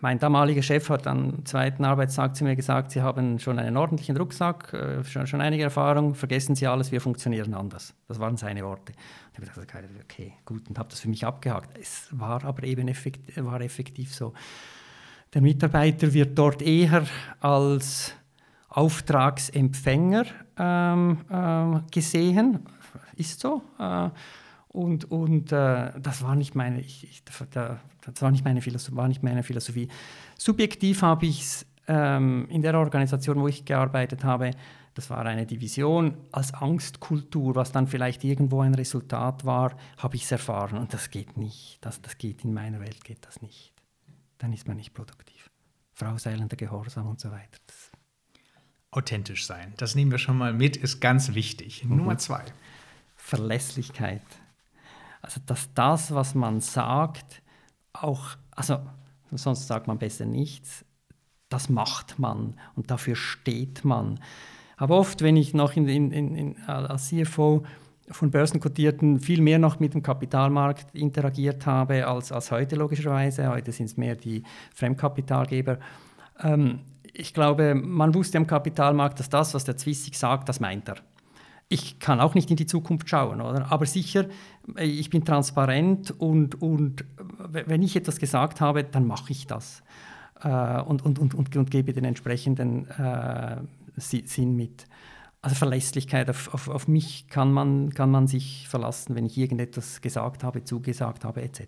mein 0.00 0.20
damaliger 0.20 0.62
Chef 0.62 0.88
hat 0.90 1.08
am 1.08 1.44
zweiten 1.44 1.84
Arbeitstag 1.84 2.36
zu 2.36 2.44
mir 2.44 2.54
gesagt, 2.54 2.92
Sie 2.92 3.02
haben 3.02 3.40
schon 3.40 3.58
einen 3.58 3.76
ordentlichen 3.76 4.16
Rucksack, 4.16 4.72
äh, 4.72 5.02
schon, 5.02 5.26
schon 5.26 5.40
einige 5.40 5.64
Erfahrung, 5.64 6.14
vergessen 6.14 6.54
Sie 6.54 6.68
alles, 6.68 6.92
wir 6.92 7.00
funktionieren 7.00 7.54
anders. 7.54 7.94
Das 8.06 8.20
waren 8.20 8.36
seine 8.36 8.62
Worte. 8.62 8.92
Habe 9.38 9.66
gesagt, 9.66 9.74
okay, 10.04 10.34
gut, 10.44 10.68
und 10.68 10.78
habe 10.78 10.88
das 10.88 11.00
für 11.00 11.08
mich 11.08 11.24
abgehakt. 11.24 11.78
Es 11.78 12.08
war 12.10 12.44
aber 12.44 12.64
eben 12.64 12.88
effektiv, 12.88 13.36
war 13.44 13.60
effektiv 13.60 14.14
so. 14.14 14.32
Der 15.32 15.42
Mitarbeiter 15.42 16.12
wird 16.12 16.36
dort 16.38 16.62
eher 16.62 17.06
als 17.40 18.14
Auftragsempfänger 18.68 20.24
ähm, 20.58 21.18
äh, 21.30 21.90
gesehen, 21.90 22.60
ist 23.16 23.40
so. 23.40 23.62
Äh, 23.78 24.10
und, 24.68 25.10
und 25.10 25.52
äh, 25.52 25.92
das 25.98 26.22
war 26.22 26.34
nicht 26.34 26.54
meine, 26.54 26.80
ich, 26.80 27.04
ich, 27.04 27.22
da, 27.50 27.80
das 28.04 28.22
war 28.22 28.30
nicht 28.30 28.44
meine, 28.44 28.60
Philosophie, 28.60 28.96
war 28.96 29.08
nicht 29.08 29.22
meine 29.22 29.42
Philosophie. 29.42 29.88
Subjektiv 30.36 31.02
habe 31.02 31.26
ich 31.26 31.40
es 31.40 31.66
ähm, 31.88 32.46
in 32.50 32.62
der 32.62 32.78
Organisation, 32.78 33.40
wo 33.40 33.48
ich 33.48 33.64
gearbeitet 33.64 34.24
habe, 34.24 34.50
das 34.98 35.10
war 35.10 35.24
eine 35.24 35.46
Division 35.46 36.16
als 36.32 36.52
Angstkultur, 36.52 37.54
was 37.54 37.70
dann 37.70 37.86
vielleicht 37.86 38.24
irgendwo 38.24 38.62
ein 38.62 38.74
Resultat 38.74 39.44
war, 39.44 39.76
habe 39.96 40.16
ich 40.16 40.24
es 40.24 40.32
erfahren. 40.32 40.76
Und 40.76 40.92
das 40.92 41.10
geht 41.10 41.36
nicht. 41.36 41.78
Das, 41.82 42.02
das 42.02 42.18
geht 42.18 42.42
in 42.42 42.52
meiner 42.52 42.80
Welt 42.80 43.04
geht 43.04 43.24
das 43.24 43.40
nicht. 43.40 43.72
Dann 44.38 44.52
ist 44.52 44.66
man 44.66 44.76
nicht 44.76 44.94
produktiv. 44.94 45.50
Frauseilender 45.92 46.56
Gehorsam 46.56 47.06
und 47.06 47.20
so 47.20 47.30
weiter. 47.30 47.60
Das 47.68 47.92
Authentisch 48.90 49.46
sein. 49.46 49.72
Das 49.76 49.94
nehmen 49.94 50.10
wir 50.10 50.18
schon 50.18 50.36
mal 50.36 50.52
mit, 50.52 50.76
ist 50.76 50.98
ganz 50.98 51.32
wichtig. 51.32 51.84
Mhm. 51.84 51.98
Nummer 51.98 52.18
zwei. 52.18 52.44
Verlässlichkeit. 53.14 54.22
Also, 55.22 55.40
dass 55.46 55.72
das, 55.74 56.12
was 56.12 56.34
man 56.34 56.60
sagt, 56.60 57.40
auch, 57.92 58.30
also 58.50 58.80
sonst 59.30 59.68
sagt 59.68 59.86
man 59.86 60.00
besser 60.00 60.24
nichts, 60.24 60.84
das 61.50 61.68
macht 61.68 62.18
man 62.18 62.58
und 62.74 62.90
dafür 62.90 63.14
steht 63.14 63.84
man. 63.84 64.18
Aber 64.78 64.96
oft, 64.96 65.22
wenn 65.22 65.36
ich 65.36 65.52
noch 65.52 65.76
in, 65.76 65.86
in, 65.88 66.12
in, 66.12 66.56
als 66.66 67.08
CFO 67.08 67.64
von 68.10 68.30
börsenkotierten 68.30 69.20
viel 69.20 69.42
mehr 69.42 69.58
noch 69.58 69.80
mit 69.80 69.92
dem 69.92 70.02
Kapitalmarkt 70.02 70.94
interagiert 70.94 71.66
habe 71.66 72.06
als, 72.06 72.32
als 72.32 72.50
heute 72.50 72.76
logischerweise, 72.76 73.48
heute 73.48 73.72
sind 73.72 73.86
es 73.86 73.96
mehr 73.96 74.16
die 74.16 74.44
Fremdkapitalgeber, 74.74 75.78
ähm, 76.42 76.80
ich 77.12 77.34
glaube, 77.34 77.74
man 77.74 78.14
wusste 78.14 78.38
am 78.38 78.46
Kapitalmarkt, 78.46 79.18
dass 79.18 79.28
das, 79.28 79.52
was 79.52 79.64
der 79.64 79.76
Zwissig 79.76 80.16
sagt, 80.16 80.48
das 80.48 80.60
meint 80.60 80.88
er. 80.88 80.96
Ich 81.68 81.98
kann 81.98 82.20
auch 82.20 82.34
nicht 82.34 82.50
in 82.50 82.56
die 82.56 82.66
Zukunft 82.66 83.10
schauen, 83.10 83.40
oder? 83.40 83.70
Aber 83.72 83.86
sicher, 83.86 84.26
ich 84.76 85.10
bin 85.10 85.24
transparent 85.24 86.12
und, 86.12 86.62
und 86.62 87.04
wenn 87.48 87.82
ich 87.82 87.96
etwas 87.96 88.18
gesagt 88.18 88.60
habe, 88.60 88.84
dann 88.84 89.06
mache 89.06 89.32
ich 89.32 89.46
das 89.46 89.82
äh, 90.42 90.80
und, 90.80 91.04
und, 91.04 91.18
und, 91.18 91.34
und, 91.34 91.56
und, 91.56 91.70
gebe 91.70 91.92
den 91.92 92.04
entsprechenden 92.04 92.88
äh, 92.90 93.56
Sinn 94.00 94.56
mit. 94.56 94.86
Also 95.40 95.54
Verlässlichkeit, 95.54 96.28
auf, 96.30 96.52
auf, 96.52 96.68
auf 96.68 96.88
mich 96.88 97.28
kann 97.28 97.52
man, 97.52 97.94
kann 97.94 98.10
man 98.10 98.26
sich 98.26 98.66
verlassen, 98.68 99.14
wenn 99.14 99.24
ich 99.24 99.38
irgendetwas 99.38 100.00
gesagt 100.00 100.42
habe, 100.42 100.64
zugesagt 100.64 101.24
habe, 101.24 101.42
etc. 101.42 101.62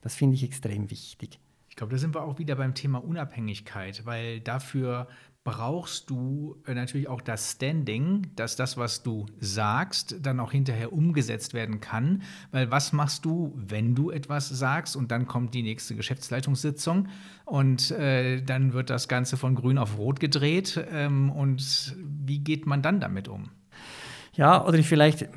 Das 0.00 0.14
finde 0.14 0.36
ich 0.36 0.44
extrem 0.44 0.90
wichtig. 0.90 1.40
Ich 1.68 1.76
glaube, 1.76 1.92
da 1.92 1.98
sind 1.98 2.14
wir 2.14 2.22
auch 2.22 2.38
wieder 2.38 2.56
beim 2.56 2.74
Thema 2.74 3.02
Unabhängigkeit, 3.02 4.04
weil 4.04 4.40
dafür 4.40 5.08
brauchst 5.42 6.10
du 6.10 6.56
äh, 6.66 6.74
natürlich 6.74 7.08
auch 7.08 7.22
das 7.22 7.52
Standing, 7.52 8.26
dass 8.36 8.56
das, 8.56 8.76
was 8.76 9.02
du 9.02 9.26
sagst, 9.38 10.16
dann 10.20 10.38
auch 10.38 10.52
hinterher 10.52 10.92
umgesetzt 10.92 11.54
werden 11.54 11.80
kann. 11.80 12.22
Weil 12.50 12.70
was 12.70 12.92
machst 12.92 13.24
du, 13.24 13.52
wenn 13.56 13.94
du 13.94 14.10
etwas 14.10 14.48
sagst 14.48 14.96
und 14.96 15.10
dann 15.10 15.26
kommt 15.26 15.54
die 15.54 15.62
nächste 15.62 15.94
Geschäftsleitungssitzung 15.94 17.08
und 17.46 17.90
äh, 17.92 18.42
dann 18.42 18.74
wird 18.74 18.90
das 18.90 19.08
Ganze 19.08 19.36
von 19.36 19.54
grün 19.54 19.78
auf 19.78 19.96
rot 19.96 20.20
gedreht. 20.20 20.84
Ähm, 20.92 21.30
und 21.30 21.96
wie 21.96 22.40
geht 22.40 22.66
man 22.66 22.82
dann 22.82 23.00
damit 23.00 23.28
um? 23.28 23.50
Ja, 24.34 24.66
oder 24.66 24.82
vielleicht 24.82 25.28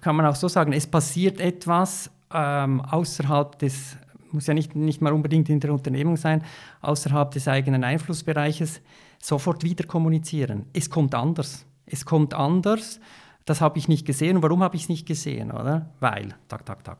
kann 0.00 0.14
man 0.14 0.26
auch 0.26 0.36
so 0.36 0.48
sagen, 0.48 0.72
es 0.72 0.86
passiert 0.86 1.40
etwas 1.40 2.10
ähm, 2.32 2.80
außerhalb 2.80 3.58
des 3.58 3.96
muss 4.34 4.48
ja 4.48 4.54
nicht, 4.54 4.74
nicht 4.74 5.00
mal 5.00 5.12
unbedingt 5.12 5.48
in 5.48 5.60
der 5.60 5.72
Unternehmung 5.72 6.16
sein, 6.16 6.42
außerhalb 6.82 7.30
des 7.30 7.46
eigenen 7.46 7.84
Einflussbereiches, 7.84 8.80
sofort 9.24 9.64
wieder 9.64 9.84
kommunizieren. 9.86 10.66
Es 10.74 10.90
kommt 10.90 11.14
anders. 11.14 11.64
Es 11.86 12.04
kommt 12.04 12.34
anders. 12.34 13.00
Das 13.46 13.60
habe 13.60 13.78
ich 13.78 13.88
nicht 13.88 14.06
gesehen. 14.06 14.42
Warum 14.42 14.62
habe 14.62 14.76
ich 14.76 14.82
es 14.82 14.88
nicht 14.88 15.06
gesehen? 15.06 15.50
Oder? 15.50 15.90
Weil, 16.00 16.34
tak, 16.48 16.66
tak, 16.66 16.84
tak. 16.84 16.98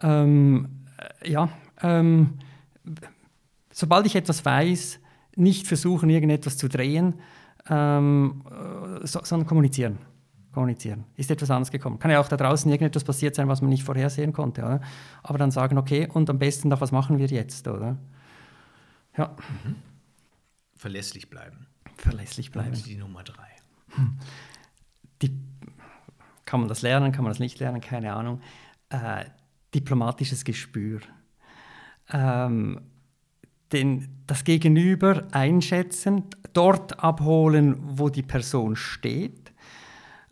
Ähm, 0.00 0.68
äh, 1.22 1.30
ja, 1.30 1.48
ähm, 1.82 2.38
sobald 3.72 4.06
ich 4.06 4.14
etwas 4.14 4.44
weiß, 4.44 5.00
nicht 5.34 5.66
versuchen, 5.66 6.10
irgendetwas 6.10 6.56
zu 6.56 6.68
drehen, 6.68 7.14
ähm, 7.68 8.42
äh, 9.02 9.06
so, 9.06 9.20
sondern 9.22 9.46
kommunizieren 9.46 9.98
kommunizieren. 10.50 11.04
Ist 11.14 11.30
etwas 11.30 11.50
anderes 11.50 11.70
gekommen. 11.70 12.00
Kann 12.00 12.10
ja 12.10 12.18
auch 12.18 12.26
da 12.26 12.36
draußen 12.36 12.68
irgendetwas 12.72 13.04
passiert 13.04 13.36
sein, 13.36 13.46
was 13.46 13.60
man 13.60 13.70
nicht 13.70 13.84
vorhersehen 13.84 14.32
konnte. 14.32 14.62
Oder? 14.62 14.80
Aber 15.22 15.38
dann 15.38 15.52
sagen, 15.52 15.78
okay, 15.78 16.08
und 16.12 16.28
am 16.30 16.38
besten 16.38 16.68
noch, 16.68 16.80
was 16.80 16.90
machen 16.90 17.18
wir 17.18 17.26
jetzt? 17.26 17.68
Oder? 17.68 17.96
Ja. 19.16 19.36
Mhm. 19.64 19.76
Verlässlich 20.78 21.28
bleiben. 21.28 21.66
Verlässlich 21.96 22.50
bleiben. 22.50 22.74
Und 22.74 22.86
die 22.86 22.96
Nummer 22.96 23.22
drei. 23.22 23.48
Die, 25.22 25.36
kann 26.44 26.60
man 26.60 26.68
das 26.68 26.82
lernen, 26.82 27.12
kann 27.12 27.24
man 27.24 27.32
das 27.32 27.40
nicht 27.40 27.58
lernen, 27.58 27.80
keine 27.80 28.14
Ahnung. 28.14 28.40
Äh, 28.88 29.24
diplomatisches 29.74 30.44
Gespür. 30.44 31.00
Ähm, 32.10 32.80
den, 33.72 34.08
das 34.26 34.44
Gegenüber 34.44 35.28
einschätzen, 35.32 36.24
dort 36.54 37.02
abholen, 37.02 37.76
wo 37.80 38.08
die 38.08 38.22
Person 38.22 38.76
steht 38.76 39.52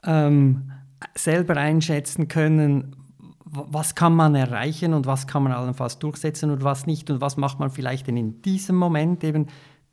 ähm, 0.06 0.70
selber 1.14 1.56
einschätzen 1.56 2.28
können, 2.28 2.97
was 3.44 3.94
kann 3.94 4.14
man 4.14 4.35
erreichen 4.35 4.93
und 4.94 5.06
was 5.06 5.27
kann 5.27 5.43
man 5.43 5.52
allenfalls 5.52 5.98
durchsetzen 5.98 6.51
und 6.51 6.64
was 6.64 6.86
nicht 6.86 7.10
und 7.10 7.20
was 7.20 7.36
macht 7.36 7.59
man 7.59 7.70
vielleicht 7.70 8.09
in 8.09 8.43
diesem 8.43 8.77
Moment 8.77 9.23
eben 9.24 9.47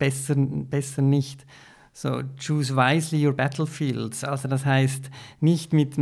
besser, 0.04 0.36
besser 0.36 1.02
nicht. 1.02 1.46
So, 1.94 2.24
choose 2.38 2.76
wisely 2.76 3.26
your 3.26 3.34
battlefields. 3.34 4.26
Also 4.26 4.50
das 4.50 4.66
heißt, 4.66 5.10
nicht 5.40 5.72
mit 5.72 5.96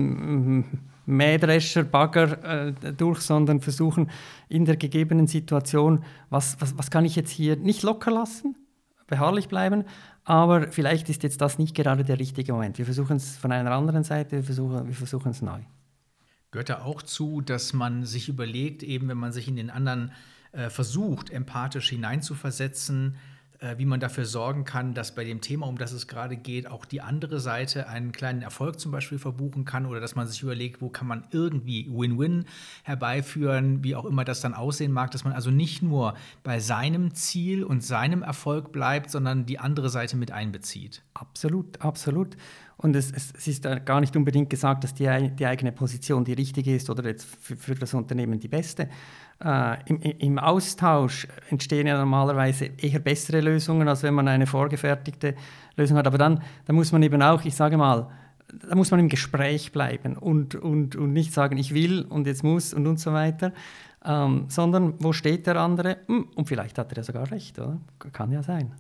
Mähdrescher, 1.06 1.84
Bagger 1.84 2.44
äh, 2.44 2.94
durch, 2.94 3.22
sondern 3.22 3.60
versuchen 3.60 4.10
in 4.50 4.66
der 4.66 4.78
gegebenen 4.78 5.28
Situation, 5.28 6.04
was, 6.32 6.60
was, 6.60 6.76
was 6.80 6.90
kann 6.90 7.06
ich 7.06 7.16
jetzt 7.16 7.30
hier 7.30 7.58
nicht 7.58 7.84
locker 7.84 8.10
lassen, 8.10 8.56
beharrlich 9.06 9.50
bleiben, 9.50 9.84
aber 10.24 10.72
vielleicht 10.72 11.10
ist 11.10 11.22
jetzt 11.22 11.42
das 11.42 11.60
nicht 11.60 11.76
gerade 11.76 12.04
der 12.04 12.18
richtige 12.18 12.54
Moment. 12.54 12.80
Wir 12.80 12.86
versuchen 12.86 13.18
es 13.18 13.38
von 13.38 13.52
einer 13.52 13.72
anderen 13.72 14.04
Seite, 14.04 14.38
wir 14.38 14.44
versuchen, 14.44 14.88
wir 14.88 15.32
es 15.32 15.42
neu. 15.44 15.60
Gehört 16.50 16.70
da 16.70 16.82
auch 16.82 17.04
zu, 17.04 17.42
dass 17.42 17.74
man 17.74 18.06
sich 18.06 18.28
überlegt, 18.28 18.82
eben 18.82 19.08
wenn 19.10 19.18
man 19.18 19.32
sich 19.32 19.48
in 19.48 19.56
den 19.56 19.70
anderen 19.70 20.12
äh, 20.52 20.70
versucht, 20.70 21.30
empathisch 21.30 21.90
hineinzuversetzen, 21.90 23.16
wie 23.78 23.86
man 23.86 24.00
dafür 24.00 24.26
sorgen 24.26 24.64
kann, 24.64 24.96
dass 24.96 25.14
bei 25.14 25.24
dem 25.24 25.40
Thema, 25.40 25.68
um 25.68 25.78
das 25.78 25.92
es 25.92 26.08
gerade 26.08 26.36
geht, 26.36 26.66
auch 26.66 26.84
die 26.84 27.02
andere 27.02 27.40
Seite 27.40 27.88
einen 27.88 28.12
kleinen 28.12 28.42
Erfolg 28.42 28.80
zum 28.80 28.92
Beispiel 28.92 29.20
verbuchen 29.20 29.66
kann 29.66 29.86
oder 29.86 30.00
dass 30.00 30.16
man 30.16 30.26
sich 30.28 30.42
überlegt, 30.42 30.82
wo 30.82 30.90
kann 30.90 31.06
man 31.06 31.26
irgendwie 31.30 31.88
Win-Win 31.88 32.46
herbeiführen, 32.84 33.84
wie 33.84 33.96
auch 33.96 34.06
immer 34.06 34.26
das 34.26 34.42
dann 34.42 34.56
aussehen 34.56 34.92
mag, 34.92 35.12
dass 35.12 35.24
man 35.24 35.34
also 35.34 35.52
nicht 35.52 35.84
nur 35.84 36.16
bei 36.44 36.60
seinem 36.60 37.14
Ziel 37.14 37.64
und 37.64 37.84
seinem 37.84 38.24
Erfolg 38.24 38.72
bleibt, 38.72 39.12
sondern 39.12 39.46
die 39.46 39.60
andere 39.60 39.90
Seite 39.90 40.18
mit 40.18 40.32
einbezieht. 40.32 41.04
Absolut, 41.14 41.82
absolut. 41.82 42.38
Und 42.82 42.96
es, 42.96 43.12
es, 43.12 43.32
es, 43.38 43.48
ist 43.48 43.86
gar 43.86 44.00
nicht 44.00 44.16
unbedingt 44.16 44.50
gesagt, 44.50 44.84
dass 44.84 44.94
die, 44.94 45.30
die 45.38 45.46
eigene 45.46 45.72
Position 45.72 46.26
die 46.26 46.34
richtige 46.34 46.76
ist 46.76 46.90
oder 46.90 47.08
jetzt 47.08 47.26
für, 47.26 47.56
für 47.56 47.76
das 47.76 47.94
Unternehmen 47.94 48.40
die 48.40 48.48
beste. 48.48 48.90
Äh, 49.44 49.78
im, 49.86 50.02
im, 50.02 50.40
Austausch 50.40 51.28
entstehen 51.50 51.86
ja 51.86 51.98
normalerweise 51.98 52.66
eher 52.78 53.00
bessere 53.00 53.42
Lösungen, 53.42 53.88
als 53.88 54.02
wenn 54.02 54.16
man 54.16 54.28
eine 54.28 54.48
vorgefertigte 54.48 55.36
Lösung 55.76 55.98
hat. 55.98 56.08
Aber 56.08 56.18
dann, 56.18 56.42
dann 56.66 56.76
muss 56.76 56.92
man 56.92 57.04
eben 57.04 57.22
auch, 57.22 57.46
ich 57.46 57.56
sage 57.56 57.78
mal, 57.78 58.10
da 58.68 58.76
muss 58.76 58.90
man 58.90 59.00
im 59.00 59.10
Gespräch 59.10 59.72
bleiben 59.72 60.18
und, 60.18 60.56
und, 60.56 60.96
und 60.96 61.14
nicht 61.14 61.34
sagen, 61.34 61.58
ich 61.58 61.74
will 61.74 62.02
und 62.04 62.26
jetzt 62.26 62.44
muss 62.44 62.74
und, 62.74 62.88
und 62.88 63.00
so 63.00 63.14
weiter, 63.14 63.54
ähm, 64.04 64.46
sondern 64.48 64.96
wo 65.00 65.14
steht 65.14 65.46
der 65.46 65.58
andere? 65.58 65.98
Hm, 66.08 66.30
und 66.36 66.48
vielleicht 66.48 66.80
hat 66.80 66.92
er 66.92 66.98
ja 66.98 67.04
sogar 67.04 67.30
recht, 67.32 67.60
oder? 67.60 67.80
Kann 68.12 68.32
ja 68.32 68.42
sein. 68.42 68.74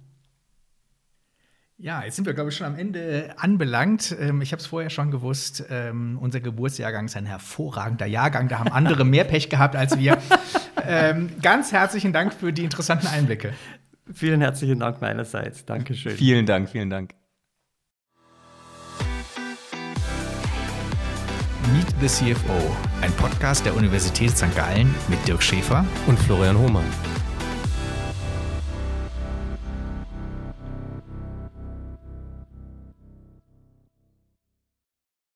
Ja, 1.82 2.04
jetzt 2.04 2.16
sind 2.16 2.28
wir, 2.28 2.36
glaube 2.36 2.52
ich, 2.52 2.56
schon 2.56 2.68
am 2.68 2.76
Ende 2.76 3.34
anbelangt. 3.38 4.16
Ähm, 4.20 4.42
ich 4.42 4.52
habe 4.52 4.60
es 4.60 4.68
vorher 4.68 4.92
schon 4.92 5.10
gewusst, 5.10 5.64
ähm, 5.72 6.20
unser 6.22 6.40
Geburtsjahrgang 6.40 7.06
ist 7.06 7.18
ein 7.18 7.26
hervorragender 7.26 8.06
Jahrgang. 8.06 8.48
Da 8.50 8.60
haben 8.60 8.72
andere 8.72 9.04
mehr 9.04 9.24
Pech 9.24 9.50
gehabt 9.50 9.76
als 9.76 9.98
wir. 9.98 10.18
Ähm, 10.84 11.30
ganz 11.42 11.72
herzlichen 11.72 12.12
Dank 12.12 12.34
für 12.34 12.52
die 12.52 12.64
interessanten 12.64 13.06
Einblicke. 13.06 13.54
Vielen 14.12 14.42
herzlichen 14.42 14.80
Dank 14.80 15.00
meinerseits. 15.00 15.64
Dankeschön. 15.66 16.14
Vielen 16.14 16.46
Dank, 16.46 16.70
vielen 16.70 16.90
Dank. 16.90 17.14
Meet 21.74 21.88
the 22.02 22.08
CFO, 22.08 22.76
ein 23.02 23.12
Podcast 23.14 23.66
der 23.66 23.76
Universität 23.76 24.36
St. 24.36 24.56
Gallen 24.56 24.94
mit 25.08 25.26
Dirk 25.28 25.44
Schäfer 25.44 25.86
und 26.08 26.18
Florian 26.20 26.58
Hohmann. 26.58 27.21